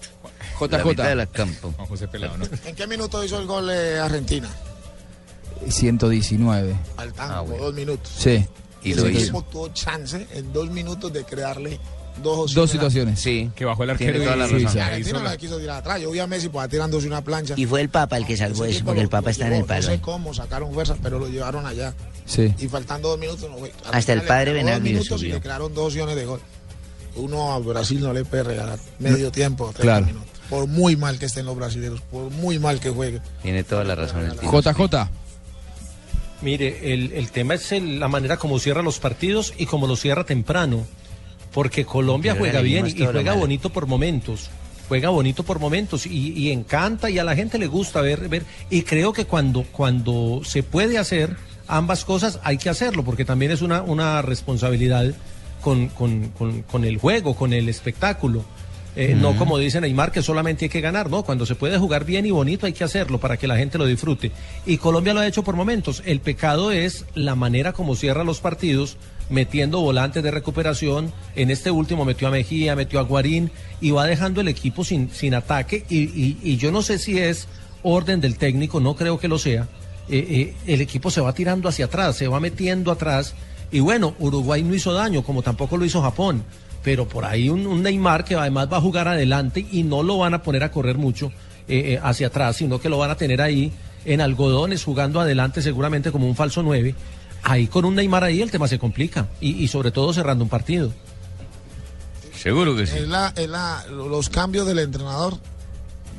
La 0.70 0.78
JJ. 0.80 0.86
mitad 0.90 1.08
de 1.08 1.16
la 1.16 1.26
campo. 1.28 1.72
Juan 1.78 1.88
José 1.88 2.08
Pelado, 2.08 2.38
¿no? 2.38 2.46
¿En 2.66 2.76
qué 2.76 2.88
minuto 2.88 3.24
hizo 3.24 3.40
el 3.40 3.46
gol 3.48 3.70
eh, 3.72 4.00
Argentina? 4.00 4.50
119. 5.70 6.76
Faltan 6.96 7.32
Ah, 7.32 7.44
dos 7.44 7.74
minutos. 7.74 8.12
Sí. 8.18 8.46
Y 8.84 8.92
Ese 8.92 9.02
lo 9.02 9.10
hizo. 9.10 9.42
tuvo 9.44 9.70
chance 9.70 10.28
en 10.34 10.54
dos 10.54 10.70
minutos 10.70 11.12
de 11.12 11.24
crearle 11.24 11.80
dos 12.24 12.70
situaciones. 12.72 13.20
Sí. 13.20 13.50
Que 13.56 13.66
bajó 13.66 13.84
el 13.84 13.98
Tiene 13.98 14.14
arquero 14.14 14.24
toda 14.26 14.36
y- 14.36 14.40
la 14.40 14.48
sí, 14.48 14.54
razón. 14.54 14.70
sí, 14.72 14.78
Y 14.78 14.80
hizo 14.80 14.88
Argentina 14.88 15.18
no 15.20 15.24
la- 15.26 15.32
le 15.32 15.38
quiso 15.38 15.58
tirar 15.60 15.78
atrás. 15.78 16.02
Yo 16.02 16.12
vi 16.12 16.20
a 16.20 16.28
Messi 16.28 16.50
pues 16.50 16.70
tirándose 16.70 17.08
una 17.08 17.22
plancha. 17.24 17.54
Y 17.58 17.66
fue 17.66 17.82
el 17.82 17.90
Papa 17.90 18.18
el 18.18 18.26
que 18.26 18.36
salvó 18.38 18.66
eso, 18.66 18.84
porque 18.86 19.02
el 19.02 19.10
Papa 19.10 19.32
está 19.32 19.48
en 19.48 19.54
el 19.54 19.66
palo. 19.66 19.82
No 19.82 19.88
sé 19.94 20.02
cómo 20.02 20.34
sacaron 20.34 20.74
fuerza, 20.74 20.96
pero 21.02 21.20
lo 21.20 21.28
llevaron 21.28 21.66
allá. 21.66 21.94
Sí. 22.26 22.54
Y 22.60 22.68
faltando 22.68 23.10
dos 23.10 23.20
minutos, 23.20 23.50
no 23.50 23.58
fue. 23.58 23.72
Hasta 23.92 24.14
el 24.14 24.22
padre 24.24 24.52
creó 24.62 24.70
dos 24.74 24.82
minutos 24.82 25.24
y 25.24 25.32
crearon 25.32 25.74
dos 25.74 25.86
opciones 25.88 26.16
de 26.16 26.26
gol. 26.26 26.42
Uno 27.16 27.54
a 27.54 27.60
Brasil 27.60 28.00
no 28.02 28.14
le 28.14 28.24
puede 28.26 28.44
regalar 28.44 28.78
medio 29.00 29.32
tiempo, 29.32 29.66
30 29.74 29.82
Claro. 29.82 30.06
minutos. 30.06 30.30
Por 30.50 30.68
muy 30.68 30.96
mal 30.96 31.18
que 31.20 31.26
estén 31.26 31.46
los 31.46 31.56
brasileños, 31.56 32.00
por 32.02 32.30
muy 32.32 32.60
mal 32.60 32.80
que 32.80 32.90
jueguen. 32.90 33.22
Tiene 33.42 33.64
toda 33.64 33.84
la 33.84 33.96
razón 33.96 34.24
el 34.26 34.38
tío. 34.38 34.52
JJ. 34.52 35.10
Mire, 36.42 36.94
el, 36.94 37.12
el 37.14 37.32
tema 37.32 37.56
es 37.56 37.72
el- 37.72 38.00
la 38.00 38.08
manera 38.08 38.38
como 38.38 38.60
cierra 38.60 38.82
los 38.84 39.00
partidos 39.00 39.54
y 39.58 39.66
como 39.66 39.88
los 39.88 40.00
cierra 40.00 40.24
temprano. 40.24 40.86
Porque 41.54 41.86
Colombia 41.86 42.34
Pero 42.34 42.46
juega 42.46 42.62
bien 42.62 42.86
y 42.88 42.92
juega 43.06 43.34
bonito 43.40 43.70
por 43.70 43.88
momentos. 43.88 44.50
Juega 44.88 45.10
bonito 45.10 45.44
por 45.44 45.60
momentos 45.60 46.06
y, 46.06 46.32
y 46.34 46.52
encanta 46.52 47.10
y 47.10 47.20
a 47.20 47.24
la 47.24 47.36
gente 47.36 47.58
le 47.58 47.68
gusta 47.68 48.00
ver, 48.02 48.30
ver. 48.30 48.44
Y 48.70 48.84
creo 48.84 49.12
que 49.12 49.26
cuando, 49.26 49.64
cuando 49.64 50.42
se 50.46 50.64
puede 50.64 50.98
hacer 50.98 51.36
ambas 51.68 52.06
cosas 52.06 52.40
hay 52.44 52.58
que 52.58 52.70
hacerlo 52.70 53.04
porque 53.04 53.26
también 53.26 53.52
es 53.52 53.62
una, 53.62 53.82
una 53.82 54.22
responsabilidad 54.22 55.14
con, 55.62 55.88
con- 55.90 56.30
con- 56.30 56.62
con 56.62 56.86
el 56.86 56.98
juego, 56.98 57.36
con 57.36 57.52
el 57.54 57.68
espectáculo. 57.70 58.46
Eh, 58.96 59.14
No 59.16 59.36
como 59.38 59.58
dice 59.60 59.80
Neymar 59.82 60.12
que 60.12 60.24
solamente 60.24 60.66
hay 60.66 60.70
que 60.70 60.82
ganar, 60.82 61.10
no, 61.12 61.22
cuando 61.24 61.46
se 61.46 61.54
puede 61.56 61.78
jugar 61.78 62.04
bien 62.06 62.26
y 62.26 62.32
bonito 62.32 62.66
hay 62.66 62.74
que 62.74 62.84
hacerlo 62.84 63.20
para 63.20 63.38
que 63.38 63.46
la 63.48 63.58
gente 63.58 63.78
lo 63.78 63.86
disfrute. 63.86 64.32
Y 64.66 64.78
Colombia 64.78 65.14
lo 65.14 65.20
ha 65.20 65.28
hecho 65.28 65.44
por 65.44 65.56
momentos. 65.56 66.02
El 66.06 66.20
pecado 66.22 66.72
es 66.72 67.06
la 67.14 67.36
manera 67.36 67.74
como 67.74 67.96
cierra 67.96 68.24
los 68.24 68.40
partidos, 68.40 68.98
metiendo 69.30 69.80
volantes 69.82 70.24
de 70.24 70.32
recuperación. 70.32 71.12
En 71.36 71.52
este 71.52 71.72
último 71.72 72.06
metió 72.06 72.28
a 72.28 72.32
Mejía, 72.32 72.76
metió 72.76 73.00
a 73.00 73.04
Guarín 73.04 73.52
y 73.82 73.92
va 73.92 74.06
dejando 74.06 74.42
el 74.42 74.48
equipo 74.48 74.84
sin, 74.84 75.10
sin 75.12 75.34
ataque. 75.34 75.86
Y, 75.90 76.36
y- 76.44 76.58
yo 76.58 76.72
no 76.72 76.82
sé 76.82 76.98
si 77.00 77.18
es 77.20 77.48
orden 77.84 78.22
del 78.22 78.38
técnico, 78.38 78.80
no 78.80 78.96
creo 78.96 79.20
que 79.20 79.28
lo 79.28 79.38
sea. 79.38 79.68
Eh, 80.10 80.26
eh, 80.30 80.56
el 80.74 80.82
equipo 80.82 81.12
se 81.12 81.22
va 81.22 81.34
tirando 81.34 81.68
hacia 81.70 81.86
atrás, 81.86 82.16
se 82.16 82.28
va 82.28 82.40
metiendo 82.40 82.92
atrás. 82.92 83.36
Y 83.72 83.82
bueno, 83.82 84.16
Uruguay 84.20 84.64
no 84.64 84.74
hizo 84.74 84.94
daño, 84.94 85.24
como 85.24 85.42
tampoco 85.42 85.78
lo 85.78 85.86
hizo 85.86 86.02
Japón 86.02 86.44
pero 86.84 87.06
por 87.06 87.26
ahí 87.26 87.50
un, 87.50 87.68
un 87.68 87.84
Neymar 87.84 88.24
que 88.24 88.36
además 88.36 88.72
va 88.72 88.78
a 88.78 88.82
jugar 88.82 89.10
adelante 89.10 89.66
y 89.74 89.84
no 89.84 90.04
lo 90.04 90.20
van 90.20 90.34
a 90.36 90.42
poner 90.42 90.64
a 90.64 90.72
correr 90.72 90.98
mucho 90.98 91.34
eh, 91.68 91.96
eh, 91.96 92.00
hacia 92.02 92.28
atrás, 92.28 92.56
sino 92.56 92.80
que 92.80 92.88
lo 92.88 92.98
van 92.98 93.10
a 93.12 93.16
tener 93.18 93.42
ahí 93.42 93.74
en 94.06 94.22
algodones 94.22 94.86
jugando 94.86 95.20
adelante 95.20 95.62
seguramente 95.62 96.12
como 96.14 96.28
un 96.28 96.36
falso 96.36 96.64
9. 96.64 96.96
Ahí 97.50 97.68
con 97.68 97.86
un 97.86 97.96
Neymar 97.96 98.24
ahí 98.26 98.42
el 98.42 98.52
tema 98.52 98.68
se 98.68 98.78
complica 98.78 99.28
y, 99.40 99.64
y 99.64 99.68
sobre 99.70 99.92
todo 99.92 100.12
cerrando 100.14 100.44
un 100.44 100.50
partido. 100.50 100.92
Seguro 102.36 102.76
que 102.76 102.86
sí. 102.88 102.98
Es 102.98 103.08
la, 103.08 103.34
es 103.36 103.50
la- 103.50 103.86
los 103.90 104.30
cambios 104.30 104.68
del 104.68 104.80
entrenador 104.80 105.38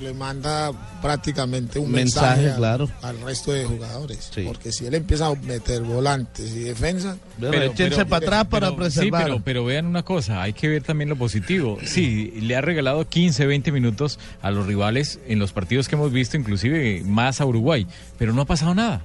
le 0.00 0.14
manda 0.14 0.70
prácticamente 1.02 1.80
un 1.80 1.90
mensaje, 1.90 2.52
claro. 2.56 2.88
al 3.02 3.20
resto 3.20 3.50
de 3.52 3.64
jugadores. 3.64 4.30
Sí. 4.32 4.42
Porque 4.46 4.70
si 4.70 4.86
él 4.86 4.94
empieza 4.94 5.26
a 5.26 5.34
meter 5.34 5.82
volantes 5.82 6.52
y 6.54 6.60
defensa, 6.60 7.16
Pero, 7.40 7.62
échense 7.64 8.06
para 8.06 8.24
atrás 8.24 8.44
para 8.46 8.68
Sí, 8.70 8.74
preservar. 8.76 9.24
pero, 9.24 9.40
pero 9.44 9.64
vean 9.64 9.86
una 9.86 10.04
cosa, 10.04 10.40
hay 10.42 10.52
que 10.52 10.68
ver 10.68 10.82
también 10.84 11.08
lo 11.08 11.16
positivo. 11.16 11.78
Sí, 11.84 12.32
le 12.40 12.54
ha 12.54 12.60
regalado 12.60 13.08
15, 13.08 13.44
20 13.46 13.72
minutos 13.72 14.20
a 14.40 14.52
los 14.52 14.66
rivales 14.66 15.18
en 15.26 15.40
los 15.40 15.50
partidos 15.52 15.88
que 15.88 15.96
hemos 15.96 16.12
visto, 16.12 16.36
inclusive 16.36 17.02
más 17.04 17.40
a 17.40 17.44
Uruguay, 17.46 17.86
pero 18.18 18.32
no 18.32 18.42
ha 18.42 18.46
pasado 18.46 18.74
nada. 18.76 19.02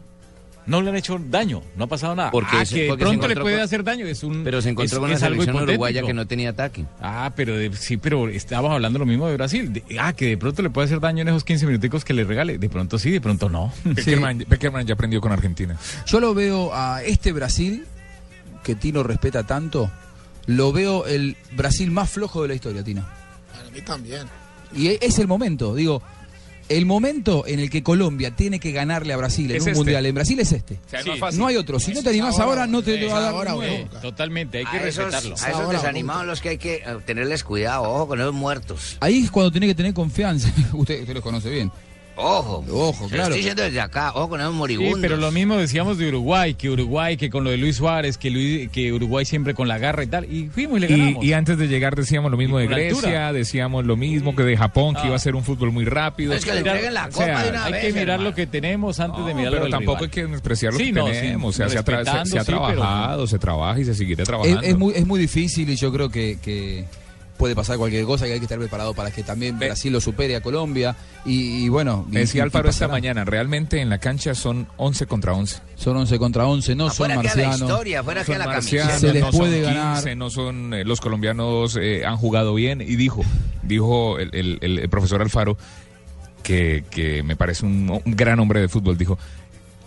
No 0.66 0.82
le 0.82 0.90
han 0.90 0.96
hecho 0.96 1.20
daño, 1.30 1.62
no 1.76 1.84
ha 1.84 1.88
pasado 1.88 2.16
nada. 2.16 2.32
Porque 2.32 2.56
ah, 2.58 2.64
que 2.66 2.88
porque 2.88 3.04
pronto 3.04 3.28
le 3.28 3.36
puede 3.36 3.56
con- 3.58 3.64
hacer 3.66 3.84
daño, 3.84 4.06
es 4.06 4.24
un 4.24 4.44
Pero 4.46 4.62
se 4.62 4.70
encontró 4.70 4.96
es- 4.96 5.00
con 5.00 5.10
una 5.10 5.20
selección 5.20 5.56
uruguaya 5.56 6.02
que 6.04 6.14
no 6.14 6.26
tenía 6.26 6.52
ataque. 6.52 6.86
Ah, 7.02 7.32
pero 7.36 7.58
de- 7.58 7.76
sí, 7.76 7.98
pero 7.98 8.30
estábamos 8.30 8.72
hablando 8.72 8.98
lo 9.00 9.06
mismo 9.06 9.28
de 9.28 9.34
Brasil. 9.36 9.74
De- 9.74 9.84
ah, 10.00 10.14
que 10.14 10.28
de 10.28 10.38
pronto 10.38 10.62
le 10.62 10.70
puede 10.70 10.86
hacer 10.86 11.00
daño 11.02 11.22
en 11.22 11.28
esos 11.28 11.44
15 11.44 11.66
minuticos 11.66 12.06
que 12.06 12.14
le 12.14 12.24
regale. 12.24 12.58
De 12.58 12.70
pronto 12.70 12.98
sí, 12.98 13.12
de 13.12 13.20
pronto 13.22 13.50
no. 13.50 13.74
Peckerman, 13.96 14.40
Peckerman 14.48 14.86
ya 14.88 14.94
aprendió 14.94 15.20
con 15.20 15.32
Argentina. 15.34 15.78
Yo 16.06 16.20
lo 16.22 16.34
veo 16.34 16.74
a 16.74 17.04
este 17.04 17.34
Brasil, 17.34 17.86
que 18.64 18.76
Tino 18.76 19.04
respeta 19.04 19.44
tanto, 19.44 19.92
lo 20.46 20.72
veo 20.72 21.06
el 21.08 21.36
Brasil 21.58 21.92
más 21.92 22.10
flojo 22.10 22.42
de 22.44 22.48
la 22.48 22.54
historia, 22.56 22.84
Tino. 22.84 23.06
para 23.54 23.70
mí 23.70 23.82
también. 23.82 24.28
Y 24.76 24.88
es 25.06 25.20
el 25.20 25.28
momento, 25.28 25.76
digo, 25.76 26.02
el 26.70 26.86
momento 26.86 27.46
en 27.48 27.60
el 27.60 27.70
que 27.70 27.84
Colombia 27.84 28.36
tiene 28.36 28.60
que 28.60 28.72
ganarle 28.72 29.14
a 29.14 29.18
Brasil 29.18 29.50
en 29.52 29.58
Es 29.58 29.64
un 29.64 29.70
este. 29.70 29.78
mundial 29.80 30.06
en 30.06 30.16
Brasil 30.16 30.40
es 30.40 30.52
este. 30.52 30.76
O 30.86 30.90
sea, 30.90 31.00
es 31.02 31.06
más 31.08 31.20
fácil. 31.20 31.40
No 31.40 31.48
hay 31.48 31.56
otro. 31.58 31.80
Si 31.80 31.94
no 31.94 32.02
te 32.04 32.10
animás 32.10 32.40
ahora, 32.40 32.66
no 32.68 32.82
te 32.82 33.06
va 33.08 33.18
a 33.18 33.22
dar 33.22 33.34
ahora, 33.34 33.54
nuevo. 33.54 33.78
nunca. 33.80 34.02
Totalmente, 34.02 34.58
hay 34.60 34.66
que 34.66 34.78
A 34.78 34.88
esos, 34.88 35.06
respetarlo. 35.06 35.36
a 35.42 35.50
esos 35.50 35.70
desanimados 35.72 36.26
los 36.26 36.42
que 36.42 36.50
hay 36.50 36.58
que 36.58 36.76
eh, 36.76 36.84
tenerles 37.06 37.44
cuidado, 37.44 37.84
ojo 37.84 38.08
con 38.08 38.20
esos 38.20 38.34
muertos. 38.34 38.98
Ahí 39.00 39.24
es 39.24 39.32
cuando 39.32 39.52
tiene 39.52 39.68
que 39.68 39.76
tener 39.76 39.94
confianza. 39.94 40.52
usted, 40.74 41.02
usted 41.02 41.14
los 41.14 41.24
conoce 41.24 41.50
bien. 41.50 41.72
Ojo. 42.16 42.64
Ojo, 42.72 42.94
Se 42.96 43.02
lo 43.04 43.08
claro. 43.10 43.24
estoy 43.24 43.38
diciendo 43.38 43.64
desde 43.64 43.82
acá, 43.82 44.12
ojo 44.14 44.30
con 44.30 44.40
esos 44.40 44.54
Sí, 44.54 44.58
moribundos. 44.60 45.00
pero 45.02 45.18
lo 45.18 45.32
mismo 45.32 45.58
decíamos 45.58 45.98
de 45.98 46.10
Uruguay, 46.10 46.54
que 46.54 46.70
Uruguay, 46.70 47.18
que 47.18 47.32
con 47.32 47.44
lo 47.44 47.50
de 47.50 47.58
Luis 47.58 47.78
Suárez, 47.78 48.20
que, 48.20 48.30
Luis- 48.30 48.70
que 48.70 48.94
Uruguay 48.94 49.26
siempre 49.26 49.56
con 49.56 49.68
la 49.68 49.80
garra 49.80 50.04
y 50.04 50.08
tal. 50.08 50.26
Y 50.32 50.48
fuimos 50.50 50.78
y 50.78 50.82
le 50.82 50.88
ganamos. 50.88 51.24
Y, 51.24 51.28
y 51.30 51.34
antes 51.34 51.58
de 51.58 51.68
llegar 51.68 51.96
decíamos 51.96 52.30
lo 52.30 52.38
mismo 52.38 52.60
de 52.60 52.68
Grecia, 52.68 52.98
altura. 53.28 53.34
decíamos 53.34 53.86
lo 53.86 53.98
mismo 53.98 54.36
que 54.36 54.44
de 54.44 54.56
Japón, 54.56 54.94
que 54.94 55.02
Ah. 55.02 55.08
iba 55.08 55.16
a 55.16 55.20
ser 55.20 55.36
un 55.36 55.44
fútbol 55.44 55.72
muy 55.72 55.86
rápido. 55.86 56.34
Es 56.34 56.46
que 56.46 56.54
le 56.54 56.62
Mirar- 56.62 56.92
la 56.94 57.06
o 57.06 57.10
copa 57.10 57.26
sea, 57.26 57.44
de 57.44 57.50
una 57.50 57.66
hay 57.66 57.72
vez, 57.72 57.82
que 57.82 57.88
mirar 57.94 58.10
hermano. 58.10 58.24
lo 58.30 58.36
que 58.36 58.46
tenemos 58.48 59.00
antes 59.00 59.26
de 59.26 59.32
No, 59.32 59.38
mirar 59.38 59.52
lo 59.52 59.56
pero 59.58 59.64
del 59.66 59.72
tampoco 59.72 59.98
rival. 59.98 60.04
hay 60.04 60.10
que 60.24 60.28
despreciar 60.32 60.74
lo 60.74 60.80
Sí, 60.80 60.86
que 60.86 60.92
no, 60.92 61.06
tenemos. 61.06 61.56
sí, 61.56 61.62
o 61.64 61.66
sea, 61.66 61.70
se 61.70 61.78
ha, 61.80 61.84
tra- 61.84 62.24
se- 62.26 62.30
se 62.32 62.38
ha 62.40 62.44
sí, 62.44 62.52
pero- 62.52 62.68
trabajado, 62.74 63.28
se 63.28 63.40
trabaja 63.40 63.80
y 63.80 63.86
se 63.86 63.96
seguirá 63.96 64.22
Es, 64.24 64.28
trabajando. 64.30 64.62
es 64.62 64.78
muy, 64.78 64.94
es 64.96 65.08
muy 65.08 65.20
difícil 65.20 65.68
y 65.70 65.76
yo 65.76 65.92
creo 65.92 66.10
que, 66.10 66.38
que 66.44 66.86
puede 67.38 67.56
pasar 67.56 67.78
cualquier 67.78 68.06
cosa 68.06 68.26
que 68.26 68.34
hay 68.34 68.40
que 68.40 68.46
estar 68.46 68.60
preparado 68.60 68.94
para 68.94 69.12
que 69.12 69.24
también 69.24 69.58
Brasil 69.60 69.92
lo 69.92 70.00
supere 70.02 70.36
a 70.36 70.42
Colombia. 70.42 70.96
Y, 71.26 71.66
y 71.66 71.70
bueno, 71.70 72.06
y- 72.12 72.16
y- 72.16 72.20
Decía 72.20 72.40
y 72.40 72.42
Alfaro 72.44 72.70
esta 72.70 72.88
mañana, 72.88 73.26
realmente 73.26 73.82
en 73.82 73.90
la 73.90 73.98
cancha 73.98 74.36
son 74.36 74.68
11 74.78 75.06
contra 75.08 75.34
11. 75.34 75.60
Son 75.76 75.98
11 75.98 76.20
contra 76.20 76.46
11, 76.46 76.76
no 76.76 76.86
son 76.90 77.12
Afuera 77.12 77.16
la 77.16 77.24
marcianos. 77.24 77.62
historia, 77.62 78.00
afuera 78.02 78.24
queda 78.24 78.36
Son 78.38 78.40
la 78.40 78.54
marcianos, 78.54 78.88
camiseta. 78.88 79.08
Se 79.08 79.14
les 79.14 79.24
no 79.24 79.32
son 79.32 79.40
puede 79.40 79.62
ganar. 79.62 79.94
15, 79.96 80.16
no 80.16 80.30
son, 80.30 80.74
eh, 80.74 80.86
los 80.86 81.02
colombianos 81.02 81.78
eh, 81.82 82.06
han 82.06 82.18
jugado 82.18 82.54
bien 82.54 82.82
y 82.82 82.96
dijo, 82.96 83.22
dijo 83.64 84.20
el, 84.20 84.30
el- 84.34 84.60
el- 84.62 84.80
el 84.80 84.90
profesor 84.90 85.22
Alfaro, 85.22 85.58
que, 86.44 86.84
que 86.90 87.24
me 87.24 87.36
parece 87.36 87.66
un, 87.66 87.90
un 88.06 88.16
gran 88.16 88.40
hombre 88.40 88.60
de 88.60 88.68
fútbol, 88.68 88.98
dijo, 88.98 89.18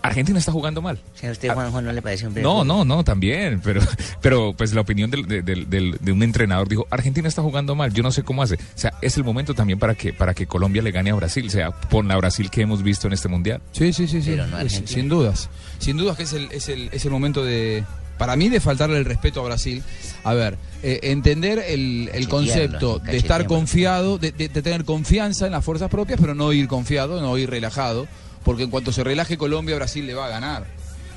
Argentina 0.06 0.38
está 0.38 0.52
jugando 0.52 0.82
mal. 0.82 0.98
Si 1.14 1.26
a 1.26 1.30
usted, 1.30 1.52
Juanjo, 1.52 1.80
no 1.82 1.92
le 1.92 2.02
parece 2.02 2.26
un 2.26 2.34
No, 2.42 2.64
no, 2.64 2.84
no, 2.84 3.04
también, 3.04 3.60
pero, 3.62 3.80
pero 4.22 4.54
pues 4.56 4.72
la 4.74 4.80
opinión 4.80 5.10
del- 5.10 5.26
de, 5.26 5.42
del- 5.42 5.68
del- 5.70 5.96
de 6.00 6.12
un 6.12 6.22
entrenador 6.22 6.68
dijo, 6.68 6.86
Argentina 6.90 7.28
está 7.28 7.42
jugando 7.42 7.74
mal, 7.74 7.92
yo 7.92 8.02
no 8.02 8.10
sé 8.12 8.22
cómo 8.22 8.42
hace. 8.42 8.54
O 8.56 8.58
sea, 8.78 8.92
es 9.02 9.16
el 9.16 9.24
momento 9.24 9.54
también 9.54 9.78
para 9.78 9.94
que, 9.94 10.12
para 10.12 10.34
que 10.34 10.46
Colombia 10.46 10.82
le 10.82 10.90
gane 10.92 11.10
a 11.10 11.14
Brasil, 11.14 11.46
o 11.46 11.50
sea, 11.50 11.70
por 11.70 12.04
la 12.04 12.16
Brasil 12.16 12.50
que 12.50 12.62
hemos 12.62 12.82
visto 12.82 13.06
en 13.06 13.12
este 13.12 13.28
mundial. 13.28 13.60
Sí, 13.72 13.92
sí, 13.92 14.06
sí, 14.08 14.22
sí. 14.22 14.36
No 14.36 14.46
sin 14.68 15.08
dudas. 15.08 15.48
Sin 15.78 15.96
dudas 15.96 16.16
que 16.16 16.22
es 16.24 16.32
el, 16.32 16.50
es 16.52 16.68
el, 16.68 16.88
es 16.92 17.04
el 17.04 17.10
momento 17.10 17.44
de, 17.44 17.84
para 18.18 18.36
mí, 18.36 18.48
de 18.48 18.60
faltarle 18.60 18.96
el 18.98 19.04
respeto 19.04 19.40
a 19.40 19.44
Brasil. 19.44 19.82
A 20.24 20.34
ver, 20.34 20.56
eh, 20.82 21.00
entender 21.04 21.62
el, 21.66 22.10
el 22.12 22.28
concepto 22.28 22.98
de 22.98 23.16
estar 23.16 23.46
confiado, 23.46 24.18
de, 24.18 24.32
de- 24.32 24.48
de 24.48 24.62
tener 24.62 24.84
confianza 24.84 25.46
en 25.46 25.52
las 25.52 25.64
fuerzas 25.64 25.88
propias, 25.90 26.18
pero 26.20 26.34
no 26.34 26.52
ir 26.52 26.66
confiado, 26.68 27.20
no 27.20 27.36
ir 27.38 27.50
relajado, 27.50 28.06
porque 28.46 28.62
en 28.62 28.70
cuanto 28.70 28.92
se 28.92 29.02
relaje 29.04 29.36
Colombia, 29.36 29.74
Brasil 29.76 30.06
le 30.06 30.14
va 30.14 30.26
a 30.26 30.28
ganar. 30.28 30.64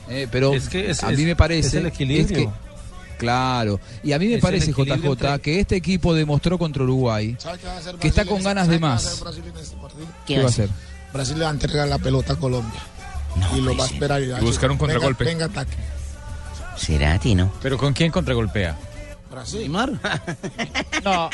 Eh, 0.09 0.27
pero 0.31 0.53
Es 0.53 0.67
que 0.67 0.89
es- 0.89 1.03
a 1.03 1.11
mí 1.11 1.23
me 1.23 1.35
parece 1.35 1.67
es 1.67 1.73
el 1.75 1.85
equilibrio. 1.85 2.51
que- 2.51 3.17
claro, 3.19 3.79
y 4.03 4.11
a 4.13 4.19
mí 4.19 4.27
me 4.27 4.39
parece, 4.39 4.73
JJ, 4.73 5.05
entre- 5.11 5.39
que 5.39 5.59
este 5.59 5.75
equipo 5.75 6.15
demostró 6.15 6.57
contra 6.57 6.81
Uruguay 6.83 7.35
¿Sabe 7.37 7.59
qué 7.59 7.67
va 7.67 7.77
a 7.77 7.99
que 7.99 8.07
está 8.07 8.25
con 8.25 8.41
ganas 8.41 8.67
de 8.67 8.79
sabe 8.79 8.79
qué 8.79 8.81
va 8.83 8.91
a 8.91 8.95
más. 8.95 9.05
este? 9.05 10.05
¿Qué 10.25 10.37
va 10.39 10.45
a 10.45 10.47
hacer? 10.47 10.69
Brasil 11.13 11.37
le 11.37 11.43
va 11.45 11.49
a 11.51 11.53
entregar 11.53 11.87
la 11.87 11.99
pelota 11.99 12.33
a 12.33 12.35
Colombia. 12.37 12.79
y 13.55 13.61
lo 13.61 13.77
va 13.77 13.83
a 13.83 13.87
esperar. 13.87 14.21
Y 14.23 14.31
buscar 14.43 14.71
un 14.71 14.77
contragolpe. 14.79 15.23
Venga, 15.23 15.45
ataque. 15.45 15.75
¿Será, 16.75 17.19
Tino? 17.19 17.51
¿Pero 17.61 17.77
con 17.77 17.93
quién 17.93 18.11
contragolpea? 18.11 18.75
Brasil. 19.29 19.71
No, 19.71 19.87
no, 21.03 21.29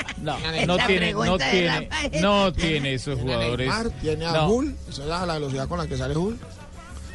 no 0.65 0.77
La 0.77 0.87
tiene, 0.87 1.13
no 1.13 1.37
tiene, 1.37 1.89
no 2.21 2.53
tiene 2.53 2.93
esos 2.93 3.19
jugadores. 3.19 3.67
Neymar, 3.67 3.89
tiene 4.01 4.25
a 4.25 4.31
No. 4.33 4.49
Hull, 4.49 4.75
esa 4.89 5.03
es 5.03 5.07
la 5.07 5.33
velocidad 5.33 5.67
con 5.67 5.79
la 5.79 5.87
que 5.87 5.97
sale 5.97 6.15
Hull. 6.15 6.37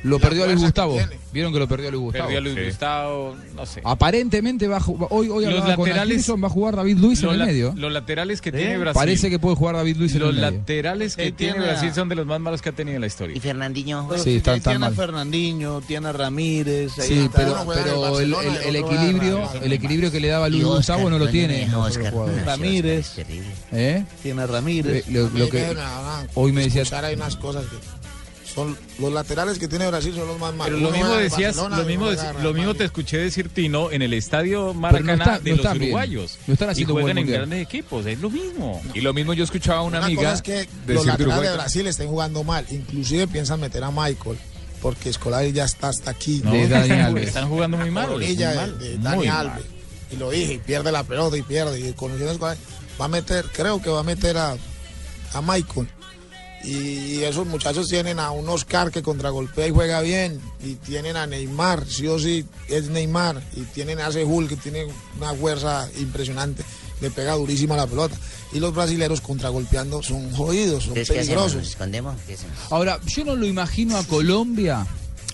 Lo 0.03 0.17
La 0.19 0.23
perdió 0.23 0.45
a 0.45 0.47
Luis 0.47 0.61
Gustavo. 0.61 0.99
¿Vieron 1.33 1.53
que 1.53 1.59
lo 1.59 1.69
perdió 1.69 1.89
a 1.89 1.91
Luis 1.93 2.03
Gustavo? 2.03 2.25
Perdió 2.25 2.39
a 2.39 2.41
Luis 2.41 2.55
Sí. 2.57 2.65
Gustavo, 2.65 3.37
no 3.55 3.67
sé. 3.67 3.83
Aparentemente 3.85 4.67
va 4.67 4.79
a 4.79 4.81
ju- 4.81 5.07
hoy, 5.11 5.29
hoy 5.29 5.45
Los 5.45 5.61
con 5.61 5.69
laterales- 5.69 6.01
Atkinson, 6.01 6.43
va 6.43 6.47
a 6.47 6.51
jugar 6.51 6.75
David 6.77 6.97
Luis 6.99 7.21
en 7.21 7.27
Los 7.27 7.35
el 7.37 7.47
medio. 7.47 7.73
Los 7.77 7.93
laterales 7.93 8.41
que 8.41 8.49
¿Eh? 8.49 8.53
tiene 8.53 8.79
Brasil. 8.79 8.99
Parece 8.99 9.31
que 9.31 9.39
puede 9.39 9.57
jugar 9.57 9.77
David 9.77 9.97
Luis 9.99 10.13
en 10.15 10.21
Los 10.21 10.31
el 10.31 10.37
medio. 10.37 10.51
laterales 10.51 11.17
que 11.17 11.33
tiene 11.33 11.53
tiene 11.53 11.67
Brasil 11.67 11.93
son 11.95 12.09
de 12.09 12.15
los 12.17 12.27
más 12.27 12.41
malos 12.41 12.63
que 12.63 12.71
ha 12.71 12.73
tenido 12.73 12.95
en 12.97 13.01
la 13.03 13.07
historia. 13.07 13.37
¿Y 13.37 13.41
Fernandinho? 13.41 14.07
Pero 14.09 14.23
Sí, 14.25 14.31
si 14.31 14.37
están 14.39 14.55
tan 14.61 14.73
tiene 14.73 14.77
a 14.87 14.89
mal. 14.89 14.95
Fernandinho, 14.97 15.81
tiene 15.83 16.09
a 16.09 16.13
Ramírez. 16.13 16.99
ahí 16.99 17.07
Sí, 17.09 17.19
está. 17.21 17.37
pero, 17.39 17.67
pero 17.73 18.19
el, 18.21 18.77
equilibrio, 18.77 19.49
el 19.63 19.73
equilibrio 19.73 20.11
que 20.11 20.21
le 20.21 20.29
daba 20.29 20.49
Luis 20.49 20.65
Oscar, 20.65 20.77
Gustavo 20.79 21.11
no 21.11 21.19
lo 21.19 21.25
¿dónde 21.27 21.33
tiene. 21.33 21.69
los 21.69 21.87
Oscar? 21.97 22.13
jugadores. 22.13 22.45
Ramírez. 22.47 23.13
¿Eh? 23.73 24.05
Tiene 24.23 24.43
a 24.43 24.47
Ramírez. 24.47 25.07
Eh, 25.07 25.13
lo- 25.13 25.29
lo 25.29 25.49
que- 25.49 25.77
hoy 26.35 26.53
me 26.53 26.63
decía- 26.63 26.83
hay 27.03 27.15
unas 27.15 27.37
cosas 27.37 27.65
que 27.67 27.77
son 28.55 28.77
los 28.99 29.13
laterales 29.13 29.59
que 29.59 29.69
tiene 29.69 29.87
Brasil 29.87 30.13
son 30.15 30.27
los 30.27 30.39
más 30.39 30.53
malos. 30.55 30.79
Pero 30.79 30.91
lo 30.91 30.97
mismo 30.97 31.15
decías, 31.15 31.57
Barcelona 31.57 31.77
lo 31.79 31.83
y 31.83 31.87
mismo, 31.87 32.11
lo 32.43 32.55
mismo 32.55 32.75
te 32.75 32.85
escuché 32.85 33.19
decir 33.19 33.49
Tino 33.49 33.91
en 33.91 34.03
el 34.03 34.13
estadio 34.13 34.61
Pero 34.69 34.75
no 34.75 34.81
Maracaná 34.81 35.13
está- 35.25 35.39
no 35.39 35.45
de 35.45 35.57
los 35.57 35.77
uruguayos. 35.77 36.39
No 36.47 36.53
están 36.55 36.69
y 36.69 36.73
haciendo 36.73 36.95
buen 36.95 37.05
juegan 37.05 37.19
en 37.19 37.27
grandes 37.27 37.63
equipos, 37.63 38.07
es 38.07 38.19
lo 38.21 38.29
mismo. 38.31 38.83
Y 38.95 39.01
lo 39.01 39.15
mismo 39.15 39.33
yo 39.35 39.45
escuchaba 39.45 39.79
a 39.79 39.83
una, 39.83 39.99
Una 39.99 40.07
amiga 40.07 40.23
cosa 40.23 40.35
es 40.35 40.43
que 40.43 40.69
los 40.87 41.07
laterales 41.07 41.21
Uruguay. 41.21 41.49
de 41.49 41.55
Brasil 41.55 41.87
estén 41.87 42.09
jugando 42.09 42.45
mal. 42.45 42.67
Inclusive 42.71 43.27
piensan 43.29 43.61
meter 43.61 43.85
a 43.85 43.91
Michael. 43.91 44.39
Porque 44.83 45.13
Scolari 45.13 45.53
ya 45.53 45.65
está 45.67 45.89
hasta 45.91 46.11
aquí. 46.11 46.41
No, 46.43 46.53
De 46.53 46.67
Dani 46.67 46.91
Alves. 46.93 47.29
están 47.29 47.49
jugando 47.49 47.77
muy 47.77 47.91
mal. 47.91 48.09
Muy 48.11 48.35
mal, 48.37 48.79
de 48.79 48.97
Dani. 48.99 49.27
Alves. 49.29 49.65
Y 50.11 50.17
lo 50.17 50.31
dije, 50.31 50.55
y 50.55 50.59
pierde 50.59 50.91
la 50.91 51.05
pelota 51.05 51.37
y 51.37 51.43
pierde. 51.43 51.79
Y 51.81 51.93
conociendo 51.93 52.31
a 52.33 52.35
Scolari, 52.35 52.59
va 53.01 53.05
a 53.05 53.09
meter, 53.09 53.45
creo 53.53 53.81
que 53.83 53.91
va 53.91 54.01
a 54.01 54.03
meter 54.03 54.37
a, 54.39 54.57
a 55.35 55.43
Michael. 55.43 55.87
Y 56.63 57.23
esos 57.23 57.47
muchachos 57.47 57.89
tienen 57.89 58.19
a 58.19 58.31
un 58.33 58.49
Oscar 58.49 58.91
que 58.91 59.03
contragolpea 59.03 59.67
y 59.69 59.71
juega 59.71 60.01
bien. 60.03 60.41
Y 60.63 60.75
tienen 60.75 61.17
a 61.17 61.27
Neymar, 61.27 61.87
sí 61.87 62.07
o 62.07 62.19
sí 62.19 62.45
es 62.69 62.89
Neymar. 62.91 63.43
Y 63.57 63.61
tienen 63.63 63.99
a 64.01 64.09
ese 64.09 64.25
Hulk 64.25 64.49
que 64.51 64.57
tiene 64.57 64.87
una 65.19 65.33
fuerza 65.35 65.89
impresionante. 65.99 66.63
Le 67.01 67.11
pega 67.11 67.35
durísimo 67.35 67.75
a 67.75 67.79
la 67.79 67.87
pelota. 67.87 68.15
Y 68.53 68.59
los 68.61 68.75
brasileros 68.75 69.21
contragolpeando 69.23 70.03
son 70.03 70.31
jodidos, 70.33 70.85
son 70.85 70.91
Entonces, 70.99 71.15
¿qué 71.15 71.21
hacemos? 71.21 71.37
¿Nos 71.45 71.53
peligrosos. 71.53 71.71
escondemos? 71.71 72.17
¿Qué 72.27 72.35
hacemos? 72.35 72.57
Ahora, 72.69 73.01
yo 73.07 73.25
no 73.25 73.37
lo 73.37 73.47
imagino 73.47 73.97
a 73.97 74.05
Colombia, 74.05 74.87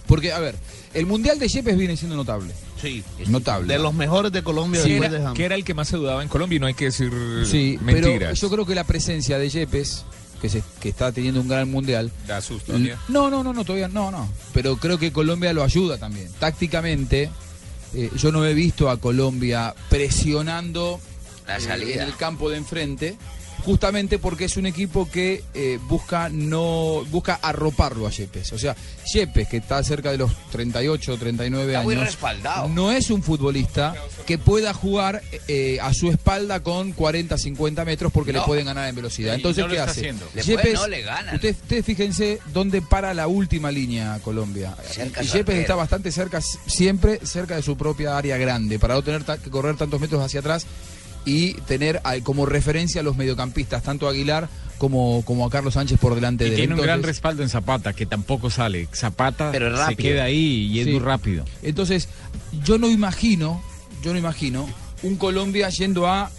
porque, 0.07 0.33
a 0.33 0.39
ver, 0.39 0.55
el 0.95 1.07
Mundial 1.07 1.39
de 1.41 1.49
Yepes 1.49 1.77
viene 1.77 1.97
siendo 1.97 2.15
notable. 2.15 2.53
Sí. 2.81 3.03
Notable. 3.27 3.73
De 3.73 3.81
los 3.81 3.95
mejores 3.95 4.31
de 4.33 4.43
Colombia 4.45 4.83
Sí, 4.83 4.91
de 4.91 5.07
era, 5.07 5.33
que 5.33 5.45
era 5.45 5.55
el 5.57 5.65
que 5.65 5.73
más 5.75 5.89
se 5.89 5.97
dudaba 5.97 6.23
en 6.23 6.29
Colombia 6.29 6.57
y 6.57 6.61
no 6.61 6.67
hay 6.67 6.75
que 6.75 6.85
decir 6.85 7.11
Sí, 7.51 7.79
mentiras. 7.83 8.19
pero 8.19 8.35
yo 8.35 8.51
creo 8.51 8.67
que 8.67 8.75
la 8.75 8.85
presencia 8.85 9.39
de 9.39 9.49
Yepes, 9.49 10.05
que, 10.47 10.51
se, 10.51 10.63
que 10.81 10.89
está 10.89 11.11
teniendo 11.13 11.41
un 11.41 11.49
gran 11.49 11.69
Mundial, 11.71 12.11
Da 12.27 12.41
susto. 12.41 12.73
No, 13.09 13.31
no, 13.31 13.43
no, 13.43 13.53
no, 13.53 13.65
todavía 13.65 13.89
no, 13.89 14.11
no. 14.11 14.29
Pero 14.53 14.77
creo 14.77 14.99
que 14.99 15.13
Colombia 15.13 15.53
lo 15.53 15.65
ayuda 15.65 15.99
también. 15.99 16.29
Tácticamente, 16.39 17.31
eh, 17.95 18.11
yo 18.17 18.31
no 18.31 18.47
he 18.47 18.55
visto 18.55 18.89
a 18.89 18.99
Colombia 19.01 19.75
presionando 19.89 21.01
La 21.47 21.59
salida. 21.61 21.95
en 21.95 22.09
el 22.09 22.17
campo 22.17 22.49
de 22.49 22.59
enfrente, 22.59 23.17
justamente 23.67 24.21
porque 24.21 24.45
es 24.45 24.57
un 24.57 24.65
equipo 24.65 25.11
que 25.11 25.43
eh, 25.53 25.81
busca 25.89 26.29
no 26.29 27.05
busca 27.11 27.35
arroparlo 27.43 28.07
a 28.07 28.11
Yepes. 28.11 28.53
O 28.53 28.59
sea, 28.59 28.77
Yepes, 29.13 29.49
que 29.49 29.57
está 29.57 29.83
cerca 29.83 30.13
de 30.13 30.19
los 30.19 30.31
38, 30.53 31.19
39 31.19 31.73
Está 31.73 31.83
muy 31.83 31.95
años, 31.97 32.07
respaldado. 32.07 32.69
no 32.69 32.93
es 32.93 33.11
un 33.11 33.25
futbolista 33.25 33.95
que 34.25 34.39
pueda 34.39 34.73
jugar 34.73 35.21
eh, 35.49 35.79
a 35.83 35.93
su 35.93 36.09
espalda 36.11 36.61
con 36.61 36.93
40, 36.93 37.37
50 37.37 37.85
metros 37.85 38.13
porque 38.13 38.33
No. 38.33 38.39
le 38.39 38.45
pueden 38.47 38.67
ganar 38.67 38.89
en 38.89 38.95
velocidad. 38.95 39.35
Entonces, 39.35 39.65
no 39.65 39.71
¿qué 39.71 39.81
hace? 39.81 40.15
pueden, 40.45 40.73
no, 40.75 40.87
le 40.87 41.03
ganan. 41.03 41.35
Ustedes, 41.35 41.57
ustedes 41.61 41.85
fíjense 41.85 42.39
dónde 42.53 42.83
para 42.83 43.15
la 43.15 43.27
última 43.27 43.73
línea 43.73 44.21
Colombia. 44.23 44.77
Cerca 44.89 45.25
y 45.25 45.27
Yepes 45.27 45.57
está 45.59 45.75
bastante 45.75 46.13
cerca, 46.13 46.41
siempre 46.41 47.19
cerca 47.25 47.57
de 47.57 47.63
su 47.63 47.77
propia 47.77 48.17
área 48.17 48.37
grande, 48.37 48.79
para 48.79 48.95
no 48.95 49.03
tener 49.03 49.25
que 49.25 49.51
correr 49.51 49.77
tantos 49.77 50.01
metros 50.01 50.23
hacia 50.23 50.39
atrás 50.39 50.67
y 51.27 51.53
tener 51.63 52.01
ah, 52.05 52.15
como 52.23 52.47
referencia 52.47 53.03
a 53.03 53.05
los 53.05 53.17
mediocampistas, 53.17 53.83
tanto 53.83 54.07
a 54.07 54.11
Aguilar 54.13 54.49
como, 54.79 55.23
como 55.27 55.45
a 55.45 55.51
Carlos 55.51 55.75
Sánchez 55.75 55.99
por 55.99 56.15
delante 56.15 56.45
Y 56.47 56.49
de 56.51 56.55
él. 56.55 56.61
tiene 56.61 56.75
un 56.75 56.81
gran 56.81 57.03
respaldo 57.03 57.43
en 57.43 57.49
Zapata, 57.51 57.93
que 57.93 58.07
tampoco 58.07 58.49
sale. 58.49 58.89
Zapata 58.95 59.51
Pero 59.53 59.77
se 59.87 59.97
queda 59.97 60.25
ahí 60.25 60.69
y 60.73 60.79
es 60.81 60.87
Sí. 60.87 60.93
muy 60.93 61.01
rápido. 61.01 61.45
Entonces, 61.63 62.09
yo 62.65 62.79
no 62.79 62.89
imagino, 62.91 63.61
yo 64.03 64.13
no 64.13 64.19
imagino 64.19 64.69
un 65.03 65.17
Colombia 65.17 65.69
yendo 65.69 66.07
a 66.07 66.31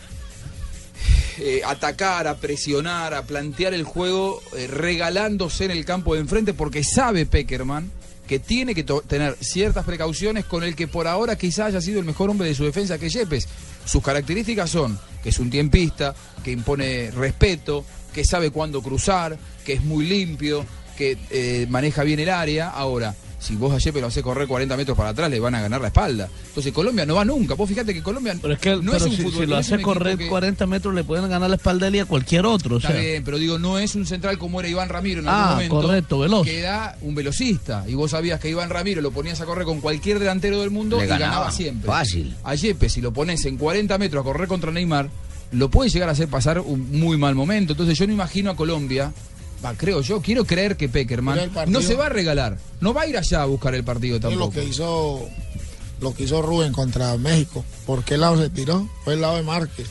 eh, 1.39 1.61
atacar, 1.65 2.27
a 2.27 2.37
presionar, 2.37 3.13
a 3.13 3.21
plantear 3.23 3.73
el 3.75 3.83
juego, 3.83 4.41
eh, 4.55 4.65
regalándose 4.67 5.65
en 5.65 5.71
el 5.71 5.85
campo 5.85 6.15
de 6.15 6.21
enfrente, 6.21 6.53
porque 6.55 6.83
sabe 6.83 7.25
Peckerman 7.27 7.91
que 8.27 8.39
tiene 8.39 8.75
que 8.75 8.83
tener 8.83 9.35
ciertas 9.39 9.85
precauciones 9.85 10.45
con 10.45 10.63
el 10.63 10.75
que 10.75 10.87
por 10.87 11.07
ahora 11.07 11.37
quizá 11.37 11.65
haya 11.65 11.81
sido 11.81 11.99
el 11.99 12.05
mejor 12.05 12.29
hombre 12.29 12.47
de 12.47 12.55
su 12.55 12.65
defensa, 12.65 12.97
que 12.97 13.07
es 13.07 13.13
Yepes. 13.13 13.47
Sus 13.85 14.03
características 14.03 14.69
son 14.69 14.99
que 15.23 15.29
es 15.29 15.39
un 15.39 15.49
tiempista, 15.49 16.13
que 16.43 16.51
impone 16.51 17.11
respeto, 17.11 17.83
que 18.13 18.23
sabe 18.23 18.51
cuándo 18.51 18.81
cruzar, 18.81 19.37
que 19.65 19.73
es 19.73 19.83
muy 19.83 20.05
limpio, 20.05 20.65
que 20.97 21.17
eh, 21.29 21.67
maneja 21.69 22.03
bien 22.03 22.19
el 22.19 22.29
área. 22.29 22.69
Ahora, 22.69 23.15
si 23.39 23.55
vos 23.55 23.71
a 23.71 23.77
Yepes 23.77 24.01
lo 24.01 24.07
haces 24.07 24.23
correr 24.23 24.47
40 24.47 24.75
metros 24.75 24.97
para 24.97 25.09
atrás, 25.09 25.29
le 25.29 25.39
van 25.39 25.53
a 25.55 25.61
ganar 25.61 25.79
la 25.79 25.87
espalda. 25.87 26.27
Entonces 26.47 26.73
Colombia 26.73 27.05
no 27.05 27.15
va 27.15 27.23
nunca. 27.23 27.53
Vos 27.53 27.69
fíjate 27.69 27.93
que 27.93 28.01
Colombia 28.01 28.35
Pero 28.41 28.53
es 28.55 28.59
que 28.59 28.75
no 28.77 28.91
pero 28.93 28.95
es 28.97 29.01
un 29.03 29.11
si, 29.15 29.21
fútbol, 29.23 29.41
si 29.41 29.45
lo 29.45 29.57
hace 29.57 29.81
correr 29.81 30.17
que- 30.17 30.27
40 30.27 30.65
metros 30.65 30.93
le 30.95 31.03
pueden 31.03 31.29
ganar 31.29 31.49
la 31.49 31.55
espalda 31.57 31.85
a 31.85 31.89
él 31.89 31.95
y 31.95 31.99
a 31.99 32.05
cualquier 32.05 32.45
otro. 32.45 32.75
O 32.75 32.79
Está 32.79 32.91
sea, 32.93 32.99
bien, 32.99 33.23
pero 33.23 33.37
digo, 33.37 33.59
no 33.59 33.77
es 33.79 33.93
un 33.95 34.05
central 34.07 34.37
como 34.39 34.59
era 34.59 34.69
Iván 34.69 34.89
Ramiro 34.89 35.21
en 35.21 35.27
Ah, 35.27 35.41
algún 35.43 35.53
momento. 35.69 35.75
correcto, 35.87 36.19
veloz. 36.19 36.45
Que 36.47 36.59
era 36.59 36.97
un 37.01 37.13
velocista. 37.15 37.85
Y 37.87 37.93
vos 37.93 38.11
sabías 38.11 38.39
que 38.39 38.49
Iván 38.49 38.69
Ramiro 38.69 39.01
lo 39.01 39.11
ponías 39.11 39.39
a 39.39 39.45
correr 39.45 39.65
con 39.65 39.81
cualquier 39.81 40.17
delantero 40.19 40.59
del 40.61 40.71
mundo 40.71 40.97
Le 40.97 41.05
y 41.05 41.07
ganaba, 41.07 41.31
ganaba. 41.33 41.51
siempre. 41.51 41.87
Fácil. 41.87 42.35
A 42.43 42.55
Yepes, 42.55 42.93
si 42.93 43.01
lo 43.01 43.13
pones 43.13 43.45
en 43.45 43.57
40 43.57 43.97
metros 43.99 44.21
a 44.21 44.23
correr 44.23 44.47
contra 44.47 44.71
Neymar, 44.71 45.09
lo 45.51 45.69
puede 45.69 45.89
llegar 45.89 46.09
a 46.09 46.13
hacer 46.13 46.27
pasar 46.27 46.59
un 46.59 46.91
muy 46.99 47.17
mal 47.17 47.35
momento. 47.35 47.73
Entonces 47.73 47.97
yo 47.97 48.07
no 48.07 48.13
imagino 48.13 48.49
a 48.51 48.55
Colombia. 48.55 49.13
Va, 49.63 49.73
creo 49.73 50.01
yo, 50.01 50.21
quiero 50.21 50.45
creer 50.45 50.77
que 50.77 50.87
Peckerman 50.87 51.39
el 51.39 51.71
no 51.71 51.81
se 51.81 51.95
va 51.95 52.05
a 52.05 52.09
regalar, 52.09 52.57
no 52.79 52.93
va 52.93 53.01
a 53.01 53.07
ir 53.07 53.17
allá 53.17 53.41
a 53.41 53.45
buscar 53.45 53.73
el 53.73 53.83
partido 53.83 54.19
tampoco. 54.19 54.45
lo 54.45 54.51
que 54.51 54.63
hizo 54.63 55.27
lo 55.99 56.13
que 56.13 56.23
hizo 56.23 56.41
Rubén 56.41 56.73
contra 56.73 57.17
México. 57.17 57.65
¿Por 57.85 58.03
qué 58.03 58.17
lado 58.17 58.41
se 58.41 58.49
tiró? 58.49 58.87
Fue 59.03 59.15
el 59.15 59.21
lado 59.21 59.37
de 59.37 59.43
Márquez. 59.43 59.87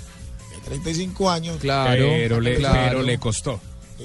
De 0.54 0.60
35 0.64 1.30
años. 1.30 1.56
Claro, 1.60 2.06
pero, 2.08 2.40
le, 2.40 2.56
claro. 2.56 2.78
pero 2.88 3.02
le 3.02 3.18
costó. 3.18 3.60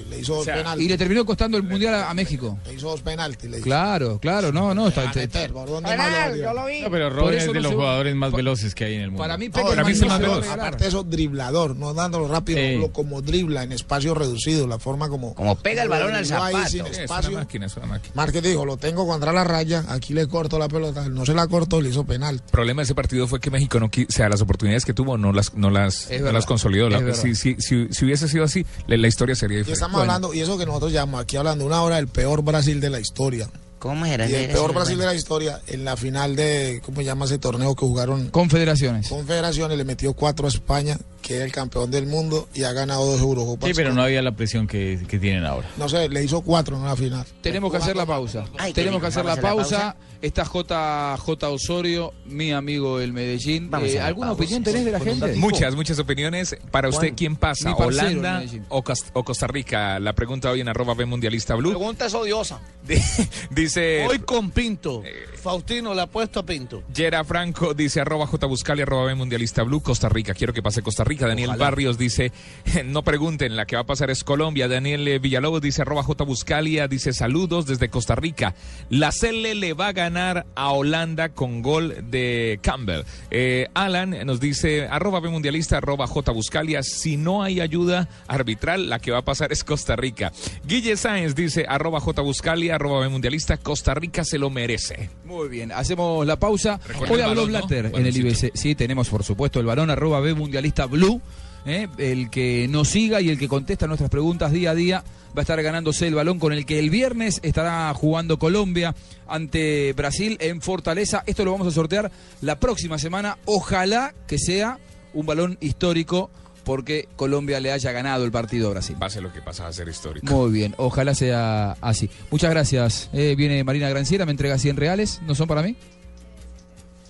Le 0.09 0.19
hizo 0.19 0.33
dos 0.33 0.41
O 0.41 0.45
sea, 0.45 0.55
penaltis. 0.55 0.85
Y 0.85 0.89
le 0.89 0.97
terminó 0.97 1.25
costando 1.25 1.57
el 1.57 1.63
mundial 1.63 1.93
a, 1.95 2.09
a 2.09 2.13
México. 2.13 2.57
Le 2.65 2.73
hizo 2.75 2.89
dos 2.89 3.01
penaltis. 3.01 3.49
Le 3.49 3.57
hizo. 3.57 3.63
Claro, 3.65 4.19
claro, 4.19 4.51
no, 4.51 4.73
no, 4.73 4.87
está, 4.87 5.01
Van 5.01 5.07
a 5.07 5.21
está- 5.21 5.39
meter, 5.39 5.51
¿por 5.53 5.67
dónde 5.69 5.89
Penal, 5.89 6.37
yo 6.37 6.53
lo 6.53 6.65
vi. 6.65 6.81
No, 6.81 6.91
pero 6.91 7.09
Robin 7.09 7.37
es 7.39 7.45
de 7.47 7.53
no 7.53 7.59
los 7.59 7.69
se- 7.69 7.75
jugadores 7.75 8.15
más 8.15 8.31
veloces 8.31 8.73
que 8.75 8.85
hay 8.85 8.95
en 8.95 9.01
el 9.01 9.07
mundo. 9.11 9.23
para 9.23 9.37
mí 9.37 9.47
No, 9.49 9.53
para 9.65 9.83
mí 9.83 9.91
es 9.91 10.01
el 10.01 10.07
más 10.07 10.19
veloz. 10.19 10.47
Aparte 10.47 10.83
de 10.83 10.89
eso, 10.89 11.03
driblador, 11.03 11.75
no 11.75 11.93
dándolo 11.93 12.27
rápido, 12.27 12.59
Sí. 12.59 12.77
lo- 12.77 12.91
como 12.93 13.21
dribla 13.21 13.63
en 13.63 13.71
espacio 13.73 14.13
reducido, 14.13 14.67
la 14.67 14.79
forma 14.79 15.09
como. 15.09 15.35
Como 15.35 15.55
pega 15.57 15.83
el 15.83 15.89
balón 15.89 16.13
al 16.15 16.23
dribló 16.23 16.43
ahí 16.43 16.53
zapato. 16.53 16.69
sin 16.71 16.85
Es 16.85 16.91
una 16.93 17.01
espacio. 17.03 17.31
máquina, 17.31 17.65
es 17.65 17.77
una 17.77 17.85
máquina. 17.87 18.11
Márquez 18.15 18.43
dijo, 18.43 18.65
lo 18.65 18.77
tengo 18.77 19.05
contra 19.07 19.33
la 19.33 19.43
raya, 19.43 19.83
aquí 19.89 20.13
le 20.13 20.27
corto 20.27 20.57
la 20.57 20.67
pelota, 20.69 21.07
no 21.09 21.25
se 21.25 21.33
la 21.33 21.47
cortó, 21.47 21.81
le 21.81 21.89
hizo 21.89 22.03
penal. 22.05 22.35
El 22.35 22.41
problema 22.51 22.81
de 22.81 22.85
ese 22.85 22.95
partido 22.95 23.27
fue 23.27 23.39
que 23.39 23.51
México 23.51 23.79
no 23.79 23.87
o 23.87 23.91
sea, 24.11 24.29
las 24.29 24.41
oportunidades 24.41 24.85
que 24.85 24.93
tuvo 24.93 25.17
no 25.17 25.33
las 25.33 25.53
no 25.53 25.69
las, 25.69 26.09
no 26.09 26.41
consolidó. 26.43 26.89
La- 26.89 27.13
si, 27.13 27.35
si, 27.35 27.55
si, 27.59 27.87
si 27.91 28.05
hubiese 28.05 28.27
sido 28.27 28.43
así, 28.43 28.65
la, 28.87 28.97
la 28.97 29.07
historia 29.07 29.35
sería 29.35 29.57
diferente. 29.59 29.80
Estamos 29.81 30.01
hablando, 30.01 30.31
y 30.31 30.39
eso 30.41 30.59
que 30.59 30.65
nosotros 30.67 30.91
llamamos 30.91 31.21
aquí 31.21 31.37
hablando 31.37 31.65
una 31.65 31.81
hora 31.81 31.95
del 31.95 32.07
peor 32.07 32.43
Brasil 32.43 32.79
de 32.79 32.91
la 32.91 32.99
historia. 32.99 33.49
¿Cómo 33.81 34.05
era? 34.05 34.29
Y 34.29 34.35
el 34.35 34.51
peor 34.51 34.75
Brasil 34.75 34.95
de 34.95 35.05
la 35.07 35.15
historia, 35.15 35.59
en 35.65 35.83
la 35.83 35.97
final 35.97 36.35
de, 36.35 36.83
¿cómo 36.85 36.97
se 36.97 37.03
llama 37.05 37.25
ese 37.25 37.39
torneo 37.39 37.73
que 37.73 37.83
jugaron? 37.83 38.29
Confederaciones. 38.29 39.09
Confederaciones, 39.09 39.75
le 39.75 39.83
metió 39.85 40.13
cuatro 40.13 40.45
a 40.45 40.49
España, 40.49 40.99
que 41.23 41.37
era 41.37 41.45
el 41.45 41.51
campeón 41.51 41.89
del 41.89 42.05
mundo, 42.05 42.47
y 42.53 42.61
ha 42.61 42.73
ganado 42.73 43.03
dos 43.07 43.19
Eurocopas. 43.19 43.67
Sí, 43.67 43.73
pero 43.75 43.91
no 43.91 44.03
había 44.03 44.21
la 44.21 44.33
presión 44.33 44.67
que, 44.67 44.99
que 45.07 45.17
tienen 45.17 45.45
ahora. 45.45 45.67
No 45.77 45.89
sé, 45.89 46.09
le 46.09 46.23
hizo 46.23 46.41
cuatro 46.41 46.75
en 46.75 46.83
una 46.83 46.95
final. 46.95 47.25
Tenemos 47.41 47.71
que 47.71 47.77
hacer 47.77 47.95
la 47.95 48.05
pausa. 48.05 48.45
Ay, 48.59 48.71
Tenemos 48.71 49.01
que 49.01 49.07
hacer 49.07 49.25
la 49.25 49.37
pausa. 49.37 49.95
Está 50.21 50.43
JJ 50.43 51.43
Osorio, 51.45 52.13
mi 52.25 52.51
amigo 52.51 52.99
el 52.99 53.11
Medellín. 53.11 53.71
Eh, 53.81 53.99
¿Alguna 53.99 54.27
pausa. 54.27 54.43
opinión 54.43 54.63
tenés 54.63 54.85
de 54.85 54.91
la 54.91 54.99
gente? 54.99 55.33
Muchas, 55.37 55.75
muchas 55.75 55.97
opiniones. 55.97 56.55
Para 56.69 56.89
usted, 56.89 57.13
¿quién 57.15 57.35
pasa? 57.35 57.73
¿Holanda 57.73 58.43
o 58.69 59.23
Costa 59.23 59.47
Rica? 59.47 59.99
La 59.99 60.13
pregunta 60.13 60.51
hoy 60.51 60.61
en 60.61 60.69
arroba 60.69 60.93
B 60.93 61.07
Mundialista 61.07 61.55
Blue. 61.55 61.69
pregunta 61.71 62.05
es 62.05 62.13
odiosa. 62.13 62.59
Dice 63.49 63.70
Hoy 63.77 64.19
con 64.19 64.51
Pinto. 64.51 65.03
Faustino 65.41 65.95
le 65.95 66.01
ha 66.01 66.07
puesto 66.07 66.39
a 66.39 66.43
Pinto. 66.43 66.83
Yera 66.93 67.23
Franco, 67.23 67.73
dice 67.73 67.99
arroba 67.99 68.27
J 68.27 68.45
Buscali, 68.45 68.83
arroba 68.83 69.05
B 69.05 69.15
Mundialista 69.15 69.63
Blue. 69.63 69.81
Costa 69.81 70.07
Rica, 70.07 70.35
quiero 70.35 70.53
que 70.53 70.61
pase 70.61 70.83
Costa 70.83 71.03
Rica. 71.03 71.27
Daniel 71.27 71.49
Ojalá. 71.49 71.65
Barrios 71.65 71.97
dice, 71.97 72.31
no 72.85 73.03
pregunten, 73.03 73.55
la 73.55 73.65
que 73.65 73.75
va 73.75 73.81
a 73.81 73.85
pasar 73.85 74.11
es 74.11 74.23
Colombia. 74.23 74.67
Daniel 74.67 75.07
eh, 75.07 75.17
Villalobos 75.17 75.61
dice, 75.61 75.81
arroba 75.81 76.03
J 76.03 76.23
Buscalia, 76.25 76.87
dice, 76.87 77.11
saludos 77.11 77.65
desde 77.65 77.89
Costa 77.89 78.13
Rica. 78.13 78.53
La 78.89 79.11
Cele 79.11 79.55
le 79.55 79.73
va 79.73 79.87
a 79.87 79.93
ganar 79.93 80.45
a 80.53 80.71
Holanda 80.71 81.29
con 81.29 81.63
gol 81.63 81.95
de 82.11 82.59
Campbell. 82.61 83.03
Eh, 83.31 83.67
Alan 83.73 84.15
nos 84.25 84.39
dice, 84.39 84.87
arroba 84.87 85.21
B 85.21 85.29
Mundialista, 85.29 85.77
arroba 85.77 86.05
J 86.05 86.31
Buscalia, 86.31 86.83
si 86.83 87.17
no 87.17 87.41
hay 87.41 87.61
ayuda 87.61 88.07
arbitral, 88.27 88.89
la 88.89 88.99
que 88.99 89.11
va 89.11 89.19
a 89.19 89.25
pasar 89.25 89.51
es 89.51 89.63
Costa 89.63 89.95
Rica. 89.95 90.31
Guille 90.65 90.97
Sáenz 90.97 91.33
dice, 91.33 91.65
arroba 91.67 91.99
J 91.99 92.21
Buscalia, 92.21 92.75
arroba 92.75 92.99
B 92.99 93.09
Mundialista, 93.09 93.57
Costa 93.57 93.95
Rica 93.95 94.23
se 94.23 94.37
lo 94.37 94.51
merece. 94.51 95.09
Muy 95.31 95.47
bien, 95.47 95.71
hacemos 95.71 96.27
la 96.27 96.37
pausa. 96.37 96.77
Hoy 97.09 97.21
habló. 97.21 97.47
Blatter 97.47 97.85
en 97.95 98.05
el 98.05 98.17
IBC. 98.17 98.51
Sí, 98.53 98.75
tenemos 98.75 99.07
por 99.07 99.23
supuesto 99.23 99.61
el 99.61 99.65
balón 99.65 99.89
arroba 99.89 100.19
B 100.19 100.33
Mundialista 100.33 100.87
Blue. 100.87 101.21
¿eh? 101.65 101.87
El 101.97 102.29
que 102.29 102.67
nos 102.69 102.89
siga 102.89 103.21
y 103.21 103.29
el 103.29 103.39
que 103.39 103.47
contesta 103.47 103.87
nuestras 103.87 104.09
preguntas 104.09 104.51
día 104.51 104.71
a 104.71 104.75
día 104.75 105.05
va 105.29 105.39
a 105.39 105.41
estar 105.41 105.63
ganándose 105.63 106.05
el 106.05 106.15
balón 106.15 106.37
con 106.37 106.51
el 106.51 106.65
que 106.65 106.79
el 106.79 106.89
viernes 106.89 107.39
estará 107.43 107.93
jugando 107.93 108.37
Colombia 108.37 108.93
ante 109.25 109.93
Brasil 109.93 110.35
en 110.41 110.61
Fortaleza. 110.61 111.23
Esto 111.25 111.45
lo 111.45 111.53
vamos 111.53 111.67
a 111.67 111.71
sortear 111.71 112.11
la 112.41 112.59
próxima 112.59 112.97
semana. 112.97 113.37
Ojalá 113.45 114.13
que 114.27 114.37
sea 114.37 114.79
un 115.13 115.25
balón 115.25 115.57
histórico 115.61 116.29
porque 116.63 117.07
Colombia 117.15 117.59
le 117.59 117.71
haya 117.71 117.91
ganado 117.91 118.25
el 118.25 118.31
partido 118.31 118.67
a 118.67 118.71
Brasil. 118.71 118.95
Pase 118.99 119.21
lo 119.21 119.31
que 119.33 119.41
pasa 119.41 119.67
a 119.67 119.73
ser 119.73 119.87
histórico. 119.87 120.25
Muy 120.33 120.51
bien, 120.51 120.75
ojalá 120.77 121.13
sea 121.15 121.77
así. 121.81 122.09
Muchas 122.29 122.49
gracias. 122.51 123.09
Eh, 123.13 123.35
viene 123.37 123.63
Marina 123.63 123.89
Granciera, 123.89 124.25
me 124.25 124.31
entrega 124.31 124.57
100 124.57 124.77
reales. 124.77 125.21
¿No 125.25 125.35
son 125.35 125.47
para 125.47 125.63
mí? 125.63 125.75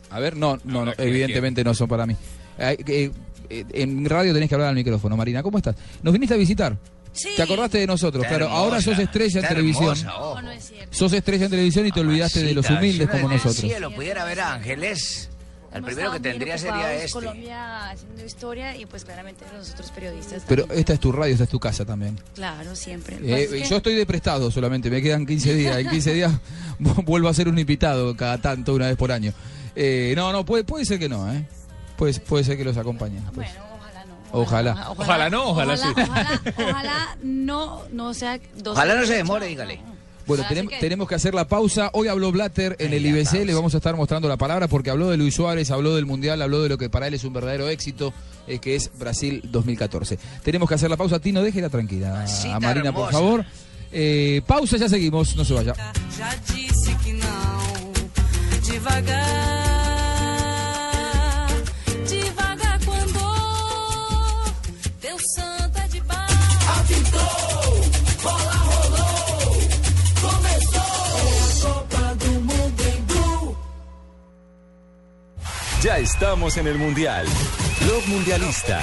A 0.09 0.19
ver, 0.19 0.35
no, 0.35 0.57
no, 0.63 0.85
no, 0.85 0.93
¿quién, 0.93 1.07
evidentemente 1.07 1.63
no 1.63 1.73
son 1.73 1.87
para 1.87 2.05
mí. 2.05 2.15
Eh, 2.59 3.11
eh, 3.49 3.65
en 3.73 4.05
radio 4.05 4.33
tenés 4.33 4.49
que 4.49 4.55
hablar 4.55 4.69
al 4.69 4.75
micrófono, 4.75 5.15
Marina. 5.17 5.41
¿Cómo 5.43 5.57
estás? 5.57 5.75
¿Nos 6.03 6.13
viniste 6.13 6.33
a 6.35 6.37
visitar? 6.37 6.77
¿Te 7.35 7.41
acordaste 7.41 7.79
de 7.79 7.87
nosotros? 7.87 8.23
Está 8.23 8.37
Claro, 8.37 8.51
ahora 8.51 8.81
sos 8.81 8.97
estrella 8.97 9.41
en 9.41 9.47
televisión. 9.47 9.97
hermosa, 9.97 10.17
ojo. 10.17 10.39
Sos 10.91 11.13
estrella 11.13 11.45
en 11.45 11.51
televisión 11.51 11.85
y 11.85 11.91
te 11.91 11.99
olvidaste 11.99 12.41
de 12.43 12.53
los 12.53 12.69
humildes 12.69 13.09
si 13.11 13.17
como 13.17 13.27
nosotros. 13.27 13.57
cielo 13.57 13.91
pudiera 13.91 14.23
ver 14.23 14.39
Ángeles, 14.39 15.29
el 15.73 15.83
primero 15.83 16.11
que 16.11 16.19
tendría 16.19 16.57
sería 16.57 16.93
este. 16.93 17.11
Colombia 17.11 17.89
haciendo 17.89 18.25
historia 18.25 18.75
y 18.75 18.85
pues 18.85 19.05
claramente 19.05 19.45
nosotros 19.57 19.89
periodistas. 19.91 20.43
Pero 20.47 20.63
también. 20.63 20.79
esta 20.79 20.93
es 20.93 20.99
tu 20.99 21.11
radio, 21.11 21.31
esta 21.33 21.43
es 21.45 21.49
tu 21.49 21.59
casa 21.59 21.85
también. 21.85 22.19
Claro, 22.35 22.75
siempre. 22.75 23.15
Eh, 23.17 23.19
pasa 23.21 23.37
es 23.37 23.49
que- 23.63 23.69
yo 23.69 23.77
estoy 23.77 23.95
de 23.95 24.05
prestado 24.05 24.51
solamente, 24.51 24.89
me 24.89 25.01
quedan 25.01 25.25
15 25.25 25.53
días. 25.53 25.77
En 25.77 25.89
15 25.89 26.13
días 26.13 26.31
vuelvo 26.79 27.29
a 27.29 27.33
ser 27.33 27.47
un 27.47 27.57
invitado 27.59 28.15
cada 28.15 28.37
tanto, 28.39 28.73
una 28.73 28.87
vez 28.87 28.97
por 28.97 29.11
año. 29.11 29.33
Eh, 29.75 30.13
no, 30.15 30.31
no, 30.31 30.45
puede, 30.45 30.63
puede 30.63 30.85
ser 30.85 30.99
que 30.99 31.07
no, 31.09 31.31
¿eh? 31.31 31.47
Puede, 31.97 32.19
puede 32.19 32.43
ser 32.43 32.57
que 32.57 32.63
los 32.65 32.77
acompañen. 32.77 33.23
pues. 33.33 33.49
Ojalá. 34.33 34.91
Ojalá 34.91 35.29
no, 35.29 35.49
ojalá 35.49 35.75
sí. 35.75 35.87
Ojalá, 35.91 36.41
ojalá 36.57 37.17
no, 37.21 37.81
no 37.91 38.13
sea 38.13 38.39
dos 38.55 38.77
Ojalá 38.77 38.95
no 38.95 39.05
se 39.05 39.15
demore, 39.15 39.45
dígale. 39.47 39.81
Bueno, 40.37 40.67
quede. 40.69 40.79
tenemos 40.79 41.07
que 41.07 41.15
hacer 41.15 41.33
la 41.33 41.47
pausa. 41.47 41.89
Hoy 41.93 42.07
habló 42.07 42.31
Blatter 42.31 42.75
en 42.79 42.93
el 42.93 43.05
IBC, 43.05 43.45
le 43.45 43.53
vamos 43.53 43.73
a 43.73 43.77
estar 43.77 43.95
mostrando 43.95 44.27
la 44.27 44.37
palabra 44.37 44.67
porque 44.67 44.89
habló 44.89 45.09
de 45.09 45.17
Luis 45.17 45.35
Suárez, 45.35 45.71
habló 45.71 45.95
del 45.95 46.05
Mundial, 46.05 46.41
habló 46.41 46.61
de 46.61 46.69
lo 46.69 46.77
que 46.77 46.89
para 46.89 47.07
él 47.07 47.13
es 47.13 47.23
un 47.23 47.33
verdadero 47.33 47.69
éxito, 47.69 48.13
eh, 48.47 48.59
que 48.59 48.75
es 48.75 48.91
Brasil 48.97 49.41
2014. 49.45 50.17
Tenemos 50.43 50.67
que 50.67 50.75
hacer 50.75 50.89
la 50.89 50.97
pausa. 50.97 51.19
Tino, 51.19 51.41
déjela 51.41 51.69
tranquila 51.69 52.25
a 52.53 52.59
Marina, 52.59 52.93
por 52.93 53.11
favor. 53.11 53.45
Eh, 53.91 54.41
pausa, 54.47 54.77
ya 54.77 54.87
seguimos, 54.87 55.35
no 55.35 55.43
se 55.43 55.53
vaya. 55.53 55.73
Já 56.17 56.35
disse 56.53 56.95
que 57.03 57.13
não. 57.13 57.91
Devagar, 58.65 59.50
Ya 75.81 75.97
estamos 75.97 76.57
en 76.57 76.67
el 76.67 76.77
Mundial. 76.77 77.25
Blog 77.83 78.07
Mundialista. 78.07 78.81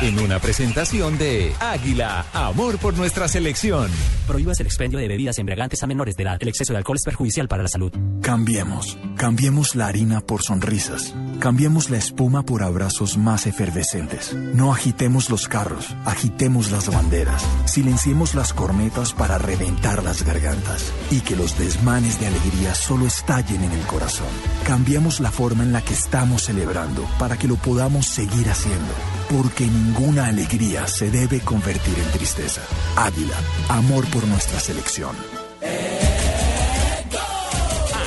En 0.00 0.18
una 0.18 0.38
presentación 0.38 1.18
de 1.18 1.52
Águila, 1.60 2.26
amor 2.32 2.78
por 2.78 2.96
nuestra 2.96 3.28
selección. 3.28 3.90
Prohíbas 4.26 4.60
el 4.60 4.66
expendio 4.66 4.98
de 4.98 5.08
bebidas 5.08 5.38
embriagantes 5.38 5.82
a 5.82 5.86
menores 5.86 6.16
de 6.16 6.22
edad. 6.22 6.38
El 6.40 6.48
exceso 6.48 6.72
de 6.72 6.78
alcohol 6.78 6.96
es 6.96 7.04
perjudicial 7.04 7.48
para 7.48 7.62
la 7.62 7.68
salud. 7.68 7.92
Cambiemos, 8.22 8.98
cambiemos 9.16 9.74
la 9.74 9.86
harina 9.86 10.20
por 10.20 10.42
sonrisas, 10.42 11.14
cambiemos 11.40 11.88
la 11.88 11.96
espuma 11.96 12.44
por 12.44 12.62
abrazos 12.62 13.16
más 13.16 13.46
efervescentes. 13.46 14.34
No 14.34 14.72
agitemos 14.72 15.30
los 15.30 15.48
carros, 15.48 15.96
agitemos 16.04 16.70
las 16.70 16.88
banderas, 16.92 17.44
silenciemos 17.64 18.34
las 18.34 18.52
cornetas 18.52 19.14
para 19.14 19.38
reventar 19.38 20.02
las 20.02 20.22
gargantas 20.24 20.92
y 21.10 21.20
que 21.20 21.36
los 21.36 21.58
desmanes 21.58 22.20
de 22.20 22.26
alegría 22.26 22.74
solo 22.74 23.06
estallen 23.06 23.62
en 23.62 23.72
el 23.72 23.86
corazón. 23.86 24.28
Cambiemos 24.66 25.20
la 25.20 25.30
forma 25.30 25.64
en 25.64 25.72
la 25.72 25.82
que 25.82 25.94
estamos 25.94 26.44
celebrando 26.44 27.04
para 27.18 27.38
que 27.38 27.48
lo 27.48 27.56
podamos 27.56 28.06
seguir 28.06 28.37
haciendo, 28.46 28.94
porque 29.30 29.66
ninguna 29.66 30.26
alegría 30.26 30.86
se 30.86 31.10
debe 31.10 31.40
convertir 31.40 31.98
en 31.98 32.10
tristeza. 32.12 32.60
Águila, 32.96 33.36
amor 33.68 34.06
por 34.08 34.26
nuestra 34.26 34.60
selección. 34.60 35.16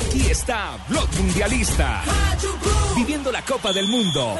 Aquí 0.06 0.30
está 0.30 0.78
Blog 0.88 1.08
Mundialista. 1.18 2.02
Viviendo 2.96 3.32
la 3.32 3.42
Copa 3.42 3.72
del 3.72 3.88
Mundo. 3.88 4.36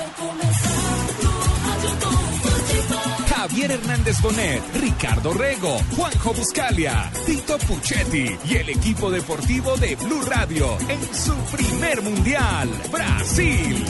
Javier 3.29 3.73
Hernández 3.73 4.21
Bonet, 4.21 4.63
Ricardo 4.77 5.35
Rego, 5.35 5.77
Juanjo 5.97 6.33
Buscalia, 6.33 7.11
Tito 7.27 7.59
Puchetti 7.59 8.37
y 8.49 8.57
el 8.57 8.69
equipo 8.69 9.11
deportivo 9.11 9.77
de 9.77 9.97
Blue 9.97 10.23
Radio 10.23 10.79
en 10.89 11.15
su 11.15 11.35
primer 11.57 12.03
mundial, 12.03 12.71
Brasil. 12.91 13.85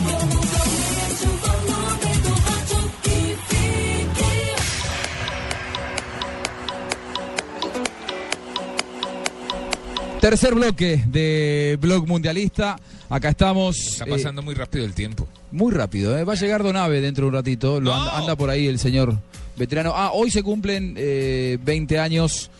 Tercer 10.23 10.55
bloque 10.55 11.03
de 11.09 11.77
Blog 11.81 12.07
Mundialista. 12.07 12.77
Acá 13.11 13.31
estamos. 13.31 13.77
Está 13.77 14.05
eh, 14.05 14.09
pasando 14.09 14.41
muy 14.41 14.55
rápido 14.55 14.85
el 14.85 14.93
tiempo. 14.93 15.27
Muy 15.51 15.73
rápido, 15.73 16.17
¿eh? 16.17 16.23
va 16.23 16.35
a 16.35 16.37
llegar 16.37 16.63
Donave 16.63 17.01
dentro 17.01 17.25
de 17.25 17.29
un 17.31 17.35
ratito. 17.35 17.81
Lo 17.81 17.93
anda, 17.93 18.17
anda 18.17 18.37
por 18.37 18.49
ahí 18.49 18.69
el 18.69 18.79
señor 18.79 19.19
veterano. 19.57 19.95
Ah, 19.97 20.13
hoy 20.15 20.31
se 20.31 20.45
cumplen 20.45 20.95
eh, 20.97 21.59
20 21.65 21.99
años 21.99 22.53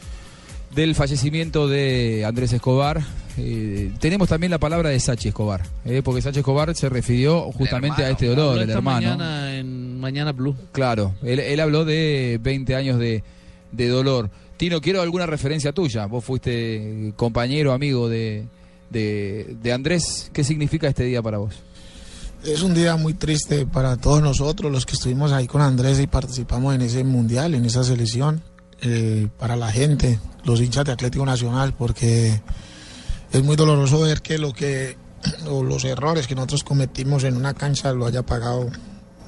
del 0.75 0.97
fallecimiento 0.97 1.69
de 1.69 2.25
Andrés 2.27 2.53
Escobar. 2.53 3.01
Eh, 3.39 3.93
tenemos 4.01 4.29
también 4.29 4.51
la 4.51 4.59
palabra 4.59 4.91
de 4.91 4.99
Sachi 4.99 5.29
Escobar, 5.29 5.63
eh, 5.85 6.03
porque 6.05 6.21
Sachi 6.21 6.41
Escobar 6.41 6.75
se 6.75 6.89
refirió 6.89 7.53
justamente 7.53 8.03
a 8.03 8.11
este 8.11 8.27
dolor, 8.27 8.61
el 8.61 8.71
hermano. 8.71 9.07
mañana 9.07 9.57
en 9.57 10.01
Mañana 10.01 10.33
Blue. 10.33 10.57
Claro, 10.73 11.15
él, 11.23 11.39
él 11.39 11.61
habló 11.61 11.85
de 11.85 12.41
20 12.43 12.75
años 12.75 12.99
de, 12.99 13.23
de 13.71 13.87
dolor. 13.87 14.31
Tino, 14.63 14.81
quiero 14.81 15.03
alguna 15.03 15.27
referencia 15.27 15.73
tuya. 15.73 16.07
Vos 16.07 16.25
fuiste 16.25 17.13
compañero, 17.17 17.73
amigo 17.73 18.09
de, 18.09 18.47
de, 18.91 19.73
Andrés. 19.73 20.31
¿Qué 20.33 20.45
significa 20.45 20.87
este 20.87 21.03
día 21.03 21.21
para 21.21 21.39
vos? 21.39 21.57
Es 22.45 22.63
un 22.63 22.73
día 22.73 22.95
muy 22.95 23.15
triste 23.15 23.67
para 23.67 23.97
todos 23.97 24.23
nosotros, 24.23 24.71
los 24.71 24.87
que 24.87 24.93
estuvimos 24.93 25.33
ahí 25.33 25.49
con 25.49 25.63
Andrés 25.63 25.99
y 25.99 26.07
participamos 26.07 26.77
en 26.77 26.83
ese 26.83 27.03
mundial, 27.03 27.57
en 27.57 27.65
esa 27.65 27.83
selección, 27.83 28.41
eh, 28.83 29.27
para 29.37 29.57
la 29.57 29.73
gente, 29.73 30.21
los 30.45 30.61
hinchas 30.61 30.85
de 30.85 30.93
Atlético 30.93 31.27
Nacional, 31.27 31.75
porque 31.77 32.41
es 33.33 33.43
muy 33.43 33.57
doloroso 33.57 34.03
ver 34.03 34.23
que 34.23 34.39
lo 34.39 34.53
que 34.53 34.97
o 35.51 35.65
los 35.65 35.85
errores 35.85 36.29
que 36.29 36.37
nosotros 36.37 36.63
cometimos 36.63 37.25
en 37.25 37.35
una 37.35 37.55
cancha 37.55 37.93
lo 37.93 38.07
haya 38.07 38.23
pagado 38.23 38.71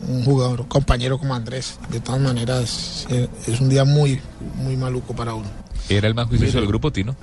un 0.08 0.24
jugador, 0.24 0.62
un 0.62 0.66
compañero 0.68 1.18
como 1.18 1.34
Andrés. 1.34 1.78
De 1.90 2.00
todas 2.00 2.20
maneras, 2.20 3.06
eh, 3.10 3.28
es 3.46 3.60
un 3.60 3.68
día 3.68 3.84
muy, 3.84 4.20
muy 4.56 4.76
maluco 4.76 5.14
para 5.14 5.34
uno. 5.34 5.48
¿Era 5.88 6.08
el 6.08 6.14
más 6.14 6.28
juicioso 6.28 6.58
del 6.58 6.66
grupo, 6.68 6.90
Tino? 6.92 7.14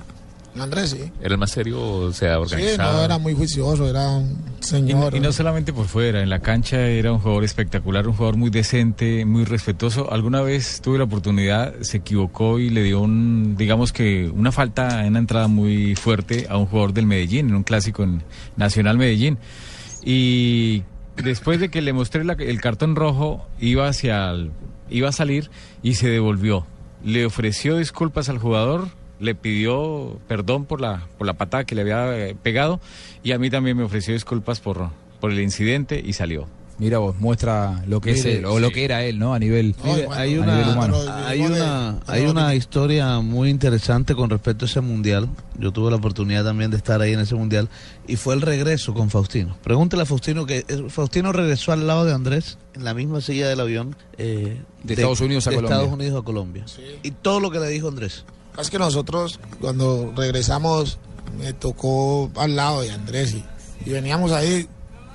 Andrés, 0.60 0.90
sí. 0.90 1.10
¿Era 1.22 1.32
el 1.32 1.38
más 1.38 1.50
serio, 1.50 1.80
o 1.82 2.12
sea, 2.12 2.34
Sí, 2.34 2.42
organizado? 2.42 2.92
no, 2.98 3.04
era 3.04 3.16
muy 3.18 3.32
juicioso, 3.34 3.88
era 3.88 4.06
un 4.10 4.36
Y, 4.60 4.64
señor. 4.64 5.14
y 5.14 5.20
no 5.20 5.32
solamente 5.32 5.72
por 5.72 5.86
fuera, 5.86 6.22
en 6.22 6.28
la 6.28 6.40
cancha 6.40 6.78
era 6.78 7.10
un 7.10 7.20
jugador 7.20 7.42
espectacular, 7.44 8.06
un 8.06 8.12
jugador 8.12 8.36
muy 8.36 8.50
decente, 8.50 9.24
muy 9.24 9.44
respetuoso. 9.46 10.12
Alguna 10.12 10.42
vez 10.42 10.82
tuve 10.82 10.98
la 10.98 11.04
oportunidad, 11.04 11.72
se 11.80 11.96
equivocó 11.96 12.58
y 12.58 12.68
le 12.68 12.82
dio 12.82 13.00
un, 13.00 13.56
digamos 13.56 13.94
que 13.94 14.28
una 14.28 14.52
falta 14.52 15.00
en 15.06 15.12
una 15.12 15.20
entrada 15.20 15.48
muy 15.48 15.94
fuerte 15.96 16.46
a 16.50 16.58
un 16.58 16.66
jugador 16.66 16.92
del 16.92 17.06
Medellín, 17.06 17.48
en 17.48 17.54
un 17.54 17.62
clásico 17.62 18.02
en 18.02 18.22
Nacional 18.56 18.98
Medellín. 18.98 19.38
Y 20.04 20.82
después 21.16 21.60
de 21.60 21.70
que 21.70 21.82
le 21.82 21.92
mostré 21.92 22.22
el 22.22 22.60
cartón 22.60 22.96
rojo, 22.96 23.46
iba 23.60 23.88
hacia 23.88 24.30
el- 24.30 24.50
iba 24.90 25.08
a 25.08 25.12
salir 25.12 25.50
y 25.82 25.94
se 25.94 26.08
devolvió. 26.08 26.66
Le 27.04 27.24
ofreció 27.26 27.76
disculpas 27.76 28.28
al 28.28 28.38
jugador, 28.38 28.88
le 29.20 29.34
pidió 29.34 30.18
perdón 30.28 30.64
por 30.64 30.80
la, 30.80 31.06
por 31.18 31.26
la 31.26 31.34
patada 31.34 31.64
que 31.64 31.74
le 31.74 31.82
había 31.82 32.18
eh, 32.18 32.36
pegado 32.40 32.80
y 33.22 33.32
a 33.32 33.38
mí 33.38 33.50
también 33.50 33.76
me 33.76 33.84
ofreció 33.84 34.14
disculpas 34.14 34.60
por, 34.60 34.90
por 35.20 35.30
el 35.30 35.40
incidente 35.40 36.02
y 36.04 36.12
salió. 36.12 36.46
Mira 36.82 36.98
vos, 36.98 37.14
muestra 37.20 37.84
lo 37.86 38.00
que 38.00 38.10
es 38.10 38.24
él, 38.24 38.44
o 38.44 38.58
lo 38.58 38.72
que 38.72 38.84
era 38.84 39.04
él, 39.04 39.16
¿no? 39.16 39.34
A 39.34 39.38
nivel, 39.38 39.76
Mire, 39.84 40.08
hay 40.10 40.34
a 40.34 40.40
una, 40.40 40.56
nivel 40.56 40.74
humano. 40.74 40.96
hay 41.24 41.40
una, 41.42 42.00
hay 42.08 42.24
una 42.24 42.56
historia 42.56 43.20
muy 43.20 43.50
interesante 43.50 44.16
con 44.16 44.28
respecto 44.28 44.64
a 44.64 44.68
ese 44.68 44.80
mundial. 44.80 45.28
Yo 45.56 45.70
tuve 45.70 45.92
la 45.92 45.98
oportunidad 45.98 46.42
también 46.42 46.72
de 46.72 46.78
estar 46.78 47.00
ahí 47.00 47.12
en 47.12 47.20
ese 47.20 47.36
mundial 47.36 47.68
y 48.08 48.16
fue 48.16 48.34
el 48.34 48.40
regreso 48.40 48.94
con 48.94 49.10
Faustino. 49.10 49.56
Pregúntele 49.62 50.02
a 50.02 50.06
Faustino 50.06 50.44
que 50.44 50.64
eh, 50.66 50.86
Faustino 50.88 51.30
regresó 51.30 51.70
al 51.70 51.86
lado 51.86 52.04
de 52.04 52.14
Andrés 52.14 52.58
en 52.74 52.82
la 52.82 52.94
misma 52.94 53.20
silla 53.20 53.46
del 53.48 53.60
avión 53.60 53.94
eh, 54.18 54.60
De 54.82 54.94
Estados 54.94 55.20
Unidos 55.20 55.46
a 55.46 55.50
de 55.50 55.56
Colombia. 55.58 55.76
Estados 55.76 55.94
Unidos 55.94 56.20
a 56.20 56.24
Colombia. 56.24 56.64
Y 57.04 57.12
todo 57.12 57.38
lo 57.38 57.52
que 57.52 57.60
le 57.60 57.68
dijo 57.68 57.86
Andrés. 57.86 58.24
Es 58.58 58.70
que 58.70 58.80
nosotros 58.80 59.38
cuando 59.60 60.12
regresamos 60.16 60.98
me 61.38 61.52
tocó 61.52 62.28
al 62.34 62.56
lado 62.56 62.80
de 62.80 62.90
Andrés 62.90 63.34
y, 63.34 63.44
y 63.88 63.92
veníamos 63.92 64.32
ahí 64.32 64.66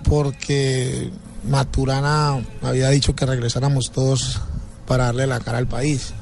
porque 0.06 1.12
Maturana 1.48 2.44
había 2.62 2.90
dicho 2.90 3.16
que 3.16 3.26
regresáramos 3.26 3.92
todos 3.92 4.40
para 4.86 5.06
darle 5.06 5.28
la 5.28 5.40
cara 5.40 5.58
al 5.58 5.68
país. 5.68 6.14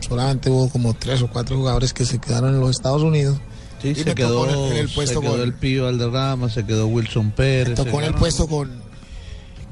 Solamente 0.00 0.48
hubo 0.50 0.68
como 0.68 0.94
tres 0.94 1.22
o 1.22 1.28
cuatro 1.28 1.56
jugadores 1.56 1.92
que 1.92 2.04
se 2.04 2.18
quedaron 2.18 2.54
en 2.54 2.60
los 2.60 2.70
Estados 2.70 3.02
Unidos. 3.02 3.38
Sí, 3.82 3.88
Y 3.90 3.94
se 3.94 4.14
quedó, 4.14 4.48
en 4.70 4.76
el 4.76 4.88
puesto 4.88 5.20
se 5.20 5.20
quedó 5.20 5.32
con- 5.32 5.40
el 5.40 5.54
Pío 5.54 5.84
Valderrama, 5.84 6.48
se 6.50 6.64
quedó 6.64 6.86
Wilson 6.88 7.30
Pérez. 7.32 7.78
Me 7.78 7.84
tocó 7.84 8.00
en 8.00 8.06
el 8.08 8.14
puesto 8.14 8.46
con, 8.48 8.70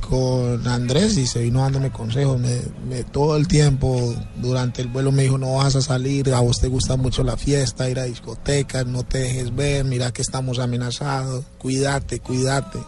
con 0.08 0.66
Andrés 0.68 1.16
y 1.16 1.26
se 1.26 1.40
vino 1.42 1.60
dándome 1.60 1.90
consejos. 1.90 2.38
Me, 2.38 2.60
me- 2.88 3.02
todo 3.04 3.36
el 3.36 3.48
tiempo 3.48 4.14
durante 4.36 4.82
el 4.82 4.88
vuelo 4.88 5.10
me 5.10 5.22
dijo, 5.24 5.38
no 5.38 5.54
vas 5.54 5.74
a 5.74 5.82
salir, 5.82 6.32
a 6.32 6.40
vos 6.40 6.60
te 6.60 6.68
gusta 6.68 6.96
mucho 6.96 7.24
la 7.24 7.36
fiesta, 7.36 7.88
ir 7.90 7.98
a 7.98 8.04
discotecas, 8.04 8.86
no 8.86 9.02
te 9.02 9.18
dejes 9.18 9.54
ver, 9.54 9.84
mira 9.84 10.12
que 10.12 10.22
estamos 10.22 10.58
amenazados, 10.60 11.44
cuídate, 11.58 12.20
cuídate. 12.20 12.78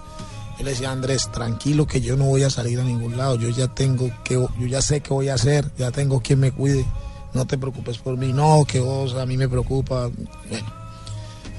Yo 0.59 0.64
le 0.64 0.70
decía 0.72 0.90
Andrés, 0.90 1.30
tranquilo 1.32 1.86
que 1.86 2.01
yo 2.01 2.16
no 2.16 2.24
voy 2.24 2.43
a 2.43 2.51
salir 2.51 2.80
a 2.80 2.85
ningún 2.85 3.16
lado, 3.16 3.36
yo 3.36 3.48
ya 3.51 3.68
tengo 3.68 4.10
que, 4.24 4.35
yo 4.35 4.66
ya 4.66 4.82
sé 4.82 5.01
qué 5.01 5.14
voy 5.14 5.28
a 5.28 5.35
hacer, 5.35 5.70
ya 5.78 5.90
tengo 5.93 6.20
quien 6.20 6.40
me 6.40 6.51
cuide, 6.51 6.85
no 7.32 7.47
te 7.47 7.56
preocupes 7.59 7.98
por 7.98 8.16
mí, 8.16 8.32
no, 8.32 8.64
que 8.66 8.80
vos 8.80 9.14
a 9.14 9.24
mí 9.24 9.36
me 9.36 9.48
preocupa. 9.48 10.09
Bueno, 10.51 10.66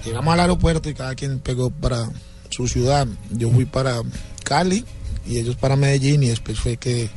llegamos 0.03 0.33
al 0.33 0.39
aeropuerto 0.41 0.89
y 0.89 0.93
cada 0.93 1.15
quien 1.15 1.39
pegó 1.39 1.69
para 1.69 2.09
su 2.49 2.67
ciudad. 2.67 3.07
Yo 3.31 3.49
fui 3.51 3.65
para 3.65 4.01
Cali 4.43 4.83
y 5.25 5.37
ellos 5.37 5.55
para 5.55 5.75
Medellín 5.77 6.23
y 6.23 6.27
después 6.27 6.59
fue 6.59 6.75
que... 6.75 7.09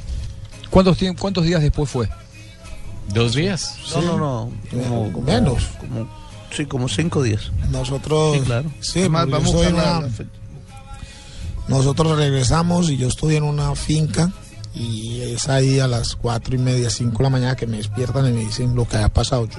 ¿Cuántos, 0.71 0.99
tiemp- 1.01 1.19
¿Cuántos 1.19 1.45
días 1.45 1.61
después 1.63 1.91
fue? 1.91 2.09
¿Dos 3.13 3.35
días? 3.35 3.77
No, 3.95 4.03
no, 4.03 4.17
no. 4.19 4.53
Como, 4.71 5.13
como- 5.13 5.27
menos. 5.27 5.65
como- 5.81 6.09
sí, 6.57 6.65
como 6.67 6.89
cinco 6.89 7.23
días. 7.23 7.51
Nosotros... 7.71 8.37
Sí, 8.37 8.41
claro. 8.43 8.71
Sí, 8.81 9.01
Además, 9.01 9.29
vamos 9.29 9.55
a 9.55 9.59
la- 9.59 9.69
una- 9.71 10.01
la 10.03 10.09
fecha. 10.09 10.31
Nosotros 11.73 12.19
regresamos 12.19 12.91
y 12.91 12.99
yo 12.99 13.09
estoy 13.09 13.37
en 13.37 13.45
una 13.45 13.75
finca 13.75 14.31
y 14.75 15.23
es 15.23 15.49
ahí 15.49 15.81
a 15.81 15.87
las 15.87 16.17
cuatro 16.17 16.55
y 16.55 16.59
media, 16.59 16.91
cinco 16.91 17.19
de 17.19 17.25
la 17.25 17.31
mañana 17.31 17.57
que 17.57 17.67
me 17.67 17.79
despiertan 17.79 18.29
y 18.29 18.33
me 18.33 18.41
dicen 18.45 18.75
lo 18.75 18.87
que 18.87 18.97
había 18.97 19.09
pasado. 19.09 19.47
Yo 19.47 19.57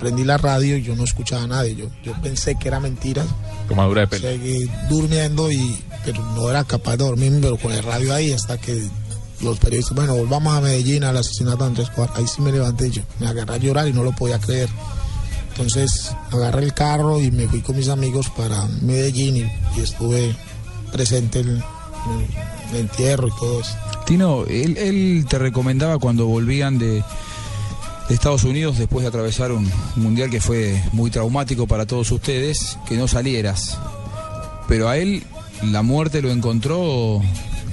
prendí 0.00 0.24
la 0.24 0.38
radio 0.38 0.78
y 0.78 0.82
yo 0.82 0.96
no 0.96 1.04
escuchaba 1.04 1.42
a 1.42 1.46
nadie. 1.46 1.76
Yo, 1.76 1.88
yo 2.02 2.14
pensé 2.22 2.54
que 2.54 2.68
era 2.68 2.80
mentira. 2.80 3.22
Tomadura 3.68 4.00
de 4.00 4.06
pelo. 4.06 4.28
Seguí 4.28 4.70
durmiendo 4.88 5.52
y 5.52 5.78
pero 6.06 6.22
no 6.34 6.48
era 6.48 6.64
capaz 6.64 6.92
de 6.92 7.04
dormirme, 7.04 7.40
pero 7.42 7.58
con 7.58 7.72
el 7.72 7.82
radio 7.82 8.14
ahí 8.14 8.32
hasta 8.32 8.56
que 8.56 8.82
los 9.42 9.58
periodistas, 9.58 9.94
bueno, 9.94 10.14
volvamos 10.14 10.56
a 10.56 10.62
Medellín 10.62 11.04
al 11.04 11.18
asesinato 11.18 11.58
de 11.58 11.64
Andrés 11.66 11.88
Escobar. 11.88 12.12
Ahí 12.14 12.26
sí 12.26 12.40
me 12.40 12.50
levanté 12.50 12.90
yo, 12.90 13.02
me 13.20 13.26
agarré 13.26 13.56
a 13.56 13.58
llorar 13.58 13.88
y 13.88 13.92
no 13.92 14.02
lo 14.02 14.12
podía 14.12 14.38
creer. 14.38 14.70
Entonces 15.50 16.12
agarré 16.32 16.64
el 16.64 16.72
carro 16.72 17.20
y 17.20 17.30
me 17.30 17.46
fui 17.46 17.60
con 17.60 17.76
mis 17.76 17.88
amigos 17.90 18.30
para 18.30 18.64
Medellín 18.80 19.36
y, 19.36 19.78
y 19.78 19.82
estuve 19.82 20.34
presente 20.96 21.40
en 21.40 21.48
el, 21.48 21.56
en 21.56 22.74
el 22.74 22.80
entierro 22.80 23.28
y 23.28 23.30
todo 23.38 23.60
eso. 23.60 23.76
Tino, 24.06 24.44
él, 24.46 24.76
él 24.76 25.26
te 25.28 25.38
recomendaba 25.38 25.98
cuando 25.98 26.26
volvían 26.26 26.78
de, 26.78 27.02
de 28.08 28.14
Estados 28.14 28.44
Unidos 28.44 28.78
después 28.78 29.02
de 29.02 29.08
atravesar 29.08 29.52
un 29.52 29.70
mundial 29.96 30.30
que 30.30 30.40
fue 30.40 30.80
muy 30.92 31.10
traumático 31.10 31.66
para 31.66 31.86
todos 31.86 32.10
ustedes, 32.12 32.78
que 32.88 32.96
no 32.96 33.08
salieras. 33.08 33.78
Pero 34.68 34.88
a 34.88 34.96
él 34.98 35.22
la 35.62 35.82
muerte 35.82 36.22
lo 36.22 36.30
encontró 36.30 37.20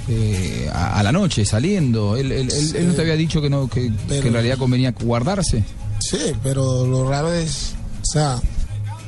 eh, 0.10 0.70
a, 0.74 1.00
a 1.00 1.04
la 1.04 1.12
noche, 1.12 1.46
saliendo. 1.46 2.16
Él, 2.18 2.32
él- 2.32 2.52
él- 2.52 2.76
él 2.76 2.88
no 2.88 2.94
te 2.94 3.02
había 3.02 3.16
dicho 3.16 3.42
que, 3.42 3.50
no, 3.50 3.68
que, 3.68 3.92
que 4.08 4.18
en 4.20 4.34
realidad 4.34 4.58
convenía 4.58 4.92
guardarse. 4.92 5.64
Sí, 6.00 6.34
pero 6.44 6.86
lo 6.86 7.08
raro 7.10 7.32
es, 7.34 7.74
o 8.02 8.06
sea, 8.06 8.42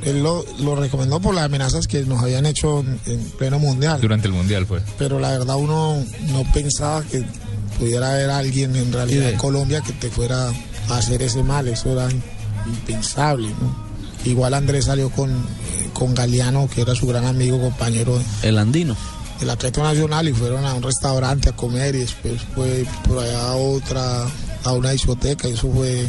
él 0.03 0.21
lo, 0.21 0.45
lo 0.59 0.75
recomendó 0.75 1.19
por 1.19 1.33
las 1.33 1.45
amenazas 1.45 1.87
que 1.87 2.03
nos 2.03 2.21
habían 2.21 2.45
hecho 2.45 2.79
en, 2.81 2.99
en 3.05 3.19
pleno 3.37 3.59
mundial. 3.59 3.99
Durante 4.01 4.27
el 4.27 4.33
mundial 4.33 4.65
fue. 4.65 4.81
Pero 4.97 5.19
la 5.19 5.31
verdad 5.31 5.55
uno 5.57 6.03
no 6.31 6.43
pensaba 6.53 7.01
que 7.03 7.23
pudiera 7.79 8.11
haber 8.11 8.29
alguien 8.29 8.75
en 8.75 8.91
realidad 8.93 9.29
en 9.29 9.37
Colombia 9.37 9.81
que 9.81 9.93
te 9.93 10.09
fuera 10.09 10.49
a 10.89 10.97
hacer 10.97 11.21
ese 11.21 11.43
mal, 11.43 11.67
eso 11.67 11.91
era 11.91 12.07
impensable, 12.67 13.47
¿no? 13.49 13.85
Igual 14.29 14.53
Andrés 14.55 14.85
salió 14.85 15.09
con, 15.11 15.29
eh, 15.31 15.89
con 15.93 16.15
Galeano, 16.15 16.67
que 16.73 16.81
era 16.81 16.95
su 16.95 17.05
gran 17.05 17.25
amigo, 17.25 17.59
compañero 17.61 18.19
El 18.41 18.57
andino. 18.57 18.95
del 19.39 19.49
Atlético 19.51 19.83
Nacional 19.85 20.27
y 20.29 20.33
fueron 20.33 20.65
a 20.65 20.73
un 20.73 20.81
restaurante 20.81 21.49
a 21.49 21.55
comer 21.55 21.93
y 21.95 21.99
después 21.99 22.41
fue 22.55 22.85
por 23.07 23.19
allá 23.19 23.49
a 23.49 23.55
otra, 23.55 24.25
a 24.63 24.71
una 24.73 24.91
discoteca 24.91 25.47
y 25.47 25.53
eso 25.53 25.69
fue, 25.71 26.07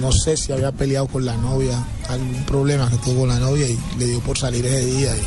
no 0.00 0.12
sé 0.12 0.36
si 0.36 0.52
había 0.52 0.72
peleado 0.72 1.06
con 1.06 1.24
la 1.24 1.36
novia, 1.36 1.82
algún 2.08 2.44
problema 2.44 2.90
que 2.90 2.96
tuvo 2.98 3.20
con 3.20 3.28
la 3.28 3.38
novia 3.38 3.68
y 3.68 3.78
le 3.98 4.06
dio 4.06 4.20
por 4.20 4.38
salir 4.38 4.64
ese 4.66 4.84
día, 4.84 5.16
y- 5.16 5.20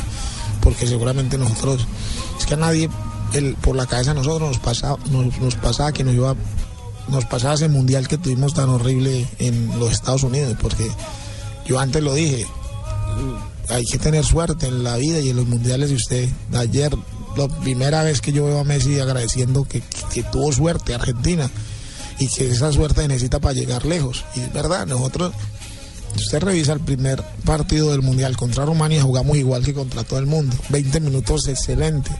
porque 0.62 0.86
seguramente 0.86 1.38
nosotros, 1.38 1.86
es 2.38 2.46
que 2.46 2.54
a 2.54 2.58
nadie, 2.58 2.88
el, 3.32 3.54
por 3.56 3.76
la 3.76 3.86
cabeza 3.86 4.12
nosotros 4.14 4.48
nos 4.50 4.58
pasaba, 4.58 4.98
nos, 5.10 5.54
pasaba 5.56 5.92
que 5.92 6.04
nos 6.04 6.14
iba, 6.14 6.34
nos 7.08 7.24
pasaba 7.24 7.54
ese 7.54 7.68
mundial 7.68 8.06
que 8.08 8.18
tuvimos 8.18 8.54
tan 8.54 8.68
horrible 8.68 9.26
en 9.38 9.78
los 9.78 9.92
Estados 9.92 10.22
Unidos, 10.22 10.56
porque 10.60 10.90
yo 11.66 11.78
antes 11.80 12.02
lo 12.02 12.14
dije, 12.14 12.46
hay 13.68 13.84
que 13.84 13.98
tener 13.98 14.24
suerte 14.24 14.66
en 14.66 14.82
la 14.84 14.96
vida 14.96 15.20
y 15.20 15.30
en 15.30 15.36
los 15.36 15.46
mundiales. 15.46 15.90
Y 15.90 15.94
usted, 15.94 16.28
ayer, 16.54 16.92
la 17.36 17.48
primera 17.48 18.02
vez 18.02 18.20
que 18.20 18.32
yo 18.32 18.44
veo 18.44 18.58
a 18.60 18.64
Messi 18.64 18.98
agradeciendo 18.98 19.64
que 19.64 19.82
tuvo 20.32 20.52
suerte 20.52 20.94
Argentina 20.94 21.48
y 22.20 22.28
que 22.28 22.48
esa 22.48 22.70
suerte 22.70 23.08
necesita 23.08 23.40
para 23.40 23.54
llegar 23.54 23.84
lejos. 23.84 24.24
Y 24.36 24.40
es 24.40 24.52
verdad, 24.52 24.86
nosotros, 24.86 25.32
si 26.14 26.22
usted 26.22 26.42
revisa 26.42 26.74
el 26.74 26.80
primer 26.80 27.22
partido 27.44 27.90
del 27.90 28.02
mundial 28.02 28.36
contra 28.36 28.66
Rumania, 28.66 29.02
jugamos 29.02 29.36
igual 29.36 29.64
que 29.64 29.74
contra 29.74 30.04
todo 30.04 30.20
el 30.20 30.26
mundo. 30.26 30.54
20 30.68 31.00
minutos 31.00 31.48
excelente. 31.48 32.10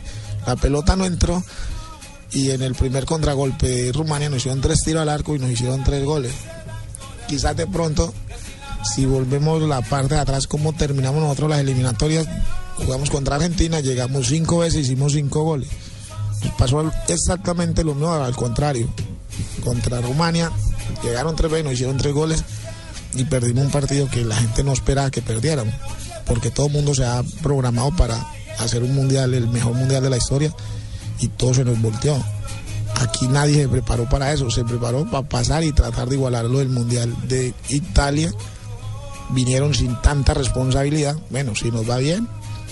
La 0.45 0.55
pelota 0.55 0.95
no 0.95 1.05
entró 1.05 1.43
y 2.31 2.49
en 2.49 2.63
el 2.63 2.75
primer 2.75 3.05
contragolpe 3.05 3.67
de 3.67 3.91
Rumania 3.91 4.29
nos 4.29 4.39
hicieron 4.39 4.59
tres 4.59 4.83
tiros 4.83 5.03
al 5.03 5.09
arco 5.09 5.35
y 5.35 5.39
nos 5.39 5.51
hicieron 5.51 5.83
tres 5.83 6.03
goles. 6.03 6.33
Quizás 7.27 7.55
de 7.55 7.67
pronto 7.67 8.13
si 8.83 9.05
volvemos 9.05 9.61
la 9.61 9.81
parte 9.81 10.15
de 10.15 10.21
atrás, 10.21 10.47
cómo 10.47 10.73
terminamos 10.73 11.21
nosotros 11.21 11.49
las 11.49 11.59
eliminatorias, 11.59 12.27
jugamos 12.77 13.09
contra 13.09 13.35
Argentina, 13.35 13.79
llegamos 13.79 14.27
cinco 14.27 14.59
veces, 14.59 14.81
hicimos 14.81 15.13
cinco 15.13 15.43
goles. 15.43 15.69
Pasó 16.57 16.91
exactamente 17.07 17.83
lo 17.83 17.93
mismo, 17.93 18.11
al 18.11 18.35
contrario. 18.35 18.89
Contra 19.61 20.01
Rumania, 20.01 20.51
llegaron 21.03 21.35
tres 21.35 21.51
veces, 21.51 21.65
nos 21.65 21.73
hicieron 21.73 21.97
tres 21.97 22.13
goles 22.13 22.43
y 23.13 23.25
perdimos 23.25 23.65
un 23.65 23.71
partido 23.71 24.09
que 24.09 24.23
la 24.23 24.35
gente 24.35 24.63
no 24.63 24.73
esperaba 24.73 25.11
que 25.11 25.21
perdiéramos, 25.21 25.73
porque 26.25 26.51
todo 26.51 26.67
el 26.67 26.73
mundo 26.73 26.93
se 26.93 27.05
ha 27.05 27.23
programado 27.41 27.95
para 27.95 28.25
hacer 28.59 28.83
un 28.83 28.93
mundial, 28.93 29.33
el 29.33 29.47
mejor 29.47 29.73
mundial 29.73 30.03
de 30.03 30.09
la 30.09 30.17
historia, 30.17 30.53
y 31.19 31.27
todo 31.27 31.53
se 31.53 31.63
nos 31.63 31.81
volteó. 31.81 32.21
Aquí 32.95 33.27
nadie 33.27 33.63
se 33.63 33.69
preparó 33.69 34.07
para 34.09 34.33
eso, 34.33 34.51
se 34.51 34.63
preparó 34.63 35.09
para 35.09 35.27
pasar 35.27 35.63
y 35.63 35.71
tratar 35.71 36.09
de 36.09 36.15
igualar 36.15 36.45
lo 36.45 36.59
del 36.59 36.69
mundial 36.69 37.15
de 37.27 37.53
Italia 37.69 38.31
vinieron 39.31 39.73
sin 39.73 39.99
tanta 40.01 40.33
responsabilidad. 40.33 41.15
Bueno, 41.29 41.55
si 41.55 41.71
nos 41.71 41.89
va 41.89 41.97
bien, 41.97 42.27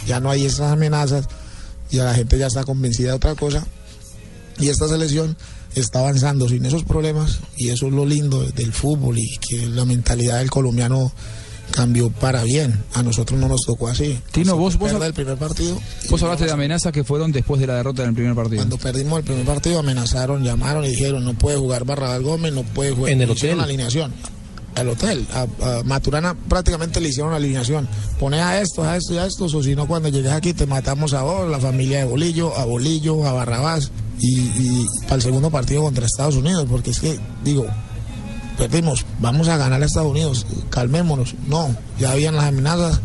ya 0.06 0.20
no 0.20 0.30
hay 0.30 0.46
esas 0.46 0.72
amenazas, 0.72 1.28
ya 1.90 2.06
la 2.06 2.14
gente 2.14 2.38
ya 2.38 2.48
está 2.48 2.64
convencida 2.64 3.10
de 3.10 3.16
otra 3.16 3.36
cosa. 3.36 3.66
Y 4.60 4.70
esta 4.70 4.88
selección 4.88 5.38
está 5.76 6.00
avanzando 6.00 6.48
sin 6.50 6.66
esos 6.66 6.84
problemas 6.84 7.40
y 7.58 7.70
eso 7.70 7.88
es 7.88 7.94
lo 7.94 8.06
lindo 8.06 8.44
del 8.44 8.74
fútbol 8.74 9.18
y 9.18 9.38
que 9.38 9.68
la 9.68 9.86
mentalidad 9.86 10.40
del 10.40 10.50
colombiano 10.50 11.12
cambió 11.72 12.10
para 12.10 12.44
bien. 12.44 12.84
A 12.94 13.04
nosotros 13.04 13.40
no 13.40 13.48
nos 13.48 13.62
tocó 13.62 13.88
así. 13.88 14.20
Tino, 14.32 14.58
vos, 14.58 14.78
vos, 14.78 14.92
el 14.92 15.14
primer 15.14 15.38
partido. 15.38 15.80
vos 16.10 16.22
hablaste 16.24 16.46
de 16.46 16.52
amenazas 16.52 16.92
que 16.92 17.04
fueron 17.04 17.32
después 17.32 17.62
de 17.62 17.68
la 17.68 17.76
derrota 17.76 18.04
en 18.04 18.10
el 18.10 18.16
primer 18.16 18.36
partido. 18.36 18.58
Cuando 18.58 18.78
perdimos 18.78 19.20
el 19.20 19.26
primer 19.26 19.46
partido 19.46 19.80
amenazaron, 19.80 20.44
llamaron 20.44 20.86
y 20.86 20.90
dijeron 20.90 21.24
no 21.24 21.34
puede 21.34 21.58
jugar 21.58 21.86
Barrabás 21.86 22.22
Gómez, 22.22 22.54
no 22.54 22.64
puede 22.64 22.92
jugar. 22.92 23.12
En 23.12 23.22
el 23.22 23.30
hotel. 23.30 23.58
la 23.58 23.64
alineación. 23.64 24.14
Al 24.76 24.90
hotel. 24.90 25.28
A, 25.34 25.42
a 25.80 25.84
Maturana 25.84 26.36
prácticamente 26.48 27.02
le 27.02 27.10
hicieron 27.10 27.32
la 27.32 27.38
alineación. 27.38 27.88
Pone 28.20 28.40
a 28.42 28.62
estos, 28.62 28.86
a 28.86 28.96
estos 28.98 29.16
y 29.16 29.18
a 29.20 29.26
estos, 29.26 29.54
o 29.54 29.64
si 29.64 29.76
no 29.76 29.88
cuando 29.88 30.10
llegues 30.10 30.32
aquí 30.32 30.54
te 30.54 30.66
matamos 30.66 31.14
a 31.14 31.22
vos, 31.24 31.50
la 31.50 31.60
familia 31.60 32.00
de 32.00 32.06
Bolillo, 32.06 32.56
a 32.58 32.66
Bolillo, 32.66 33.26
a 33.28 33.34
Barrabás. 33.34 33.92
Y, 34.22 34.38
y 34.40 34.86
para 35.04 35.16
el 35.16 35.22
segundo 35.22 35.50
partido 35.50 35.82
contra 35.84 36.06
Estados 36.06 36.36
Unidos, 36.36 36.66
porque 36.70 36.92
es 36.92 37.00
que, 37.00 37.18
digo, 37.44 37.66
perdimos, 38.58 39.06
vamos 39.20 39.48
a 39.48 39.58
ganar 39.58 39.82
a 39.82 39.86
Estados 39.86 40.12
Unidos, 40.12 40.46
calmémonos. 40.70 41.36
No, 41.48 41.76
ya 42.00 42.12
habían 42.12 42.36
las 42.36 42.46
amenazas, 42.46 43.00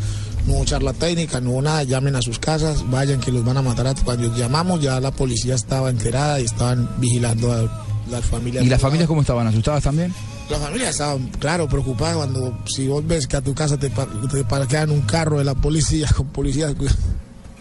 No 0.47 0.55
hubo 0.55 0.65
charla 0.65 0.93
técnica, 0.93 1.41
no 1.41 1.51
hubo 1.53 1.63
nada, 1.63 1.85
llamen 1.85 2.17
a 2.17 2.23
sus 2.23 2.39
casas, 2.39 2.85
vayan 2.91 3.19
que 3.21 3.33
los 3.33 3.45
van 3.45 3.57
a 3.57 3.63
matar. 3.63 3.87
a- 3.87 3.95
Cuando 3.95 4.35
llamamos 4.37 4.81
ya 4.83 5.01
la 5.01 5.11
policía 5.11 5.55
estaba 5.55 5.89
enterada 5.89 6.41
y 6.41 6.45
estaban 6.45 6.89
vigilando 6.99 7.53
a 7.53 7.85
las 8.11 8.25
familias. 8.27 8.65
¿Y 8.65 8.69
las 8.69 8.81
familias 8.81 9.09
cómo 9.09 9.21
estaban? 9.23 9.47
¿Asustadas 9.47 9.85
también? 9.85 10.13
La 10.51 10.59
familia 10.59 10.91
estaba, 10.91 11.19
claro, 11.39 11.69
preocupada 11.69 12.17
cuando 12.17 12.59
si 12.67 12.87
vos 12.87 13.07
ves 13.07 13.27
que 13.27 13.37
a 13.37 13.41
tu 13.41 13.55
casa 13.55 13.79
te, 13.79 13.89
par- 13.91 14.09
te 14.31 14.45
parquean 14.45 14.91
un 14.91 15.01
carro 15.03 15.39
de 15.39 15.45
la 15.45 15.55
policía 15.55 16.07
con 16.15 16.27
policías, 16.29 16.75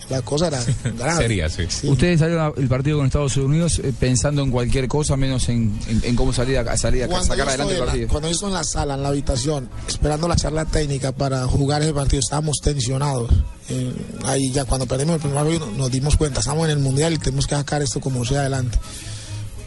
la 0.10 0.22
cosa 0.22 0.48
era 0.48 0.62
grave. 0.98 1.18
Sería, 1.22 1.50
sí. 1.50 1.64
Ustedes 1.88 2.20
salieron 2.20 2.54
el 2.58 2.68
partido 2.68 2.98
con 2.98 3.06
Estados 3.08 3.38
Unidos 3.38 3.80
eh, 3.82 3.94
pensando 3.98 4.44
en 4.44 4.52
cualquier 4.52 4.90
cosa 4.90 5.16
menos 5.16 5.48
en, 5.48 5.80
en- 5.88 6.02
en 6.04 6.16
cómo 6.18 6.34
salir 6.34 6.58
a, 6.58 6.76
salir 6.78 7.06
a 7.06 7.22
sacar 7.24 7.48
adelante 7.48 7.74
el 7.76 7.80
la- 7.80 7.86
partido. 7.86 8.08
cuando 8.10 8.28
yo 8.28 8.34
estoy 8.34 8.50
en 8.50 8.54
la 8.56 8.64
sala, 8.66 8.96
en 8.96 9.02
la 9.04 9.08
habitación, 9.10 9.70
esperando 9.88 10.28
la 10.28 10.36
charla 10.36 10.66
técnica 10.66 11.14
para 11.14 11.46
jugar 11.48 11.82
ese 11.84 11.94
partido, 11.94 12.20
estábamos 12.20 12.58
tensionados. 12.62 13.32
Eh, 13.70 13.94
ahí 14.26 14.52
ya 14.52 14.66
cuando 14.66 14.86
perdimos 14.86 15.16
el 15.16 15.22
primer 15.22 15.38
partido 15.42 15.72
nos 15.78 15.90
dimos 15.90 16.18
cuenta, 16.18 16.42
estamos 16.42 16.66
en 16.66 16.72
el 16.72 16.80
mundial 16.80 17.14
y 17.14 17.18
tenemos 17.18 17.48
que 17.48 17.56
sacar 17.56 17.82
esto 17.82 18.02
como 18.02 18.26
sea 18.26 18.42
adelante. 18.42 18.78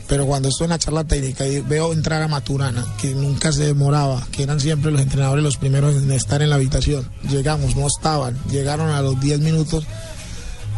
Pero 0.09 0.25
cuando 0.27 0.49
estoy 0.49 0.67
en 0.67 0.71
la 0.71 0.79
charla 0.79 1.03
técnica 1.05 1.47
y 1.49 1.61
veo 1.61 1.93
entrar 1.93 2.23
a 2.23 2.29
Maturana, 2.29 2.85
que 3.01 3.13
nunca 3.15 3.51
se 3.53 3.65
demoraba, 3.65 4.25
que 4.31 4.45
eran 4.45 4.61
siempre 4.61 4.93
los 4.93 5.01
entrenadores 5.01 5.43
los 5.43 5.57
primeros 5.57 5.97
en 5.97 6.13
estar 6.13 6.43
en 6.43 6.51
la 6.51 6.57
habitación, 6.57 7.11
llegamos, 7.29 7.75
no 7.75 7.87
estaban, 7.89 8.39
llegaron 8.51 8.91
a 8.91 9.03
los 9.03 9.21
10 9.21 9.41
minutos 9.41 9.85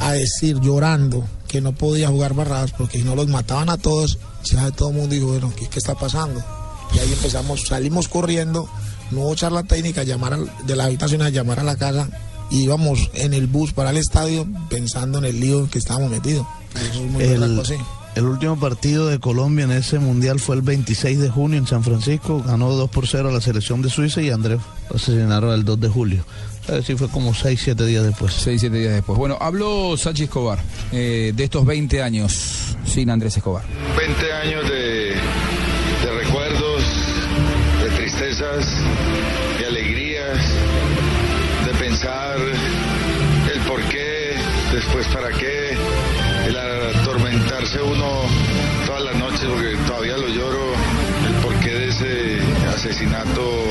a 0.01 0.13
decir 0.13 0.59
llorando 0.61 1.25
que 1.47 1.61
no 1.61 1.73
podía 1.73 2.09
jugar 2.09 2.33
barradas 2.35 2.73
porque 2.73 2.99
si 2.99 3.05
no 3.05 3.15
los 3.17 3.29
mataban 3.29 3.69
a 3.69 3.77
todos, 3.77 4.19
ya 4.45 4.71
todo 4.71 4.91
el 4.91 4.97
mundo 4.97 5.15
dijo, 5.15 5.27
bueno, 5.29 5.53
¿qué, 5.57 5.67
qué 5.69 5.79
está 5.79 5.95
pasando? 5.95 6.43
Y 6.95 6.99
ahí 6.99 7.13
empezamos, 7.13 7.67
salimos 7.67 8.09
corriendo, 8.09 8.67
no 9.11 9.21
hubo 9.23 9.35
charla 9.35 9.63
técnica, 9.65 10.05
llamar 10.05 10.35
al- 10.35 10.51
de 10.67 10.75
la 10.77 10.85
habitación 10.85 11.21
a 11.21 11.29
llamar 11.29 11.61
a 11.61 11.65
la 11.65 11.77
casa 11.77 12.09
y 12.51 12.63
íbamos 12.63 13.11
en 13.13 13.35
el 13.35 13.47
bus 13.47 13.75
para 13.75 13.91
el 13.91 13.99
estadio 13.99 14.47
pensando 14.71 15.19
en 15.19 15.27
el 15.27 15.39
lío 15.41 15.59
en 15.61 15.67
que 15.69 15.79
estábamos 15.79 16.11
metidos. 16.11 16.47
Eso 16.91 17.05
es 17.05 17.11
muy 17.11 17.23
El, 17.23 17.41
berraco, 17.41 17.65
sí. 17.67 17.75
El 18.19 18.27
último 18.27 18.59
partido 18.59 19.07
de 19.07 19.21
Colombia 19.21 19.65
en 19.65 19.71
ese 19.71 20.01
mundial 20.01 20.41
fue 20.41 20.57
el 20.57 20.63
26 20.63 21.21
de 21.21 21.29
junio 21.31 21.57
en 21.57 21.69
San 21.69 21.85
Francisco. 21.85 22.43
Ganó 22.45 22.71
2 22.73 22.91
por 22.91 23.07
0 23.07 23.29
a 23.29 23.33
la 23.33 23.41
selección 23.41 23.81
de 23.81 23.91
Suiza 23.91 24.21
y 24.21 24.31
Andrés 24.31 24.59
lo 24.91 24.97
asesinaron 24.97 25.55
el 25.55 25.65
2 25.65 25.81
de 25.81 25.89
julio. 25.89 26.25
Sí 26.85 26.97
fue 26.97 27.09
como 27.09 27.33
6, 27.33 27.61
7 27.63 27.87
días 27.87 28.03
después. 28.03 28.35
6, 28.35 28.61
7 28.61 28.77
días 28.77 28.93
después. 28.95 29.17
Bueno, 29.17 29.39
habló 29.41 29.97
Sachi 29.97 30.25
Escobar 30.25 30.59
eh, 30.91 31.33
de 31.33 31.45
estos 31.45 31.65
20 31.65 32.03
años 32.03 32.77
sin 32.85 33.09
Andrés 33.09 33.37
Escobar. 33.37 33.63
20 33.97 34.33
años 34.33 34.69
de, 34.69 35.15
de 36.05 36.25
recuerdos, 36.25 36.83
de 37.85 37.91
tristezas, 37.91 38.67
de 39.61 39.67
alegrías, 39.67 40.39
de 41.67 41.75
pensar 41.79 42.37
el 43.55 43.61
por 43.61 43.81
qué, 43.85 44.35
después 44.73 45.07
para 45.07 45.31
qué, 45.31 45.58
uno 47.83 48.23
todas 48.87 49.03
las 49.05 49.17
noches, 49.17 49.45
porque 49.47 49.77
todavía 49.87 50.17
lo 50.17 50.29
lloro, 50.29 50.73
el 51.27 51.35
porqué 51.43 51.71
de 51.71 51.89
ese 51.89 52.39
asesinato 52.69 53.65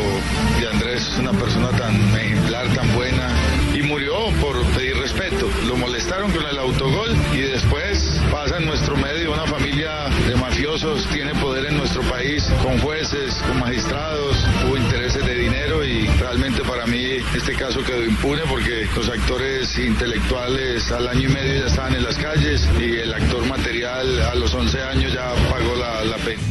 de 0.59 0.67
Andrés, 0.67 1.17
una 1.19 1.31
persona 1.33 1.69
tan 1.71 1.95
ejemplar, 2.15 2.67
tan 2.73 2.93
buena, 2.95 3.29
y 3.73 3.81
murió 3.81 4.13
por 4.41 4.61
pedir 4.75 4.97
respeto. 4.97 5.49
Lo 5.67 5.75
molestaron 5.77 6.31
con 6.31 6.45
el 6.45 6.57
autogol 6.59 7.15
y 7.33 7.41
después 7.41 7.96
pasa 8.31 8.57
en 8.57 8.65
nuestro 8.65 8.95
medio 8.97 9.33
una 9.33 9.45
familia 9.45 10.09
de 10.27 10.35
mafiosos, 10.35 11.07
tiene 11.07 11.33
poder 11.35 11.65
en 11.65 11.77
nuestro 11.77 12.01
país, 12.03 12.49
con 12.63 12.79
jueces, 12.79 13.35
con 13.47 13.59
magistrados, 13.59 14.45
hubo 14.65 14.77
intereses 14.77 15.25
de 15.25 15.35
dinero 15.35 15.83
y 15.83 16.07
realmente 16.19 16.61
para 16.63 16.85
mí 16.85 17.17
este 17.35 17.53
caso 17.53 17.83
quedó 17.83 18.03
impune 18.03 18.41
porque 18.49 18.87
los 18.95 19.09
actores 19.09 19.77
intelectuales 19.77 20.91
al 20.91 21.07
año 21.07 21.29
y 21.29 21.33
medio 21.33 21.59
ya 21.61 21.67
estaban 21.67 21.95
en 21.95 22.03
las 22.03 22.17
calles 22.17 22.67
y 22.79 22.97
el 22.97 23.13
actor 23.13 23.45
material 23.45 24.21
a 24.21 24.35
los 24.35 24.53
11 24.53 24.81
años 24.83 25.13
ya 25.13 25.33
pagó 25.49 25.75
la, 25.75 26.03
la 26.05 26.17
pena. 26.17 26.41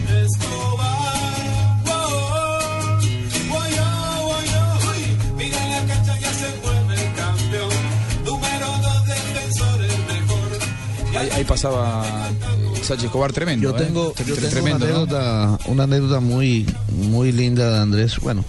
Ahí, 11.16 11.28
ahí 11.32 11.44
pasaba 11.44 12.04
Sachi 12.82 13.06
Escobar 13.06 13.32
tremendo. 13.32 13.70
Yo 13.70 13.76
¿eh? 13.76 13.84
tengo, 13.86 14.14
yo 14.26 14.34
tengo 14.34 14.48
tremendo, 14.48 14.84
una, 14.84 14.92
¿no? 14.94 15.00
anécdota, 15.02 15.58
una 15.66 15.82
anécdota 15.84 16.20
muy, 16.20 16.66
muy 16.92 17.32
linda 17.32 17.70
de 17.70 17.78
Andrés. 17.78 18.18
Bueno, 18.20 18.44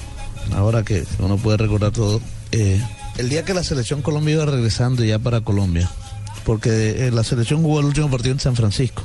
ahora 0.56 0.84
que 0.84 1.06
uno 1.20 1.38
puede 1.38 1.58
recordar 1.58 1.92
todo. 1.92 2.22
eh, 2.52 2.82
el 3.18 3.30
día 3.30 3.44
que 3.44 3.54
la 3.54 3.64
selección 3.64 4.02
Colombia 4.02 4.36
iba 4.36 4.46
regresando 4.46 5.04
ya 5.04 5.18
para 5.18 5.42
Colombia, 5.42 5.90
porque 6.46 7.08
eh, 7.08 7.12
la 7.12 7.24
selección 7.24 7.62
jugó 7.64 7.80
el 7.80 7.86
último 7.86 8.10
partido 8.12 8.34
en 8.34 8.40
San 8.40 8.56
Francisco. 8.56 9.04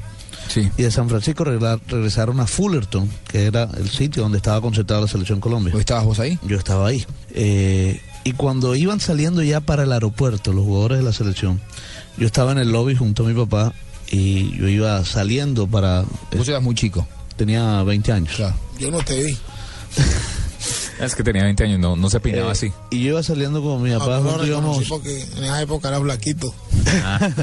Y 0.77 0.83
de 0.83 0.91
San 0.91 1.09
Francisco 1.09 1.45
regla- 1.45 1.81
regresaron 1.89 2.39
a 2.41 2.47
Fullerton, 2.47 3.09
que 3.27 3.47
era 3.47 3.71
el 3.79 3.89
sitio 3.89 4.23
donde 4.23 4.37
estaba 4.37 4.61
concentrada 4.61 5.01
la 5.01 5.09
selección 5.09 5.41
Colombia. 5.41 5.73
¿Estabas 5.79 6.05
vos 6.05 6.19
ahí? 6.21 6.39
Yo 6.47 6.59
estaba 6.59 6.89
ahí. 6.89 7.07
Eh, 7.31 8.03
y 8.25 8.33
cuando 8.33 8.75
iban 8.75 9.01
saliendo 9.01 9.43
ya 9.43 9.61
para 9.61 9.85
el 9.85 9.93
aeropuerto, 9.93 10.53
los 10.53 10.65
jugadores 10.65 10.99
de 10.99 11.05
la 11.05 11.13
selección, 11.15 11.59
yo 12.17 12.27
estaba 12.27 12.53
en 12.53 12.59
el 12.59 12.71
lobby 12.73 12.95
junto 12.97 13.25
a 13.25 13.29
mi 13.29 13.35
papá 13.35 13.73
y 14.11 14.57
yo 14.59 14.69
iba 14.69 15.05
saliendo 15.05 15.67
para... 15.67 16.05
Vos 16.37 16.47
eras 16.49 16.63
muy 16.63 16.75
chico. 16.75 17.07
Tenía 17.37 17.83
20 17.83 18.13
años. 18.13 18.33
Yo 18.79 18.91
no 18.91 18.99
te 18.99 19.23
vi. 19.23 19.37
Es 21.01 21.17
que 21.17 21.25
tenía 21.25 21.43
20 21.43 21.65
años, 21.65 21.81
no, 21.81 21.97
no 21.97 22.09
se 22.09 22.21
peinaba 22.21 22.49
Eh, 22.49 22.53
así. 22.53 22.73
Y 22.91 23.03
yo 23.03 23.11
iba 23.13 23.23
saliendo 23.25 23.61
con 23.61 23.83
mi 23.83 23.91
papá, 23.91 24.19
Ah, 24.19 24.21
no 24.21 24.29
juntos 24.31 24.47
íbamos, 24.47 24.89
porque 24.89 25.21
en 25.37 25.45
esa 25.45 25.61
época 25.61 25.89
era 25.89 26.01
flaquito. 26.01 26.55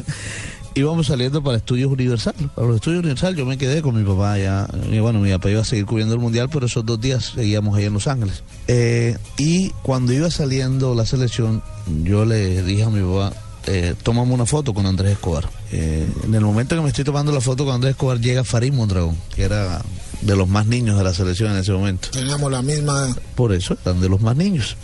íbamos 0.76 1.08
saliendo 1.08 1.44
para 1.44 1.58
Estudios 1.58 1.92
Universal. 1.92 2.36
Para 2.56 2.68
los 2.68 2.78
Estudios 2.78 3.00
Universal 3.00 3.36
yo 3.36 3.46
me 3.46 3.58
quedé 3.58 3.82
con 3.82 3.96
mi 4.02 4.08
papá 4.08 4.38
ya. 4.38 4.68
Y 4.90 5.00
bueno, 5.00 5.20
mi 5.20 5.32
papá 5.32 5.50
iba 5.50 5.62
a 5.62 5.66
seguir 5.66 5.86
cubriendo 5.86 6.14
el 6.14 6.22
Mundial, 6.22 6.48
pero 6.50 6.68
esos 6.68 6.86
dos 6.86 7.02
días 7.02 7.34
seguíamos 7.36 7.76
ahí 7.78 7.86
en 7.86 7.94
Los 7.94 8.08
Ángeles. 8.08 8.44
Eh, 8.68 9.18
y 9.38 9.72
cuando 9.82 10.14
iba 10.14 10.30
saliendo 10.32 10.96
la 10.96 11.06
selección, 11.06 11.62
yo 12.04 12.24
le 12.26 12.62
dije 12.64 12.84
a 12.84 12.90
mi 12.90 13.02
papá, 13.02 13.34
eh, 13.66 13.96
tómame 14.04 14.34
una 14.34 14.46
foto 14.46 14.74
con 14.74 14.86
Andrés 14.86 15.14
Escobar. 15.14 15.50
Eh, 15.72 16.08
en 16.24 16.36
el 16.36 16.42
momento 16.42 16.76
que 16.76 16.82
me 16.82 16.90
estoy 16.90 17.04
tomando 17.04 17.32
la 17.32 17.42
foto 17.42 17.66
con 17.66 17.76
Andrés 17.76 17.92
Escobar, 17.92 18.20
llega 18.20 18.44
Farid 18.44 18.74
Mondragón, 18.74 19.18
que 19.36 19.44
era 19.44 19.82
de 20.22 20.36
los 20.36 20.48
más 20.48 20.66
niños 20.66 20.98
de 20.98 21.04
la 21.04 21.14
selección 21.14 21.52
en 21.52 21.58
ese 21.58 21.72
momento. 21.72 22.10
Teníamos 22.12 22.52
la 22.52 22.62
misma. 22.62 23.16
Por 23.36 23.54
eso, 23.54 23.78
eran 23.86 24.02
de 24.02 24.10
los 24.10 24.22
más 24.22 24.36
niños. 24.36 24.76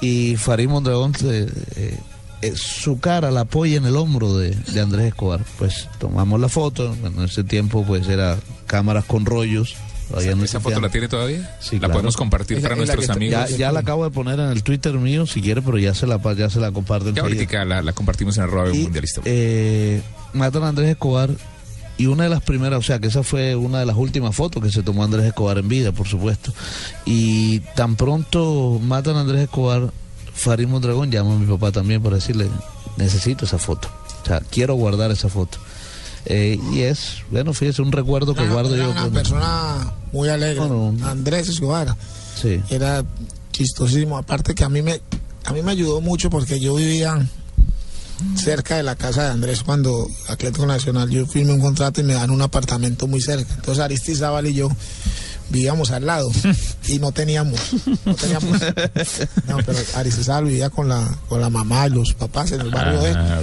Y 0.00 0.36
Farid 0.36 0.68
Mondragón, 0.68 1.14
eh, 1.24 1.48
eh, 2.42 2.52
su 2.56 3.00
cara 3.00 3.30
la 3.30 3.40
apoya 3.40 3.76
en 3.76 3.84
el 3.84 3.96
hombro 3.96 4.36
de, 4.36 4.50
de 4.50 4.80
Andrés 4.80 5.08
Escobar. 5.08 5.44
Pues 5.58 5.88
tomamos 5.98 6.40
la 6.40 6.48
foto, 6.48 6.94
en 7.04 7.22
ese 7.22 7.44
tiempo 7.44 7.84
pues 7.84 8.08
era 8.08 8.38
cámaras 8.66 9.04
con 9.04 9.26
rollos. 9.26 9.76
Todavía 10.10 10.34
no 10.34 10.44
¿Esa 10.44 10.60
foto 10.60 10.80
la 10.80 10.88
tiene 10.90 11.08
todavía? 11.08 11.56
Sí, 11.60 11.76
la 11.76 11.80
claro. 11.80 11.92
podemos 11.94 12.16
compartir 12.16 12.60
para 12.60 12.76
nuestros 12.76 13.08
amigos. 13.10 13.48
Ya, 13.50 13.56
ya 13.56 13.72
la 13.72 13.80
acabo 13.80 14.04
de 14.04 14.10
poner 14.10 14.38
en 14.40 14.50
el 14.50 14.62
Twitter 14.62 14.92
mío, 14.94 15.26
si 15.26 15.40
quiere, 15.40 15.62
pero 15.62 15.78
ya 15.78 15.94
se 15.94 16.06
la, 16.06 16.20
ya 16.34 16.50
se 16.50 16.60
la 16.60 16.70
comparto 16.72 17.10
Ya 17.10 17.22
ahorita 17.22 17.64
la, 17.64 17.82
la 17.82 17.92
compartimos 17.92 18.36
en 18.36 18.44
arroba 18.44 18.70
Y, 18.74 18.82
mundialista. 18.82 19.22
eh, 19.24 20.02
matan 20.32 20.64
a 20.64 20.68
Andrés 20.68 20.90
Escobar 20.90 21.30
y 21.96 22.06
una 22.06 22.24
de 22.24 22.30
las 22.30 22.42
primeras, 22.42 22.78
o 22.78 22.82
sea 22.82 22.98
que 22.98 23.08
esa 23.08 23.22
fue 23.22 23.54
una 23.56 23.78
de 23.80 23.86
las 23.86 23.96
últimas 23.96 24.34
fotos 24.34 24.62
que 24.62 24.70
se 24.70 24.82
tomó 24.82 25.04
Andrés 25.04 25.26
Escobar 25.26 25.58
en 25.58 25.68
vida, 25.68 25.92
por 25.92 26.08
supuesto. 26.08 26.52
Y 27.04 27.60
tan 27.76 27.96
pronto 27.96 28.80
matan 28.82 29.16
a 29.16 29.20
Andrés 29.20 29.42
Escobar, 29.42 29.90
Farid 30.32 30.66
Mondragón 30.66 31.10
llama 31.10 31.34
a 31.34 31.38
mi 31.38 31.46
papá 31.46 31.72
también 31.72 32.02
para 32.02 32.16
decirle, 32.16 32.48
necesito 32.96 33.44
esa 33.44 33.58
foto. 33.58 33.88
O 34.22 34.26
sea, 34.26 34.40
quiero 34.40 34.74
guardar 34.74 35.10
esa 35.10 35.28
foto. 35.28 35.58
Eh, 36.26 36.58
y 36.72 36.80
es, 36.80 37.18
bueno, 37.30 37.52
fíjese, 37.54 37.82
un 37.82 37.92
recuerdo 37.92 38.34
que 38.34 38.42
Era- 38.42 38.52
guardo 38.52 38.74
era 38.74 38.84
yo. 38.84 38.90
una 38.90 39.02
con- 39.04 39.12
persona 39.12 39.92
muy 40.12 40.28
alegre. 40.28 40.62
Andrés 41.04 41.48
Escobar. 41.48 41.96
Sí. 42.40 42.60
Era 42.70 43.04
chistosísimo. 43.52 44.16
Aparte 44.18 44.54
que 44.54 44.64
a 44.64 44.68
mí 44.68 44.82
me, 44.82 45.00
a 45.44 45.52
mí 45.52 45.62
me 45.62 45.72
ayudó 45.72 46.00
mucho 46.00 46.30
porque 46.30 46.60
yo 46.60 46.74
vivía 46.74 47.26
cerca 48.36 48.76
de 48.76 48.82
la 48.82 48.96
casa 48.96 49.24
de 49.24 49.30
Andrés 49.30 49.62
cuando 49.62 50.06
Atlético 50.28 50.66
Nacional 50.66 51.08
yo 51.08 51.26
firmé 51.26 51.52
un 51.54 51.60
contrato 51.60 52.02
y 52.02 52.04
me 52.04 52.12
dan 52.14 52.30
un 52.30 52.42
apartamento 52.42 53.06
muy 53.06 53.20
cerca. 53.22 53.54
Entonces 53.54 53.82
Aristizábal 53.82 54.46
y 54.46 54.54
yo 54.54 54.68
vivíamos 55.50 55.90
al 55.90 56.06
lado 56.06 56.30
y 56.88 56.98
no 56.98 57.12
teníamos, 57.12 57.60
no 58.04 58.14
teníamos, 58.14 58.60
no, 59.48 59.56
pero 59.66 59.78
Aristizábal 59.94 60.44
vivía 60.44 60.70
con 60.70 60.88
la, 60.88 61.06
con 61.28 61.40
la 61.40 61.50
mamá 61.50 61.86
y 61.86 61.90
los 61.90 62.14
papás 62.14 62.52
en 62.52 62.62
el 62.62 62.70
barrio 62.70 63.00
de 63.00 63.10
él. 63.10 63.16
Ah. 63.16 63.42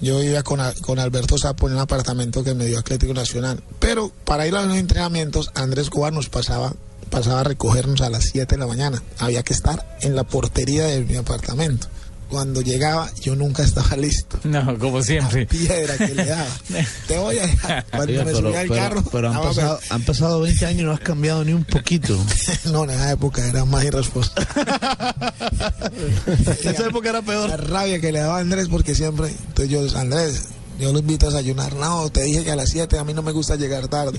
Yo 0.00 0.18
vivía 0.18 0.42
con, 0.42 0.60
con 0.80 0.98
Alberto 0.98 1.38
Sapo 1.38 1.68
en 1.68 1.74
un 1.74 1.80
apartamento 1.80 2.42
que 2.42 2.54
me 2.54 2.66
dio 2.66 2.78
Atlético 2.78 3.14
Nacional. 3.14 3.62
Pero 3.78 4.10
para 4.24 4.46
ir 4.46 4.56
a 4.56 4.64
los 4.64 4.76
entrenamientos, 4.76 5.50
Andrés 5.54 5.90
Cobar 5.90 6.12
nos 6.12 6.28
pasaba, 6.28 6.72
pasaba 7.10 7.40
a 7.40 7.44
recogernos 7.44 8.00
a 8.00 8.10
las 8.10 8.24
7 8.24 8.54
de 8.54 8.58
la 8.58 8.66
mañana. 8.66 9.02
Había 9.18 9.42
que 9.42 9.52
estar 9.52 9.96
en 10.00 10.16
la 10.16 10.24
portería 10.24 10.86
de 10.86 11.00
mi 11.00 11.16
apartamento. 11.16 11.88
Cuando 12.32 12.62
llegaba 12.62 13.12
yo 13.20 13.36
nunca 13.36 13.62
estaba 13.62 13.94
listo. 13.94 14.38
No, 14.44 14.78
como 14.78 15.02
siempre. 15.02 15.44
Piedra 15.44 15.98
que 15.98 16.14
le 16.14 16.24
daba. 16.24 16.46
Te 17.06 17.18
voy 17.18 17.38
a 17.38 17.46
dejar. 17.46 17.84
Cuando 17.90 18.24
me 18.24 18.32
subía 18.32 18.60
al 18.60 18.68
carro. 18.68 19.04
pero 19.12 19.28
han, 19.28 19.42
pasado, 19.42 19.78
han 19.90 20.02
pasado 20.02 20.40
20 20.40 20.66
años 20.66 20.80
y 20.80 20.84
no 20.84 20.92
has 20.92 21.00
cambiado 21.00 21.44
ni 21.44 21.52
un 21.52 21.64
poquito. 21.64 22.18
No, 22.64 22.84
en 22.84 22.90
esa 22.90 23.12
época 23.12 23.46
era 23.46 23.64
más 23.64 23.84
irresponsable. 23.84 24.46
esa 26.64 26.86
época 26.86 27.10
era 27.10 27.20
peor. 27.20 27.50
La 27.50 27.56
rabia 27.58 28.00
que 28.00 28.12
le 28.12 28.20
daba 28.20 28.38
a 28.38 28.40
Andrés 28.40 28.68
porque 28.68 28.94
siempre, 28.94 29.28
entonces 29.28 29.68
yo, 29.68 29.98
Andrés, 29.98 30.44
yo 30.80 30.92
lo 30.92 31.00
invito 31.00 31.26
a 31.26 31.30
desayunar. 31.30 31.74
No, 31.74 32.08
te 32.08 32.22
dije 32.22 32.44
que 32.44 32.52
a 32.52 32.56
las 32.56 32.70
7 32.70 32.98
a 32.98 33.04
mí 33.04 33.12
no 33.12 33.22
me 33.22 33.32
gusta 33.32 33.56
llegar 33.56 33.88
tarde. 33.88 34.18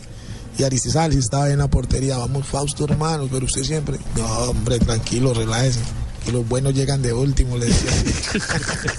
Y 0.57 0.63
Aristizal 0.63 1.13
si 1.13 1.19
estaba 1.19 1.49
en 1.49 1.59
la 1.59 1.67
portería, 1.67 2.17
vamos 2.17 2.45
Fausto 2.45 2.83
hermanos, 2.83 3.29
pero 3.31 3.45
usted 3.45 3.63
siempre, 3.63 3.97
no 4.15 4.25
hombre, 4.25 4.77
tranquilo, 4.77 5.33
relájese, 5.33 5.79
los 6.31 6.47
buenos 6.47 6.73
llegan 6.73 7.01
de 7.01 7.13
último, 7.13 7.57
le 7.57 7.65
decía. 7.67 7.91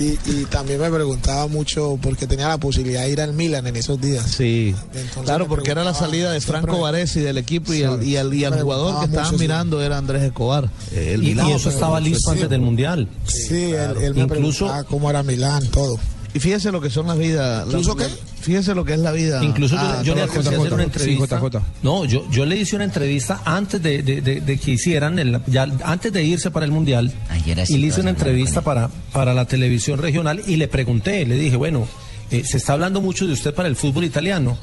y, 0.00 0.16
y 0.30 0.44
también 0.48 0.80
me 0.80 0.88
preguntaba 0.90 1.48
mucho 1.48 1.98
porque 2.00 2.26
tenía 2.28 2.46
la 2.48 2.58
posibilidad 2.58 3.02
de 3.02 3.10
ir 3.10 3.20
al 3.20 3.32
Milan 3.32 3.66
en 3.66 3.74
esos 3.76 4.00
días. 4.00 4.24
Sí, 4.30 4.72
Entonces 4.94 5.22
claro, 5.24 5.48
porque 5.48 5.72
era 5.72 5.82
la 5.82 5.92
salida 5.94 6.30
de 6.30 6.40
Franco 6.40 6.78
Varese 6.80 7.20
del 7.20 7.36
equipo 7.38 7.74
y 7.74 7.82
el, 7.82 8.02
y 8.04 8.16
el, 8.16 8.32
y 8.32 8.44
el 8.44 8.52
Me 8.54 8.60
jugador 8.62 9.00
que 9.00 9.06
estaban 9.06 9.30
sí. 9.32 9.36
mirando 9.38 9.82
era 9.82 9.98
Andrés 9.98 10.22
Escobar. 10.22 10.70
El 10.94 11.24
Y, 11.24 11.28
Milán. 11.30 11.48
y 11.48 11.52
eso 11.54 11.68
estaba 11.70 11.98
listo 12.00 12.30
antes 12.30 12.48
del 12.48 12.60
Mundial. 12.60 13.08
Sí, 13.24 13.72
él, 13.72 13.96
él 14.00 14.14
me 14.14 14.22
Incluso- 14.22 14.66
preguntaba 14.66 14.84
cómo 14.84 15.10
era 15.10 15.22
Milán, 15.24 15.66
todo. 15.68 15.98
Y 16.38 16.40
fíjese 16.40 16.70
lo 16.70 16.80
que 16.80 16.88
son 16.88 17.08
las 17.08 17.18
vidas. 17.18 17.66
¿Incluso 17.66 17.96
la- 17.96 18.06
qué? 18.06 18.12
Fíjese 18.40 18.72
lo 18.76 18.84
que 18.84 18.92
es 18.94 19.00
la 19.00 19.10
vida. 19.10 19.42
Incluso 19.44 19.74
yo- 19.74 19.80
Ah, 19.82 20.02
yo, 20.04 20.14
le 20.14 20.20
no, 20.20 20.26
alcancé 20.28 20.54
a 20.54 20.58
hacer 20.58 20.72
una 20.72 20.84
entrevista. 20.84 21.40
No, 21.82 22.04
yo, 22.04 22.30
yo 22.30 22.46
le 22.46 22.56
hice 22.56 22.76
una 22.76 22.84
entrevista 22.84 23.42
antes 23.44 23.82
de, 23.82 24.04
de- 24.04 24.20
de- 24.20 24.40
de 24.40 24.58
que 24.58 24.70
hicieran, 24.70 25.18
el- 25.18 25.40
ya, 25.48 25.66
antes 25.82 26.12
de 26.12 26.22
irse 26.22 26.52
para 26.52 26.64
el 26.64 26.70
Mundial. 26.70 27.12
Ayer 27.28 27.58
así 27.60 27.74
y 27.74 27.78
le 27.78 27.88
hice 27.88 28.00
una 28.02 28.10
entrevista 28.10 28.60
para, 28.60 28.88
para 29.12 29.34
la 29.34 29.46
televisión 29.46 29.98
regional 29.98 30.40
y 30.46 30.54
le 30.54 30.68
pregunté, 30.68 31.26
le 31.26 31.34
dije, 31.34 31.56
bueno, 31.56 31.88
eh, 32.30 32.44
se 32.44 32.58
está 32.58 32.74
hablando 32.74 33.00
mucho 33.00 33.26
de 33.26 33.32
usted 33.32 33.52
para 33.52 33.68
el 33.68 33.74
fútbol 33.74 34.04
italiano. 34.04 34.56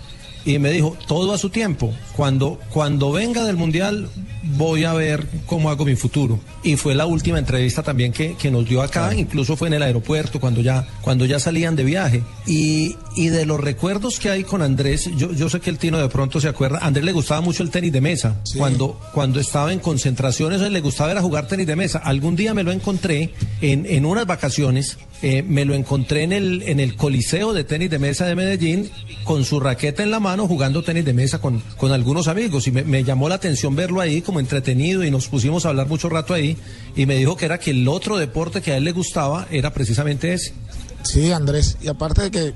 Y 0.45 0.59
me 0.59 0.69
dijo, 0.71 0.95
todo 1.07 1.33
a 1.33 1.37
su 1.37 1.49
tiempo. 1.49 1.93
Cuando, 2.15 2.59
cuando 2.69 3.11
venga 3.11 3.43
del 3.43 3.57
Mundial, 3.57 4.07
voy 4.43 4.83
a 4.83 4.93
ver 4.93 5.27
cómo 5.45 5.69
hago 5.69 5.85
mi 5.85 5.95
futuro. 5.95 6.39
Y 6.63 6.75
fue 6.75 6.95
la 6.95 7.05
última 7.05 7.39
entrevista 7.39 7.83
también 7.83 8.11
que, 8.11 8.35
que 8.35 8.51
nos 8.51 8.67
dio 8.67 8.81
acá, 8.81 9.13
incluso 9.15 9.57
fue 9.57 9.67
en 9.67 9.75
el 9.75 9.83
aeropuerto, 9.83 10.39
cuando 10.39 10.61
ya, 10.61 10.87
cuando 11.01 11.25
ya 11.25 11.39
salían 11.39 11.75
de 11.75 11.83
viaje. 11.83 12.23
Y, 12.45 12.95
y 13.15 13.29
de 13.29 13.45
los 13.45 13.59
recuerdos 13.59 14.19
que 14.19 14.29
hay 14.29 14.43
con 14.43 14.61
Andrés, 14.61 15.09
yo, 15.17 15.31
yo 15.31 15.49
sé 15.49 15.59
que 15.59 15.69
el 15.69 15.77
Tino 15.77 15.97
de 15.97 16.09
pronto 16.09 16.39
se 16.39 16.47
acuerda, 16.47 16.79
a 16.79 16.87
Andrés 16.87 17.05
le 17.05 17.11
gustaba 17.11 17.41
mucho 17.41 17.63
el 17.63 17.71
tenis 17.71 17.91
de 17.91 18.01
mesa. 18.01 18.35
Cuando, 18.57 18.99
cuando 19.13 19.39
estaba 19.39 19.73
en 19.73 19.79
concentraciones, 19.79 20.61
él 20.61 20.73
le 20.73 20.81
gustaba 20.81 21.11
era 21.11 21.21
jugar 21.21 21.47
tenis 21.47 21.67
de 21.67 21.75
mesa. 21.75 21.99
Algún 21.99 22.35
día 22.35 22.53
me 22.53 22.63
lo 22.63 22.71
encontré 22.71 23.33
en, 23.61 23.85
en 23.85 24.05
unas 24.05 24.25
vacaciones, 24.27 24.97
eh, 25.21 25.43
me 25.43 25.65
lo 25.65 25.73
encontré 25.73 26.23
en 26.23 26.33
el, 26.33 26.63
en 26.63 26.79
el 26.79 26.95
Coliseo 26.95 27.53
de 27.53 27.63
Tenis 27.63 27.89
de 27.89 27.99
Mesa 27.99 28.25
de 28.25 28.35
Medellín, 28.35 28.89
con 29.23 29.43
su 29.45 29.59
raqueta 29.59 30.03
en 30.03 30.11
la 30.11 30.19
mano, 30.19 30.47
jugando 30.47 30.83
tenis 30.83 31.05
de 31.05 31.13
mesa 31.13 31.39
con, 31.39 31.61
con 31.77 31.91
algunos 31.91 32.27
amigos. 32.27 32.67
Y 32.67 32.71
me, 32.71 32.83
me 32.83 33.03
llamó 33.03 33.29
la 33.29 33.35
atención 33.35 33.75
verlo 33.75 34.01
ahí 34.01 34.21
como 34.21 34.39
entretenido 34.39 35.03
y 35.03 35.11
nos 35.11 35.27
pusimos 35.27 35.65
a 35.65 35.69
hablar 35.69 35.87
mucho 35.87 36.09
rato 36.09 36.33
ahí. 36.33 36.57
Y 36.95 37.05
me 37.05 37.15
dijo 37.15 37.35
que 37.37 37.45
era 37.45 37.57
que 37.57 37.71
el 37.71 37.87
otro 37.87 38.17
deporte 38.17 38.61
que 38.61 38.73
a 38.73 38.77
él 38.77 38.83
le 38.83 38.91
gustaba 38.91 39.47
era 39.51 39.73
precisamente 39.73 40.33
ese. 40.33 40.53
Sí, 41.03 41.31
Andrés. 41.31 41.77
Y 41.81 41.87
aparte 41.87 42.23
de 42.23 42.31
que 42.31 42.53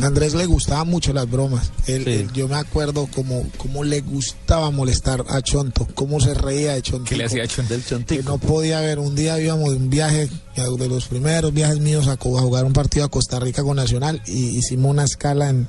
a 0.00 0.06
Andrés 0.06 0.34
le 0.34 0.46
gustaban 0.46 0.88
mucho 0.88 1.12
las 1.12 1.28
bromas. 1.30 1.72
Él- 1.86 2.06
él- 2.08 2.32
yo 2.32 2.48
me 2.48 2.56
acuerdo 2.56 3.06
como, 3.14 3.46
como 3.56 3.82
le 3.84 4.00
gustaba 4.00 4.70
molestar 4.70 5.24
a 5.28 5.40
Chonto, 5.42 5.86
cómo 5.94 6.20
se 6.20 6.34
reía 6.34 6.74
de 6.74 6.82
Chonto. 6.82 7.08
¿Qué 7.08 7.16
le 7.16 7.24
hacía 7.24 7.44
a 7.44 7.46
Chonto? 7.48 7.74
Que 8.16 8.22
no 8.22 8.38
podía 8.38 8.80
ver. 8.80 8.98
Un 8.98 9.14
día 9.14 9.40
íbamos 9.40 9.70
de 9.70 9.76
un 9.76 9.90
viaje, 9.90 10.28
de 10.56 10.88
los 10.88 11.06
primeros 11.06 11.52
viajes 11.52 11.80
míos 11.80 12.06
a, 12.08 12.12
a 12.12 12.16
jugar 12.16 12.64
un 12.64 12.72
partido 12.72 13.04
a 13.04 13.08
Costa 13.10 13.38
Rica 13.40 13.62
con 13.62 13.76
Nacional 13.76 14.22
y 14.26 14.58
hicimos 14.58 14.90
una 14.90 15.04
escala 15.04 15.48
en, 15.50 15.66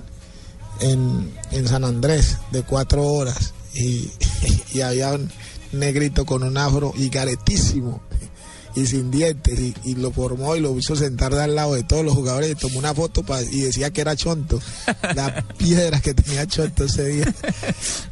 en, 0.82 1.32
en 1.52 1.68
San 1.68 1.84
Andrés 1.84 2.38
de 2.52 2.64
cuatro 2.64 3.06
horas 3.08 3.54
y, 3.74 4.10
y 4.74 4.82
había 4.82 5.14
un 5.14 5.30
negrito 5.72 6.26
con 6.26 6.44
un 6.44 6.58
afro 6.58 6.94
y 6.98 7.10
caretísimo 7.10 8.02
y 8.76 8.86
sin 8.86 9.12
dientes 9.12 9.60
y, 9.60 9.74
y 9.84 9.96
lo 9.96 10.12
formó 10.12 10.56
y 10.56 10.60
lo 10.60 10.78
hizo 10.78 10.96
sentar 10.96 11.34
de 11.34 11.42
al 11.44 11.56
lado 11.56 11.74
de 11.76 11.84
todos 11.84 12.04
los 12.06 12.14
jugadores 12.14 12.52
y 12.52 12.56
tomó 12.56 12.80
una 12.80 12.94
foto 12.94 13.24
pa- 13.24 13.42
y 13.42 13.62
decía 13.62 13.92
que 13.92 14.02
era 14.02 14.16
chonto. 14.16 14.60
Las 15.16 15.44
piedras 15.58 16.02
que 16.02 16.14
tenía 16.14 16.46
chonto 16.48 16.86
ese 16.86 17.06
día. 17.08 17.34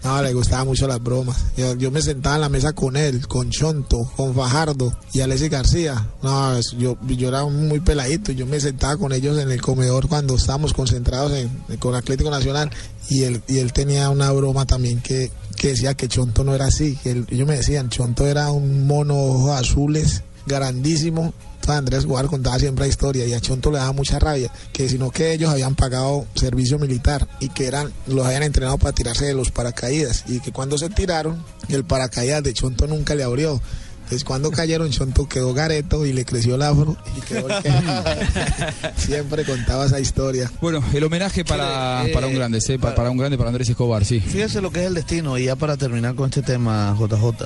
No 0.04 0.22
le 0.22 0.34
gustaban 0.34 0.68
mucho 0.68 0.88
las 0.88 1.02
bromas. 1.02 1.38
Yo, 1.58 1.76
yo 1.76 1.92
me 1.92 2.02
sentaba 2.02 2.36
en 2.36 2.42
la 2.42 2.50
mesa 2.50 2.74
con 2.74 2.96
él 2.98 3.28
con 3.28 3.50
chonto 3.50 4.00
con 4.16 4.34
Fajardo 4.36 4.94
y 5.14 5.22
Alexis 5.22 5.50
García. 5.50 6.08
No 6.22 6.60
yo, 6.78 6.98
yo 7.08 7.28
era 7.30 7.46
muy 7.46 7.80
peladito. 7.80 8.32
Yo 8.32 8.46
me 8.46 8.60
sentaba 8.60 8.98
con 8.98 9.12
ellos 9.14 9.38
en 9.40 9.52
el 9.52 9.62
comedor 9.62 10.08
cuando 10.08 10.36
estábamos 10.36 10.74
concentrados 10.74 11.32
en, 11.34 11.50
con 11.78 11.96
Atlético 11.96 12.30
Nacional 12.30 12.70
y 13.10 13.24
él, 13.24 13.42
y 13.48 13.58
él 13.60 13.74
tenía 13.74 14.10
una 14.10 14.32
broma 14.32 14.66
también 14.66 15.02
que, 15.02 15.32
que 15.58 15.70
decía 15.70 15.96
que 15.96 16.08
Chonto 16.08 16.44
no 16.44 16.54
era 16.54 16.66
así. 16.68 16.96
Que 17.04 17.12
él- 17.12 17.26
ellos 17.30 17.48
me 17.48 17.56
decían, 17.58 17.90
Chonto 17.90 18.28
era 18.28 18.52
un 18.52 18.86
mono 18.88 19.16
ojos 19.16 19.52
azules, 19.60 20.24
grandísimo. 20.46 21.34
Andrés 21.68 22.08
Guar 22.08 22.26
contaba 22.26 22.58
siempre 22.58 22.86
la 22.86 22.90
historia 22.90 23.28
y 23.28 23.34
a 23.34 23.40
Chonto 23.40 23.70
le 23.70 23.78
daba 23.78 23.92
mucha 23.92 24.18
rabia, 24.18 24.52
que 24.74 24.90
sino 24.90 25.12
que 25.12 25.34
ellos 25.34 25.52
habían 25.52 25.76
pagado 25.76 26.26
servicio 26.34 26.80
militar 26.80 27.28
y 27.40 27.50
que 27.50 27.68
eran 27.68 27.92
los 28.08 28.26
habían 28.26 28.42
entrenado 28.42 28.80
para 28.80 28.92
tirarse 28.92 29.26
de 29.26 29.36
los 29.36 29.52
paracaídas 29.52 30.24
y 30.28 30.40
que 30.40 30.52
cuando 30.52 30.80
se 30.80 30.90
tiraron, 30.90 31.44
el 31.68 31.84
paracaídas 31.86 32.42
de 32.42 32.54
Chonto 32.56 32.88
nunca 32.88 33.14
le 33.14 33.22
abrió. 33.24 33.62
Entonces 34.06 34.24
cuando 34.24 34.50
cayeron, 34.60 34.90
Chonto 34.90 35.28
quedó 35.30 35.54
gareto 35.54 36.08
y 36.08 36.12
le 36.14 36.26
creció 36.26 36.56
el 36.56 36.64
afro 36.64 36.98
y 37.16 37.22
quedó 37.22 37.48
el 37.56 37.62
que- 37.62 37.72
Siempre 38.98 39.46
contaba 39.46 39.86
esa 39.86 40.00
historia. 40.00 40.52
Bueno, 40.62 40.84
el 40.92 41.04
homenaje 41.04 41.46
para, 41.46 42.04
Eh, 42.08 42.12
para 42.12 42.26
un 42.26 42.34
grande, 42.34 42.62
¿sí? 42.62 42.80
Pa- 42.80 42.96
para 42.96 43.12
un 43.12 43.18
grande, 43.18 43.38
para 43.38 43.50
Andrés 43.52 43.70
Escobar, 43.70 44.04
sí. 44.06 44.20
Fíjese 44.20 44.60
lo 44.60 44.72
que 44.72 44.80
es 44.82 44.88
el 44.88 44.96
destino, 44.96 45.38
y 45.38 45.46
ya 45.46 45.56
para 45.56 45.78
terminar 45.78 46.16
con 46.16 46.30
este 46.30 46.42
tema, 46.42 46.96
JJ. 47.00 47.46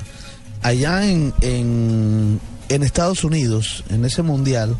Allá 0.62 1.06
en, 1.06 1.34
en, 1.42 2.40
en 2.68 2.82
Estados 2.82 3.24
Unidos, 3.24 3.84
en 3.90 4.04
ese 4.04 4.22
mundial, 4.22 4.76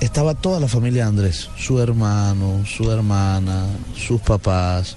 estaba 0.00 0.34
toda 0.34 0.60
la 0.60 0.68
familia 0.68 1.06
Andrés, 1.06 1.48
su 1.58 1.80
hermano, 1.80 2.64
su 2.66 2.90
hermana, 2.90 3.66
sus 3.96 4.20
papás. 4.20 4.96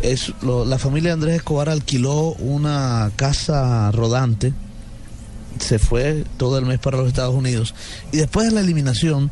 Es, 0.00 0.32
la 0.42 0.78
familia 0.78 1.10
de 1.10 1.14
Andrés 1.14 1.36
Escobar 1.36 1.68
alquiló 1.68 2.32
una 2.34 3.10
casa 3.16 3.90
rodante, 3.92 4.52
se 5.58 5.78
fue 5.78 6.24
todo 6.36 6.58
el 6.58 6.66
mes 6.66 6.78
para 6.78 6.98
los 6.98 7.08
Estados 7.08 7.34
Unidos, 7.34 7.74
y 8.12 8.18
después 8.18 8.46
de 8.46 8.52
la 8.52 8.60
eliminación, 8.60 9.30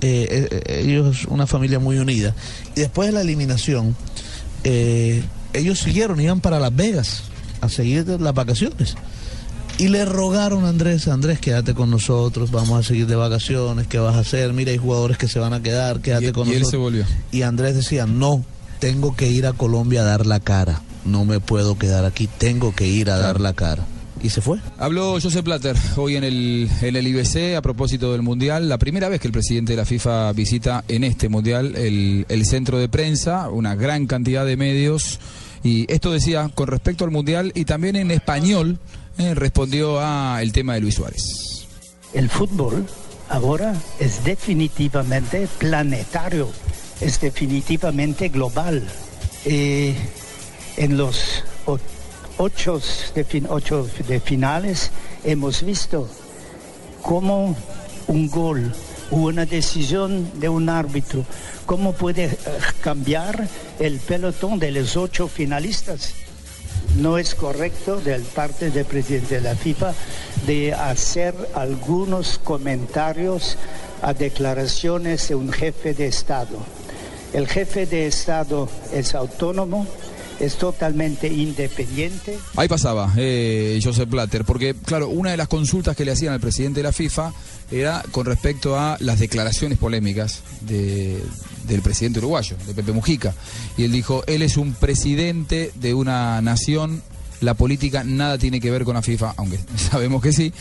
eh, 0.00 0.28
eh, 0.30 0.62
eh, 0.66 0.82
ellos, 0.84 1.24
una 1.28 1.46
familia 1.46 1.78
muy 1.78 1.98
unida, 1.98 2.34
y 2.76 2.80
después 2.80 3.08
de 3.08 3.14
la 3.14 3.22
eliminación, 3.22 3.96
ellos 4.64 5.80
siguieron, 5.80 6.20
iban 6.20 6.40
para 6.40 6.60
Las 6.60 6.74
Vegas 6.74 7.24
a 7.60 7.68
seguir 7.68 8.06
las 8.06 8.34
vacaciones. 8.34 8.96
Y 9.78 9.88
le 9.88 10.04
rogaron 10.04 10.64
a 10.64 10.68
Andrés, 10.68 11.08
Andrés, 11.08 11.40
quédate 11.40 11.74
con 11.74 11.90
nosotros, 11.90 12.50
vamos 12.50 12.78
a 12.78 12.86
seguir 12.86 13.06
de 13.06 13.16
vacaciones, 13.16 13.86
¿qué 13.88 13.98
vas 13.98 14.14
a 14.14 14.20
hacer? 14.20 14.52
Mira, 14.52 14.70
hay 14.70 14.78
jugadores 14.78 15.18
que 15.18 15.26
se 15.28 15.38
van 15.38 15.54
a 15.54 15.62
quedar, 15.62 16.00
quédate 16.00 16.32
con 16.32 16.46
y 16.46 16.52
él 16.52 16.60
nosotros. 16.60 16.70
se 16.70 16.76
volvió. 16.76 17.04
Y 17.32 17.42
Andrés 17.42 17.74
decía, 17.74 18.06
no, 18.06 18.44
tengo 18.78 19.16
que 19.16 19.28
ir 19.28 19.46
a 19.46 19.54
Colombia 19.54 20.02
a 20.02 20.04
dar 20.04 20.26
la 20.26 20.38
cara, 20.38 20.82
no 21.04 21.24
me 21.24 21.40
puedo 21.40 21.78
quedar 21.78 22.04
aquí, 22.04 22.28
tengo 22.38 22.74
que 22.74 22.86
ir 22.86 23.10
a 23.10 23.18
dar 23.18 23.40
la 23.40 23.54
cara. 23.54 23.84
Y 24.22 24.28
se 24.28 24.40
fue. 24.40 24.58
Habló 24.78 25.18
Joseph 25.20 25.42
Platter 25.42 25.76
hoy 25.96 26.14
en 26.14 26.22
el, 26.22 26.70
en 26.80 26.94
el 26.94 27.06
IBC 27.08 27.56
a 27.56 27.62
propósito 27.62 28.12
del 28.12 28.22
Mundial. 28.22 28.68
La 28.68 28.78
primera 28.78 29.08
vez 29.08 29.20
que 29.20 29.26
el 29.26 29.32
presidente 29.32 29.72
de 29.72 29.78
la 29.78 29.84
FIFA 29.84 30.32
visita 30.32 30.84
en 30.86 31.02
este 31.02 31.28
Mundial 31.28 31.74
el, 31.74 32.24
el 32.28 32.46
centro 32.46 32.78
de 32.78 32.88
prensa, 32.88 33.50
una 33.50 33.74
gran 33.74 34.06
cantidad 34.06 34.46
de 34.46 34.56
medios. 34.56 35.18
Y 35.64 35.92
esto 35.92 36.12
decía 36.12 36.48
con 36.54 36.68
respecto 36.68 37.04
al 37.04 37.10
Mundial 37.10 37.50
y 37.56 37.64
también 37.64 37.96
en 37.96 38.12
español 38.12 38.78
eh, 39.18 39.34
respondió 39.34 40.00
a 40.00 40.42
el 40.42 40.52
tema 40.52 40.74
de 40.74 40.80
Luis 40.80 40.94
Suárez. 40.94 41.66
El 42.12 42.28
fútbol 42.28 42.86
ahora 43.28 43.74
es 43.98 44.24
definitivamente 44.24 45.48
planetario, 45.58 46.48
es 47.00 47.20
definitivamente 47.20 48.28
global. 48.28 48.82
Eh, 49.44 49.94
en 50.76 50.96
los 50.96 51.44
ocho 52.38 52.80
de, 53.14 53.44
ocho 53.48 53.88
de 54.08 54.20
finales 54.20 54.90
hemos 55.24 55.62
visto 55.62 56.08
cómo 57.02 57.54
un 58.06 58.28
gol 58.28 58.72
o 59.10 59.16
una 59.16 59.44
decisión 59.44 60.40
de 60.40 60.48
un 60.48 60.68
árbitro, 60.68 61.24
cómo 61.66 61.92
puede 61.92 62.24
eh, 62.24 62.38
cambiar 62.80 63.46
el 63.78 63.98
pelotón 64.00 64.58
de 64.58 64.70
los 64.72 64.96
ocho 64.96 65.28
finalistas 65.28 66.14
no 66.96 67.18
es 67.18 67.34
correcto 67.34 68.00
del 68.00 68.22
parte 68.22 68.70
del 68.70 68.84
presidente 68.84 69.36
de 69.36 69.40
la 69.40 69.54
FIFA 69.54 69.94
de 70.46 70.74
hacer 70.74 71.34
algunos 71.54 72.38
comentarios 72.38 73.56
a 74.02 74.12
declaraciones 74.14 75.28
de 75.28 75.34
un 75.34 75.52
jefe 75.52 75.94
de 75.94 76.06
Estado. 76.06 76.58
El 77.32 77.48
jefe 77.48 77.86
de 77.86 78.06
Estado 78.06 78.68
es 78.92 79.14
autónomo, 79.14 79.86
es 80.40 80.56
totalmente 80.56 81.28
independiente. 81.28 82.38
Ahí 82.56 82.68
pasaba 82.68 83.12
eh, 83.16 83.78
Joseph 83.82 84.08
Blatter, 84.08 84.44
porque 84.44 84.74
claro, 84.74 85.08
una 85.08 85.30
de 85.30 85.36
las 85.36 85.48
consultas 85.48 85.96
que 85.96 86.04
le 86.04 86.12
hacían 86.12 86.32
al 86.32 86.40
presidente 86.40 86.80
de 86.80 86.84
la 86.84 86.92
FIFA 86.92 87.32
era 87.70 88.02
con 88.10 88.26
respecto 88.26 88.78
a 88.78 88.96
las 89.00 89.18
declaraciones 89.18 89.78
polémicas 89.78 90.40
de- 90.62 91.22
del 91.66 91.80
presidente 91.80 92.18
uruguayo, 92.18 92.56
de 92.66 92.74
Pepe 92.74 92.92
Mujica. 92.92 93.34
Y 93.76 93.84
él 93.84 93.92
dijo, 93.92 94.24
él 94.26 94.42
es 94.42 94.56
un 94.56 94.74
presidente 94.74 95.70
de 95.76 95.94
una 95.94 96.40
nación, 96.42 97.02
la 97.42 97.54
política 97.54 98.02
nada 98.04 98.38
tiene 98.38 98.60
que 98.60 98.70
ver 98.70 98.84
con 98.84 98.94
la 98.94 99.02
FIFA, 99.02 99.34
aunque 99.36 99.58
sabemos 99.76 100.22
que 100.22 100.32
sí, 100.32 100.52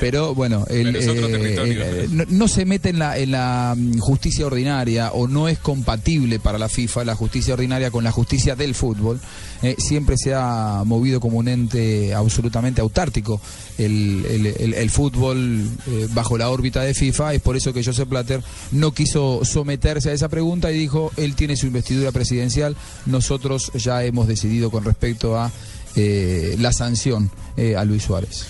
pero 0.00 0.34
bueno, 0.34 0.64
él, 0.68 0.92
Pero 0.98 1.12
eh, 1.12 1.54
él, 1.62 1.78
eh, 1.80 2.08
no, 2.10 2.24
no 2.28 2.48
se 2.48 2.64
mete 2.64 2.88
en 2.88 2.98
la, 2.98 3.16
en 3.16 3.30
la 3.30 3.74
mm, 3.76 3.98
justicia 3.98 4.46
ordinaria 4.46 5.12
o 5.12 5.28
no 5.28 5.48
es 5.48 5.58
compatible 5.58 6.40
para 6.40 6.58
la 6.58 6.68
FIFA 6.68 7.04
la 7.04 7.14
justicia 7.14 7.54
ordinaria 7.54 7.90
con 7.90 8.02
la 8.04 8.10
justicia 8.12 8.56
del 8.56 8.74
fútbol. 8.74 9.20
Eh, 9.62 9.76
siempre 9.78 10.16
se 10.16 10.32
ha 10.34 10.82
movido 10.86 11.20
como 11.20 11.36
un 11.38 11.46
ente 11.46 12.14
absolutamente 12.14 12.80
autártico 12.80 13.40
el, 13.78 14.24
el- 14.28 14.46
el- 14.46 14.74
el 14.74 14.90
fútbol 14.90 15.68
eh, 15.86 16.08
bajo 16.14 16.38
la 16.38 16.48
órbita 16.50 16.80
de 16.82 16.94
FIFA. 16.94 17.34
Es 17.34 17.42
por 17.42 17.56
eso 17.56 17.72
que 17.74 17.84
Joseph 17.84 18.08
Blatter 18.08 18.42
no 18.72 18.92
quiso 18.92 19.44
someterse 19.44 20.10
a 20.10 20.12
esa 20.14 20.28
pregunta 20.30 20.72
y 20.72 20.78
dijo, 20.78 21.12
él 21.18 21.34
tiene 21.34 21.56
su 21.56 21.66
investidura 21.66 22.10
presidencial, 22.10 22.74
nosotros 23.04 23.70
ya 23.74 24.02
hemos 24.04 24.26
decidido 24.26 24.70
con 24.70 24.84
respecto 24.84 25.38
a 25.38 25.50
eh, 25.96 26.56
la 26.58 26.72
sanción 26.72 27.30
eh, 27.56 27.76
a 27.76 27.84
Luis 27.84 28.04
Suárez. 28.04 28.44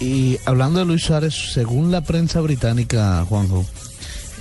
Y 0.00 0.38
hablando 0.44 0.80
de 0.80 0.84
Luis 0.84 1.02
Suárez, 1.02 1.34
según 1.52 1.90
la 1.90 2.02
prensa 2.02 2.40
británica, 2.40 3.24
Juanjo, 3.28 3.64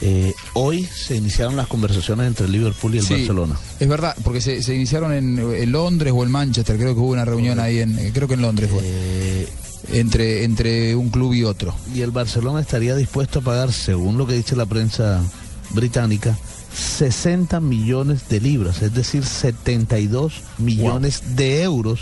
eh, 0.02 0.34
hoy 0.54 0.84
se 0.86 1.16
iniciaron 1.16 1.56
las 1.56 1.68
conversaciones 1.68 2.28
entre 2.28 2.48
el 2.48 2.52
Liverpool 2.52 2.96
y 2.96 2.98
el 2.98 3.06
Sí, 3.06 3.14
Barcelona. 3.14 3.56
Es 3.80 3.88
verdad, 3.88 4.16
porque 4.24 4.42
se, 4.42 4.62
se 4.64 4.76
iniciaron 4.76 5.14
en, 5.14 5.40
en 5.40 5.72
Londres 5.72 6.12
o 6.16 6.24
en 6.24 6.32
Manchester, 6.32 6.78
creo 6.78 6.94
que 6.94 7.00
hubo 7.00 7.12
una 7.12 7.26
reunión 7.26 7.60
ahí 7.60 7.80
en, 7.80 8.12
creo 8.12 8.28
que 8.28 8.34
en 8.34 8.42
Londres 8.42 8.70
fue. 8.72 9.48
entre, 9.98 10.44
entre 10.44 10.96
un 10.96 11.10
club 11.10 11.34
y 11.34 11.44
otro. 11.44 11.74
Y 11.96 12.02
el 12.02 12.12
Barcelona 12.12 12.60
estaría 12.60 12.96
dispuesto 12.96 13.40
a 13.40 13.42
pagar, 13.44 13.72
según 13.72 14.18
lo 14.18 14.28
que 14.28 14.34
dice 14.34 14.56
la 14.56 14.66
prensa 14.66 15.22
británica, 15.70 16.38
60 16.76 17.60
millones 17.60 18.28
de 18.30 18.42
libras, 18.42 18.82
es 18.82 18.94
decir, 18.94 19.24
72 19.24 20.42
millones 20.58 21.36
de 21.36 21.62
euros 21.64 22.02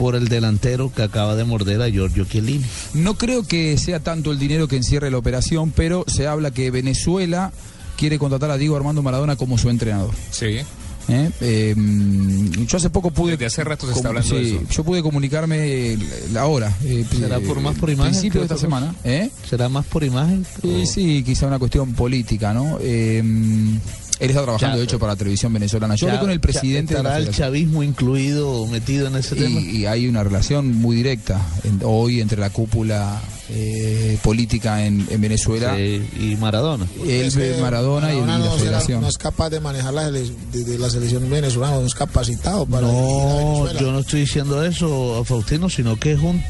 por 0.00 0.16
el 0.16 0.28
delantero 0.28 0.90
que 0.90 1.02
acaba 1.02 1.36
de 1.36 1.44
morder 1.44 1.82
a 1.82 1.90
Giorgio 1.90 2.24
Chiellini. 2.24 2.64
No 2.94 3.18
creo 3.18 3.46
que 3.46 3.76
sea 3.76 4.00
tanto 4.00 4.32
el 4.32 4.38
dinero 4.38 4.66
que 4.66 4.76
encierre 4.76 5.10
la 5.10 5.18
operación, 5.18 5.72
pero 5.76 6.06
se 6.06 6.26
habla 6.26 6.52
que 6.52 6.70
Venezuela 6.70 7.52
quiere 7.98 8.18
contratar 8.18 8.50
a 8.50 8.56
Diego 8.56 8.76
Armando 8.76 9.02
Maradona 9.02 9.36
como 9.36 9.58
su 9.58 9.68
entrenador. 9.68 10.14
Sí. 10.30 10.56
¿eh? 11.10 11.30
Eh, 11.42 11.74
mm, 11.76 12.64
yo 12.64 12.78
hace 12.78 12.88
poco 12.88 13.10
pude. 13.10 13.32
Desde 13.32 13.44
hace 13.44 13.62
rato 13.62 13.86
se 13.86 13.92
está 13.92 14.08
hablando 14.08 14.34
de 14.34 14.48
eso. 14.48 14.62
Yo 14.70 14.84
pude 14.84 15.02
comunicarme 15.02 15.98
la 16.32 16.46
hora. 16.46 16.74
eh, 16.82 17.04
¿Será 17.10 17.36
eh, 17.36 17.40
por 17.40 17.60
más 17.60 17.76
por 17.76 17.90
imagen? 17.90 18.12
Principio 18.12 18.40
de 18.40 18.46
esta 18.46 18.56
semana. 18.56 18.94
¿eh? 19.04 19.28
¿Será 19.50 19.68
más 19.68 19.84
por 19.84 20.02
imagen? 20.02 20.46
Sí, 20.62 20.86
sí, 20.86 21.22
quizá 21.24 21.46
una 21.46 21.58
cuestión 21.58 21.92
política, 21.92 22.54
¿no? 22.54 22.78
Él 24.20 24.30
está 24.30 24.42
trabajando, 24.42 24.76
Ya, 24.76 24.78
de 24.78 24.84
hecho, 24.84 24.98
para 24.98 25.12
la 25.14 25.16
televisión 25.16 25.52
venezolana. 25.52 25.94
Yo 25.96 26.06
Ya- 26.06 26.12
hablé 26.12 26.20
con 26.20 26.30
el 26.30 26.36
ya 26.38 26.42
presidente 26.42 26.94
de 26.94 27.02
la 27.02 27.08
¿Estará 27.18 27.26
el 27.30 27.34
chavismo 27.34 27.82
incluido, 27.82 28.66
metido 28.66 29.06
en 29.06 29.16
ese 29.16 29.34
tema? 29.34 29.58
Y, 29.60 29.86
hay 29.86 30.06
una 30.08 30.22
relación 30.22 30.74
muy 30.76 30.94
directa 30.96 31.40
en- 31.64 31.80
hoy 31.84 32.20
entre 32.20 32.38
la 32.38 32.50
cúpula 32.50 33.20
eh, 33.52 34.16
política 34.22 34.84
en, 34.86 35.06
en 35.10 35.20
Venezuela. 35.20 35.74
Sí, 35.76 36.02
y 36.20 36.36
Maradona. 36.36 36.86
Él, 37.04 37.32
que 37.32 37.56
Maradona, 37.60 38.12
y, 38.14 38.18
y 38.18 38.20
la 38.20 38.38
no, 38.38 38.44
será- 38.44 38.58
federación. 38.58 39.00
no 39.00 39.08
es 39.08 39.18
capaz 39.18 39.50
de 39.50 39.58
manejar 39.58 39.92
la, 39.94 40.10
de, 40.10 40.30
de 40.52 40.78
la 40.78 40.88
selección 40.90 41.28
venezolana, 41.28 41.76
no 41.80 41.86
es 41.86 41.94
capacitado 41.94 42.64
para 42.66 42.86
No, 42.86 43.72
yo 43.80 43.90
no 43.90 44.00
estoy 44.00 44.20
diciendo 44.20 44.62
eso, 44.64 45.24
Faustino, 45.24 45.68
sino 45.68 45.98
que 45.98 46.12
es 46.12 46.20
un, 46.20 46.40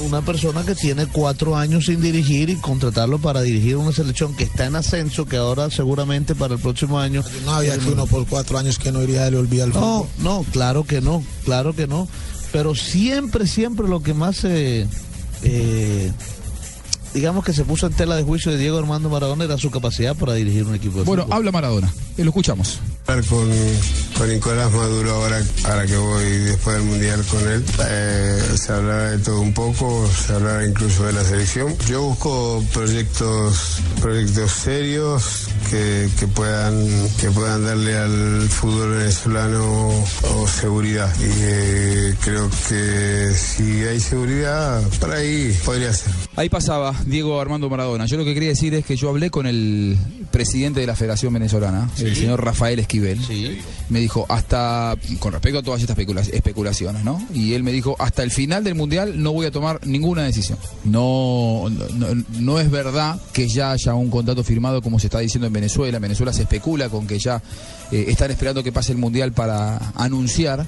una 0.00 0.22
persona 0.22 0.64
que 0.64 0.74
tiene 0.74 1.06
cuatro 1.06 1.56
años 1.56 1.86
sin 1.86 2.00
dirigir 2.00 2.50
y 2.50 2.56
contratarlo 2.56 3.18
para 3.18 3.42
dirigir 3.42 3.76
una 3.76 3.92
selección 3.92 4.34
que 4.34 4.44
está 4.44 4.66
en 4.66 4.76
ascenso, 4.76 5.26
que 5.26 5.36
ahora 5.36 5.70
seguramente 5.70 6.34
para 6.34 6.54
el 6.54 6.60
próximo 6.60 6.98
año... 6.98 7.22
No 7.44 7.52
había 7.52 7.78
que 7.78 7.88
uno 7.88 8.06
por 8.06 8.26
cuatro 8.26 8.58
años 8.58 8.78
que 8.78 8.92
no 8.92 9.02
iría 9.02 9.26
a 9.26 9.30
le 9.30 9.36
olvida 9.36 9.64
el 9.64 9.70
No, 9.70 9.74
fútbol. 10.04 10.06
no, 10.18 10.44
claro 10.52 10.84
que 10.84 11.00
no, 11.00 11.22
claro 11.44 11.74
que 11.74 11.86
no. 11.86 12.08
Pero 12.52 12.74
siempre, 12.74 13.46
siempre 13.46 13.86
lo 13.88 14.02
que 14.02 14.14
más 14.14 14.36
se... 14.38 14.86
eh, 15.42 16.12
digamos 17.14 17.44
que 17.44 17.52
se 17.52 17.64
puso 17.64 17.86
en 17.86 17.92
tela 17.92 18.16
de 18.16 18.22
juicio 18.22 18.50
de 18.52 18.58
Diego 18.58 18.78
Armando 18.78 19.08
Maradona 19.10 19.44
era 19.44 19.58
su 19.58 19.70
capacidad 19.70 20.16
para 20.16 20.34
dirigir 20.34 20.64
un 20.64 20.74
equipo 20.74 20.98
de 20.98 21.04
Bueno, 21.04 21.22
fútbol. 21.24 21.36
habla 21.36 21.52
Maradona. 21.52 21.92
Eh, 22.16 22.24
lo 22.24 22.30
escuchamos. 22.30 22.78
con, 23.28 23.48
con 24.20 24.28
Nicolás 24.28 24.70
Maduro 24.72 25.12
ahora, 25.12 25.42
ahora 25.64 25.86
que 25.86 25.96
voy 25.96 26.24
después 26.24 26.76
del 26.76 26.84
Mundial 26.84 27.24
con 27.30 27.40
él. 27.48 27.64
Eh, 27.88 28.38
se 28.54 28.70
hablará 28.70 29.12
de 29.12 29.18
todo 29.18 29.40
un 29.40 29.54
poco, 29.54 30.06
se 30.08 30.34
hablará 30.34 30.66
incluso 30.66 31.06
de 31.06 31.14
la 31.14 31.24
selección. 31.24 31.74
Yo 31.88 32.02
busco 32.02 32.62
proyectos, 32.74 33.78
proyectos 34.02 34.50
serios 34.50 35.48
que, 35.70 36.08
que 36.18 36.26
puedan, 36.26 36.74
que 37.20 37.30
puedan 37.30 37.64
darle 37.64 37.96
al 37.96 38.48
fútbol 38.48 38.90
venezolano 38.98 39.88
oh, 39.88 40.46
seguridad. 40.48 41.10
Y 41.20 41.24
eh, 41.42 42.14
creo 42.22 42.50
que 42.68 43.32
si 43.34 43.62
hay 43.84 44.00
seguridad, 44.00 44.82
por 45.00 45.12
ahí 45.12 45.56
podría 45.64 45.92
ser. 45.92 46.12
Ahí 46.36 46.48
pasaba 46.48 46.94
Diego 47.06 47.40
Armando 47.40 47.68
Maradona. 47.70 48.06
Yo 48.06 48.16
lo 48.16 48.24
que 48.24 48.34
quería 48.34 48.48
decir 48.50 48.74
es 48.74 48.84
que 48.84 48.96
yo 48.96 49.08
hablé 49.08 49.30
con 49.30 49.46
el 49.46 49.96
presidente 50.30 50.80
de 50.80 50.86
la 50.86 50.96
Federación 50.96 51.32
Venezolana, 51.32 51.88
el 51.98 52.16
señor 52.16 52.44
Rafael 52.44 52.78
Esquivel. 52.78 53.20
Me 53.88 53.98
dijo, 54.00 54.26
hasta, 54.28 54.96
con 55.18 55.32
respecto 55.32 55.58
a 55.58 55.62
todas 55.62 55.80
estas 55.80 55.96
especula- 55.96 56.20
especulaciones, 56.22 57.04
¿no? 57.04 57.24
Y 57.34 57.54
él 57.54 57.62
me 57.62 57.72
dijo, 57.72 57.96
hasta 57.98 58.22
el 58.22 58.30
final 58.30 58.62
del 58.64 58.74
Mundial 58.74 59.20
no 59.22 59.32
voy 59.32 59.46
a 59.46 59.50
tomar 59.50 59.80
ninguna 59.86 60.22
decisión. 60.24 60.58
No, 60.84 61.64
no, 61.70 62.14
no- 62.14 62.24
no 62.38 62.60
es 62.60 62.70
verdad 62.70 63.20
que 63.32 63.48
ya 63.48 63.72
haya 63.72 63.94
un 63.94 64.10
contrato 64.10 64.42
firmado 64.44 64.80
como 64.82 64.98
se 64.98 65.06
está 65.08 65.18
diciendo 65.18 65.46
en 65.46 65.52
Venezuela. 65.52 65.59
En 65.60 66.02
Venezuela 66.02 66.32
se 66.32 66.42
especula 66.42 66.88
con 66.88 67.06
que 67.06 67.18
ya 67.18 67.42
eh, 67.92 68.06
están 68.08 68.30
esperando 68.30 68.62
que 68.62 68.72
pase 68.72 68.92
el 68.92 68.98
Mundial 68.98 69.32
para 69.32 69.78
anunciar. 69.94 70.66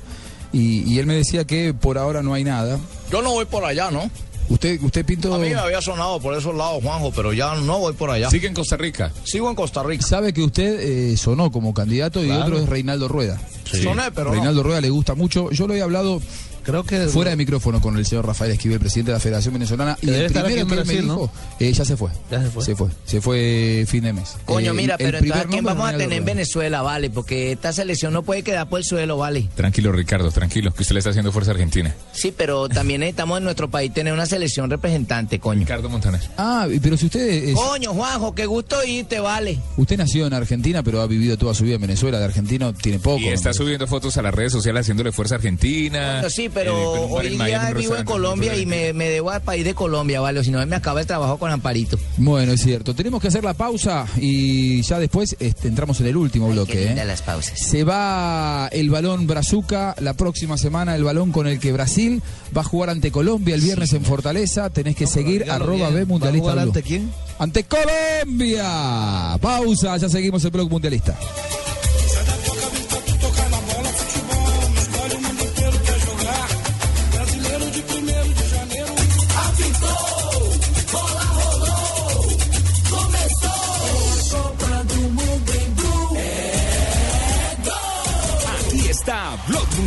Y, 0.52 0.82
y 0.92 0.98
él 0.98 1.06
me 1.06 1.14
decía 1.14 1.44
que 1.46 1.72
por 1.72 1.96
ahora 1.98 2.22
no 2.22 2.34
hay 2.34 2.44
nada. 2.44 2.78
Yo 3.10 3.22
no 3.22 3.30
voy 3.32 3.46
por 3.46 3.64
allá, 3.64 3.90
¿no? 3.90 4.10
Usted, 4.48 4.82
usted 4.82 5.06
Pinto. 5.06 5.32
A 5.34 5.38
mí 5.38 5.48
me 5.48 5.54
había 5.54 5.80
sonado 5.80 6.20
por 6.20 6.36
esos 6.36 6.54
lados, 6.54 6.82
Juanjo, 6.82 7.10
pero 7.14 7.32
ya 7.32 7.54
no 7.54 7.78
voy 7.78 7.94
por 7.94 8.10
allá. 8.10 8.28
Sigue 8.28 8.48
en 8.48 8.54
Costa 8.54 8.76
Rica. 8.76 9.10
Sigo 9.24 9.48
en 9.48 9.54
Costa 9.54 9.82
Rica. 9.82 10.04
Sabe 10.06 10.32
que 10.34 10.42
usted 10.42 10.80
eh, 11.12 11.16
sonó 11.16 11.50
como 11.50 11.72
candidato 11.72 12.22
y 12.22 12.26
Claro. 12.26 12.44
otro 12.44 12.58
es 12.58 12.68
Reinaldo 12.68 13.08
Rueda. 13.08 13.40
Soné, 13.64 14.10
pero 14.14 14.26
no. 14.26 14.32
Reinaldo 14.32 14.62
Rueda 14.62 14.80
le 14.82 14.90
gusta 14.90 15.14
mucho. 15.14 15.50
Yo 15.52 15.66
lo 15.66 15.74
he 15.74 15.80
hablado 15.80 16.20
Creo 16.64 16.84
que 16.84 17.06
fuera 17.08 17.30
de 17.30 17.36
micrófono 17.36 17.80
con 17.80 17.96
el 17.96 18.06
señor 18.06 18.26
Rafael 18.26 18.52
Esquivel, 18.52 18.78
presidente 18.78 19.10
de 19.10 19.16
la 19.16 19.20
Federación 19.20 19.54
Venezolana. 19.54 19.98
Y 20.00 20.10
el 20.10 20.32
que 20.32 20.38
en 20.38 20.46
él 20.46 20.66
me 20.66 20.76
Brasil, 20.76 21.06
¿no? 21.06 21.14
dijo, 21.14 21.32
eh, 21.60 21.72
ya 21.72 21.84
se 21.84 21.96
fue. 21.96 22.10
Ya 22.30 22.42
se 22.42 22.50
fue. 22.50 22.64
Se 22.64 22.76
fue. 22.76 22.88
Se 23.04 23.20
fue 23.20 23.84
fin 23.88 24.04
de 24.04 24.12
mes. 24.12 24.36
Coño, 24.44 24.70
Eh, 24.72 24.74
mira, 24.74 24.94
el 24.94 24.98
pero 25.04 25.18
primer 25.18 25.38
entonces, 25.38 25.46
¿a 25.46 25.48
quién 25.50 25.64
nombre 25.64 25.74
vamos 25.82 25.94
a 25.94 25.98
tener 25.98 26.18
en. 26.18 26.24
Venezuela, 26.24 26.82
vale? 26.82 27.10
Porque 27.10 27.52
esta 27.52 27.72
selección 27.72 28.12
no 28.12 28.22
puede 28.22 28.42
quedar 28.42 28.68
por 28.68 28.78
el 28.78 28.84
suelo, 28.84 29.16
vale. 29.18 29.48
Tranquilo, 29.54 29.92
Ricardo, 29.92 30.30
tranquilo, 30.30 30.72
que 30.72 30.82
usted 30.82 30.94
le 30.94 30.98
está 31.00 31.10
haciendo 31.10 31.32
fuerza 31.32 31.50
a 31.50 31.54
Argentina. 31.54 31.94
Sí, 32.12 32.32
pero 32.36 32.68
también 32.68 33.00
necesitamos 33.00 33.38
en 33.38 33.44
nuestro 33.44 33.68
país 33.70 33.92
tener 33.92 34.12
una 34.12 34.26
selección 34.26 34.70
representante, 34.70 35.38
coño. 35.40 35.60
Ricardo 35.60 35.88
Montaner. 35.88 36.20
Ah, 36.38 36.66
pero 36.82 36.96
si 36.96 37.06
usted 37.06 37.28
es- 37.48 37.54
Coño, 37.56 37.92
Juanjo, 37.92 38.34
qué 38.34 38.46
gusto 38.46 38.82
irte, 38.84 39.18
vale. 39.20 39.58
usted 39.76 39.96
nació 39.98 40.26
en 40.26 40.34
Argentina, 40.34 40.82
pero 40.82 41.00
ha 41.00 41.06
vivido 41.06 41.36
toda 41.36 41.54
su 41.54 41.64
vida 41.64 41.74
en 41.74 41.80
Venezuela. 41.82 42.18
De 42.18 42.24
argentino 42.24 42.72
tiene 42.72 42.98
poco. 42.98 43.18
Y 43.20 43.28
está 43.28 43.52
subiendo 43.52 43.86
fotos 43.86 44.16
a 44.16 44.22
las 44.22 44.34
redes 44.34 44.52
sociales 44.52 44.82
haciéndole 44.82 45.12
fuerza 45.12 45.34
a 45.34 45.38
Argentina. 45.38 46.12
Bueno, 46.14 46.30
sí, 46.30 46.48
pero 46.52 47.04
un 47.04 47.12
bar 47.12 47.24
hoy 47.24 47.36
día 47.36 47.72
vivo 47.74 47.96
en 47.96 48.04
Colombia 48.04 48.56
y 48.56 48.66
me, 48.66 48.92
me 48.92 49.08
debo 49.08 49.30
al 49.30 49.42
país 49.42 49.64
de 49.64 49.74
Colombia, 49.74 50.20
vale. 50.20 50.40
O 50.40 50.44
si 50.44 50.50
no, 50.50 50.64
me 50.66 50.76
acaba 50.76 51.00
el 51.00 51.06
trabajo 51.06 51.38
con 51.38 51.50
Amparito. 51.50 51.98
Bueno, 52.16 52.52
es 52.52 52.62
cierto. 52.62 52.94
Tenemos 52.94 53.20
que 53.20 53.28
hacer 53.28 53.44
la 53.44 53.54
pausa 53.54 54.06
y 54.16 54.82
ya 54.82 54.98
después 54.98 55.36
este, 55.38 55.68
entramos 55.68 56.00
en 56.00 56.06
el 56.06 56.16
último 56.16 56.48
bloque. 56.48 56.72
Qué 56.72 56.92
¿eh? 56.92 57.04
las 57.04 57.22
pausas. 57.22 57.58
Se 57.58 57.84
va 57.84 58.68
el 58.72 58.90
balón 58.90 59.26
Brazuca 59.26 59.94
la 60.00 60.14
próxima 60.14 60.56
semana, 60.58 60.94
el 60.94 61.04
balón 61.04 61.32
con 61.32 61.46
el 61.46 61.58
que 61.58 61.72
Brasil 61.72 62.22
va 62.56 62.62
a 62.62 62.64
jugar 62.64 62.90
ante 62.90 63.10
Colombia 63.10 63.54
el 63.54 63.60
viernes 63.60 63.92
en 63.92 64.04
Fortaleza. 64.04 64.70
Tenés 64.70 64.96
que 64.96 65.06
seguir 65.06 65.50
arroba 65.50 65.90
bien. 65.90 65.94
B 65.94 65.96
¿Va 65.96 66.02
a 66.02 66.06
Mundialista 66.06 66.50
jugar 66.50 66.58
ante 66.58 66.82
quién? 66.82 67.10
Ante 67.38 67.64
Colombia. 67.64 69.38
Pausa, 69.40 69.96
ya 69.96 70.08
seguimos 70.08 70.44
el 70.44 70.50
blog 70.50 70.70
mundialista. 70.70 71.16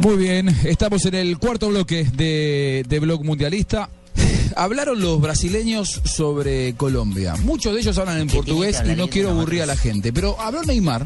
Muy 0.00 0.16
bien, 0.16 0.48
estamos 0.64 1.04
en 1.06 1.14
el 1.14 1.38
cuarto 1.38 1.68
bloque 1.68 2.04
de, 2.04 2.84
de 2.88 3.00
Blog 3.00 3.24
Mundialista. 3.24 3.90
Hablaron 4.56 5.00
los 5.00 5.20
brasileños 5.20 6.00
sobre 6.04 6.74
Colombia. 6.74 7.34
Muchos 7.42 7.74
de 7.74 7.80
ellos 7.80 7.98
hablan 7.98 8.18
en 8.20 8.28
portugués 8.28 8.80
y 8.86 8.96
no 8.96 9.08
quiero 9.08 9.30
aburrir 9.30 9.62
a 9.62 9.66
la 9.66 9.76
gente. 9.76 10.12
Pero 10.12 10.40
habló 10.40 10.62
Neymar 10.62 11.04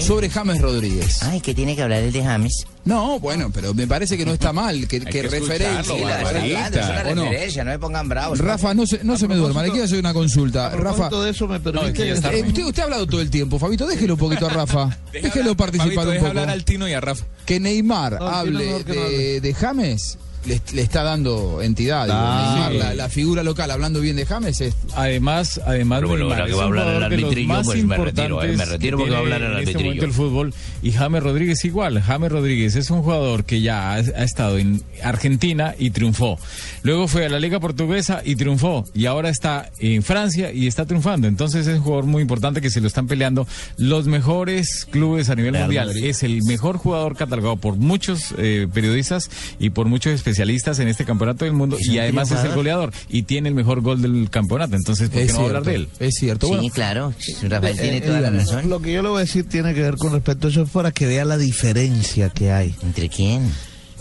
sobre 0.00 0.30
James 0.30 0.60
Rodríguez. 0.60 1.22
Ay, 1.22 1.40
¿qué 1.40 1.54
tiene 1.54 1.76
que 1.76 1.82
hablar 1.82 2.02
el 2.02 2.12
de 2.12 2.22
James? 2.24 2.64
No, 2.84 3.20
bueno, 3.20 3.50
pero 3.52 3.74
me 3.74 3.86
parece 3.86 4.16
que 4.16 4.24
no 4.24 4.32
está 4.32 4.52
mal 4.52 4.88
que, 4.88 5.00
que 5.00 5.22
referencia. 5.22 5.84
Sí, 5.84 6.00
la 6.00 6.16
verdad, 6.18 6.46
es 6.46 7.12
una 7.12 7.24
referencia, 7.24 7.64
no 7.64 7.70
me 7.70 7.78
pongan 7.78 8.08
bravos. 8.08 8.38
Rafa, 8.38 8.74
no 8.74 8.86
se, 8.86 9.04
no 9.04 9.16
se 9.16 9.28
me 9.28 9.36
duerma, 9.36 9.62
le 9.62 9.70
quiero 9.70 9.84
hacer 9.84 9.98
una 9.98 10.12
consulta. 10.14 10.70
Rafa, 10.70 11.08
de 11.10 11.30
eso 11.30 11.46
me 11.46 11.60
permite... 11.60 12.08
eh, 12.10 12.12
usted, 12.14 12.64
usted 12.64 12.80
ha 12.80 12.84
hablado 12.84 13.06
todo 13.06 13.20
el 13.20 13.30
tiempo, 13.30 13.58
Fabito, 13.58 13.86
déjelo 13.86 14.14
un 14.14 14.20
poquito 14.20 14.46
a 14.46 14.50
Rafa. 14.54 14.98
déjelo 15.12 15.56
participar 15.56 15.94
Fabito, 15.94 16.08
un 16.08 16.14
deja 16.14 16.18
poco. 16.20 16.28
hablar 16.30 16.50
al 16.50 16.64
Tino 16.64 16.88
y 16.88 16.92
a 16.94 17.00
Rafa. 17.00 17.24
Que 17.46 17.60
Neymar 17.60 18.18
hable 18.20 18.64
mejor 18.66 18.84
que 18.84 18.94
no 18.94 19.00
de, 19.08 19.40
de 19.40 19.54
James 19.54 20.18
le, 20.46 20.60
le 20.72 20.82
está 20.82 21.02
dando 21.02 21.62
entidad. 21.62 22.08
Ah, 22.10 22.68
sí. 22.70 22.78
la, 22.78 22.94
la 22.94 23.08
figura 23.08 23.42
local, 23.42 23.70
hablando 23.70 24.00
bien 24.00 24.16
de 24.16 24.26
James, 24.26 24.60
es 24.60 24.74
Además, 24.94 25.60
además 25.64 26.00
Pero 26.00 26.08
bueno, 26.08 26.28
Neymar 26.28 26.46
que 26.46 26.54
va 26.54 26.62
a 26.62 26.66
hablar 26.66 26.88
el 26.96 27.02
arbitrillo, 27.04 27.48
más 27.48 27.66
pues 27.66 27.84
me 27.84 27.96
retiro, 27.96 28.42
eh, 28.42 28.56
me 28.56 28.64
retiro 28.64 28.98
porque 28.98 29.12
va 29.12 29.18
a 29.18 29.20
hablar 29.20 29.42
el 29.42 29.58
este 29.58 29.70
arbitrillo. 29.70 30.04
el 30.04 30.12
fútbol 30.12 30.54
y 30.82 30.92
James 30.92 31.22
Rodríguez 31.22 31.64
igual. 31.64 32.00
James 32.02 32.32
Rodríguez 32.32 32.76
es 32.76 32.90
un 32.90 33.02
jugador 33.02 33.44
que 33.44 33.60
ya 33.60 33.92
ha, 33.92 33.94
ha 33.94 34.24
estado 34.24 34.58
en 34.58 34.82
Argentina 35.02 35.74
y 35.78 35.90
triunfó. 35.90 36.38
Luego 36.82 37.06
fue 37.06 37.26
a 37.26 37.28
la 37.28 37.38
Liga 37.38 37.60
Portuguesa 37.60 38.22
y 38.24 38.36
triunfó 38.36 38.84
y 38.94 39.06
ahora 39.06 39.28
está 39.28 39.70
en 39.78 40.02
Francia 40.02 40.52
y 40.52 40.66
está 40.66 40.86
triunfando. 40.86 41.28
Entonces 41.28 41.66
es 41.66 41.76
un 41.76 41.82
jugador 41.82 42.06
muy 42.06 42.22
importante 42.22 42.60
que 42.60 42.70
se 42.70 42.80
lo 42.80 42.88
están 42.88 43.06
peleando 43.06 43.46
los 43.76 44.06
mejores 44.06 44.86
clubes 44.90 45.30
a 45.30 45.36
nivel 45.36 45.52
Real 45.54 45.64
mundial. 45.66 45.86
Madrid. 45.88 46.04
Es 46.06 46.22
el 46.22 46.42
mejor 46.44 46.78
jugador 46.78 47.16
catalogado 47.16 47.56
por 47.56 47.76
muchos 47.76 48.34
eh, 48.38 48.66
periodistas 48.72 49.30
y 49.60 49.70
por 49.70 49.86
muchos 49.86 50.12
especialistas 50.12 50.31
en 50.38 50.88
este 50.88 51.04
campeonato 51.04 51.44
del 51.44 51.54
mundo 51.54 51.76
y 51.80 51.98
además 51.98 52.30
es 52.30 52.44
el 52.44 52.54
goleador 52.54 52.92
y 53.08 53.22
tiene 53.22 53.48
el 53.48 53.54
mejor 53.54 53.80
gol 53.80 54.00
del 54.02 54.28
campeonato. 54.30 54.76
Entonces, 54.76 55.08
¿por 55.08 55.18
qué 55.18 55.24
Es 55.24 55.34
no 55.34 55.40
hablar 55.46 55.64
de 55.64 55.74
él? 55.76 55.88
Es 55.98 56.14
cierto. 56.14 56.46
Sí, 56.46 56.54
Bueno, 56.54 56.68
claro, 56.72 57.14
Rafael 57.42 57.76
tiene 57.78 57.96
Eh, 57.98 58.00
toda 58.02 58.20
la 58.20 58.28
eh, 58.28 58.32
razón. 58.32 58.68
Lo 58.68 58.80
que 58.80 58.92
yo 58.92 59.02
le 59.02 59.08
voy 59.08 59.18
a 59.18 59.20
decir 59.20 59.48
tiene 59.48 59.74
que 59.74 59.82
ver 59.82 59.96
con 59.96 60.12
respecto 60.12 60.46
a 60.46 60.50
eso 60.50 60.62
es 60.62 60.70
para 60.70 60.92
que 60.92 61.06
vea 61.06 61.24
la 61.24 61.36
diferencia 61.36 62.30
que 62.30 62.52
hay. 62.52 62.74
¿Entre 62.82 63.08
quién? 63.08 63.50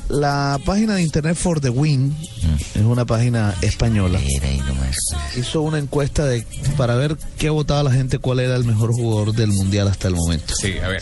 La 0.10 0.60
página 0.66 0.95
de 0.95 1.03
internet 1.03 1.36
For 1.38 1.62
the 1.62 1.70
Win 1.70 2.14
es 2.76 2.82
una 2.82 3.06
página 3.06 3.56
española. 3.62 4.20
Hizo 5.38 5.62
una 5.62 5.78
encuesta 5.80 6.26
de 6.26 6.45
para 6.76 6.95
ver 6.95 7.16
qué 7.38 7.49
votaba 7.49 7.84
la 7.84 7.91
gente, 7.91 8.18
cuál 8.20 8.41
era 8.41 8.58
el 8.58 8.66
mejor 8.66 8.91
jugador 8.91 9.34
del 9.34 9.49
mundial 9.53 9.88
hasta 9.88 10.10
el 10.10 10.16
momento. 10.16 10.53
Sí, 10.56 10.74
a 10.84 10.90
ver. 10.90 11.02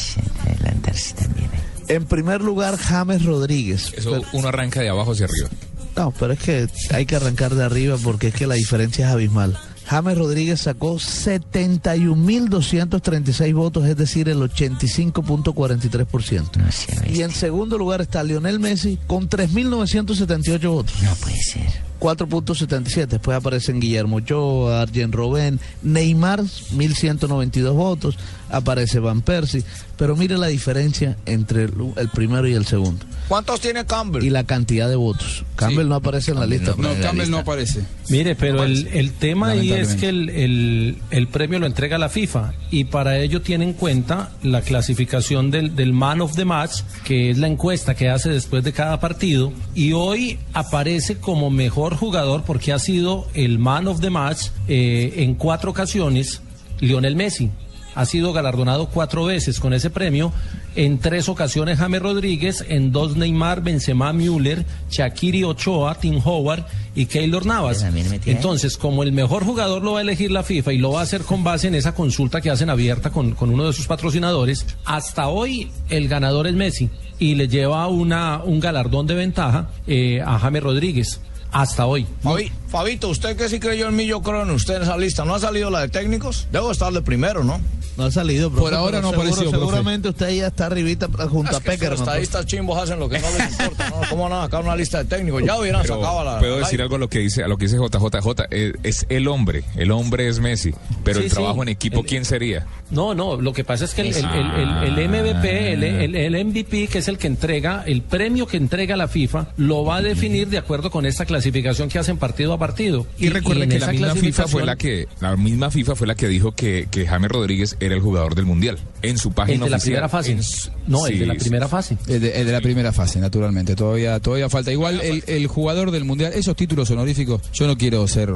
En 1.90 2.06
primer 2.06 2.42
lugar, 2.42 2.78
James 2.78 3.26
Rodríguez. 3.26 3.94
Eso 3.98 4.22
uno 4.34 4.48
arranca 4.48 4.82
de 4.82 4.90
abajo 4.90 5.12
hacia 5.12 5.26
arriba. 5.26 5.50
No, 5.96 6.14
pero 6.18 6.34
es 6.34 6.40
que 6.40 6.68
hay 6.92 7.06
que 7.06 7.16
arrancar 7.16 7.56
de 7.56 7.64
arriba 7.64 7.98
porque 8.02 8.28
es 8.28 8.34
que 8.34 8.48
la 8.48 8.56
diferencia 8.56 9.08
es 9.08 9.12
abismal. 9.12 9.58
James 9.90 10.18
Rodríguez 10.20 10.62
sacó 10.62 10.96
71.236 10.96 13.54
votos, 13.56 13.88
es 13.88 13.98
decir, 13.98 14.30
el 14.30 14.38
85.43%. 14.38 17.12
Y 17.12 17.24
en 17.24 17.32
segundo 17.32 17.76
lugar 17.76 18.02
está 18.02 18.24
Lionel 18.24 18.60
Messi 18.60 19.00
con 19.08 19.28
3.978 19.28 20.70
votos. 20.70 20.94
No 21.02 21.16
puede 21.16 21.42
ser. 21.42 21.89
4.77. 22.00 23.08
Después 23.08 23.38
aparecen 23.38 23.80
Guillermo 23.80 24.18
Ochoa, 24.18 24.82
Arjen 24.82 25.12
Robben, 25.12 25.60
Neymar, 25.84 26.42
1.192 26.42 27.74
votos. 27.74 28.18
Aparece 28.52 29.00
Van 29.00 29.22
Persie. 29.22 29.64
Pero 29.96 30.16
mire 30.16 30.38
la 30.38 30.48
diferencia 30.48 31.18
entre 31.26 31.66
el, 31.66 31.74
el 31.98 32.10
primero 32.10 32.48
y 32.48 32.54
el 32.54 32.66
segundo. 32.66 33.06
¿Cuántos 33.28 33.60
tiene 33.60 33.86
Campbell? 33.86 34.24
Y 34.24 34.30
la 34.30 34.46
cantidad 34.46 34.88
de 34.90 34.96
votos. 34.96 35.44
Campbell 35.58 35.88
no 35.90 35.96
aparece 35.96 36.32
en 36.32 36.40
la 36.40 36.46
lista. 36.48 36.74
no, 36.78 36.94
Campbell 37.02 37.30
no 37.30 37.40
aparece. 37.40 37.84
Mire, 38.10 38.36
pero 38.36 38.64
el, 38.64 38.88
el 38.88 39.12
tema 39.12 39.50
ahí 39.50 39.72
es 39.74 39.96
que 39.96 40.10
el, 40.10 40.30
el- 40.30 40.98
el 41.12 41.28
premio 41.28 41.60
lo 41.60 41.66
entrega 41.68 41.98
la 41.98 42.08
FIFA 42.10 42.54
y 42.72 42.86
para 42.86 43.20
ello 43.20 43.42
tiene 43.42 43.66
en 43.66 43.74
cuenta 43.74 44.32
la 44.42 44.62
clasificación 44.62 45.52
del, 45.52 45.76
del 45.76 45.92
Man 45.94 46.22
of 46.22 46.34
the 46.36 46.46
Match, 46.46 46.82
que 47.04 47.30
es 47.30 47.38
la 47.38 47.48
encuesta 47.48 47.94
que 47.94 48.10
hace 48.10 48.30
después 48.30 48.64
de 48.64 48.72
cada 48.74 49.00
partido, 49.02 49.52
y 49.76 49.92
hoy 49.94 50.40
aparece 50.54 51.18
como 51.18 51.50
mejor 51.52 51.89
jugador 51.96 52.44
porque 52.44 52.74
ha 52.74 52.80
sido 52.80 53.28
el 53.34 53.60
Man 53.60 53.88
of 53.88 54.02
the 54.02 54.10
Match 54.10 54.48
eh, 54.68 55.14
en 55.18 55.36
cuatro 55.36 55.72
ocasiones 55.72 56.42
Lionel 56.80 57.16
Messi. 57.16 57.50
Ha 57.96 58.06
sido 58.06 58.32
galardonado 58.34 58.88
cuatro 58.88 59.26
veces 59.26 59.60
con 59.60 59.74
ese 59.74 59.90
premio. 59.90 60.32
En 60.76 61.00
tres 61.00 61.28
ocasiones 61.28 61.80
James 61.80 62.02
Rodríguez, 62.02 62.64
en 62.70 62.92
dos 62.92 63.18
Neymar, 63.18 63.62
Benzema, 63.62 64.14
Müller, 64.14 64.66
Shakiri 64.90 65.44
Ochoa, 65.44 65.96
Tim 65.96 66.22
Howard 66.24 66.66
y 66.96 67.08
Keylor 67.08 67.46
Navas. 67.46 67.84
Entonces, 68.26 68.78
como 68.78 69.04
el 69.04 69.12
mejor 69.12 69.44
jugador 69.44 69.84
lo 69.84 69.94
va 69.94 70.00
a 70.00 70.02
elegir 70.04 70.32
la 70.32 70.44
FIFA 70.44 70.74
y 70.74 70.78
lo 70.78 70.92
va 70.92 71.02
a 71.02 71.04
hacer 71.04 71.24
con 71.24 71.44
base 71.44 71.68
en 71.68 71.76
esa 71.76 71.94
consulta 71.94 72.40
que 72.40 72.50
hacen 72.50 72.70
abierta 72.70 73.10
con, 73.10 73.34
con 73.34 73.50
uno 73.50 73.66
de 73.66 73.74
sus 73.74 73.88
patrocinadores, 73.88 74.66
hasta 74.86 75.28
hoy 75.28 75.72
el 75.90 76.08
ganador 76.08 76.48
es 76.48 76.54
Messi 76.54 76.90
y 77.18 77.36
le 77.36 77.48
lleva 77.48 77.88
una, 77.88 78.42
un 78.44 78.60
galardón 78.60 79.08
de 79.08 79.16
ventaja 79.16 79.70
eh, 79.88 80.22
a 80.26 80.40
James 80.40 80.64
Rodríguez. 80.64 81.22
Hasta 81.52 81.86
hoy. 81.86 82.06
Fabi- 82.24 82.52
Fabito, 82.70 83.10
usted 83.10 83.36
que 83.36 83.50
sí 83.50 83.60
creyó 83.60 83.88
en 83.88 83.96
mí, 83.96 84.06
yo 84.06 84.22
creo 84.22 84.44
en 84.44 84.52
usted 84.52 84.76
en 84.76 84.84
esa 84.84 84.96
lista. 84.98 85.26
¿No 85.26 85.34
ha 85.36 85.40
salido 85.40 85.70
la 85.72 85.82
de 85.82 85.90
técnicos? 85.90 86.48
Debo 86.52 86.72
estar 86.72 86.94
de 86.94 87.02
primero, 87.02 87.44
¿no? 87.44 87.60
No 87.98 88.06
ha 88.06 88.12
salido, 88.12 88.50
Por 88.50 88.60
profe, 88.60 88.76
ahora 88.76 88.92
pero 89.00 89.02
no 89.02 89.10
seguro- 89.10 89.28
apareció, 89.30 89.50
profe. 89.52 89.66
Seguramente 89.66 90.10
usted 90.10 90.30
ya 90.30 90.48
está 90.48 90.68
arribita 90.68 91.10
junto 91.28 91.52
a 91.54 91.58
Es 91.58 91.64
que 91.64 91.72
Peckerman. 91.72 91.92
Los 92.00 92.08
estadistas 92.08 92.46
chimbos 92.46 92.82
hacen 92.82 92.98
lo 93.00 93.10
que 93.10 93.20
no 93.20 93.28
les 93.38 93.52
importa. 93.60 93.90
¿no? 93.90 93.96
¿Cómo 94.10 94.24
van 94.30 94.34
a 94.34 94.42
sacar 94.44 94.64
una 94.64 94.76
lista 94.78 95.00
de 95.00 95.06
técnicos? 95.06 95.44
Ya 95.44 95.58
hubieran 95.58 95.82
Pero 95.82 95.96
sacado 95.96 96.20
a 96.22 96.24
la. 96.24 96.40
puedo 96.40 96.60
la- 96.60 96.66
decir 96.66 96.82
algo 96.82 96.96
a 96.96 97.00
lo 97.00 97.10
que 97.10 97.20
dice 97.20 97.44
a 97.44 97.48
lo 97.50 97.58
que 97.58 97.66
dice 97.66 97.78
JJJ 97.78 98.46
eh, 98.52 98.74
es 98.84 99.06
el 99.10 99.28
hombre 99.28 99.64
el 99.76 99.92
hombre 99.92 100.30
es 100.30 100.40
Messi 100.40 100.72
pero 101.04 101.18
Sí, 101.20 101.26
el 101.26 101.30
sí. 101.30 101.36
trabajo 101.36 101.62
en 101.64 101.70
equipo 101.70 102.00
El- 102.00 102.06
quién 102.06 102.24
sería 102.24 102.66
No, 102.92 103.14
no, 103.14 103.36
lo 103.42 103.52
que 103.52 103.64
pasa 103.66 103.84
es 103.86 103.94
que 103.94 104.02
el, 104.02 104.16
el- 104.16 104.26
Ah. 104.26 104.84
el- 104.84 104.90
el- 104.94 105.00
el 105.00 105.10
MVP, 105.10 105.74
el, 105.74 105.84
el- 105.84 106.16
el 106.16 106.36
MVP, 106.46 106.88
que 106.88 107.00
es 107.00 107.08
el 107.10 107.18
que 107.18 107.28
entrega, 107.28 107.84
el 107.86 108.02
premio 108.02 108.48
que 108.48 108.56
entrega 108.58 108.96
la 108.96 109.08
FIFA, 109.10 109.50
lo 109.58 109.84
va 109.84 109.98
a 109.98 110.02
definir 110.02 110.48
de 110.48 110.58
acuerdo 110.58 110.90
con 110.90 111.06
esta 111.06 111.26
clasificación 111.26 111.90
que 111.90 112.00
hacen 112.00 112.18
partido 112.18 112.54
a 112.54 112.58
partido. 112.60 113.08
y 113.18 113.30
recuerde 113.30 113.64
en 113.64 113.70
que 113.70 113.80
la 113.80 113.88
misma 113.92 114.16
FIFA 114.16 114.48
fue 114.48 114.66
la 114.66 114.76
que 114.76 115.08
la 115.22 115.36
misma 115.38 115.72
FIFA 115.72 115.96
fue 115.96 116.08
la 116.08 116.16
que 116.16 116.28
dijo 116.28 116.52
que, 116.54 116.88
que 116.92 117.08
James 117.08 117.32
Rodríguez 117.32 117.78
era 117.80 117.96
el 117.96 118.02
jugador 118.02 118.36
del 118.36 118.46
mundial 118.46 118.78
en 119.02 119.18
su 119.18 119.32
página 119.32 119.56
El 119.56 119.62
de 119.64 119.70
la 119.70 119.78
oficial. 119.78 119.94
primera 119.94 120.10
fase. 120.10 120.44
Su- 120.44 120.70
No, 120.88 121.08
el 121.08 121.14
Sí, 121.14 121.20
de 121.20 121.26
la 121.26 121.36
primera 121.36 121.68
fase. 121.68 121.98
El 122.08 122.22
de, 122.22 122.40
el 122.42 122.46
de 122.48 122.52
la 122.52 122.62
primera 122.62 122.92
fase, 122.92 123.20
naturalmente. 123.20 123.76
Todavía, 123.76 124.20
todavía 124.20 124.50
falta. 124.50 124.72
Igual 124.72 125.00
el, 125.02 125.24
el 125.28 125.48
jugador 125.48 125.92
del 125.92 126.04
mundial, 126.06 126.34
esos 126.36 126.56
títulos 126.56 126.90
honoríficos, 126.92 127.42
yo 127.54 127.66
no 127.68 127.78
quiero 127.78 128.08
ser 128.08 128.34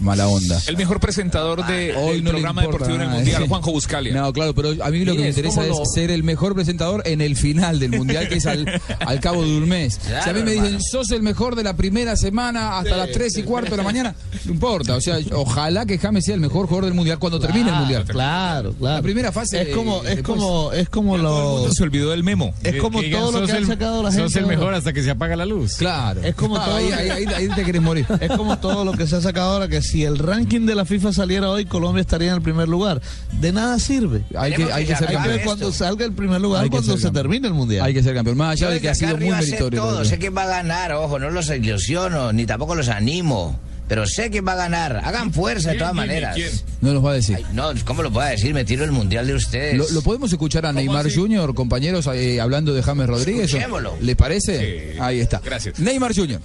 mala 0.00 0.28
onda. 0.28 0.60
el 0.68 0.76
mejor 0.76 1.00
presentador 1.00 1.66
de, 1.66 1.94
Hoy 1.96 2.16
del 2.16 2.24
no 2.24 2.30
programa 2.30 2.62
importa 2.64 2.84
deportivo 2.86 2.96
en 2.96 3.00
el 3.02 3.06
nada, 3.08 3.18
mundial. 3.20 3.46
Juanjo 3.48 3.70
Buscalia 3.72 4.12
No, 4.14 4.32
claro, 4.32 4.54
pero 4.54 4.70
a 4.84 4.90
mí 4.90 5.04
lo 5.04 5.14
que 5.14 5.22
me 5.22 5.28
es 5.28 5.36
interesa 5.38 5.66
es 5.66 5.74
ser 5.94 6.10
el 6.10 6.22
mejor 6.22 6.54
presentador 6.54 7.02
en 7.06 7.20
el 7.22 7.34
final 7.36 7.78
del 7.80 7.90
mundial, 7.92 8.28
que 8.28 8.36
es 8.36 8.46
al, 8.46 8.80
al 9.00 9.20
cabo 9.20 9.42
de 9.44 9.56
un 9.56 9.68
mes. 9.68 9.98
si 10.22 10.30
a 10.30 10.32
mí 10.32 10.40
me 10.42 10.50
dicen, 10.50 10.66
hermano. 10.66 10.84
sos 10.90 11.10
el 11.12 11.22
mejor 11.22 11.56
de 11.56 11.62
la 11.64 11.76
primera 11.76 12.16
semana 12.16 12.78
hasta 12.78 12.96
las 12.96 13.10
3 13.10 13.38
y 13.38 13.42
cuarto 13.60 13.70
de 13.72 13.76
la 13.76 13.82
mañana, 13.82 14.14
no 14.44 14.52
importa. 14.52 14.94
O 14.96 15.00
sea, 15.00 15.18
ojalá 15.32 15.86
que 15.86 15.98
James 15.98 16.24
sea 16.24 16.34
el 16.34 16.40
mejor 16.40 16.66
jugador 16.66 16.84
del 16.86 16.94
mundial 16.94 17.18
cuando 17.18 17.38
termine 17.40 17.70
el 17.70 17.76
mundial. 17.76 18.04
Claro, 18.04 18.72
claro. 18.74 18.96
La 18.96 19.02
primera 19.02 19.32
fase. 19.32 19.62
Es 19.62 19.68
como, 19.74 19.98
es 20.04 20.16
después- 20.16 20.22
como, 20.38 20.72
es 20.72 20.88
como 20.88 21.18
lo. 21.18 21.72
se 21.72 21.82
olvidó 21.82 22.10
del 22.10 22.22
memo 22.22 22.54
Es 22.62 22.76
como 22.80 23.00
Que 23.00 23.10
todo 23.10 23.40
lo 23.40 23.46
que 23.46 23.52
han 23.52 23.66
sacado 23.66 24.02
la 24.02 24.10
gente. 24.10 24.24
Sos 24.24 24.36
el 24.36 24.44
ahora. 24.44 24.56
mejor 24.56 24.74
hasta 24.74 24.92
que 24.92 25.02
se 25.02 25.10
apaga 25.10 25.36
la 25.36 25.46
luz. 25.46 25.74
Claro. 25.76 26.22
Es 26.22 26.34
como 26.34 26.56
Ah, 26.56 26.64
todo. 26.64 26.76
ahí, 26.76 26.90
lo 26.90 26.96
que- 26.96 27.10
ahí- 27.12 27.24
ahí- 27.34 27.48
te 27.48 27.64
querés 27.64 27.82
morir. 27.82 28.06
Es 28.20 28.30
como 28.32 28.58
todo 28.58 28.84
lo 28.84 28.92
que 28.92 29.06
se 29.06 29.16
ha 29.16 29.20
sacado 29.20 29.52
ahora, 29.52 29.68
que 29.68 29.82
si 29.82 30.04
el 30.04 30.18
ranking 30.18 30.66
de 30.66 30.74
la 30.74 30.84
FIFA 30.84 31.12
saliera 31.12 31.50
hoy, 31.50 31.64
Colombia 31.64 32.00
estaría 32.00 32.28
en 32.28 32.34
el 32.36 32.42
primer 32.42 32.68
lugar. 32.68 33.00
De 33.40 33.52
nada 33.52 33.78
sirve. 33.78 34.22
Hay 34.36 34.52
que, 34.54 34.72
hay 34.72 34.84
que 34.86 34.96
ser 34.96 35.08
Hay 35.08 35.16
que 35.16 35.22
campeón. 35.22 35.40
cuando 35.44 35.72
salga 35.72 36.04
el 36.04 36.12
primer 36.12 36.40
lugar, 36.40 36.62
Hay 36.64 36.68
que 36.70 36.76
cuando 36.76 36.96
se 36.98 37.10
termine 37.10 37.46
el 37.48 37.54
mundial. 37.54 37.84
Hay 37.86 37.94
que 37.94 38.02
ser 38.02 38.14
campeón. 38.14 38.36
Más 38.36 38.52
allá 38.52 38.70
de 38.70 38.80
que 38.80 38.88
ha 38.88 38.94
sido 38.94 39.16
muy 39.16 39.30
meritorio. 39.30 40.04
sé 40.04 40.18
quién 40.18 40.36
va 40.36 40.42
a 40.44 40.46
ganar, 40.46 40.92
ojo, 40.92 41.18
no 41.18 41.30
los 41.30 41.48
ilusiono, 41.50 42.32
ni 42.32 42.46
tampoco 42.46 42.74
los 42.74 42.88
animo. 42.88 43.45
Pero 43.88 44.06
sé 44.06 44.30
quién 44.30 44.46
va 44.46 44.52
a 44.52 44.56
ganar. 44.56 44.96
Hagan 45.04 45.32
fuerza 45.32 45.70
de 45.70 45.78
todas 45.78 45.94
maneras. 45.94 46.36
No 46.80 46.92
nos 46.92 47.04
va 47.04 47.12
a 47.12 47.14
decir. 47.14 47.36
Ay, 47.36 47.46
no, 47.52 47.72
¿cómo 47.84 48.02
lo 48.02 48.12
puedo 48.12 48.28
decir? 48.28 48.52
Me 48.52 48.64
tiro 48.64 48.84
el 48.84 48.92
mundial 48.92 49.26
de 49.26 49.34
ustedes. 49.34 49.76
¿Lo, 49.76 49.88
lo 49.90 50.02
podemos 50.02 50.32
escuchar 50.32 50.66
a 50.66 50.72
Neymar 50.72 51.12
Jr., 51.12 51.54
compañeros, 51.54 52.08
eh, 52.14 52.40
hablando 52.40 52.74
de 52.74 52.82
James 52.82 53.06
Rodríguez? 53.06 53.46
Escuchémoslo. 53.46 53.96
¿Le 54.00 54.16
parece? 54.16 54.96
Ahí 55.00 55.20
está. 55.20 55.40
Gracias. 55.44 55.78
Neymar 55.78 56.14
Jr. 56.14 56.40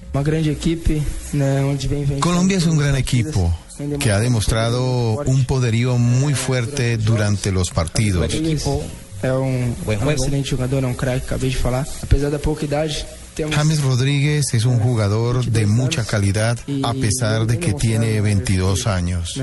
Colombia 2.20 2.58
es 2.58 2.66
un 2.66 2.78
gran 2.78 2.96
equipo 2.96 3.54
que 4.00 4.12
ha 4.12 4.20
demostrado 4.20 5.22
un 5.26 5.46
poderío 5.46 5.98
muy 5.98 6.34
fuerte 6.34 6.98
durante 6.98 7.52
los 7.52 7.72
partidos. 7.72 8.22
Rodrigues 8.22 8.66
é 9.24 9.32
um, 9.34 9.76
é 9.88 9.98
um 10.04 10.12
excelente 10.12 10.50
jogador, 10.50 10.84
é 10.84 10.88
um 10.88 10.94
craque, 10.96 11.26
acabei 11.26 11.50
de 11.50 11.58
falar. 11.58 11.88
Apesar 12.02 12.30
James 13.50 13.82
Rodríguez 13.82 14.54
es 14.54 14.66
un 14.66 14.80
jugador 14.80 15.46
de 15.46 15.66
mucha 15.66 16.06
calidad 16.06 16.60
a 16.84 16.94
pesar 16.94 17.48
de 17.48 17.60
que 17.60 17.74
tiene 17.74 18.22
22 18.22 18.88
años 18.88 19.40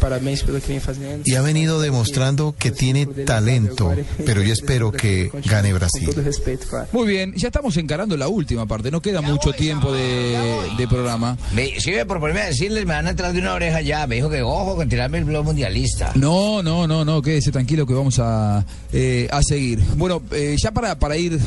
parabéns 0.00 0.42
pelo 0.42 0.60
que 0.60 0.72
vem 0.72 0.80
fazendo. 0.80 1.22
y 1.24 1.34
ha 1.34 1.42
venido 1.42 1.80
demostrando 1.80 2.54
que 2.58 2.70
tiene 2.70 3.06
talento, 3.06 3.94
pero 4.26 4.42
yo 4.42 4.52
espero 4.52 4.90
que 5.00 5.30
gane 5.44 5.72
Brasil. 5.72 6.10
Muy 6.92 7.06
bien, 7.06 7.34
ya 7.36 7.48
estamos 7.48 7.76
encarando 7.76 8.16
la 8.16 8.28
última 8.28 8.66
parte, 8.66 8.90
no 8.90 9.00
queda 9.00 9.20
mucho 9.20 9.52
tiempo 9.52 9.92
de, 9.92 10.36
de 10.76 10.88
programa. 10.88 11.36
Me, 11.54 11.80
si 11.80 11.92
me 11.92 12.04
proponerme 12.06 12.42
a 12.42 12.46
decirles, 12.46 12.86
me 12.86 12.94
van 12.94 13.06
a 13.06 13.10
entrar 13.10 13.32
de 13.32 13.38
una 13.38 13.54
oreja 13.54 13.80
ya. 13.80 14.06
Me 14.06 14.16
dijo 14.16 14.30
que 14.30 14.42
ojo 14.42 14.76
con 14.76 14.88
tirarme 14.88 15.18
el 15.18 15.24
blog 15.24 15.44
mundialista. 15.44 16.12
No, 16.14 16.62
no, 16.62 16.86
no, 16.86 17.04
no, 17.04 17.22
quédese 17.22 17.52
tranquilo 17.52 17.86
que 17.86 17.94
vamos 17.94 18.18
a, 18.18 18.64
eh, 18.92 19.28
a 19.30 19.42
seguir. 19.42 19.80
Bueno, 19.96 20.22
eh, 20.32 20.56
ya 20.60 20.72
para, 20.72 20.98
para 20.98 21.16
ir 21.16 21.38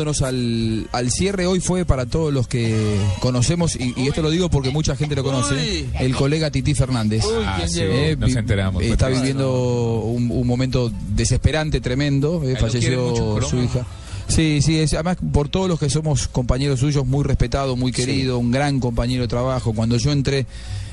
acercándonos 0.00 0.22
al, 0.22 0.88
al 0.92 1.10
cierre, 1.10 1.46
hoy 1.46 1.60
fue 1.60 1.84
para 1.84 2.06
todos 2.06 2.32
los 2.32 2.48
que 2.48 2.96
conocemos, 3.20 3.76
y, 3.76 3.92
y 3.96 4.08
esto 4.08 4.22
lo 4.22 4.30
digo 4.30 4.48
porque 4.48 4.70
mucha 4.70 4.96
gente 4.96 5.14
lo 5.14 5.22
conoce, 5.22 5.54
Uy. 5.54 5.90
el 6.00 6.14
colega 6.16 6.50
Titi 6.50 6.74
Fernández. 6.74 7.24
Ah, 7.44 7.60
sí, 7.66 7.80
Eh, 7.82 8.16
nos 8.18 8.34
enteramos. 8.34 8.82
Está 8.82 9.06
Fue 9.08 9.16
viviendo 9.16 10.00
un, 10.00 10.30
un 10.30 10.46
momento 10.46 10.90
desesperante, 11.14 11.80
tremendo. 11.80 12.42
eh, 12.44 12.56
falleció 12.56 13.36
en 13.38 13.42
su 13.44 13.58
hija. 13.62 13.86
Sí, 14.28 14.60
sí, 14.62 14.78
es, 14.78 14.94
además 14.94 15.16
por 15.32 15.48
todos 15.48 15.68
los 15.68 15.78
que 15.80 15.90
somos 15.90 16.28
compañeros 16.28 16.78
suyos, 16.80 17.04
muy 17.04 17.24
respetado, 17.24 17.74
muy 17.76 17.90
querido, 17.92 18.38
un 18.38 18.50
gran 18.52 18.78
compañero 18.78 19.22
de 19.22 19.28
trabajo. 19.28 19.72
Cuando 19.72 19.96
yo 19.96 20.12
entré 20.12 20.46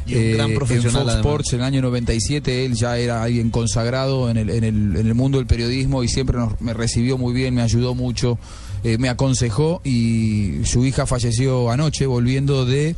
Y 0.08 0.16
un 0.16 0.34
gran 0.34 0.50
en 0.50 0.56
profesional, 0.56 0.92
Fox 1.04 1.08
además. 1.14 1.20
Sports 1.26 1.54
en 1.54 1.60
el 1.60 1.66
año 1.66 1.82
97, 1.84 2.66
él 2.66 2.74
ya 2.74 2.98
era 2.98 3.22
alguien 3.22 3.52
consagrado 3.52 4.30
en 4.32 4.38
el, 4.38 4.50
en 4.50 4.64
el, 4.64 4.96
en 4.96 5.06
el 5.08 5.14
mundo 5.14 5.38
del 5.38 5.46
periodismo 5.46 6.04
y 6.04 6.08
siempre 6.08 6.36
nos- 6.40 6.60
me 6.62 6.74
recibió 6.74 7.20
muy 7.20 7.32
bien, 7.34 7.54
me 7.54 7.62
ayudó 7.62 7.94
mucho, 7.94 8.40
eh, 8.84 8.98
me 8.98 9.10
aconsejó 9.10 9.82
y 9.84 10.62
su 10.66 10.86
hija 10.86 11.06
falleció 11.06 11.70
anoche 11.72 12.06
volviendo 12.06 12.66
de, 12.66 12.96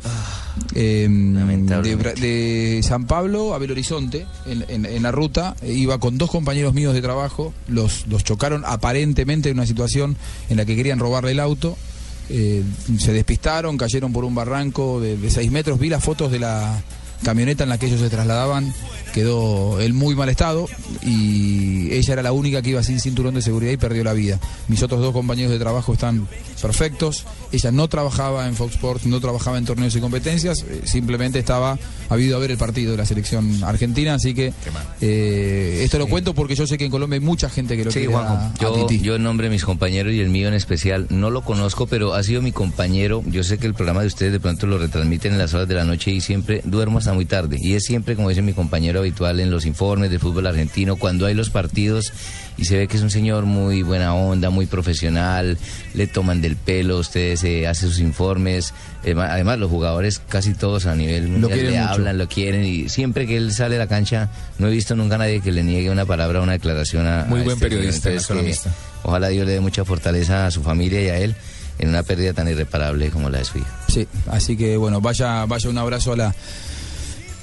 eh, 0.74 1.08
de, 1.82 1.98
Bra- 1.98 2.14
de 2.14 2.80
San 2.82 3.06
Pablo 3.06 3.54
a 3.54 3.58
Belo 3.58 3.72
Horizonte 3.72 4.26
en, 4.46 4.64
en- 4.68 4.86
en 4.86 5.02
la 5.02 5.10
ruta. 5.12 5.56
Eh, 5.62 5.72
iba 5.72 5.98
con 5.98 6.18
dos 6.18 6.30
compañeros 6.30 6.74
míos 6.74 6.94
de 6.94 7.02
trabajo, 7.02 7.52
los, 7.68 8.06
los 8.06 8.24
chocaron 8.24 8.62
aparentemente 8.66 9.48
en 9.50 9.56
una 9.58 9.66
situación 9.66 10.16
en 10.48 10.56
la 10.56 10.64
que 10.64 10.76
querían 10.76 10.98
robarle 10.98 11.32
el 11.32 11.40
auto. 11.40 11.76
Eh, 12.28 12.62
se 12.98 13.12
despistaron, 13.12 13.76
cayeron 13.76 14.12
por 14.12 14.24
un 14.24 14.34
barranco 14.34 15.00
de, 15.00 15.16
de 15.16 15.30
seis 15.30 15.50
metros. 15.50 15.78
Vi 15.78 15.88
las 15.88 16.04
fotos 16.04 16.30
de 16.30 16.38
la 16.38 16.80
camioneta 17.24 17.64
en 17.64 17.70
la 17.70 17.78
que 17.78 17.86
ellos 17.86 18.00
se 18.00 18.08
trasladaban. 18.08 18.72
Quedó 19.12 19.80
en 19.80 19.94
muy 19.96 20.14
mal 20.14 20.28
estado 20.28 20.66
y 21.02 21.92
ella 21.92 22.12
era 22.14 22.22
la 22.22 22.32
única 22.32 22.62
que 22.62 22.70
iba 22.70 22.82
sin 22.82 23.00
cinturón 23.00 23.34
de 23.34 23.42
seguridad 23.42 23.72
y 23.72 23.76
perdió 23.76 24.04
la 24.04 24.12
vida. 24.12 24.38
Mis 24.68 24.82
otros 24.82 25.00
dos 25.00 25.12
compañeros 25.12 25.50
de 25.52 25.58
trabajo 25.58 25.92
están 25.92 26.28
perfectos. 26.60 27.24
Ella 27.52 27.72
no 27.72 27.88
trabajaba 27.88 28.46
en 28.46 28.54
Fox 28.54 28.74
Sports, 28.74 29.06
no 29.06 29.20
trabajaba 29.20 29.58
en 29.58 29.64
torneos 29.64 29.96
y 29.96 30.00
competencias, 30.00 30.62
eh, 30.62 30.82
simplemente 30.84 31.38
estaba 31.38 31.78
habido 32.08 32.36
a 32.36 32.40
ver 32.40 32.52
el 32.52 32.58
partido 32.58 32.92
de 32.92 32.98
la 32.98 33.06
selección 33.06 33.64
argentina. 33.64 34.14
Así 34.14 34.34
que 34.34 34.52
eh, 35.00 35.80
esto 35.82 35.98
lo 35.98 36.06
cuento 36.06 36.34
porque 36.34 36.54
yo 36.54 36.66
sé 36.66 36.78
que 36.78 36.84
en 36.84 36.90
Colombia 36.90 37.18
hay 37.18 37.24
mucha 37.24 37.48
gente 37.50 37.76
que 37.76 37.84
lo 37.84 37.90
Sí, 37.90 38.00
quiere 38.00 38.12
Juanjo. 38.14 38.34
a 38.34 38.54
Yo, 38.60 38.88
yo 38.88 39.16
en 39.16 39.22
nombre 39.22 39.48
de 39.48 39.52
mis 39.54 39.64
compañeros 39.64 40.12
y 40.12 40.20
el 40.20 40.28
mío 40.28 40.48
en 40.48 40.54
especial, 40.54 41.06
no 41.10 41.30
lo 41.30 41.42
conozco, 41.42 41.86
pero 41.86 42.14
ha 42.14 42.22
sido 42.22 42.42
mi 42.42 42.52
compañero. 42.52 43.22
Yo 43.26 43.42
sé 43.42 43.58
que 43.58 43.66
el 43.66 43.74
programa 43.74 44.02
de 44.02 44.08
ustedes 44.08 44.32
de 44.32 44.40
pronto 44.40 44.66
lo 44.66 44.78
retransmiten 44.78 45.32
en 45.32 45.38
las 45.38 45.54
horas 45.54 45.66
de 45.68 45.74
la 45.74 45.84
noche 45.84 46.10
y 46.12 46.20
siempre 46.20 46.62
duermo 46.64 46.98
hasta 46.98 47.12
muy 47.12 47.24
tarde. 47.24 47.56
Y 47.60 47.74
es 47.74 47.84
siempre, 47.84 48.16
como 48.16 48.28
dice 48.28 48.42
mi 48.42 48.52
compañero 48.52 48.99
habitual, 49.00 49.40
en 49.40 49.50
los 49.50 49.66
informes 49.66 50.10
del 50.10 50.20
fútbol 50.20 50.46
argentino, 50.46 50.96
cuando 50.96 51.26
hay 51.26 51.34
los 51.34 51.50
partidos 51.50 52.12
y 52.56 52.66
se 52.66 52.76
ve 52.76 52.88
que 52.88 52.96
es 52.98 53.02
un 53.02 53.10
señor 53.10 53.46
muy 53.46 53.82
buena 53.82 54.14
onda, 54.14 54.50
muy 54.50 54.66
profesional, 54.66 55.56
le 55.94 56.06
toman 56.06 56.40
del 56.42 56.56
pelo, 56.56 56.98
ustedes 56.98 57.42
eh, 57.44 57.66
hacen 57.66 57.88
sus 57.88 58.00
informes. 58.00 58.74
Eh, 59.02 59.14
Además, 59.18 59.58
los 59.58 59.70
jugadores 59.70 60.20
casi 60.28 60.52
todos 60.54 60.84
a 60.86 60.94
nivel 60.94 61.28
mundial 61.28 61.58
le 61.58 61.70
mucho. 61.70 61.88
hablan, 61.92 62.18
lo 62.18 62.28
quieren 62.28 62.64
y 62.64 62.88
siempre 62.90 63.26
que 63.26 63.36
él 63.38 63.52
sale 63.52 63.76
a 63.76 63.78
la 63.78 63.86
cancha 63.86 64.28
no 64.58 64.68
he 64.68 64.70
visto 64.70 64.94
nunca 64.94 65.14
a 65.14 65.18
nadie 65.18 65.40
que 65.40 65.52
le 65.52 65.62
niegue 65.64 65.90
una 65.90 66.04
palabra, 66.04 66.42
una 66.42 66.52
declaración 66.52 67.06
a 67.06 67.24
Muy 67.28 67.40
a 67.40 67.44
buen 67.44 67.56
este 67.56 67.68
periodista, 67.68 68.12
economista. 68.12 68.70
Ojalá 69.04 69.28
Dios 69.28 69.46
le 69.46 69.52
dé 69.52 69.60
mucha 69.60 69.84
fortaleza 69.86 70.46
a 70.46 70.50
su 70.50 70.62
familia 70.62 71.00
y 71.02 71.08
a 71.08 71.16
él 71.18 71.34
en 71.78 71.88
una 71.88 72.02
pérdida 72.02 72.34
tan 72.34 72.46
irreparable 72.46 73.08
como 73.08 73.30
la 73.30 73.38
de 73.38 73.44
su 73.46 73.56
hija. 73.56 73.68
Sí, 73.88 74.06
así 74.26 74.54
que 74.58 74.76
bueno, 74.76 75.00
vaya, 75.00 75.46
vaya 75.46 75.70
un 75.70 75.78
abrazo 75.78 76.12
a 76.12 76.16
la 76.16 76.34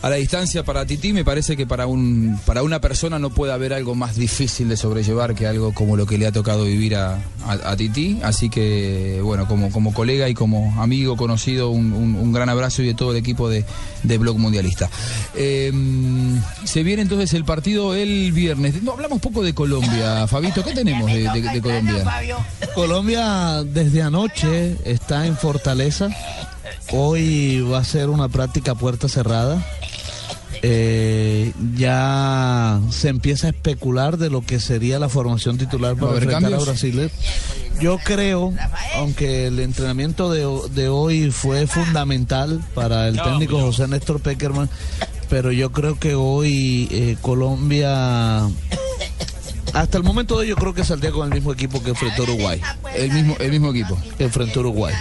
a 0.01 0.09
la 0.09 0.15
distancia 0.17 0.63
para 0.63 0.85
Titi. 0.85 1.11
Me 1.13 1.25
parece 1.25 1.57
que 1.57 1.65
para 1.65 1.87
un 1.87 2.39
para 2.45 2.63
una 2.63 2.79
persona 2.79 3.17
no 3.19 3.29
puede 3.31 3.51
haber 3.53 3.73
algo 3.73 3.95
más 3.95 4.15
difícil 4.15 4.69
de 4.69 4.77
sobrellevar 4.77 5.33
que 5.35 5.47
algo 5.47 5.73
como 5.73 5.97
lo 5.97 6.05
que 6.05 6.17
le 6.17 6.27
ha 6.27 6.31
tocado 6.31 6.65
vivir 6.65 6.95
a, 6.95 7.19
a- 7.47 7.75
Titi. 7.75 8.19
Así 8.23 8.49
que 8.49 9.19
bueno, 9.23 9.47
como 9.47 9.71
como 9.71 9.93
colega 9.93 10.29
y 10.29 10.33
como 10.33 10.79
amigo 10.81 11.17
conocido, 11.17 11.69
un, 11.69 11.91
un- 11.93 12.31
gran 12.33 12.49
abrazo 12.49 12.81
y 12.83 12.87
de 12.87 12.93
todo 12.93 13.11
el 13.11 13.17
equipo 13.17 13.49
de, 13.49 13.65
de 14.03 14.17
Blog 14.17 14.37
Mundialista. 14.37 14.89
Eh, 15.35 15.71
se 16.65 16.83
viene 16.83 17.01
entonces 17.01 17.33
el 17.33 17.45
partido 17.45 17.95
el 17.95 18.31
viernes. 18.31 18.83
No, 18.83 18.91
hablamos 18.93 19.19
poco 19.19 19.41
de 19.43 19.53
Colombia, 19.53 20.27
Fabito. 20.27 20.63
¿Qué 20.63 20.73
tenemos 20.73 21.11
de 21.11 21.61
Colombia? 21.61 22.05
Colombia 22.75 23.63
desde 23.63 24.01
anoche 24.03 24.75
está 24.85 25.25
en 25.25 25.35
Fortaleza. 25.37 26.09
Hoy 26.91 27.61
va 27.61 27.79
a 27.79 27.83
ser 27.83 28.09
una 28.09 28.29
práctica 28.29 28.71
a 28.71 28.75
puerta 28.75 29.07
cerrada. 29.07 29.65
Eh, 30.63 31.53
ya 31.75 32.79
se 32.89 33.09
empieza 33.09 33.47
a 33.47 33.49
especular 33.51 34.17
de 34.17 34.29
lo 34.29 34.41
que 34.41 34.59
sería 34.59 34.97
la 34.97 35.07
formación 35.07 35.57
titular 35.57 35.93
¿Va 35.93 36.07
a 36.09 36.13
para 36.13 36.23
enfrentar 36.23 36.53
a? 36.53 36.57
Brasil. 36.57 37.11
Yo 37.79 37.99
creo, 37.99 38.53
aunque 38.95 39.47
el 39.47 39.59
entrenamiento 39.59 40.31
de, 40.31 40.47
de 40.71 40.89
hoy 40.89 41.29
fue 41.29 41.67
fundamental 41.67 42.59
para 42.73 43.07
el 43.07 43.21
técnico 43.21 43.59
José 43.59 43.87
Néstor 43.87 44.19
Peckerman, 44.19 44.67
pero 45.29 45.51
yo 45.51 45.71
creo 45.71 45.99
que 45.99 46.15
hoy 46.15 46.87
eh, 46.91 47.17
Colombia 47.21 48.47
hasta 49.73 49.97
el 49.97 50.03
momento 50.03 50.35
de 50.35 50.41
hoy 50.41 50.47
yo 50.47 50.55
creo 50.55 50.73
que 50.73 50.83
saldría 50.83 51.11
con 51.11 51.27
el 51.27 51.33
mismo 51.33 51.53
equipo 51.53 51.83
que 51.83 51.91
enfrentó 51.91 52.23
Uruguay. 52.23 52.59
El 52.95 53.11
mismo, 53.11 53.35
el 53.39 53.51
mismo 53.51 53.69
equipo. 53.69 53.97
Que 54.17 54.23
enfrentó 54.23 54.61
Uruguay. 54.61 54.95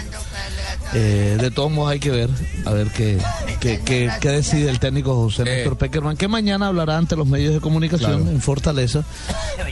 Eh, 0.93 1.37
de 1.39 1.51
todos 1.51 1.69
modos 1.71 1.91
hay 1.91 1.99
que 1.99 2.11
ver, 2.11 2.29
a 2.65 2.71
ver 2.71 2.87
qué, 2.87 3.17
qué, 3.59 3.81
qué- 3.83 4.09
qué 4.21 4.29
decide 4.29 4.69
el 4.69 4.79
técnico 4.79 5.15
José 5.15 5.43
Néstor 5.43 5.77
Peckerman, 5.77 6.15
que 6.15 6.27
mañana 6.27 6.67
hablará 6.67 6.97
ante 6.97 7.15
los 7.15 7.27
medios 7.27 7.53
de 7.53 7.59
comunicación 7.59 8.21
Claro. 8.21 8.29
en 8.31 8.41
Fortaleza. 8.41 9.03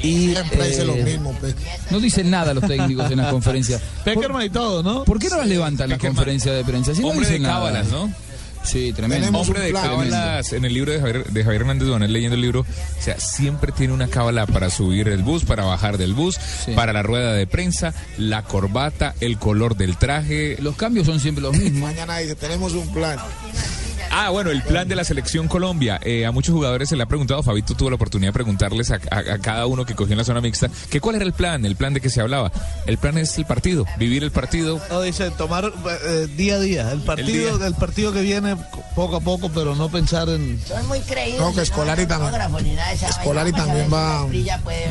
Y 0.04 0.32
Siempre 0.32 0.68
dice 0.68 0.84
lo 0.86 0.94
eh, 0.96 1.04
mismo, 1.04 1.32
Pe. 1.40 1.56
No 1.90 2.00
dicen 2.00 2.30
nada 2.30 2.54
los 2.54 2.66
técnicos 2.68 3.10
en 3.12 3.18
las 3.18 3.28
conferencias. 3.32 3.82
Peckerman 4.04 4.46
y 4.46 4.50
todo, 4.50 4.84
¿no? 4.84 5.04
¿Por 5.06 5.20
qué 5.20 5.30
no 5.30 5.38
las 5.38 5.48
levantan 5.48 5.90
las 5.90 6.00
conferencias 6.00 6.54
de 6.56 6.64
prensa? 6.66 6.94
Si 6.94 7.02
no 7.02 7.12
de 7.12 7.20
dicen 7.20 7.42
nada. 7.44 7.56
cábalas, 7.56 7.88
¿no? 7.88 8.12
Sí, 8.66 8.94
tremendo. 8.94 9.38
Hombre 9.38 9.62
de 9.62 9.74
cábalas 9.74 10.54
en 10.54 10.66
el 10.66 10.74
libro 10.74 10.92
de 10.92 11.00
Javier, 11.00 11.26
de 11.26 11.44
Javier 11.44 11.62
Hernández 11.62 11.88
Donel 11.88 12.12
leyendo 12.12 12.36
el 12.36 12.42
libro, 12.42 12.62
o 12.62 13.02
sea, 13.02 13.20
siempre 13.20 13.72
tiene 13.72 13.94
una 13.94 14.08
cábala 14.08 14.46
para 14.48 14.70
subir 14.70 15.08
el 15.08 15.24
bus, 15.24 15.46
para 15.46 15.64
bajar 15.64 15.98
del 15.98 16.14
bus, 16.14 16.40
para 16.76 16.92
la 16.94 17.04
rueda 17.04 17.34
de 17.34 17.48
prensa, 17.48 17.94
la 18.18 18.44
corbata, 18.44 19.16
el 19.20 19.38
color 19.38 19.78
del 19.78 19.98
traje. 19.98 20.58
Los 20.60 20.76
cambios 20.76 21.06
son 21.06 21.20
siempre 21.20 21.42
los 21.42 21.56
mismos. 21.58 21.90
Mañana 21.92 22.18
dice, 22.18 22.36
tenemos 22.36 22.74
un 22.74 22.92
plan. 22.92 23.20
Ah, 24.18 24.30
bueno, 24.30 24.50
el 24.50 24.62
plan 24.64 24.88
de 24.88 24.96
la 24.96 25.04
selección 25.04 25.50
Colombia. 25.50 26.00
Eh, 26.02 26.26
a 26.26 26.32
muchos 26.32 26.54
jugadores 26.56 26.88
se 26.88 26.96
le 26.96 27.04
ha 27.04 27.06
preguntado, 27.06 27.44
Fabito 27.44 27.74
tuvo 27.76 27.90
la 27.90 27.98
oportunidad 27.98 28.30
de 28.30 28.34
preguntarles 28.34 28.90
a, 28.92 29.00
a- 29.12 29.34
a 29.34 29.38
cada 29.40 29.66
uno 29.66 29.86
que 29.86 29.94
cogió 29.94 30.14
en 30.14 30.20
la 30.20 30.24
zona 30.24 30.40
mixta, 30.40 30.70
que 30.90 31.02
cuál 31.02 31.18
era 31.18 31.26
el 31.26 31.34
plan, 31.34 31.66
el 31.66 31.76
plan 31.76 31.94
de 31.94 32.00
que 32.00 32.10
se 32.10 32.22
hablaba. 32.22 32.50
El 32.86 32.98
plan 32.98 33.18
es 33.18 33.38
el 33.38 33.46
partido, 33.46 33.86
vivir 33.98 34.24
el 34.24 34.32
partido. 34.32 34.80
No, 34.90 35.02
dice 35.02 35.32
tomar 35.32 35.66
eh, 36.06 36.28
día 36.38 36.56
a 36.56 36.60
día, 36.60 36.92
el 36.94 37.02
partido, 37.02 37.66
el, 37.66 37.74
partido 37.76 38.14
que 38.14 38.22
viene 38.22 38.56
poco 38.96 39.18
a 39.18 39.20
poco, 39.20 39.50
pero 39.50 39.76
no 39.76 39.90
pensar 39.90 40.30
en... 40.30 40.62
Son 40.66 40.88
muy 40.88 41.02
creídos. 41.02 41.42
No, 41.42 41.54
que 41.54 41.62
Escolari 41.62 42.06
también. 42.06 42.34
Escolari 43.10 43.52
también 43.52 43.90
va, 43.94 44.26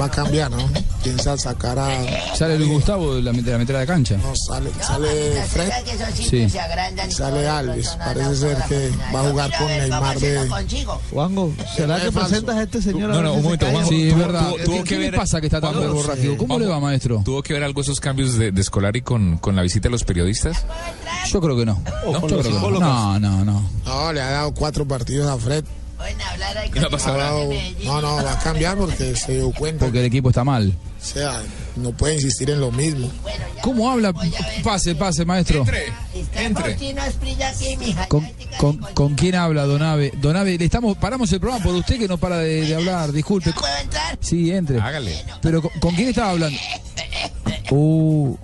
va 0.01 0.05
a 0.05 0.11
cambiar, 0.11 0.51
¿no? 0.51 0.69
piensa 1.03 1.37
sacar 1.39 1.79
a... 1.79 1.89
Sale 2.37 2.59
Luis 2.59 2.71
Gustavo 2.71 3.15
de 3.17 3.23
la, 3.23 3.33
de 3.33 3.53
la 3.53 3.59
mitad 3.59 3.75
de 3.75 3.81
la 3.81 3.87
cancha. 3.87 4.17
No, 4.17 4.35
sale, 4.37 4.71
sale 4.81 5.43
Fred, 5.49 5.71
Sí. 6.13 6.47
sale 7.11 7.49
Alves. 7.49 7.89
Parece 7.99 8.37
ser 8.37 8.57
que 8.69 8.91
va 9.15 9.21
a 9.21 9.31
jugar 9.31 9.51
con 9.59 9.67
Neymar 9.69 10.19
de... 10.19 10.49
Juanjo, 11.11 11.53
¿será 11.77 12.01
que 12.01 12.13
presentas 12.13 12.57
a 12.57 12.63
este 12.63 12.83
señor? 12.83 13.11
No, 13.11 13.23
no, 13.23 13.35
un 13.35 13.43
momento, 13.43 13.67
Juanjo. 13.67 13.89
Sí, 13.89 14.11
verdad. 14.13 14.53
¿Qué, 14.85 14.99
le 14.99 15.13
pasa 15.13 15.41
que 15.41 15.47
está 15.47 15.61
tan? 15.61 15.75
¿Cómo 16.37 16.59
le 16.59 16.67
va, 16.67 16.81
maestro? 16.81 17.23
¿Tuvo 17.25 17.43
que 17.43 17.53
ver 17.53 17.63
algo 17.65 17.81
esos 17.81 18.01
cambios 18.01 18.37
de, 18.39 18.53
de 18.53 18.63
Scolari 18.65 19.03
con, 19.03 19.39
con 19.39 19.57
la 19.57 19.63
visita 19.63 19.85
de 19.89 19.91
los 19.93 20.05
periodistos? 20.05 20.57
Yo 21.31 21.41
creo 21.41 21.57
que 21.57 21.65
no. 21.65 21.81
¿No? 22.07 22.13
Yo 22.29 22.39
creo 22.39 22.43
que 22.43 22.51
no. 22.81 23.19
No, 23.19 23.45
no, 23.45 24.13
le 24.13 24.21
ha 24.21 24.31
dado 24.31 24.53
cuatro 24.55 24.87
partidos 24.87 25.29
a 25.31 25.37
Fred. 25.39 25.65
Y 26.75 26.79
no 26.81 26.91
pasa 26.91 27.15
Ha 27.15 27.17
nada. 27.17 27.31
dado- 27.31 27.51
no, 27.85 28.01
no, 28.03 28.17
va 28.17 28.33
a 28.33 28.39
cambiar 28.41 28.77
porque 28.77 29.17
se 29.17 29.37
dio 29.37 29.51
cuenta. 29.53 29.85
Porque 29.87 30.01
el 30.01 30.05
equipo 30.07 30.29
está 30.29 30.45
mal. 30.45 30.77
O 31.05 31.07
sea, 31.07 31.43
no 31.77 31.93
puede 31.93 32.15
insistir 32.15 32.49
en 32.49 32.61
lo 32.61 32.73
mismo. 32.73 33.11
¿Cómo 33.61 33.91
habla? 33.91 34.15
Pase, 34.65 34.95
pase, 34.95 35.27
maestro. 35.27 35.63
Entre. 36.35 36.77
¿Con, 38.09 38.27
con, 38.57 38.79
con 38.79 39.15
quién 39.15 39.35
habla, 39.35 39.65
Donave? 39.65 40.13
Donave, 40.17 40.57
le 40.57 40.65
estamos, 40.65 40.97
paramos 40.97 41.31
el 41.33 41.41
programa 41.41 41.63
por 41.63 41.75
usted 41.75 41.99
que 41.99 42.09
no 42.09 42.17
para 42.17 42.39
de, 42.39 42.63
de 42.67 42.75
hablar, 42.75 43.13
disculpe. 43.13 43.53
¿Puedo 43.53 43.77
entrar? 43.83 44.19
Sí, 44.21 44.51
entre. 44.51 44.81
Hágale. 44.81 45.15
Pero 45.43 45.61
¿con, 45.61 45.71
con 45.79 45.95
quién 45.95 46.09
estaba 46.09 46.31
hablando? 46.31 46.59
Uh, 47.71 48.37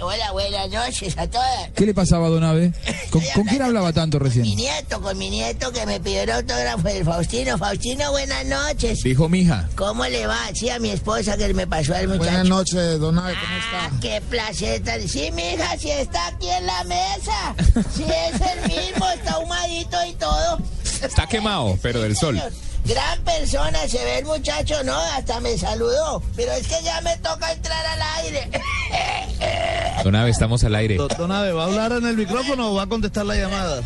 hola, 0.00 0.32
buenas 0.32 0.70
noches 0.70 1.18
a 1.18 1.26
todas. 1.28 1.70
¿Qué 1.74 1.84
le 1.84 1.92
pasaba 1.94 2.28
a 2.28 2.30
Donave? 2.30 2.72
¿Con, 3.10 3.22
con 3.34 3.44
quién 3.44 3.60
hablaba 3.60 3.92
tanto 3.92 4.18
Mi 4.20 4.24
recién? 4.24 4.56
nieto, 4.56 5.00
con 5.02 5.18
mi 5.18 5.30
nieto 5.30 5.72
que 5.72 5.84
me 5.84 5.98
pidió 6.00 6.22
el 6.22 6.30
autógrafo 6.30 6.88
del 6.88 7.04
Faustino. 7.04 7.58
Faustino, 7.58 8.10
buenas 8.12 8.46
noches. 8.46 9.02
Dijo 9.02 9.28
mija. 9.28 9.68
¿Cómo 9.74 10.06
le 10.06 10.26
va? 10.26 10.38
Sí, 10.54 10.70
a 10.70 10.78
mi 10.78 10.90
esposa 10.90 11.36
que 11.36 11.52
me 11.54 11.59
pasó 11.66 11.94
al 11.94 12.08
muchacho. 12.08 12.24
Buenas 12.24 12.48
noches, 12.48 13.00
don 13.00 13.18
Abe, 13.18 13.34
¿cómo 13.34 13.56
está? 13.56 14.00
Qué 14.00 14.20
placer. 14.28 15.08
Sí, 15.08 15.30
mija, 15.32 15.76
sí 15.78 15.90
está 15.90 16.28
aquí 16.28 16.48
en 16.48 16.66
la 16.66 16.84
mesa. 16.84 17.54
Sí 17.94 18.04
es 18.04 18.40
el 18.40 18.68
mismo, 18.68 19.08
está 19.10 19.32
ahumadito 19.32 19.96
y 20.06 20.12
todo. 20.14 20.58
Está 21.02 21.26
quemado, 21.26 21.78
pero 21.82 22.00
del 22.02 22.16
sol. 22.16 22.40
Gran 22.84 23.20
persona, 23.22 23.78
se 23.88 24.02
ve 24.02 24.18
el 24.18 24.24
muchacho, 24.24 24.82
¿no? 24.84 24.96
Hasta 24.98 25.40
me 25.40 25.56
saludó. 25.58 26.22
Pero 26.34 26.52
es 26.52 26.66
que 26.66 26.82
ya 26.82 27.00
me 27.02 27.16
toca 27.18 27.52
entrar 27.52 27.86
al 27.86 28.24
aire. 28.24 28.50
Don 30.04 30.16
Ave, 30.16 30.30
estamos 30.30 30.64
al 30.64 30.74
aire. 30.74 30.96
Don 30.96 31.30
Abe, 31.30 31.52
¿va 31.52 31.64
a 31.64 31.66
hablar 31.66 31.92
en 31.92 32.06
el 32.06 32.16
micrófono 32.16 32.70
o 32.70 32.74
va 32.74 32.84
a 32.84 32.86
contestar 32.86 33.26
la 33.26 33.36
llamada? 33.36 33.82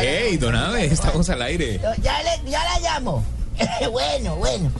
¡Ey, 0.00 0.36
Don 0.36 0.54
Ave! 0.54 0.86
Estamos 0.86 1.30
al 1.30 1.42
aire. 1.42 1.80
Ya, 2.02 2.22
le, 2.22 2.50
ya 2.50 2.62
la 2.64 2.80
llamo. 2.80 3.24
bueno, 3.92 4.36
bueno. 4.36 4.70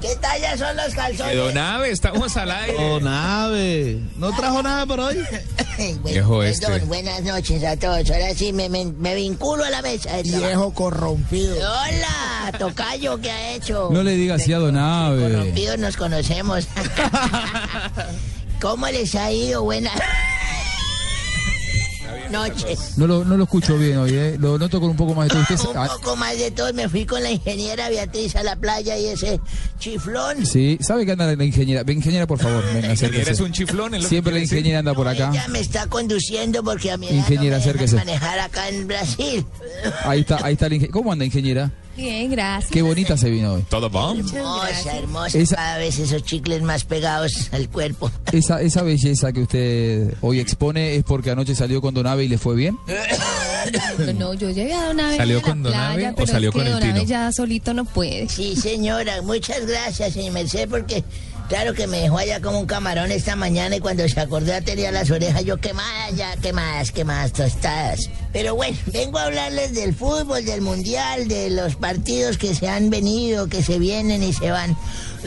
¿Qué 0.00 0.14
talla 0.16 0.56
son 0.56 0.76
los 0.76 0.94
calzones? 0.94 1.36
Don 1.36 1.56
Ave, 1.56 1.90
estamos 1.90 2.36
al 2.36 2.50
aire. 2.50 2.74
Don 2.88 3.08
Abe, 3.08 4.00
¿no 4.16 4.34
trajo 4.36 4.62
nada 4.62 4.86
para 4.86 5.06
hoy? 5.06 5.18
Bueno, 5.76 6.00
Viejo 6.04 6.38
perdón, 6.38 6.72
este. 6.72 6.86
buenas 6.86 7.22
noches 7.22 7.62
a 7.62 7.76
todos. 7.76 8.10
Ahora 8.10 8.34
sí 8.34 8.50
me, 8.54 8.70
me, 8.70 8.86
me 8.86 9.14
vinculo 9.14 9.62
a 9.62 9.68
la 9.68 9.82
mesa. 9.82 10.10
Viejo 10.22 10.72
corrompido. 10.72 11.54
Hola, 11.56 12.50
Tocayo, 12.58 13.20
¿qué 13.20 13.30
ha 13.30 13.52
hecho? 13.52 13.90
No 13.92 14.02
le 14.02 14.12
diga 14.12 14.36
así 14.36 14.54
a 14.54 14.58
Donave. 14.58 15.30
Corrompidos 15.30 15.78
nos 15.78 15.98
conocemos. 15.98 16.66
¿Cómo 18.62 18.86
les 18.88 19.14
ha 19.16 19.30
ido? 19.30 19.64
Buena 19.64 19.90
noches. 22.30 22.98
No 22.98 23.06
lo, 23.06 23.24
no 23.24 23.36
lo 23.36 23.44
escucho 23.44 23.76
bien 23.78 23.98
hoy, 23.98 24.10
¿eh? 24.12 24.36
Lo 24.38 24.58
noto 24.58 24.80
con 24.80 24.90
un 24.90 24.96
poco 24.96 25.14
más 25.14 25.28
de 25.28 25.34
todo. 25.34 25.40
Usted 25.42 25.70
Un 25.70 25.76
ah, 25.76 25.88
poco 25.88 26.16
más 26.16 26.38
de 26.38 26.50
todo, 26.50 26.72
me 26.72 26.88
fui 26.88 27.04
con 27.06 27.22
la 27.22 27.30
ingeniera 27.30 27.88
Beatriz 27.88 28.36
a 28.36 28.42
la 28.42 28.56
playa 28.56 28.96
y 28.98 29.06
ese 29.06 29.40
chiflón. 29.78 30.44
Sí, 30.44 30.78
¿sabe 30.80 31.06
que 31.06 31.12
anda 31.12 31.34
la 31.34 31.44
ingeniera? 31.44 31.82
Ven, 31.82 31.98
ingeniera, 31.98 32.26
por 32.26 32.38
favor, 32.38 32.64
venga, 32.72 32.92
acérquese. 32.92 33.30
es 33.30 33.40
un 33.40 33.52
chiflón, 33.52 33.94
es 33.94 34.02
lo 34.02 34.08
que 34.08 34.14
Siempre 34.14 34.32
la 34.32 34.40
ingeniera 34.40 34.80
anda 34.80 34.94
por 34.94 35.08
acá. 35.08 35.30
Ella 35.30 35.48
me 35.48 35.60
está 35.60 35.86
conduciendo 35.86 36.62
porque 36.62 36.90
a 36.90 36.94
Ingeniera, 36.94 37.58
no 37.58 37.64
me 37.64 37.70
acérquese. 37.70 37.96
manejar 37.96 38.38
acá 38.38 38.68
en 38.68 38.86
Brasil. 38.86 39.46
Ahí 40.04 40.20
está, 40.20 40.44
ahí 40.44 40.54
está 40.54 40.68
la 40.68 40.74
ingeniera. 40.74 40.92
¿Cómo 40.92 41.12
anda, 41.12 41.24
ingeniera? 41.24 41.72
Bien, 41.96 42.30
gracias. 42.30 42.70
Qué 42.70 42.82
bonita 42.82 43.16
se 43.16 43.30
vino 43.30 43.54
hoy. 43.54 43.62
¿Todo 43.68 43.88
bon? 43.88 44.18
Hermosa, 44.18 44.96
hermosa. 44.98 45.38
Esa- 45.38 45.56
Cada 45.56 45.78
vez 45.78 45.98
esos 45.98 46.22
chicles 46.24 46.62
más 46.62 46.84
pegados 46.84 47.48
al 47.52 47.68
cuerpo. 47.68 48.10
Esa, 48.32 48.60
esa 48.60 48.82
belleza 48.82 49.32
que 49.32 49.40
usted 49.42 50.14
hoy 50.20 50.40
expone 50.40 50.96
es 50.96 51.04
porque 51.04 51.30
anoche 51.30 51.54
salió 51.54 51.80
con 51.80 51.94
Donave 51.94 52.24
y 52.24 52.28
le 52.28 52.36
fue 52.38 52.54
bien. 52.54 52.76
No, 53.98 54.12
no, 54.18 54.34
yo 54.34 54.50
llegué 54.50 54.74
a 54.74 54.86
Donave 54.86 55.16
¿Salió 55.16 55.38
a 55.38 55.40
la 55.40 55.46
con 55.48 55.62
Donave 55.62 55.94
playa, 55.94 56.14
o 56.18 56.26
salió 56.26 56.50
es 56.50 56.52
que 56.54 56.58
con 56.58 56.66
el 56.66 56.72
Donave 56.74 56.92
Tino? 56.92 57.04
ya 57.08 57.32
solito 57.32 57.72
no 57.72 57.84
puede. 57.84 58.28
Sí, 58.28 58.54
señora, 58.56 59.22
muchas 59.22 59.64
gracias, 59.66 60.12
señor 60.12 60.34
Merced, 60.34 60.68
porque 60.68 61.02
claro 61.48 61.74
que 61.74 61.86
me 61.86 62.00
dejó 62.00 62.18
allá 62.18 62.40
como 62.40 62.60
un 62.60 62.66
camarón 62.66 63.10
esta 63.12 63.36
mañana 63.36 63.76
y 63.76 63.80
cuando 63.80 64.08
se 64.08 64.20
acordó 64.20 64.46
ya 64.46 64.60
tenía 64.60 64.90
las 64.92 65.10
orejas 65.10 65.44
yo 65.44 65.56
quemadas, 65.58 66.16
ya 66.16 66.36
quemadas, 66.36 66.92
quemadas, 66.92 67.32
tostadas. 67.32 68.10
Pero 68.32 68.54
bueno, 68.54 68.76
vengo 68.86 69.18
a 69.18 69.24
hablarles 69.24 69.74
del 69.74 69.94
fútbol, 69.94 70.44
del 70.44 70.60
mundial, 70.60 71.26
de 71.28 71.50
los 71.50 71.76
partidos 71.76 72.36
que 72.38 72.54
se 72.54 72.68
han 72.68 72.90
venido, 72.90 73.48
que 73.48 73.62
se 73.62 73.78
vienen 73.78 74.22
y 74.22 74.32
se 74.32 74.50
van. 74.50 74.76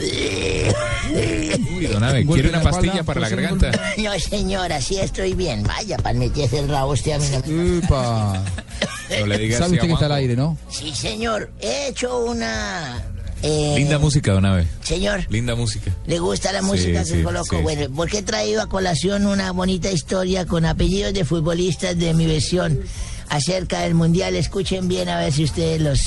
Uy, 0.00 1.86
Don 1.86 2.00
Golpe 2.00 2.26
¿quiere 2.26 2.48
una 2.50 2.62
pastilla 2.62 3.02
para 3.02 3.20
la 3.20 3.28
garganta? 3.28 3.70
No, 3.98 4.18
señora, 4.18 4.80
sí 4.80 4.98
estoy 4.98 5.34
bien. 5.34 5.62
Vaya, 5.64 5.96
para 5.98 6.18
meterse 6.18 6.58
el 6.58 6.68
rabo 6.68 6.92
usted 6.92 7.12
a 7.12 7.18
mí 7.18 7.26
no 7.28 7.40
me-. 7.40 7.80
No 9.20 9.26
le 9.26 9.38
diga 9.38 9.58
Sabe 9.58 9.74
usted 9.74 9.88
que 9.88 9.92
está 9.92 10.06
al 10.06 10.12
aire, 10.12 10.36
¿no? 10.36 10.56
Sí, 10.68 10.94
señor, 10.94 11.50
he 11.60 11.88
hecho 11.88 12.20
una... 12.20 13.02
eh, 13.42 13.74
Linda 13.76 13.98
música, 13.98 14.32
Don 14.32 14.44
Ave. 14.44 14.66
Señor. 14.82 15.26
Linda 15.30 15.54
música. 15.54 15.94
¿Le 16.06 16.18
gusta 16.18 16.52
la 16.52 16.62
música 16.62 17.04
Sí, 17.04 17.12
que 17.12 17.18
sí. 17.18 17.62
Bueno, 17.62 17.86
porque 17.94 18.18
he 18.18 18.22
traído 18.22 18.60
a 18.62 18.68
colación 18.68 19.26
una 19.26 19.50
bonita 19.52 19.90
historia 19.90 20.46
con 20.46 20.64
apellidos 20.64 21.12
de 21.14 21.24
futbolistas 21.24 21.98
de 21.98 22.12
mi 22.14 22.26
versión 22.26 22.80
acerca 23.28 23.80
del 23.80 23.94
Mundial. 23.94 24.34
Escuchen 24.36 24.88
bien 24.88 25.08
a 25.08 25.18
ver 25.18 25.32
si 25.32 25.44
ustedes 25.44 25.80
los, 25.80 26.00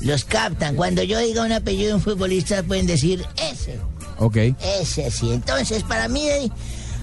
los 0.00 0.24
captan. 0.24 0.76
Cuando 0.76 1.02
yo 1.02 1.18
diga 1.18 1.44
un 1.44 1.52
apellido 1.52 1.88
de 1.88 1.94
un 1.96 2.00
futbolista 2.00 2.62
pueden 2.62 2.86
decir 2.86 3.24
ese, 3.50 3.78
Ok. 4.18 4.36
ese 4.80 5.10
sí. 5.10 5.32
Entonces, 5.32 5.82
para 5.82 6.08
mí 6.08 6.26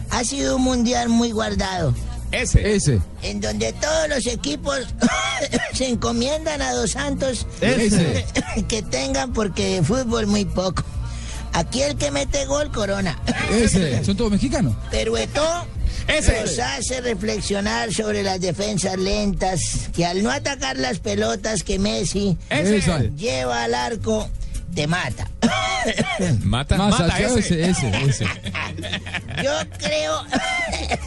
ha 0.09 0.23
sido 0.23 0.55
un 0.55 0.63
Mundial 0.63 1.09
muy 1.09 1.31
guardado. 1.31 1.93
Ese. 2.31 2.75
Ese. 2.75 2.99
En 3.21 3.39
donde 3.39 3.73
todos 3.73 4.09
los 4.09 4.25
equipos 4.27 4.79
se 5.73 5.87
encomiendan 5.87 6.61
a 6.61 6.73
Dos 6.73 6.91
Santos 6.91 7.45
Ese. 7.61 8.25
que 8.67 8.81
tengan 8.81 9.33
porque 9.33 9.75
de 9.75 9.83
fútbol 9.83 10.27
muy 10.27 10.45
poco. 10.45 10.83
Aquí 11.53 11.81
el 11.81 11.95
que 11.95 12.11
mete 12.11 12.45
gol, 12.45 12.71
Corona. 12.71 13.17
Ese. 13.51 14.03
¿Son 14.05 14.15
todos 14.15 14.31
mexicanos? 14.31 14.75
Pero 14.91 15.17
Eto'o 15.17 15.65
Ese. 16.07 16.41
nos 16.41 16.59
hace 16.59 17.01
reflexionar 17.01 17.93
sobre 17.93 18.21
las 18.23 18.39
defensas 18.41 18.97
lentas, 18.97 19.61
que 19.95 20.05
al 20.05 20.21
no 20.21 20.29
atacar 20.29 20.77
las 20.77 20.99
pelotas 20.99 21.63
que 21.63 21.79
Messi 21.79 22.37
Esa. 22.49 23.01
lleva 23.15 23.63
al 23.63 23.73
arco, 23.73 24.29
te 24.77 24.85
mata. 24.85 25.27
Mata, 26.43 26.75
Más 26.77 26.99
mata 26.99 27.15
allá, 27.15 27.27
ese. 27.29 27.39
ese, 27.39 27.69
ese, 27.69 28.05
ese. 28.09 28.25
Yo 29.43 29.51
creo 29.79 30.23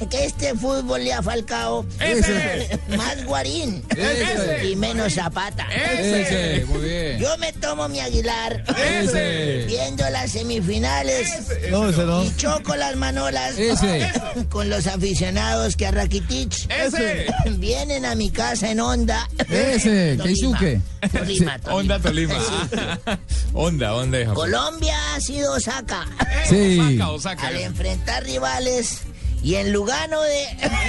que 0.10 0.24
este 0.24 0.54
fútbol 0.54 1.04
le 1.04 1.12
ha 1.12 1.22
falcado 1.22 1.84
Ese. 2.00 2.80
más 2.96 3.22
guarín 3.24 3.84
Ese. 3.90 4.66
y 4.68 4.74
menos 4.76 5.14
zapata. 5.14 5.66
Ese. 5.72 6.64
Muy 6.66 6.80
bien. 6.80 7.18
Yo 7.20 7.36
me 7.38 7.52
tomo 7.52 7.88
mi 7.88 8.00
aguilar 8.00 8.64
Ese. 8.76 9.64
viendo 9.68 10.08
las 10.10 10.32
semifinales 10.32 11.28
No, 11.70 11.88
ese 11.90 12.04
no. 12.04 12.24
y 12.24 12.34
choco 12.36 12.74
las 12.74 12.96
manolas 12.96 13.56
Ese. 13.58 14.10
con 14.48 14.68
los 14.70 14.86
aficionados 14.86 15.76
que 15.76 15.86
a 15.86 15.90
Rakitic 15.92 16.52
Ese. 16.70 17.26
vienen 17.58 18.04
a 18.06 18.14
mi 18.16 18.30
casa 18.30 18.70
en 18.70 18.80
Honda. 18.80 19.28
Ese. 19.48 20.16
Tolima. 20.16 20.24
Keisuke. 20.24 20.80
Tolima, 21.12 21.58
Tolima. 21.58 21.74
Onda 21.74 21.98
Tolima. 22.00 22.34
Onda, 23.62 23.94
onda 23.94 24.16
de 24.16 24.24
Japón. 24.24 24.50
Colombia 24.50 24.96
ha 25.14 25.20
sido 25.20 25.52
Osaka 25.52 26.06
Sí. 26.48 26.80
Osaka, 26.80 27.10
Osaka. 27.10 27.46
al 27.48 27.56
enfrentar 27.58 28.24
rivales 28.24 29.02
y 29.42 29.56
en 29.56 29.70
Lugano 29.72 30.22
de 30.22 30.46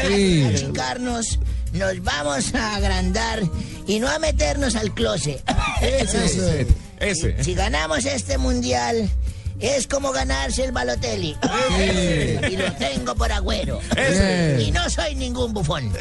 Sí. 0.07 0.43
achicarnos 0.45 1.37
nos 1.73 2.01
vamos 2.01 2.55
a 2.55 2.75
agrandar 2.77 3.41
y 3.87 3.99
no 3.99 4.07
a 4.09 4.19
meternos 4.19 4.75
al 4.77 4.93
closet. 4.93 5.43
Ese. 5.81 6.65
Ese. 7.01 7.43
Si 7.43 7.55
ganamos 7.55 8.05
este 8.05 8.37
mundial 8.37 9.09
es 9.59 9.85
como 9.87 10.13
ganarse 10.13 10.63
el 10.63 10.71
Balotelli. 10.71 11.35
Y 12.49 12.55
lo 12.55 12.71
tengo 12.73 13.15
por 13.15 13.33
agüero. 13.33 13.81
Ese. 13.97 14.61
Y 14.63 14.71
no 14.71 14.89
soy 14.89 15.13
ningún 15.15 15.53
bufón. 15.53 15.91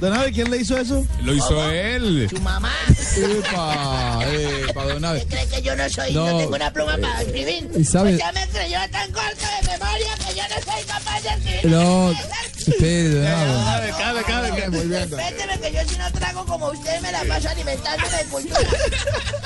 Don 0.00 0.14
Abe, 0.14 0.32
¿quién 0.32 0.50
le 0.50 0.56
hizo 0.58 0.78
eso? 0.78 1.04
Lo 1.22 1.34
hizo 1.34 1.70
él. 1.70 2.26
Tu 2.30 2.40
mamá. 2.40 2.72
Epa, 3.16 4.18
epa, 4.26 4.84
don 4.84 5.04
Abe. 5.04 5.18
¿Usted 5.18 5.28
cree 5.28 5.48
que 5.48 5.62
yo 5.62 5.76
no 5.76 5.88
soy, 5.90 6.12
no, 6.14 6.26
No. 6.30 6.38
tengo 6.38 6.56
una 6.56 6.72
pluma 6.72 6.96
para 6.96 7.20
escribir? 7.22 7.70
¿Y 7.76 7.84
sabe- 7.84 8.10
Pues 8.12 8.18
ya 8.22 8.32
me 8.32 8.48
creyó 8.48 8.78
tan 8.90 9.12
corto 9.12 9.46
de 9.60 9.68
memoria 9.68 10.14
que 10.26 10.34
yo 10.34 10.42
no 10.48 10.72
soy 10.72 10.84
capaz 10.86 11.20
de 11.22 11.28
escribir. 11.28 11.66
No. 11.70 12.10
Es 12.12 12.68
Espere, 12.68 13.08
Donave. 13.10 13.90
Cabe, 13.90 14.22
cabe, 14.22 14.48
cabe. 14.50 14.84
Respéteme 14.84 15.60
que 15.60 15.72
yo 15.72 15.80
si 15.90 15.96
no 15.98 16.12
trago 16.12 16.44
como 16.46 16.68
usted 16.70 17.00
me 17.00 17.10
la 17.12 17.24
paso 17.24 17.48
alimentándome 17.48 18.16
de 18.16 18.24
cultura. 18.24 18.60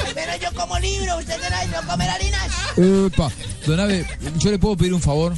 Al 0.06 0.14
menos 0.14 0.40
yo 0.40 0.52
como 0.54 0.78
libro, 0.78 1.18
usted 1.18 1.34
que 1.40 1.50
no, 1.50 1.80
no 1.82 1.88
comer 1.88 2.10
harinas. 2.10 2.48
Epa, 2.76 3.30
Donave, 3.66 4.04
yo 4.38 4.50
le 4.50 4.58
puedo 4.58 4.76
pedir 4.76 4.94
un 4.94 5.00
favor. 5.02 5.34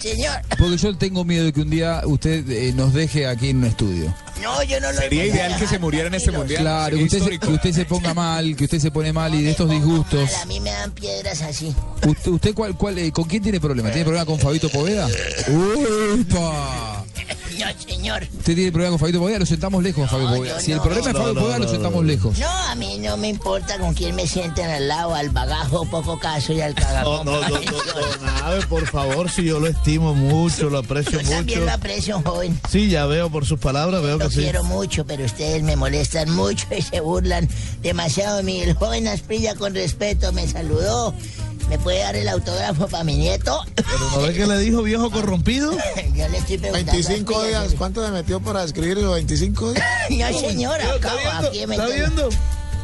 Señor, 0.00 0.40
Porque 0.58 0.76
yo 0.78 0.96
tengo 0.96 1.24
miedo 1.24 1.44
de 1.44 1.52
que 1.52 1.60
un 1.60 1.70
día 1.70 2.02
usted 2.06 2.48
eh, 2.50 2.72
nos 2.74 2.94
deje 2.94 3.26
aquí 3.26 3.50
en 3.50 3.58
un 3.58 3.64
estudio. 3.64 4.14
no, 4.42 4.62
yo 4.62 4.80
no 4.80 4.90
lo 4.92 4.98
Sería 4.98 5.26
ideal 5.26 5.58
que 5.58 5.66
se 5.66 5.78
muriera 5.78 6.08
en 6.08 6.14
este 6.14 6.30
mundial. 6.30 6.62
Claro, 6.62 6.96
que 6.96 7.04
usted, 7.04 7.18
se, 7.18 7.24
histórico. 7.24 7.46
que 7.46 7.52
usted 7.54 7.72
se 7.72 7.84
ponga 7.84 8.14
mal, 8.14 8.56
que 8.56 8.64
usted 8.64 8.78
se 8.78 8.90
pone 8.90 9.12
mal 9.12 9.34
y 9.34 9.42
de 9.42 9.50
estos 9.50 9.68
disgustos. 9.70 10.30
A 10.42 10.46
mí 10.46 10.58
me 10.60 10.70
dan 10.70 10.90
piedras 10.92 11.42
así. 11.42 11.74
¿Usted, 12.06 12.30
usted 12.30 12.54
cuál, 12.54 12.76
cuál, 12.76 12.98
eh, 12.98 13.12
con 13.12 13.24
quién 13.24 13.42
tiene 13.42 13.60
problema? 13.60 13.90
¿Tiene 13.90 14.04
problema 14.04 14.24
con 14.24 14.38
Fabito 14.38 14.70
Poveda? 14.70 15.06
¡Upa! 15.48 17.04
No, 17.60 17.80
señor. 17.86 18.22
¿Usted 18.38 18.54
tiene 18.54 18.72
problema 18.72 18.90
con 18.92 18.98
Fabito 18.98 19.18
Poveda? 19.20 19.38
Lo 19.38 19.46
sentamos 19.46 19.82
lejos, 19.82 20.10
Fabio 20.10 20.28
Poveda. 20.28 20.60
Si 20.60 20.70
el 20.72 20.78
no. 20.78 20.82
problema 20.84 21.08
es 21.08 21.14
No, 21.14 21.20
Fabio 21.20 21.34
no, 21.34 21.40
Poveda, 21.40 21.58
lo 21.58 21.64
no, 21.66 21.70
sentamos 21.70 22.04
lejos. 22.04 22.38
No, 22.38 22.48
a 22.48 22.74
mí 22.74 22.98
no 22.98 23.16
me 23.16 23.28
importa 23.28 23.78
con 23.78 23.94
quién 23.94 24.14
me 24.14 24.26
sienten 24.26 24.68
al 24.70 24.88
lado, 24.88 25.14
al 25.14 25.30
bagajo, 25.30 25.84
poco 25.86 26.18
caso 26.18 26.52
y 26.52 26.60
al 26.60 26.74
cagacón. 26.74 27.26
No, 27.26 27.40
no, 27.40 27.48
no, 27.48 27.60
Donave, 28.18 28.66
por 28.66 28.86
favor, 28.86 29.30
si 29.30 29.44
yo 29.44 29.60
lo 29.60 29.66
estimo 29.66 30.14
mucho, 30.14 30.70
lo 30.70 30.78
aprecio 30.78 31.20
Yo 31.20 31.28
también 31.30 31.58
mucho. 31.60 31.64
lo 31.66 31.72
aprecio, 31.72 32.22
joven. 32.24 32.58
Sí, 32.70 32.88
ya 32.88 33.06
veo 33.06 33.30
por 33.30 33.44
sus 33.46 33.58
palabras, 33.58 34.02
veo 34.02 34.18
Lo 34.18 34.28
que 34.28 34.34
sí. 34.34 34.40
quiero 34.42 34.64
mucho, 34.64 35.04
pero 35.06 35.24
ustedes 35.24 35.62
me 35.62 35.76
molestan 35.76 36.30
mucho 36.30 36.66
y 36.76 36.82
se 36.82 37.00
burlan 37.00 37.48
demasiado 37.82 38.38
de 38.38 38.42
mí. 38.42 38.60
El 38.60 38.74
joven 38.74 39.06
Asprilla, 39.08 39.54
con 39.54 39.74
respeto, 39.74 40.32
me 40.32 40.46
saludó. 40.48 41.14
¿Me 41.68 41.78
puede 41.78 42.00
dar 42.00 42.16
el 42.16 42.28
autógrafo 42.28 42.88
para 42.88 43.04
mi 43.04 43.16
nieto? 43.16 43.62
¿No 44.12 44.22
ve 44.22 44.32
que 44.34 44.46
le 44.46 44.58
dijo 44.58 44.82
viejo 44.82 45.10
corrompido? 45.10 45.72
Yo 46.14 46.28
le 46.28 46.38
estoy 46.38 46.58
preguntando. 46.58 46.92
25 46.92 47.34
a 47.34 47.38
Asprilla, 47.38 47.60
días, 47.62 47.74
¿cuánto 47.78 48.00
me 48.02 48.10
metió 48.10 48.40
para 48.40 48.64
escribir 48.64 48.98
los 48.98 49.14
25 49.14 49.72
días? 49.72 49.84
No, 50.32 50.38
señora, 50.40 50.82
¿Está 50.84 50.94
acabo 50.96 51.18
viendo? 51.18 51.48
aquí 51.48 51.66
me 51.66 51.74
¿Está 51.76 51.86
tengo- 51.86 51.98
viendo? 51.98 52.28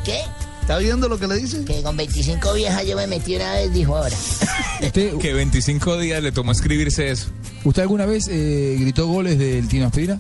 ¿Qué? 0.05 0.21
¿Está 0.61 0.79
viendo 0.79 1.09
lo 1.09 1.19
que 1.19 1.27
le 1.29 1.37
dice? 1.37 1.65
Que 1.65 1.83
con 1.83 1.97
25 1.97 2.53
viejas 2.55 2.85
yo 2.87 2.97
me 2.97 3.07
metí 3.07 3.37
una 3.37 3.53
vez, 3.55 3.73
dijo 3.73 3.97
ahora. 3.97 4.17
¿Usted, 4.83 5.17
Que 5.19 5.33
25 5.33 5.99
días 5.99 6.23
le 6.23 6.33
tomó 6.33 6.53
escribirse 6.53 7.11
eso. 7.11 7.27
¿Usted 7.65 7.83
alguna 7.83 8.05
vez 8.07 8.29
eh, 8.31 8.77
gritó 8.79 9.07
goles 9.07 9.39
del 9.39 9.67
Tino 9.69 9.87
Aspira? 9.87 10.19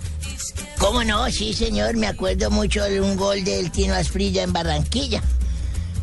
¿Cómo 0.79 1.03
no? 1.05 1.31
Sí, 1.31 1.53
señor, 1.55 1.97
me 1.97 2.07
acuerdo 2.07 2.51
mucho 2.51 2.83
de 2.85 3.01
un 3.01 3.17
gol 3.17 3.45
del 3.45 3.71
Tino 3.71 3.95
Asprilla 3.95 4.43
en 4.43 4.53
Barranquilla. 4.53 5.23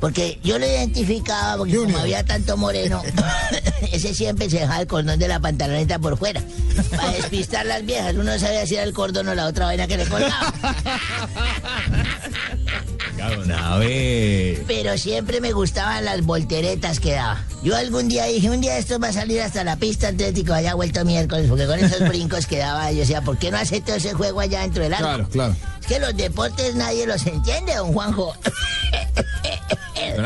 Porque 0.04 0.38
yo 0.44 0.60
lo 0.60 0.66
identificaba, 0.66 1.56
porque 1.56 1.78
como 1.78 1.98
había 1.98 2.26
tanto 2.26 2.58
moreno, 2.58 3.02
ese 3.94 4.14
siempre 4.14 4.50
se 4.50 4.60
dejaba 4.60 4.82
el 4.82 4.88
cordón 4.88 5.18
de 5.18 5.30
la 5.30 5.40
pantaloneta 5.40 5.98
por 5.98 6.18
fuera. 6.18 6.42
Para 6.94 7.12
despistar 7.12 7.66
las 7.66 7.86
viejas. 7.86 8.14
Uno 8.14 8.38
sabía 8.38 8.68
si 8.68 8.76
era 8.76 8.84
el 8.84 8.92
cordón 8.92 9.30
o 9.30 9.34
la 9.34 9.48
otra 9.48 9.68
vaina 9.68 9.88
que 9.88 9.96
le 9.96 10.06
colgaba. 10.06 10.54
Pero 14.68 14.98
siempre 14.98 15.42
me 15.42 15.52
gustaban 15.52 16.06
las 16.06 16.24
volteretas 16.24 17.00
que 17.00 17.14
daba. 17.14 17.44
Yo 17.64 17.76
algún 17.76 18.08
día 18.10 18.26
dije, 18.26 18.50
un 18.50 18.62
día 18.62 18.78
esto 18.78 19.00
va 19.00 19.08
a 19.10 19.14
salir 19.14 19.42
hasta 19.42 19.64
la 19.64 19.78
pista 19.78 20.10
atlético, 20.10 20.54
haya 20.54 20.74
vuelto 20.76 21.04
miércoles, 21.06 21.48
porque 21.50 21.66
con 21.66 21.80
esos 21.80 22.08
brincos 22.10 22.46
que 22.46 22.58
daba, 22.58 22.92
yo 22.92 23.00
decía, 23.00 23.22
¿por 23.22 23.38
qué 23.38 23.52
no 23.52 23.58
hace 23.58 23.82
todo 23.82 23.96
ese 23.96 24.14
juego 24.14 24.40
allá 24.40 24.62
dentro 24.62 24.84
del 24.84 24.94
arco? 24.94 25.06
Claro, 25.06 25.30
claro. 25.30 25.56
Es 25.82 25.88
que 25.88 26.00
los 26.00 26.16
deportes 26.16 26.76
nadie 26.76 27.06
los 27.08 27.26
entiende, 27.26 27.76
don 27.76 27.94
Juanjo. 27.94 28.34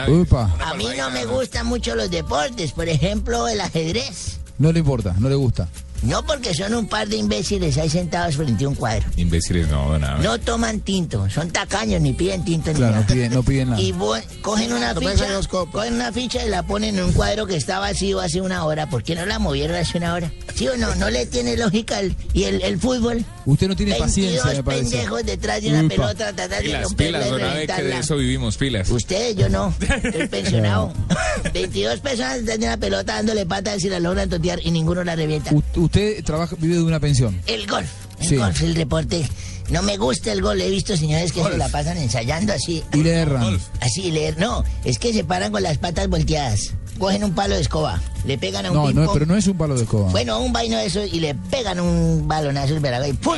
Upa, 0.07 0.51
A 0.65 0.73
mí 0.73 0.87
no 0.97 1.09
me 1.11 1.25
gustan 1.25 1.65
mucho 1.67 1.95
los 1.95 2.09
deportes, 2.09 2.71
por 2.71 2.89
ejemplo, 2.89 3.47
el 3.47 3.61
ajedrez. 3.61 4.39
no 4.57 4.71
le 4.71 4.79
importa, 4.79 5.15
no 5.19 5.29
le 5.29 5.35
gusta. 5.35 5.67
No 6.03 6.23
porque 6.25 6.53
son 6.53 6.73
un 6.75 6.87
par 6.87 7.07
de 7.07 7.17
imbéciles 7.17 7.77
ahí 7.77 7.89
sentados 7.89 8.35
frente 8.35 8.65
a 8.65 8.69
un 8.69 8.75
cuadro. 8.75 9.05
Imbéciles, 9.15 9.67
no, 9.67 9.97
nada. 9.97 10.17
No 10.19 10.39
toman 10.39 10.79
tinto, 10.81 11.29
son 11.29 11.49
tacaños, 11.51 11.99
ni 12.01 12.13
piden 12.13 12.45
tinto 12.45 12.69
ni 12.71 12.77
Claro, 12.77 12.95
no 12.95 13.01
nada. 13.01 13.13
piden, 13.13 13.33
no 13.33 13.43
piden 13.43 13.69
nada. 13.71 13.81
Y 13.81 13.93
cogen 14.41 14.73
una 14.73 14.93
ficha, 14.93 15.31
dos 15.31 15.47
cogen 15.47 15.95
una 15.95 16.11
ficha 16.11 16.45
y 16.45 16.49
la 16.49 16.63
ponen 16.63 16.97
en 16.97 17.05
un 17.05 17.13
cuadro 17.13 17.45
que 17.47 17.55
está 17.55 17.79
vacío 17.79 18.19
hace 18.19 18.41
una 18.41 18.63
hora. 18.65 18.89
¿Por 18.89 19.03
qué 19.03 19.15
no 19.15 19.25
la 19.25 19.39
movieron 19.39 19.75
hace 19.75 19.97
una 19.97 20.13
hora? 20.13 20.31
¿Sí 20.55 20.67
o 20.67 20.77
no? 20.77 20.93
No 20.95 21.09
le 21.09 21.25
tiene 21.25 21.57
lógica 21.57 21.99
el, 21.99 22.15
y 22.33 22.43
el, 22.43 22.61
el 22.61 22.79
fútbol. 22.79 23.25
Usted 23.49 23.67
no 23.69 23.75
tiene 23.75 23.93
22 23.93 24.07
paciencia, 24.07 24.57
me 24.57 24.63
parece. 24.63 24.89
pendejos 24.91 25.23
detrás 25.25 25.61
de 25.61 25.69
una 25.69 25.79
Upa. 25.83 25.89
pelota 25.89 26.13
tratando 26.33 26.55
de 26.57 26.61
Pilas, 26.63 26.83
romperla 26.83 27.19
pilas, 27.23 27.51
Abe, 27.51 27.67
que 27.67 27.83
de 27.83 27.97
eso 27.97 28.15
vivimos, 28.17 28.57
pilas. 28.57 28.89
Ustedes, 28.89 29.35
yo 29.37 29.47
no. 29.49 29.73
Estoy 30.03 30.27
pensionado. 30.27 30.93
22 31.53 31.99
personas 32.01 32.39
detrás 32.39 32.59
de 32.59 32.65
una 32.65 32.77
pelota 32.77 33.13
dándole 33.15 33.45
patas 33.45 33.83
y 33.83 33.89
la 33.89 33.99
logran 33.99 34.29
totear 34.29 34.59
y 34.63 34.71
ninguno 34.71 35.03
la 35.03 35.15
revienta. 35.15 35.51
U- 35.53 35.63
usted 35.75 36.23
trabaja, 36.23 36.55
vive 36.59 36.75
de 36.75 36.83
una 36.83 36.99
pensión. 36.99 37.39
El 37.47 37.65
golf. 37.67 37.87
El 38.19 38.27
Sí. 38.27 38.35
golf, 38.35 38.61
el 38.61 38.73
deporte. 38.73 39.25
No 39.69 39.81
me 39.83 39.97
gusta 39.97 40.31
el 40.31 40.41
gol. 40.41 40.59
He 40.61 40.69
visto 40.69 40.95
señores 40.97 41.31
que 41.31 41.43
se 41.43 41.57
la 41.57 41.69
pasan 41.69 41.97
ensayando 41.97 42.53
así. 42.53 42.83
Y 42.93 42.97
le 43.03 43.11
erran. 43.13 43.59
Así 43.81 44.11
leer. 44.11 44.37
No, 44.39 44.63
es 44.83 44.97
que 44.99 45.13
se 45.13 45.23
paran 45.23 45.51
con 45.51 45.61
las 45.63 45.77
patas 45.77 46.07
volteadas. 46.09 46.73
Cogen 46.97 47.23
un 47.23 47.33
palo 47.33 47.55
de 47.55 47.61
escoba, 47.61 47.99
le 48.25 48.37
pegan 48.37 48.65
a 48.65 48.71
un 48.71 48.77
No, 48.77 48.85
ping 48.87 48.95
no, 48.95 49.13
pero 49.13 49.25
no 49.25 49.35
es 49.35 49.45
un 49.47 49.57
palo 49.57 49.75
de 49.75 49.83
escoba. 49.83 50.09
Bueno, 50.11 50.39
un 50.39 50.51
vaino 50.51 50.77
de 50.77 50.85
eso 50.87 51.03
y 51.03 51.19
le 51.19 51.35
pegan 51.35 51.79
un 51.79 52.27
balonazo 52.27 52.75
y 52.75 53.13
¡pum! 53.13 53.35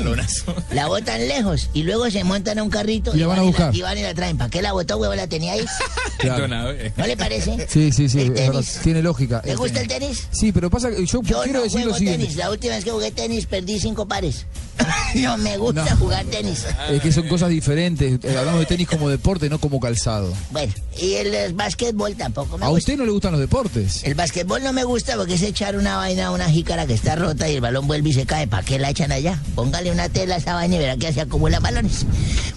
La 0.72 0.88
botan 0.88 1.28
lejos 1.28 1.70
y 1.74 1.84
luego 1.84 2.10
se 2.10 2.24
montan 2.24 2.60
a 2.60 2.64
un 2.64 2.70
carrito 2.70 3.16
Y 3.16 3.20
la 3.20 3.28
van 3.28 3.40
a 3.40 3.44
y 3.44 3.48
buscar. 3.48 3.76
y 3.76 3.82
van 3.82 3.98
y 3.98 4.02
la 4.02 4.14
traen. 4.14 4.38
¿Para 4.38 4.50
qué 4.50 4.62
la 4.62 4.72
botó, 4.74 4.98
huevo? 4.98 5.14
La 5.16 5.28
tenía 5.28 5.54
ahí. 5.54 5.66
Claro. 6.20 6.54
Abe. 6.54 6.92
¿No 6.98 7.08
le 7.08 7.16
parece? 7.16 7.66
Sí, 7.70 7.94
sí, 7.94 8.10
sí, 8.10 8.30
tenis. 8.32 8.80
tiene 8.84 9.02
lógica. 9.02 9.42
¿Te 9.42 9.56
gusta 9.56 9.80
el 9.80 9.88
tenis? 9.88 10.28
Sí, 10.32 10.52
pero 10.52 10.70
pasa 10.70 10.90
que 10.92 11.06
yo, 11.06 11.22
Yo 11.22 11.42
quiero 11.44 11.60
no 11.60 11.64
decir 11.64 11.86
lo 11.86 11.94
siguiente. 11.94 12.24
tenis. 12.24 12.38
La 12.38 12.50
última 12.52 12.76
vez 12.76 12.84
que 12.84 12.92
jugué 12.92 13.12
tenis 13.12 13.46
perdí 13.46 13.80
cinco 13.80 14.06
pares. 14.06 14.46
no 15.16 15.38
me 15.38 15.58
gusta 15.58 15.96
jugar 15.96 16.26
tenis. 16.26 16.66
Es 16.90 17.02
que 17.02 17.12
son 17.12 17.28
cosas 17.28 17.50
diferentes. 17.50 18.20
Eh, 18.24 18.38
hablamos 18.38 18.62
de 18.62 18.66
tenis 18.66 18.88
como 18.88 19.10
deporte, 19.10 19.50
no 19.50 19.60
como 19.60 19.80
calzado. 19.80 20.34
Bueno, 20.52 20.74
y 20.98 21.14
el, 21.16 21.34
eh, 21.34 21.52
básquetbol 21.54 22.16
tampoco 22.16 22.58
me 22.58 22.66
¿A 22.66 22.70
gusta. 22.70 22.80
usted 22.80 22.98
no 22.98 23.06
le 23.06 23.12
gustan 23.12 23.32
los 23.32 23.42
deportes? 23.42 24.04
El 24.04 24.16
básquetbol 24.16 24.64
no 24.64 24.74
me 24.74 24.84
gusta 24.84 25.16
porque 25.16 25.34
es 25.36 25.42
echar 25.42 25.76
una 25.76 25.98
vaina 25.98 26.28
a 26.28 26.32
una 26.32 26.50
jícara 26.50 26.86
que 26.88 26.94
está 26.94 27.16
rota 27.16 27.50
y 27.50 27.56
el 27.56 27.62
balón 27.62 27.88
vuelve 27.88 28.10
y 28.10 28.14
se 28.14 28.26
cae. 28.26 28.48
¿Para 28.48 28.64
qué 28.64 28.80
la 28.80 28.90
echan 28.90 29.12
allá? 29.12 29.42
Póngale 29.56 29.92
una 29.92 30.10
tela 30.10 30.36
a 30.36 30.38
esa 30.38 30.54
vaina 30.54 30.76
y 30.76 30.80
verá 30.80 30.98
que 30.98 31.12
se 31.14 31.22
acumula 31.22 31.60
balones. 31.60 32.06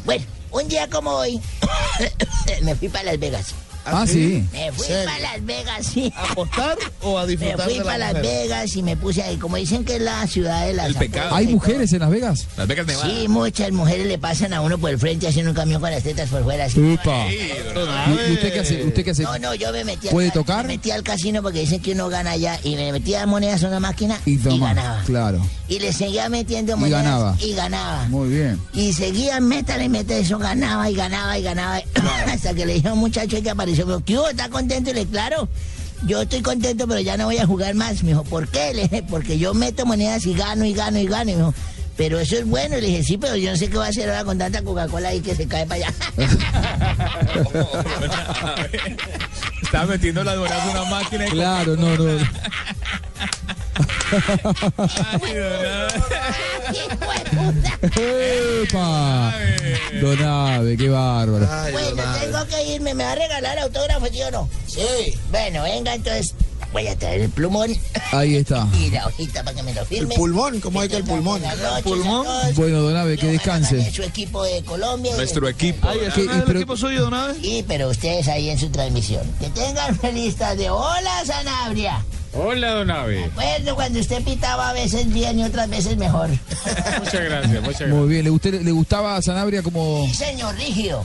Bueno, 0.05 0.25
un 0.51 0.69
día 0.69 0.89
como 0.89 1.11
hoy 1.11 1.41
me 2.63 2.75
fui 2.75 2.89
para 2.89 3.05
Las 3.05 3.19
Vegas. 3.19 3.55
Ah, 3.85 4.05
sí. 4.07 4.45
Me 4.53 4.71
fui 4.73 4.87
para 5.05 5.19
Las 5.19 5.45
Vegas, 5.45 5.87
sí. 5.87 6.13
¿A 6.17 6.33
apostar 6.33 6.79
o 7.01 7.19
a 7.19 7.23
Me 7.27 7.29
disfrutar 7.37 7.65
fui 7.65 7.73
de 7.75 7.79
la 7.81 7.85
para 7.85 8.13
Las? 8.13 8.23
Vegas 8.23 8.77
y 8.77 8.83
me 8.83 8.97
puse 8.97 9.23
ahí, 9.23 9.37
como 9.37 9.57
dicen 9.57 9.85
que 9.85 9.97
es 9.97 10.03
la 10.03 10.27
ciudad 10.27 10.67
de 10.67 10.75
las 10.75 10.87
El 10.87 10.95
pecado. 10.95 11.35
¿Hay 11.35 11.45
y 11.45 11.47
todo. 11.49 11.55
mujeres 11.57 11.93
en 11.93 11.99
Las 12.01 12.11
Vegas? 12.11 12.47
Las 12.57 12.67
Vegas 12.69 12.87
Nevada. 12.87 13.09
Sí, 13.11 13.29
muchas 13.29 13.71
mujeres 13.73 14.07
le 14.07 14.19
pasan 14.19 14.53
a 14.55 14.61
uno 14.61 14.79
por 14.79 14.91
el 14.91 14.99
frente 14.99 15.27
haciendo 15.29 15.51
un 15.51 15.57
camión 15.57 15.81
con 15.81 15.91
las 15.91 16.03
tetas 16.03 16.29
por 16.29 16.43
fuera. 16.45 16.65
Así. 16.67 16.81
Upa. 16.81 17.27
¿Y 17.29 18.31
y 18.31 18.33
usted 18.35 18.53
qué 18.53 18.61
hace? 18.61 18.85
¿Usted 18.85 19.05
qué 19.05 19.11
hace? 19.11 19.23
No, 19.25 19.39
no, 19.39 19.55
yo 19.55 19.73
me 19.73 19.85
metí 19.85 20.09
al 20.09 20.13
¿Puede 20.13 20.29
ca- 20.29 20.35
tocar? 20.35 20.67
Me 20.67 20.75
metí 20.75 20.91
al 20.91 21.03
casino 21.03 21.43
porque 21.43 21.61
dicen 21.61 21.81
que 21.81 21.93
uno 21.93 22.09
gana 22.09 22.33
allá 22.33 22.59
y 22.63 22.77
me 22.77 22.93
metía 22.93 23.27
monedas 23.27 23.63
a 23.65 23.69
una 23.69 23.81
máquina 23.81 24.19
y, 24.27 24.35
Y 24.35 24.59
ganaba. 24.59 25.03
Claro. 25.07 25.47
Y 25.69 25.79
le 25.79 25.93
seguía 25.93 26.29
metiendo 26.29 26.73
Y 26.75 26.77
monedas 26.77 27.03
ganaba. 27.05 27.37
y 27.41 27.53
ganaba. 27.55 28.09
Muy 28.09 28.29
bien. 28.29 28.61
Y 28.75 28.93
seguía, 28.93 29.41
métale, 29.41 29.89
métale, 29.89 30.21
eso 30.21 30.39
ganaba 30.39 30.91
y 30.91 30.95
ganaba 30.95 31.39
y 31.39 31.43
ganaba. 31.43 31.81
Hasta 32.33 32.55
que 32.55 32.67
le 32.67 32.75
dije 32.75 32.89
a 32.89 32.93
un 32.93 32.99
muchacho 33.01 33.43
que 33.43 33.51
apareció, 33.73 33.87
me 33.87 33.93
dijo, 33.93 34.05
¿qué 34.05 34.19
hubo? 34.19 34.29
¿Está 34.29 34.49
contento? 34.49 34.91
Y 34.91 34.95
le 34.95 35.01
dije, 35.01 35.13
claro, 35.13 35.49
yo 36.07 36.23
estoy 36.23 36.43
contento, 36.43 36.87
pero 36.89 37.01
ya 37.01 37.17
no 37.17 37.25
voy 37.27 37.39
a 37.39 37.47
jugar 37.47 37.75
más. 37.75 38.03
Me 38.03 38.11
dijo, 38.11 38.25
¿por 38.25 38.49
qué? 38.49 38.75
Le 38.75 38.83
dije, 38.83 39.03
porque 39.09 39.39
yo 39.39 39.55
meto 39.55 39.87
monedas 39.87 40.25
y 40.27 40.35
gano 40.35 40.65
y 40.65 40.73
gano 40.75 40.99
y 40.99 41.07
gano. 41.07 41.31
Y 41.31 41.35
me 41.35 41.39
dijo, 41.41 41.55
pero 41.97 42.19
eso 42.21 42.37
es 42.37 42.47
bueno. 42.47 42.77
Y 42.79 42.81
le 42.81 42.87
dije, 42.89 43.05
sí, 43.05 43.19
pero 43.19 43.37
yo 43.37 43.51
no 43.51 43.57
sé 43.57 43.69
qué 43.71 43.77
va 43.79 43.87
a 43.87 43.89
hacer 43.91 44.09
ahora 44.09 44.25
con 44.25 44.39
tanta 44.39 44.63
Coca-Cola 44.63 45.11
ahí 45.11 45.21
que 45.21 45.35
se 45.37 45.47
cae 45.47 45.67
para 45.67 45.87
allá. 45.87 45.95
Estaba 49.63 49.87
metiendo 49.87 50.23
las 50.25 50.37
monedas 50.37 50.65
en 50.65 50.71
una 50.71 50.85
máquina. 50.85 51.27
y- 51.27 51.31
Claro, 51.31 51.77
no, 51.77 51.97
no. 51.97 52.19
Ay, 55.23 55.35
don 55.35 55.67
Abe. 55.67 57.03
¡Epa! 58.63 59.35
Don 60.01 60.23
Abe, 60.25 60.77
qué 60.77 60.89
bárbaro. 60.89 61.47
Bueno, 61.73 62.03
tengo 62.21 62.47
que 62.47 62.75
irme. 62.75 62.95
¿Me 62.95 63.05
va 63.05 63.13
a 63.13 63.15
regalar 63.17 63.59
autógrafo, 63.59 64.07
sí 64.13 64.23
o 64.23 64.31
no? 64.31 64.49
Sí. 64.67 64.81
Bueno, 65.31 65.63
venga, 65.63 65.95
entonces 65.95 66.35
voy 66.73 66.87
a 66.87 66.97
traer 66.99 67.21
el 67.23 67.29
plumón 67.31 67.71
Ahí 68.13 68.37
está. 68.37 68.67
y 68.81 68.91
la 68.91 69.07
hojita 69.07 69.45
para 69.45 69.55
que 69.55 69.63
me 69.63 69.75
lo 69.75 69.83
El 69.83 69.87
firme. 69.87 70.15
pulmón, 70.15 70.59
¿cómo 70.61 70.81
hay 70.81 70.89
que 70.89 70.97
el 70.97 71.05
pulmón? 71.05 71.39
Buenas 71.41 71.59
noches 71.59 71.83
¿Pulmón? 71.83 72.27
Bueno, 72.55 72.81
Don 72.81 72.97
Abe, 72.97 73.19
que 73.19 73.27
descanse. 73.27 73.93
su 73.93 74.03
equipo 74.03 74.43
de 74.45 74.63
Colombia. 74.65 75.15
Nuestro 75.17 75.47
equipo. 75.49 75.87
Ay, 75.89 75.99
¿es 76.07 76.15
¿Qué? 76.15 76.27
Pero- 76.47 76.59
equipo 76.59 76.77
suyo, 76.77 77.03
don 77.03 77.13
Abe? 77.15 77.35
Sí, 77.41 77.63
pero 77.69 77.89
ustedes 77.91 78.27
ahí 78.29 78.49
en 78.51 78.59
su 78.59 78.71
transmisión. 78.71 79.23
Que 79.39 79.49
tengan 79.51 79.95
feliz 79.99 80.37
tarde. 80.37 80.71
Hola, 80.71 81.23
Sanabria. 81.27 82.03
Hola, 82.35 82.71
don 82.71 82.91
Abe. 82.91 83.31
Bueno, 83.35 83.75
cuando 83.75 84.01
usted 84.01 84.25
pitaba 84.25 84.71
a 84.71 84.73
veces 84.73 85.13
bien 85.13 85.39
y 85.39 85.45
otras 85.45 85.69
veces 85.69 85.97
mejor. 85.99 86.31
Muchas 86.99 87.21
gracias, 87.25 87.63
muchas 87.63 87.63
gracias. 87.63 87.89
Muy 87.91 88.09
bien. 88.09 88.25
¿Le, 88.25 88.31
usted, 88.31 88.63
¿Le 88.63 88.71
gustaba 88.71 89.17
a 89.17 89.23
Sanabria 89.23 89.63
como.? 89.63 90.07
Sí, 90.09 90.15
señor, 90.15 90.55
rígido. 90.57 91.05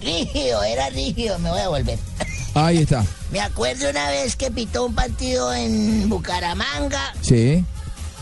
Rígido, 0.00 0.62
era 0.62 0.88
rígido. 0.90 1.38
Me 1.40 1.50
voy 1.50 1.60
a 1.60 1.68
volver. 1.68 1.98
Ahí 2.54 2.78
está. 2.78 3.04
Me 3.32 3.40
acuerdo 3.40 3.90
una 3.90 4.08
vez 4.10 4.36
que 4.36 4.50
pitó 4.50 4.86
un 4.86 4.94
partido 4.94 5.52
en 5.52 6.08
Bucaramanga. 6.08 7.12
Sí. 7.20 7.64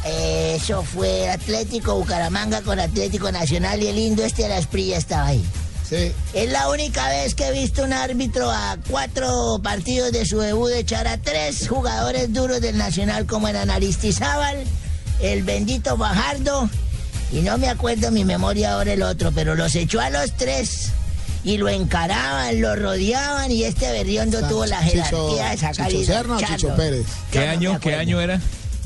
Eh, 0.05 0.55
eso 0.57 0.83
fue 0.83 1.29
Atlético 1.29 1.97
Bucaramanga 1.97 2.63
con 2.63 2.79
Atlético 2.79 3.31
Nacional 3.33 3.83
y 3.83 3.89
el 3.89 3.97
lindo 3.97 4.25
este 4.25 4.45
de 4.45 4.49
la 4.51 4.59
Esprilla 4.59 4.97
estaba 4.97 5.27
ahí. 5.27 5.45
Sí. 5.89 6.13
Es 6.33 6.51
la 6.51 6.69
única 6.69 7.09
vez 7.09 7.35
que 7.35 7.47
he 7.47 7.53
visto 7.53 7.85
un 7.85 7.93
árbitro 7.93 8.51
a 8.51 8.77
cuatro 8.89 9.61
partidos 9.63 10.11
de 10.11 10.27
su 10.27 10.41
debut 10.41 10.71
echar 10.73 11.07
a 11.07 11.19
tres 11.19 11.69
jugadores 11.69 12.33
duros 12.33 12.61
del 12.61 12.77
Nacional 12.77 13.27
como 13.27 13.47
eran 13.47 13.71
Aristizábal, 13.71 14.65
el 15.21 15.43
bendito 15.45 15.97
Bajardo 15.97 16.69
y 17.33 17.41
no 17.41 17.59
me 17.59 17.69
acuerdo 17.69 18.11
mi 18.11 18.25
memoria 18.25 18.75
ahora 18.75 18.93
el 18.93 19.03
otro, 19.03 19.33
pero 19.33 19.55
los 19.55 19.75
echó 19.75 20.01
a 20.01 20.11
los 20.11 20.33
tres 20.33 20.91
y 21.45 21.59
lo 21.59 21.69
encaraban, 21.69 22.61
lo 22.61 22.75
rodeaban 22.75 23.51
y 23.53 23.65
este 23.65 23.91
berriondo 23.93 24.47
tuvo 24.49 24.67
la 24.67 24.83
jerarquía 24.83 25.51
de 25.51 25.57
sacar 25.57 25.91
Chicho 25.91 26.05
Serna. 26.05 26.37
Chicho 26.39 26.75
Pérez. 26.75 27.07
¿Qué 27.31 27.47
no 27.47 27.53
año, 27.53 27.81
qué 27.81 27.95
año 27.95 28.21
era? 28.21 28.41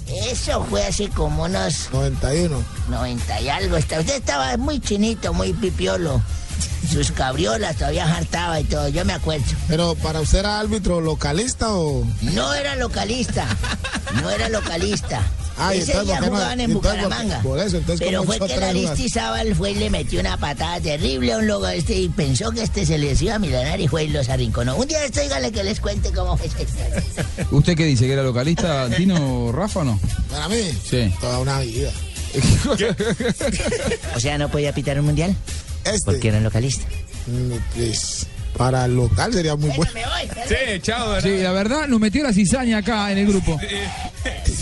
Eso 0.07 0.65
fue 0.65 0.85
así 0.85 1.07
como 1.07 1.45
unos 1.45 1.89
91. 1.93 2.63
90 2.89 3.41
y 3.41 3.49
algo. 3.49 3.77
Usted 3.77 4.09
estaba 4.11 4.57
muy 4.57 4.81
chinito, 4.81 5.33
muy 5.33 5.53
pipiolo. 5.53 6.21
Sus 6.91 7.13
cabriolas 7.13 7.77
todavía 7.77 8.05
hartaba 8.15 8.61
y 8.61 8.65
todo, 8.65 8.89
yo 8.89 9.05
me 9.05 9.13
acuerdo. 9.13 9.45
Pero 9.69 9.95
para 9.97 10.21
usted 10.21 10.39
era 10.41 10.59
árbitro 10.61 11.01
localista 11.01 11.73
o. 11.75 12.05
No 12.23 12.53
era 12.55 12.75
localista, 12.77 13.47
no 14.23 14.31
era 14.31 14.49
localista. 14.49 15.21
Ah, 15.63 15.75
y 15.75 15.79
Ese 15.81 15.93
entonces, 15.93 16.07
día 16.07 16.15
¿por 16.17 16.25
qué 16.25 16.31
no- 16.31 16.37
jugaban 16.37 16.61
en 16.61 16.71
entonces, 16.71 16.93
Bucaramanga. 17.03 17.43
por 17.43 17.59
eso, 17.59 17.77
entonces, 17.77 18.07
Pero 18.07 18.21
¿cómo 18.21 18.33
fue 18.33 18.47
que 18.49 18.55
jugadores? 18.55 18.87
Aristizábal 18.89 19.55
fue 19.55 19.71
y 19.73 19.75
le 19.75 19.91
metió 19.91 20.19
una 20.21 20.39
patada 20.39 20.81
terrible 20.81 21.35
a 21.35 21.37
un 21.39 21.47
logo 21.47 21.69
este 21.69 21.95
y 21.97 22.09
pensó 22.09 22.51
que 22.51 22.63
este 22.63 22.87
se 22.87 22.97
les 22.97 23.21
iba 23.21 23.35
a 23.35 23.39
milanar 23.39 23.79
y 23.79 23.87
fue 23.87 24.05
y 24.05 24.09
los 24.09 24.31
arrinconó. 24.31 24.77
Un 24.77 24.89
día 24.89 25.05
esto, 25.05 25.21
dígale 25.21 25.53
que 25.53 25.63
les 25.63 25.79
cuente 25.81 26.13
cómo 26.13 26.39
fue. 26.39 26.49
¿Usted 27.51 27.77
qué 27.77 27.85
dice? 27.85 28.07
¿Que 28.07 28.15
era 28.15 28.23
localista, 28.23 28.89
Tino 28.97 29.53
Rafa 29.53 29.81
o 29.81 29.85
no? 29.85 30.01
Para 30.31 30.49
mí, 30.49 30.63
Sí. 30.89 31.13
toda 31.21 31.39
una 31.41 31.61
vida. 31.61 31.91
O 34.17 34.21
sea, 34.21 34.39
¿no 34.39 34.49
podía 34.51 34.73
pitar 34.73 34.99
un 34.99 35.07
mundial? 35.07 35.35
Este. 35.85 35.99
Porque 36.05 36.29
era 36.29 36.41
localista. 36.41 36.85
mm, 37.27 37.53
pues, 37.77 38.27
para 38.57 38.85
el 38.85 38.97
local 38.97 39.33
sería 39.33 39.55
muy 39.57 39.71
bueno. 39.71 39.93
Sí, 40.49 40.81
chao. 40.83 41.21
Sí, 41.21 41.39
la 41.39 41.53
verdad, 41.53 41.87
nos 41.87 42.01
metió 42.01 42.23
la 42.25 42.33
cizaña 42.33 42.79
acá 42.79 43.13
en 43.13 43.19
el 43.19 43.27
grupo. 43.29 43.59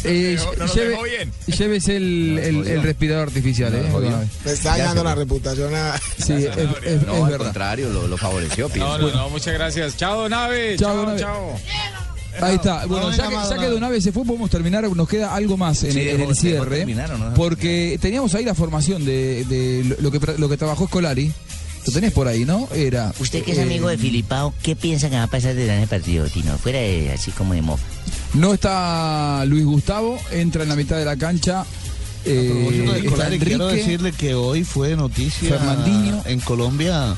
Eh, 0.05 0.36
No, 0.39 0.53
no 0.66 0.73
lleve- 0.73 0.99
bien. 1.03 1.32
Llévese 1.47 1.97
el, 1.97 2.39
el- 2.39 2.66
el 2.69 2.82
respirador 2.82 3.28
artificial, 3.28 3.74
¿eh? 3.74 4.27
Me 4.45 4.53
está 4.53 4.77
dañando 4.77 5.03
la 5.03 5.15
reputación 5.15 5.74
a. 5.74 5.99
Sí, 6.19 6.35
es, 6.35 6.57
es- 6.85 7.03
No, 7.07 7.15
es 7.16 7.23
al 7.24 7.31
verdad. 7.31 7.47
contrario, 7.47 7.89
lo, 7.90 8.07
lo 8.07 8.16
favoreció, 8.19 8.69
pienso. 8.69 8.99
No, 8.99 9.09
no, 9.09 9.16
no, 9.16 9.31
muchas 9.31 9.55
gracias. 9.55 9.97
Chao, 9.97 10.28
Nave. 10.28 10.77
Chao, 10.78 10.95
Chao, 10.95 11.07
Nave. 11.07 11.20
chao. 11.20 11.61
Ahí 12.40 12.56
está. 12.56 12.86
Bueno, 12.86 13.10
no 13.10 13.16
ya 13.16 13.28
que, 13.28 13.35
ya 13.35 13.59
que 13.59 13.66
Donave 13.69 14.01
se 14.01 14.12
fue, 14.12 14.24
podemos 14.24 14.51
terminar. 14.51 14.89
Nos 14.94 15.09
queda 15.09 15.35
algo 15.35 15.56
más 15.56 15.82
en, 15.85 15.93
Sí, 15.93 16.01
en 16.09 16.20
el 16.20 16.35
cierre. 16.36 16.78
terminar, 16.78 17.12
¿o 17.12 17.19
no? 17.19 17.35
Porque 17.35 17.98
teníamos 18.01 18.35
ahí 18.35 18.44
la 18.44 18.55
formación 18.55 19.05
de, 19.05 19.44
de 19.44 19.97
lo, 20.01 20.10
que, 20.10 20.20
lo 20.39 20.48
que 20.48 20.56
trabajó 20.56 20.85
Escolari. 20.85 21.32
Lo 21.86 21.93
tenés 21.93 22.12
por 22.12 22.28
ahí, 22.28 22.44
¿no? 22.44 22.69
Era. 22.74 23.12
Usted 23.19 23.43
que 23.44 23.52
es 23.52 23.59
eh, 23.59 23.62
amigo 23.62 23.89
de 23.89 23.97
Filipao, 23.97 24.52
¿qué 24.62 24.77
piensa 24.77 25.09
que 25.09 25.16
va 25.16 25.23
a 25.23 25.27
pasar 25.28 25.55
de 25.55 25.74
ese 25.78 25.86
partido, 25.86 26.27
Tino? 26.27 26.59
Fuera 26.59 26.78
de 26.81 27.12
así 27.12 27.31
como 27.31 27.55
de 27.55 27.62
mofa. 27.62 27.85
No 28.35 28.52
está 28.52 29.43
Luis 29.47 29.65
Gustavo, 29.65 30.19
entra 30.31 30.65
en 30.65 30.69
la 30.69 30.77
mitad 30.77 30.98
de 30.98 31.06
la 31.06 31.16
cancha. 31.16 31.65
eh, 32.27 32.51
propósito 32.52 33.31
de 33.31 33.39
quiero 33.39 33.69
decirle 33.69 34.12
que 34.12 34.35
hoy 34.35 34.65
fue 34.65 34.97
noticia 34.97 35.48
Fernandinho. 35.48 36.20
en 36.27 36.40
Colombia, 36.40 37.16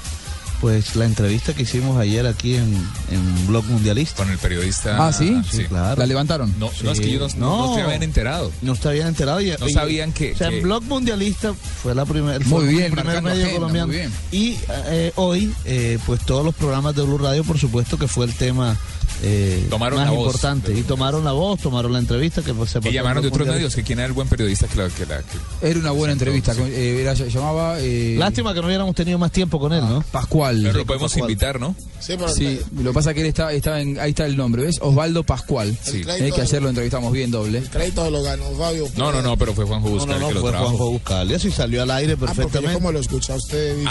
pues 0.60 0.94
la 0.96 1.04
entrevista 1.06 1.54
que 1.54 1.62
hicimos 1.62 1.98
ayer 1.98 2.26
aquí 2.26 2.54
en, 2.56 2.64
en 3.10 3.46
Blog 3.46 3.64
Mundialista. 3.66 4.16
Con 4.22 4.30
el 4.30 4.38
periodista. 4.38 4.96
Ah, 5.06 5.12
¿sí? 5.12 5.40
Sí, 5.50 5.64
claro. 5.64 5.98
La 5.98 6.06
levantaron. 6.06 6.52
No, 6.58 6.70
no, 6.82 6.90
es 6.92 7.00
que 7.00 7.06
ellos 7.06 7.36
no, 7.36 7.68
no, 7.68 7.74
se 7.74 7.82
habían 7.82 8.02
enterado. 8.02 8.52
No 8.62 8.74
se 8.74 8.88
habían 8.88 9.08
enterado. 9.08 9.40
Y, 9.40 9.50
No 9.58 9.68
y- 9.68 9.72
sabían 9.72 10.12
que- 10.12 10.32
O 10.32 10.36
sea, 10.36 10.48
que- 10.50 10.58
en 10.58 10.62
Blog 10.62 10.82
Mundialista 10.84 11.54
fue 11.54 11.94
la 11.94 12.04
primera. 12.04 12.38
Muy 12.40 12.48
fue 12.48 12.66
bien, 12.68 12.84
el 12.84 12.92
primer 12.92 13.22
medio 13.22 13.42
agenda, 13.44 13.54
colombiano. 13.58 13.86
muy 13.88 13.96
bien. 13.96 14.12
Y 14.32 14.58
eh, 14.88 15.12
hoy, 15.16 15.52
eh, 15.64 15.98
pues 16.06 16.20
todos 16.24 16.44
los 16.44 16.54
programas 16.54 16.94
de 16.94 17.02
Blue 17.02 17.18
Radio, 17.18 17.42
por 17.44 17.58
supuesto, 17.58 17.98
que 17.98 18.06
fue 18.08 18.26
el 18.26 18.34
tema 18.34 18.76
eh, 19.22 19.66
Tomaron 19.70 19.98
más 19.98 20.06
la 20.08 20.12
voz. 20.12 20.26
importante. 20.26 20.72
Y 20.78 20.82
tomaron 20.82 21.24
la 21.24 21.32
voz, 21.32 21.60
tomaron 21.60 21.92
la 21.92 21.98
entrevista 21.98 22.42
que 22.42 22.52
se 22.66 22.78
Y 22.88 22.92
llamaron 22.92 23.22
de 23.22 23.28
otros 23.28 23.46
medios 23.48 23.74
que 23.74 23.82
quién 23.82 23.98
era 23.98 24.06
el 24.06 24.12
buen 24.12 24.28
periodista 24.28 24.66
que 24.66 24.76
la. 24.76 24.88
Que 24.88 25.06
la 25.06 25.18
que- 25.18 25.68
Era 25.70 25.78
una 25.78 25.90
buena 25.90 26.12
entrevista. 26.12 26.52
eh, 26.58 26.98
era- 27.00 27.14
llamaba. 27.14 27.78
eh, 27.80 28.16
Lástima 28.18 28.54
que 28.54 28.60
no 28.60 28.66
hubiéramos 28.66 28.94
tenido 28.94 29.18
más 29.18 29.32
tiempo 29.32 29.58
con 29.60 29.72
él, 29.72 29.80
¿no? 29.82 30.02
Pascual. 30.10 30.60
Pero 30.62 30.78
lo 30.78 30.86
podemos 30.86 31.12
Pascual. 31.12 31.30
invitar, 31.30 31.60
¿no? 31.60 31.74
Sí, 32.00 32.14
pero 32.18 32.28
Sí, 32.28 32.60
lo 32.76 32.90
que 32.90 32.94
pasa 32.94 33.10
es 33.10 33.14
que 33.14 33.20
él 33.22 33.26
está, 33.28 33.52
está 33.52 33.80
en, 33.80 33.98
ahí 34.00 34.10
está 34.10 34.24
el 34.26 34.36
nombre, 34.36 34.62
¿ves? 34.62 34.78
Osvaldo 34.80 35.22
Pascual. 35.24 35.76
Sí. 35.82 36.02
Eh, 36.06 36.32
que 36.34 36.40
ayer 36.40 36.62
lo 36.62 36.68
entrevistamos 36.70 37.12
bien 37.12 37.30
doble. 37.30 37.58
el 37.58 37.68
crédito 37.70 38.10
lo 38.10 38.22
ganó 38.22 38.44
Fabio. 38.58 38.88
No, 38.96 39.12
no, 39.12 39.20
no, 39.22 39.36
pero 39.36 39.52
fue 39.54 39.64
Juanjo 39.66 39.88
No, 39.88 39.94
Buscar 39.96 40.18
no, 40.20 40.28
que 40.28 40.34
lo 40.34 40.40
fue 40.40 40.50
trajo. 40.50 40.64
Juanjo 40.66 40.90
Buscalia, 40.92 41.36
y 41.36 41.50
salió 41.50 41.82
al 41.82 41.90
aire 41.90 42.14
Ah, 42.14 42.16
perfectamente. 42.20 42.74
como 42.74 42.90
lo 42.92 43.00
escucha 43.00 43.34
usted. 43.34 43.76
dice, 43.76 43.90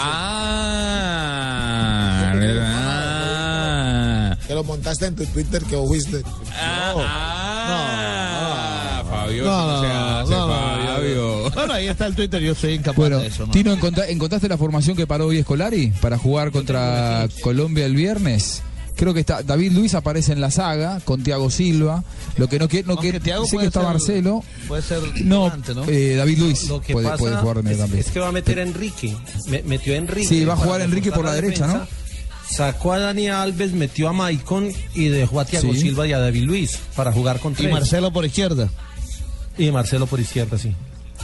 Ah, 1.22 2.34
¿verdad? 2.35 3.28
Que 4.50 4.56
lo 4.56 4.64
montaste 4.64 5.06
en 5.06 5.16
tu 5.16 5.24
Twitter 5.28 5.62
que 5.64 5.78
fuiste. 5.78 6.24
Ah, 7.82 9.04
Fabio, 9.08 9.44
No, 9.44 9.50
eso 9.52 9.68
no, 9.68 9.68
no, 9.68 9.82
se 9.82 9.88
no, 9.88 9.94
hace, 10.18 10.32
no, 10.32 10.48
no, 10.48 10.54
Fabio. 10.96 11.52
Bueno, 11.52 11.74
ahí 11.74 11.88
está 11.88 12.08
el 12.08 12.16
Twitter, 12.16 12.42
yo 12.42 12.56
soy 12.56 12.74
incapaz 12.74 12.96
Bueno, 12.98 13.20
de 13.20 13.28
eso, 13.28 13.46
¿no? 13.46 13.52
Tino, 13.52 13.72
¿encontra- 13.72 14.08
¿encontraste 14.10 14.50
la 14.50 14.58
formación 14.58 14.98
que 14.98 15.06
paró 15.06 15.28
hoy 15.28 15.38
Escolari 15.38 15.92
para 16.02 16.18
jugar 16.18 16.50
contra 16.52 17.28
Colombia 17.42 17.86
el 17.86 17.96
viernes? 17.96 18.64
Creo 18.96 19.14
que 19.14 19.20
está 19.20 19.44
David 19.44 19.72
Luis 19.74 19.94
aparece 19.94 20.34
en 20.34 20.42
la 20.42 20.50
saga 20.50 21.00
con 21.06 21.22
Thiago 21.24 21.52
Silva. 21.52 22.04
Lo 22.38 22.50
que 22.50 22.58
no 22.58 22.68
quiere, 22.68 22.88
no 22.88 22.98
quiere, 22.98 23.20
Thiago 23.20 23.46
sé 23.46 23.58
que 23.58 23.66
está 23.68 23.82
ser- 23.82 23.90
Marcelo. 23.90 24.44
Puede 24.68 24.82
ser 24.82 25.00
No, 25.26 25.42
volante, 25.42 25.76
¿no? 25.76 25.84
eh, 25.88 26.16
David 26.16 26.38
Luis 26.40 26.68
Lo 26.68 26.82
que 26.82 26.94
puede, 26.94 27.06
pasa 27.08 27.18
puede 27.20 27.36
jugar 27.38 27.58
es, 27.68 27.78
también. 27.78 28.00
es 28.00 28.08
que 28.12 28.20
va 28.20 28.30
a 28.30 28.32
meter 28.32 28.58
a 28.58 28.64
Enrique. 28.64 29.16
Me- 29.48 29.62
metió 29.62 29.94
a 29.94 29.98
Enrique. 29.98 30.28
Sí, 30.28 30.44
va 30.44 30.54
a 30.54 30.58
jugar 30.58 30.82
Enrique 30.82 31.12
por 31.12 31.24
la 31.24 31.36
reforzar 31.36 31.68
derecha, 31.68 31.68
¿no? 31.68 32.09
Sacó 32.50 32.94
a 32.94 33.00
Dani 33.00 33.28
Alves, 33.30 33.72
metió 33.74 34.10
a 34.10 34.14
Maicon 34.14 34.72
y 34.96 35.10
dejó 35.10 35.40
a 35.40 35.46
Thiago 35.46 35.72
Sí. 35.74 35.82
Silva 35.82 36.08
y 36.08 36.14
a 36.14 36.20
David 36.20 36.44
Luis 36.44 36.80
para 36.96 37.12
jugar 37.12 37.40
con 37.40 37.54
Y 37.54 37.56
tres. 37.58 37.72
Marcelo 37.72 38.12
por 38.12 38.26
izquierda. 38.26 38.70
Y 39.58 39.72
Marcelo 39.72 40.08
por 40.08 40.20
izquierda, 40.20 40.58
sí. 40.58 40.74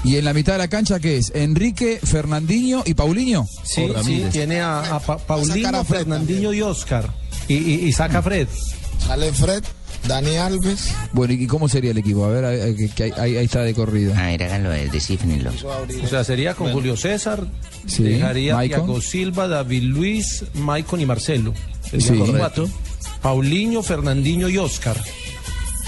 Y 0.04 0.18
en 0.18 0.26
la 0.26 0.34
mitad 0.34 0.54
de 0.54 0.60
la 0.60 0.68
cancha, 0.68 1.00
¿qué 1.00 1.18
es? 1.18 1.32
Enrique, 1.34 2.00
Fernandinho 2.04 2.84
y 2.86 2.94
Paulinho. 2.94 3.48
Sí, 3.64 3.88
tiene 4.32 4.60
a, 4.62 4.82
a 4.82 5.00
Pa- 5.00 5.18
sacar 5.18 5.26
Paulino, 5.26 5.78
a 5.80 5.84
Fred 5.86 6.00
Fernandinho 6.00 6.54
y 6.54 6.62
Oscar. 6.62 7.10
Y, 7.48 7.56
y, 7.56 7.74
y 7.88 7.92
saca 7.94 8.20
a 8.20 8.22
Fred. 8.22 8.48
Sale 9.08 9.32
Fred, 9.34 9.64
Dani 10.07 10.36
Alves. 10.38 10.90
Bueno, 11.14 11.34
¿y 11.34 11.48
cómo 11.48 11.68
sería 11.68 11.91
el 11.91 11.98
equipo? 11.98 12.26
A 12.26 12.30
ver, 12.30 12.45
ahí, 12.45 12.60
ahí- 12.99 13.11
ahí, 13.18 13.38
ahí 13.38 13.45
está 13.45 13.61
de 13.64 13.73
corrido. 13.73 14.14
A 14.15 14.23
ver, 14.27 14.44
háganlo, 14.44 14.72
abrir. 15.73 16.03
O 16.03 16.07
sea, 16.07 16.23
sería 16.23 16.53
con 16.53 16.72
Julio 16.72 16.95
César, 16.98 17.45
Sí, 17.88 18.03
dejaría. 18.03 18.57
Thiago 18.60 19.02
Silva, 19.02 19.48
David 19.48 19.84
Luis, 19.84 20.44
Maicon 20.56 21.02
y 21.02 21.06
Marcelo. 21.06 21.53
Sí. 21.98 22.22
cuatro. 22.38 22.68
Paulinho, 23.22 23.82
Fernandinho 23.84 24.49
y 24.49 24.57
Oscar. 24.57 25.02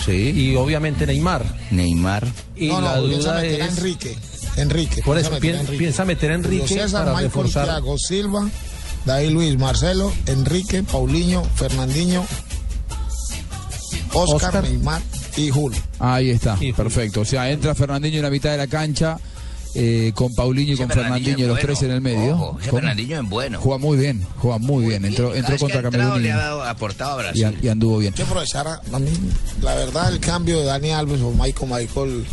Sí. 0.05 0.31
Y 0.35 0.55
obviamente 0.55 1.05
Neymar. 1.05 1.43
Neymar. 1.71 2.25
Y 2.55 2.67
no, 2.67 2.81
la 2.81 2.97
no, 2.97 3.07
piensa 3.07 3.31
duda 3.33 3.41
meter 3.41 3.61
es... 3.61 3.77
Enrique. 3.77 4.17
Enrique. 4.57 5.01
Por 5.03 5.17
eso, 5.17 5.31
meter 5.31 5.37
a 5.37 5.41
pi- 5.53 5.59
Enrique. 5.61 5.77
piensa 5.77 6.05
meter 6.05 6.31
a 6.31 6.35
Enrique 6.35 6.67
Julio 6.67 6.83
César, 6.83 6.99
para 7.01 7.11
Michael, 7.11 7.25
reforzar. 7.29 7.65
Thiago 7.65 7.97
Silva, 7.99 8.49
David 9.05 9.29
Luis, 9.29 9.57
Marcelo, 9.59 10.11
Enrique, 10.25 10.81
Paulinho, 10.83 11.43
Fernandinho, 11.55 12.25
Oscar, 14.13 14.35
Oscar. 14.49 14.63
Neymar 14.63 15.01
y 15.35 15.49
Julio. 15.49 15.79
Ahí 15.99 16.29
está, 16.29 16.57
perfecto. 16.75 17.21
O 17.21 17.25
sea, 17.25 17.49
entra 17.51 17.75
Fernandinho 17.75 18.17
en 18.17 18.23
la 18.23 18.29
mitad 18.29 18.51
de 18.51 18.57
la 18.57 18.67
cancha, 18.67 19.17
eh, 19.75 20.11
con 20.15 20.33
Paulinho 20.33 20.71
y 20.71 20.73
Ese 20.73 20.83
con 20.83 20.91
Fernandinho, 20.91 21.37
los 21.39 21.47
bueno. 21.49 21.61
tres 21.61 21.81
en 21.83 21.91
el 21.91 22.01
medio. 22.01 22.33
Ojo, 22.35 22.57
ese 22.59 22.69
¿Cómo? 22.69 22.79
Fernandinho 22.81 23.21
es 23.21 23.29
bueno. 23.29 23.59
Juega 23.61 23.77
muy 23.77 23.97
bien, 23.97 24.25
juega 24.37 24.57
muy 24.57 24.85
bien. 24.85 25.05
Entró, 25.05 25.35
entró 25.35 25.57
contra 25.57 25.81
Camerún 25.83 26.19
y- 26.19 26.23
le 26.23 26.31
ha 26.31 26.37
dado- 26.37 26.63
aportado 26.63 27.17
a 27.19 27.21
y, 27.21 27.23
Brasil. 27.25 27.45
an- 27.45 27.57
y 27.61 27.67
anduvo 27.67 27.97
bien. 27.99 28.13
Hay 28.13 28.17
que 28.17 28.23
aprovechar 28.23 28.67
a, 28.67 28.81
a 28.91 28.99
mí, 28.99 29.09
la 29.61 29.75
verdad, 29.75 30.11
el 30.11 30.19
cambio 30.19 30.59
de 30.59 30.65
Dani 30.65 30.91
Alves 30.91 31.21
o 31.21 31.31
Michael 31.31 31.69
Michael 31.71 32.25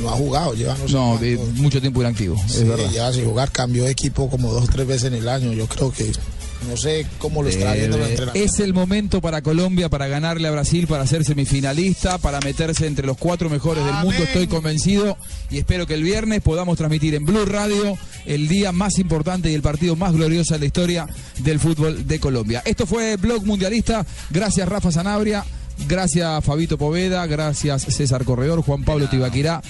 no 0.00 0.08
ha 0.08 0.12
jugado, 0.12 0.54
lleva 0.54 0.74
no 0.78 0.86
sé 0.88 0.94
No, 0.94 1.06
cuánto. 1.18 1.24
eh, 1.26 1.38
mucho 1.56 1.80
tiempo 1.80 2.00
inactivo, 2.00 2.36
Sí, 2.46 2.58
es 2.62 2.68
verdad. 2.68 2.90
lleva 2.90 3.12
sin 3.12 3.24
jugar, 3.24 3.50
cambió 3.50 3.84
de 3.84 3.90
equipo 3.90 4.30
como 4.30 4.52
dos 4.52 4.64
o 4.64 4.66
tres 4.72 4.86
veces 4.86 5.04
en 5.04 5.14
el 5.14 5.28
año. 5.28 5.52
Yo 5.52 5.66
creo 5.66 5.90
que 5.92 6.10
no 6.68 6.76
sé 6.76 7.06
cómo 7.18 7.42
lo 7.42 7.48
estará 7.48 7.74
viendo 7.74 7.96
el 7.96 8.10
entrenador. 8.10 8.36
Es 8.36 8.60
el 8.60 8.74
momento 8.74 9.20
para 9.20 9.42
Colombia 9.42 9.88
para 9.88 10.08
ganarle 10.08 10.48
a 10.48 10.50
Brasil, 10.50 10.86
para 10.86 11.06
ser 11.06 11.24
semifinalista, 11.24 12.18
para 12.18 12.40
meterse 12.40 12.86
entre 12.86 13.06
los 13.06 13.16
cuatro 13.16 13.50
mejores 13.50 13.84
del 13.84 13.94
mundo. 13.94 14.22
Estoy 14.22 14.46
convencido 14.46 15.16
y 15.50 15.58
espero 15.58 15.86
que 15.86 15.94
el 15.94 16.02
viernes 16.02 16.42
podamos 16.42 16.76
transmitir 16.78 17.14
en 17.14 17.24
Blue 17.24 17.44
Radio 17.44 17.96
el 18.26 18.48
día 18.48 18.72
más 18.72 18.98
importante 18.98 19.50
y 19.50 19.54
el 19.54 19.62
partido 19.62 19.96
más 19.96 20.12
glorioso 20.12 20.54
de 20.54 20.60
la 20.60 20.66
historia 20.66 21.06
del 21.38 21.58
fútbol 21.58 22.06
de 22.06 22.20
Colombia. 22.20 22.62
Esto 22.64 22.86
fue 22.86 23.16
Blog 23.16 23.44
Mundialista. 23.44 24.04
Gracias 24.30 24.68
Rafa 24.68 24.92
Sanabria. 24.92 25.44
Gracias 25.88 26.44
Fabito 26.44 26.78
Poveda, 26.78 27.26
gracias 27.26 27.82
César 27.82 28.24
Corredor, 28.24 28.62
Juan 28.62 28.84
Pablo 28.84 29.08
Tibaquirá, 29.08 29.62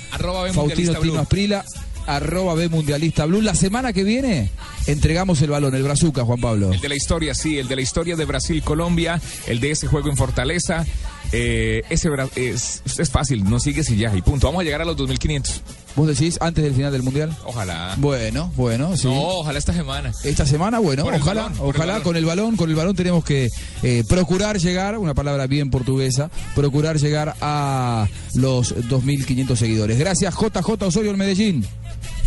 Faustino 0.53 0.75
Tino 0.75 1.01
Blue. 1.01 1.19
Asprila, 1.19 1.65
arroba 2.07 2.55
B 2.55 2.69
Mundialista 2.69 3.27
Blue. 3.27 3.41
La 3.41 3.55
semana 3.55 3.93
que 3.93 4.05
viene 4.05 4.51
entregamos 4.87 5.41
el 5.43 5.51
balón, 5.51 5.75
el 5.75 5.83
brazuca, 5.83 6.25
Juan 6.25 6.41
Pablo. 6.41 6.73
El 6.73 6.81
de 6.81 6.89
la 6.89 6.97
historia, 6.97 7.35
sí, 7.35 7.59
el 7.59 7.69
de 7.69 7.77
la 7.77 7.83
historia 7.83 8.17
de 8.17 8.25
Brasil-Colombia, 8.25 9.21
el 9.47 9.61
de 9.61 9.71
ese 9.71 9.87
juego 9.87 10.09
en 10.09 10.17
Fortaleza. 10.17 10.85
Eh, 11.33 11.83
ese 11.89 12.11
es, 12.37 12.83
es 12.99 13.11
fácil, 13.11 13.45
no 13.45 13.59
sigues 13.59 13.89
y 13.91 13.97
ya, 13.97 14.15
y 14.15 14.23
punto. 14.23 14.47
Vamos 14.47 14.61
a 14.61 14.65
llegar 14.65 14.83
a 14.83 14.85
los 14.85 14.97
2500. 14.97 15.63
¿Vos 15.95 16.09
decís 16.09 16.39
antes 16.41 16.65
del 16.65 16.75
final 16.75 16.91
del 16.93 17.03
Mundial? 17.03 17.37
Ojalá. 17.45 17.95
Bueno, 17.99 18.51
bueno, 18.57 18.97
sí. 18.97 19.07
No, 19.09 19.15
ojalá 19.15 19.59
esta 19.59 19.75
semana. 19.75 20.13
Esta 20.25 20.47
semana, 20.47 20.79
bueno, 20.79 21.05
Por 21.05 21.15
ojalá, 21.15 21.43
balón, 21.43 21.59
por 21.59 21.75
el 21.75 21.77
ojalá 21.77 22.03
con 22.03 22.17
el 22.17 22.25
balón, 22.25 22.57
con 22.57 22.71
el 22.71 22.77
balón 22.77 22.97
tenemos 22.97 23.25
que 23.25 23.49
eh, 23.83 24.03
procurar 24.09 24.59
llegar, 24.59 24.97
una 24.97 25.15
palabra 25.15 25.47
bien 25.47 25.71
portuguesa, 25.71 26.31
procurar 26.55 26.99
llegar 26.99 27.35
a 27.41 28.09
los 28.35 28.75
2.500 28.75 29.57
seguidores. 29.57 29.99
Gracias, 29.99 30.35
JJ 30.35 30.83
Osorio 30.83 31.11
en 31.11 31.19
Medellín. 31.19 31.67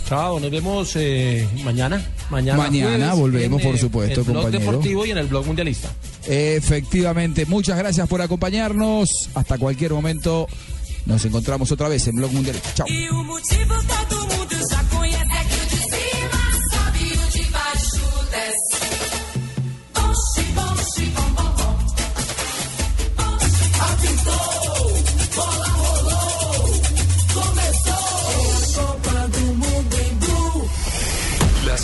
Chao, 0.07 0.39
nos 0.39 0.51
vemos 0.51 0.95
eh, 0.95 1.47
mañana. 1.63 2.03
Mañana, 2.29 2.57
Mañana 2.57 2.89
jueves, 3.11 3.19
volvemos, 3.19 3.61
en, 3.61 3.67
por 3.69 3.77
supuesto, 3.79 4.19
el 4.21 4.25
blog 4.25 4.43
compañero. 4.43 4.71
deportivo 4.71 5.05
y 5.05 5.11
en 5.11 5.17
el 5.17 5.27
blog 5.27 5.45
mundialista. 5.45 5.89
Efectivamente, 6.27 7.45
muchas 7.45 7.77
gracias 7.77 8.07
por 8.07 8.21
acompañarnos. 8.21 9.29
Hasta 9.33 9.57
cualquier 9.57 9.93
momento 9.93 10.47
nos 11.05 11.23
encontramos 11.25 11.71
otra 11.71 11.87
vez 11.87 12.07
en 12.07 12.15
Blog 12.15 12.31
Mundial. 12.31 12.55
Chao. 12.75 12.87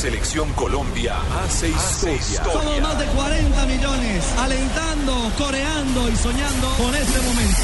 Selección 0.02 0.52
Colombia 0.54 1.14
hace 1.44 1.70
historia. 1.70 2.44
Somos 2.52 2.82
más 2.82 2.98
de 2.98 3.06
40 3.06 3.66
millones 3.68 4.26
alentando, 4.40 5.32
coreando 5.38 6.10
y 6.10 6.16
soñando 6.16 6.70
con 6.76 6.96
este 6.96 7.20
momento. 7.22 7.62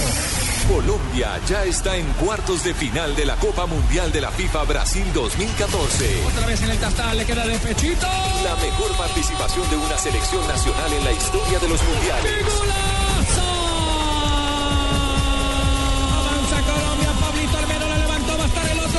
Colombia 0.72 1.40
ya 1.48 1.64
está 1.64 1.96
en 1.96 2.06
cuartos 2.14 2.64
de 2.64 2.76
final 2.76 3.16
de 3.16 3.26
la 3.26 3.38
Copa 3.38 3.66
Mundial 3.66 4.12
de 4.12 4.22
la 4.22 4.30
FIFA 4.30 4.66
Brasil 4.66 5.06
2014. 5.16 6.26
Otra 6.28 6.46
vez 6.46 6.62
en 6.62 6.70
el 6.70 6.80
castal, 6.80 7.18
le 7.18 7.26
queda 7.26 7.48
de 7.48 7.58
pechito. 7.58 8.06
La 8.44 8.56
mejor 8.58 8.92
participación 8.98 9.68
de 9.72 9.78
una 9.78 9.98
selección 9.98 10.48
nacional 10.48 10.94
en 10.94 11.06
la 11.06 11.12
historia 11.14 11.58
de 11.58 11.70
los 11.70 11.82
mundiales. 11.82 12.44
Avanza 12.44 12.97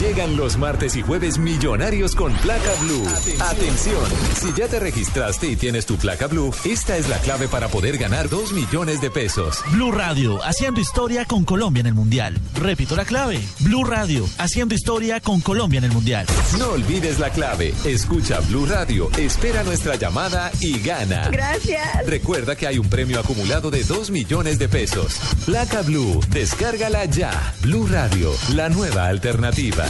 Llegan 0.00 0.34
los 0.34 0.56
martes 0.56 0.96
y 0.96 1.02
jueves 1.02 1.36
millonarios 1.36 2.14
con 2.14 2.32
placa 2.32 2.70
blue. 2.80 3.06
Atención. 3.38 4.02
si 4.34 4.50
ya 4.54 4.66
te 4.66 4.80
registraste 4.80 5.46
y 5.46 5.56
tienes 5.56 5.84
tu 5.84 5.98
placa 5.98 6.26
blue, 6.26 6.54
esta 6.64 6.96
es 6.96 7.06
la 7.10 7.18
clave 7.18 7.48
para 7.48 7.68
poder 7.68 7.98
ganar 7.98 8.30
2 8.30 8.54
millones 8.54 9.02
de 9.02 9.10
pesos. 9.10 9.62
Blue 9.72 9.92
Radio, 9.92 10.42
haciendo 10.42 10.80
historia 10.80 11.26
con 11.26 11.44
Colombia 11.44 11.82
en 11.82 11.88
el 11.88 11.92
Mundial. 11.92 12.38
Repito 12.54 12.96
la 12.96 13.04
clave. 13.04 13.42
Blue 13.58 13.84
Radio, 13.84 14.26
haciendo 14.38 14.74
historia 14.74 15.20
con 15.20 15.42
Colombia 15.42 15.78
en 15.78 15.84
el 15.84 15.92
Mundial. 15.92 16.26
No 16.58 16.70
olvides 16.70 17.18
la 17.18 17.28
clave. 17.28 17.74
Escucha 17.84 18.40
Blue 18.48 18.64
Radio, 18.64 19.10
espera 19.18 19.64
nuestra 19.64 19.96
llamada 19.96 20.50
y 20.60 20.78
gana. 20.78 21.28
Gracias. 21.28 22.06
Recuerda 22.06 22.56
que 22.56 22.66
hay 22.66 22.78
un 22.78 22.88
premio 22.88 23.20
acumulado 23.20 23.70
de 23.70 23.84
2 23.84 24.10
millones 24.10 24.58
de 24.58 24.66
pesos. 24.70 25.20
Placa 25.44 25.82
Blue, 25.82 26.20
descárgala 26.30 27.04
ya. 27.04 27.54
Blue 27.60 27.86
Radio, 27.86 28.32
la 28.54 28.70
nueva 28.70 29.06
alternativa. 29.06 29.89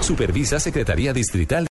Supervisa 0.00 0.60
Secretaría 0.60 1.12
Distrital 1.12 1.64